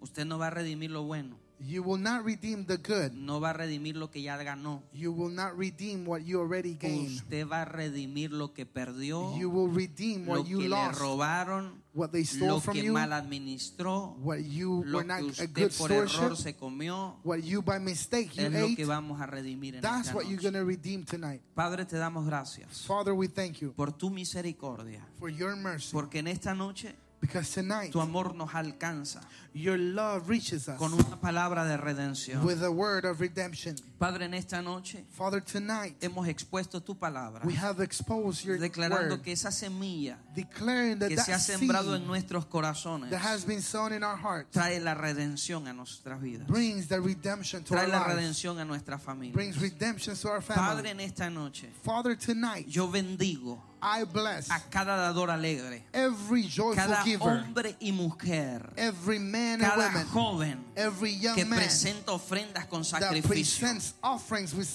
Usted 0.00 0.24
no 0.24 0.38
va 0.38 0.46
a 0.46 0.50
redimir 0.50 0.90
lo 0.90 1.02
bueno. 1.02 1.36
You 1.60 1.82
will 1.82 2.00
not 2.00 2.24
redeem 2.24 2.64
the 2.66 2.76
good. 2.76 3.12
No 3.14 3.40
va 3.40 3.50
a 3.50 3.52
redimir 3.52 3.96
lo 3.96 4.10
que 4.10 4.22
ya 4.22 4.36
ganó. 4.36 4.82
You 4.92 5.12
will 5.12 5.34
not 5.34 5.56
redeem 5.58 6.06
what 6.06 6.20
you 6.24 6.40
already 6.40 6.74
gained. 6.74 7.16
Usted 7.16 7.46
va 7.48 7.62
a 7.62 7.64
redimir 7.64 8.30
lo 8.32 8.52
que 8.54 8.64
perdió, 8.64 9.36
You 9.36 9.50
will 9.50 9.68
redeem 9.74 10.24
lo 10.26 10.34
what 10.34 10.44
que 10.44 10.50
you 10.50 10.60
le 10.60 10.68
lost, 10.68 11.00
robaron, 11.00 11.82
what 11.94 12.10
they 12.12 12.24
stole 12.24 12.48
lo 12.48 12.60
from 12.60 12.74
que 12.74 12.84
you, 12.84 12.92
mal 12.92 13.12
administró, 13.12 14.16
what 14.22 14.38
you 14.44 14.84
lo 14.86 14.98
were 14.98 15.04
not 15.06 15.18
que 15.18 15.24
a 15.24 15.30
usted 15.30 15.52
good 15.52 15.72
por 15.76 15.90
error 15.92 16.36
se 16.36 16.54
comió. 16.54 17.16
what 17.24 17.38
you 17.42 17.60
by 17.60 17.78
mistake 17.80 18.30
you 18.36 18.44
Es 18.46 18.52
lo 18.52 18.66
ate. 18.66 18.76
que 18.76 18.84
vamos 18.84 19.20
a 19.20 19.26
redimir 19.26 19.74
en 19.74 19.80
That's 19.80 20.06
esta 20.08 20.14
what 20.16 20.26
you're 20.26 20.36
noche. 20.36 20.50
going 20.52 20.54
to 20.54 20.64
redeem 20.64 21.04
tonight. 21.04 21.40
Padre, 21.56 21.84
te 21.86 21.96
damos 21.96 22.24
gracias 22.24 22.86
Father, 22.86 23.12
we 23.14 23.26
thank 23.26 23.58
you 23.60 23.72
por 23.72 23.90
tu 23.90 24.10
misericordia, 24.10 25.04
for 25.18 25.28
your 25.28 25.56
mercy 25.56 25.90
porque 25.92 26.20
en 26.20 26.28
esta 26.28 26.54
noche 26.54 26.94
because 27.20 27.50
tonight 27.52 27.90
tu 27.92 28.00
amor 28.00 28.34
nos 28.34 28.50
alcanza 28.54 29.20
your 29.54 29.76
love 29.78 30.28
reaches 30.28 30.68
us 30.68 30.78
con 30.78 30.92
una 30.92 31.16
palabra 31.20 31.66
de 31.66 31.76
redención. 31.76 32.44
with 32.44 32.62
a 32.62 32.70
word 32.70 33.04
of 33.04 33.20
redemption. 33.20 33.74
Padre, 33.98 34.26
en 34.26 34.34
esta 34.34 34.62
noche 34.62 35.04
Father, 35.10 35.40
tonight 35.40 35.96
hemos 36.00 36.28
expuesto 36.28 36.80
tu 36.84 36.94
palabra, 36.94 37.44
we 37.44 37.54
have 37.54 37.80
exposed 37.80 38.44
your 38.44 38.56
declarando 38.58 39.16
word, 39.16 39.22
que 39.22 39.32
esa 39.32 39.50
semilla 39.50 40.16
declaring 40.34 40.98
that 41.00 41.08
que 41.08 41.16
se 41.16 41.32
ha 41.32 41.36
that 41.38 41.40
sembrado 41.40 41.94
en 41.94 42.02
seed 42.02 42.06
nuestros 42.06 42.46
corazones 42.46 43.10
that 43.10 43.20
has 43.20 43.44
been 43.44 43.60
sown 43.62 43.92
in 43.92 44.04
our 44.04 44.16
hearts 44.16 44.50
trae 44.52 44.78
la 44.80 44.94
redención 44.94 45.66
a 45.66 45.72
nuestras 45.72 46.20
vidas, 46.20 46.46
brings 46.46 46.86
the 46.86 47.00
redemption 47.00 47.64
to 47.64 47.74
our 47.74 47.84
trae 47.84 47.88
la 47.90 47.98
lives, 47.98 48.14
redención 48.14 48.58
a 48.60 48.64
nuestra 48.64 48.98
familia. 48.98 49.32
brings 49.34 49.60
redemption 49.60 50.14
to 50.14 50.28
our 50.28 50.40
Padre, 50.40 50.84
family. 50.84 50.90
en 50.90 51.00
esta 51.00 51.28
noche 51.28 51.68
Father, 51.82 52.14
tonight 52.16 52.66
yo 52.68 52.86
bendigo 52.88 53.60
I 53.82 54.04
bless 54.04 54.50
a 54.50 54.60
cada 54.70 54.96
dador 54.96 55.30
alegre, 55.30 55.84
every 55.92 56.42
joyful 56.42 56.74
cada 56.74 57.02
giver, 57.04 57.28
hombre 57.44 57.76
y 57.80 57.92
mujer, 57.92 58.60
every 58.76 59.18
man 59.18 59.60
and 59.62 59.72
cada 59.72 59.88
woman, 59.88 60.06
joven 60.08 60.64
every 60.76 61.12
young 61.16 61.34
que 61.36 61.44
man 61.44 61.58
presenta 61.60 62.12
ofrendas 62.12 62.66
con 62.66 62.84
sacrificio. 62.84 63.66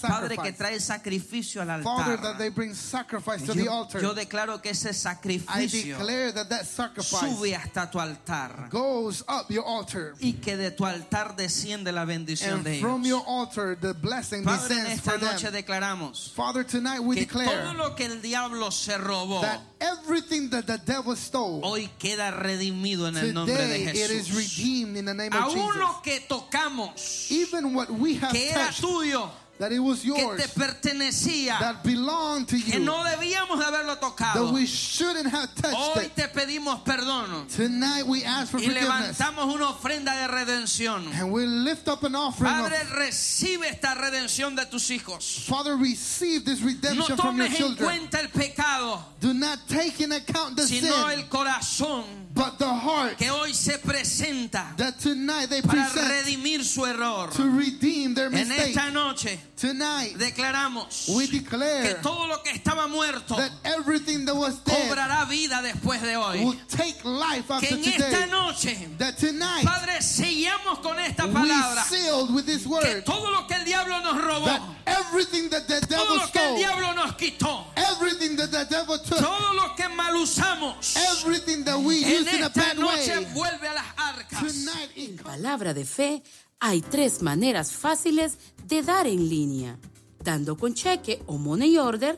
Padre, 0.02 0.38
que 0.38 0.52
trae 0.54 0.80
sacrificio 0.80 1.62
al 1.62 1.84
Father, 1.84 2.14
altar. 2.14 2.22
that 2.22 2.38
they 2.38 2.50
bring 2.50 2.74
sacrifice 2.74 3.44
to 3.46 3.54
the 3.54 3.64
Yo, 3.66 3.72
altar. 3.72 4.02
yo 4.02 4.14
declaro 4.14 4.62
que 4.62 4.72
ese 4.72 4.90
I 4.90 4.94
sacrificio 4.94 5.98
declare 5.98 6.32
that 6.34 6.50
that 6.50 6.66
sacrifice 6.66 7.36
sube 7.36 7.54
hasta 7.56 7.90
tu 7.92 8.00
altar 8.00 8.68
goes 8.70 9.24
up 9.28 9.50
your 9.50 9.66
altar. 9.66 10.14
y 10.20 10.34
que 10.34 10.56
de 10.58 10.72
tu 10.72 10.86
altar 10.86 11.36
desciende 11.36 11.92
la 11.92 12.06
bendición 12.06 12.54
And 12.60 12.64
de 12.66 12.80
from 12.80 13.02
ellos. 13.06 13.08
your 13.10 13.24
altar, 13.28 13.76
the 13.80 13.94
blessing 13.94 14.44
Padre, 14.44 14.76
en 14.80 14.88
esta 14.88 15.18
them. 15.18 15.22
noche 15.32 15.52
declaramos 15.52 16.32
Father, 16.34 16.64
tonight 16.64 17.00
we 17.00 17.16
que 17.16 17.26
todo 17.26 17.40
declare 17.44 17.74
lo 17.78 17.96
que 17.96 18.06
el 18.06 18.22
diablo 18.22 18.72
se 18.72 18.93
robó 18.98 19.42
that 19.42 19.60
everything 19.80 20.50
that 20.50 20.66
the 20.66 20.78
devil 20.86 21.16
stole, 21.16 21.62
hoy 21.64 21.90
queda 22.00 22.32
redimido 22.32 23.08
en 23.08 23.18
el 23.18 23.34
nombre 23.34 23.56
de 23.56 23.86
today 23.86 24.04
it 24.04 24.12
is 24.12 24.28
Jesús. 24.30 24.36
redeemed 24.58 24.98
in 24.98 25.06
the 25.06 25.14
name 25.14 25.34
of 25.34 25.44
Aún 25.44 25.54
Jesus. 25.56 25.76
lo 25.78 26.02
que 26.04 26.20
tocamos, 26.28 27.32
Even 27.32 27.74
what 27.76 27.90
we 27.90 28.16
have 28.16 28.32
que 28.32 28.50
era 28.50 28.66
touched, 28.68 28.82
tuyo, 28.84 29.30
that 29.64 29.72
it 29.72 29.80
was 29.80 30.02
que 30.02 30.10
yours, 30.14 30.42
te 30.44 30.48
pertenecía, 30.60 31.58
that 31.60 31.84
belonged 31.84 32.48
to 32.50 32.58
que 32.58 32.80
you, 32.80 32.86
no 32.86 33.02
debíamos 33.06 33.58
de 33.60 33.64
haberlo 33.66 33.98
that 33.98 34.02
tocado. 34.02 34.54
we 34.54 34.66
shouldn't 34.66 35.28
have 35.28 35.54
touched 35.56 35.74
Hoy 35.76 36.04
it. 36.04 36.16
te 36.16 36.28
pedimos 36.28 36.84
perdón 36.84 37.48
Tonight 37.48 38.04
we 38.06 38.24
ask 38.26 38.52
for 38.52 38.60
y 38.60 38.66
forgiveness. 38.66 39.18
levantamos 39.18 39.54
una 39.56 39.70
ofrenda 39.70 40.14
de 40.16 40.28
redención. 40.28 41.08
And 41.14 41.32
we 41.32 41.46
lift 41.46 41.88
up 41.88 42.04
an 42.04 42.14
offering 42.16 42.52
Padre, 42.52 42.76
of, 42.82 42.92
recibe 42.92 43.70
esta 43.70 43.96
redención 43.96 44.56
de 44.56 44.66
tus 44.66 44.90
hijos. 44.92 45.46
Father, 45.48 45.78
receive 45.78 46.44
this 46.44 46.60
No 46.60 46.68
redemption 46.68 47.18
from 47.18 47.38
your 47.38 47.48
tomes 47.48 47.52
en 47.52 47.56
children. 47.58 47.86
cuenta 47.88 48.20
el 48.20 48.28
pecado, 48.30 49.02
Do 49.22 49.34
not 49.34 49.60
take 49.70 50.02
in 50.02 50.12
account 50.12 50.58
the 50.58 50.68
sino 50.68 51.08
sin, 51.10 51.20
el 51.20 51.30
corazón 51.30 52.04
but 52.34 52.58
the 52.58 52.66
heart 52.68 53.18
que 53.18 53.30
hoy 53.30 53.54
se 53.54 53.78
presenta 53.78 54.74
that 54.78 54.98
tonight 55.00 55.48
they 55.50 55.62
para 55.62 55.88
present 55.88 56.08
redimir 56.26 56.64
su 56.64 56.84
error. 56.86 57.30
to 57.32 57.44
redeem 57.50 58.14
their 58.16 58.28
En 58.28 58.48
mistake. 58.48 58.70
esta 58.76 58.90
noche 58.92 59.40
Tonight 59.56 60.18
declaramos 60.18 61.08
we 61.16 61.28
que 61.28 61.40
declare 61.40 61.96
todo 62.02 62.28
lo 62.28 62.42
que 62.44 62.52
estaba 62.52 62.88
muerto 62.88 63.36
that 63.36 63.52
everything 63.64 64.26
that 64.26 64.36
was 64.36 64.56
dead 64.64 64.90
cobrará 64.90 65.26
vida 65.30 65.62
después 65.62 66.02
de 66.02 66.18
will 66.18 66.50
hoy. 66.50 66.60
take 66.70 67.04
life 67.06 67.48
Que 67.48 67.54
after 67.54 67.76
en 67.78 67.86
esta 67.86 68.10
today. 68.10 68.30
noche, 68.30 68.88
That 68.98 69.18
tonight 69.18 69.64
Padre, 69.64 70.02
sellamos 70.02 70.80
con 70.82 71.00
esta 71.00 71.26
we 71.28 71.34
palabra 71.34 71.84
sealed 71.84 72.32
with 72.34 72.46
this 72.46 72.64
que 72.64 72.70
word 72.70 73.04
todo 73.06 73.32
lo 73.32 73.48
que 73.48 73.56
el 73.56 73.64
diablo 73.66 74.00
nos 74.02 74.22
robó, 74.22 74.76
everything 75.14 75.50
that 75.50 75.68
the 75.68 75.80
todo 75.82 76.04
devil 76.04 76.16
lo 76.16 76.32
que 76.32 76.40
el 76.40 76.46
stole, 76.46 76.58
diablo 76.58 76.94
nos 76.94 77.16
quitó, 77.16 77.66
everything 77.76 78.36
that 78.36 78.50
the 78.50 78.66
devil 78.66 78.98
took, 79.00 79.20
todo 79.20 79.54
lo 79.54 79.76
que 79.76 79.88
mal 79.90 80.16
usamos, 80.16 80.96
everything 80.96 81.64
that 81.64 81.78
we 81.78 82.04
en 82.04 82.22
used 82.22 82.34
in 82.34 82.44
a 82.44 82.48
esta 82.48 82.60
bad 82.60 82.78
noche 82.78 83.18
way, 83.18 83.26
vuelve 83.34 83.68
a 83.68 83.74
las 83.74 83.86
arcas. 83.98 84.40
tonight 84.40 84.92
En 84.96 85.18
Palabra 85.18 85.74
de 85.74 85.86
Fe 85.86 86.24
hay 86.60 86.82
tres 86.82 87.22
maneras 87.22 87.72
fáciles 87.72 88.38
de 88.66 88.82
dar 88.82 89.08
en 89.08 89.30
línea. 89.30 89.78
Dando 90.20 90.56
con 90.56 90.74
cheque 90.74 91.22
o 91.28 91.38
money 91.38 91.78
order, 91.78 92.18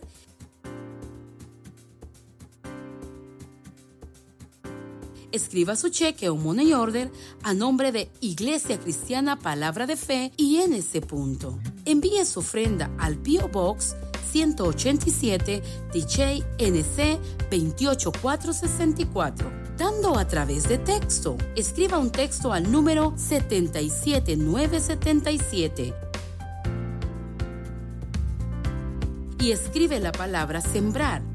escriba 5.35 5.75
su 5.75 5.89
cheque 5.89 6.29
o 6.29 6.35
money 6.35 6.73
order 6.73 7.11
a 7.43 7.53
nombre 7.53 7.91
de 7.91 8.09
Iglesia 8.21 8.79
Cristiana 8.79 9.37
Palabra 9.37 9.85
de 9.85 9.97
Fe 9.97 10.31
y 10.37 10.55
en 10.57 10.73
ese 10.73 11.01
punto. 11.01 11.59
Envíe 11.85 12.25
su 12.25 12.39
ofrenda 12.39 12.89
al 12.97 13.17
P.O. 13.17 13.49
Box 13.49 13.95
187 14.31 15.61
DJ 15.93 16.43
NC 16.59 17.19
28464. 17.49 19.65
Dando 19.77 20.17
a 20.17 20.25
través 20.27 20.67
de 20.69 20.77
texto. 20.77 21.35
Escriba 21.55 21.97
un 21.99 22.11
texto 22.11 22.53
al 22.53 22.71
número 22.71 23.13
77977 23.17 25.93
y 29.39 29.51
escribe 29.51 29.99
la 29.99 30.11
palabra 30.11 30.59
sembrar. 30.59 31.34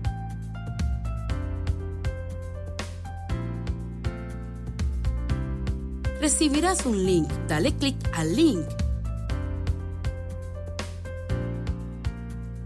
Recibirás 6.20 6.84
un 6.84 7.06
link. 7.06 7.30
Dale 7.48 7.74
clic 7.74 7.96
al 8.12 8.36
link. 8.36 8.66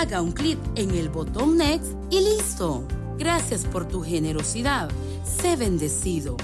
haga 0.00 0.22
un 0.22 0.32
clic 0.32 0.58
en 0.76 0.90
el 0.92 1.08
botón 1.08 1.58
Next 1.58 1.92
y 2.10 2.20
listo. 2.20 2.86
Gracias 3.18 3.66
por 3.66 3.86
tu 3.86 4.02
generosidad. 4.02 4.88
Sé 5.24 5.56
bendecido. 5.56 6.36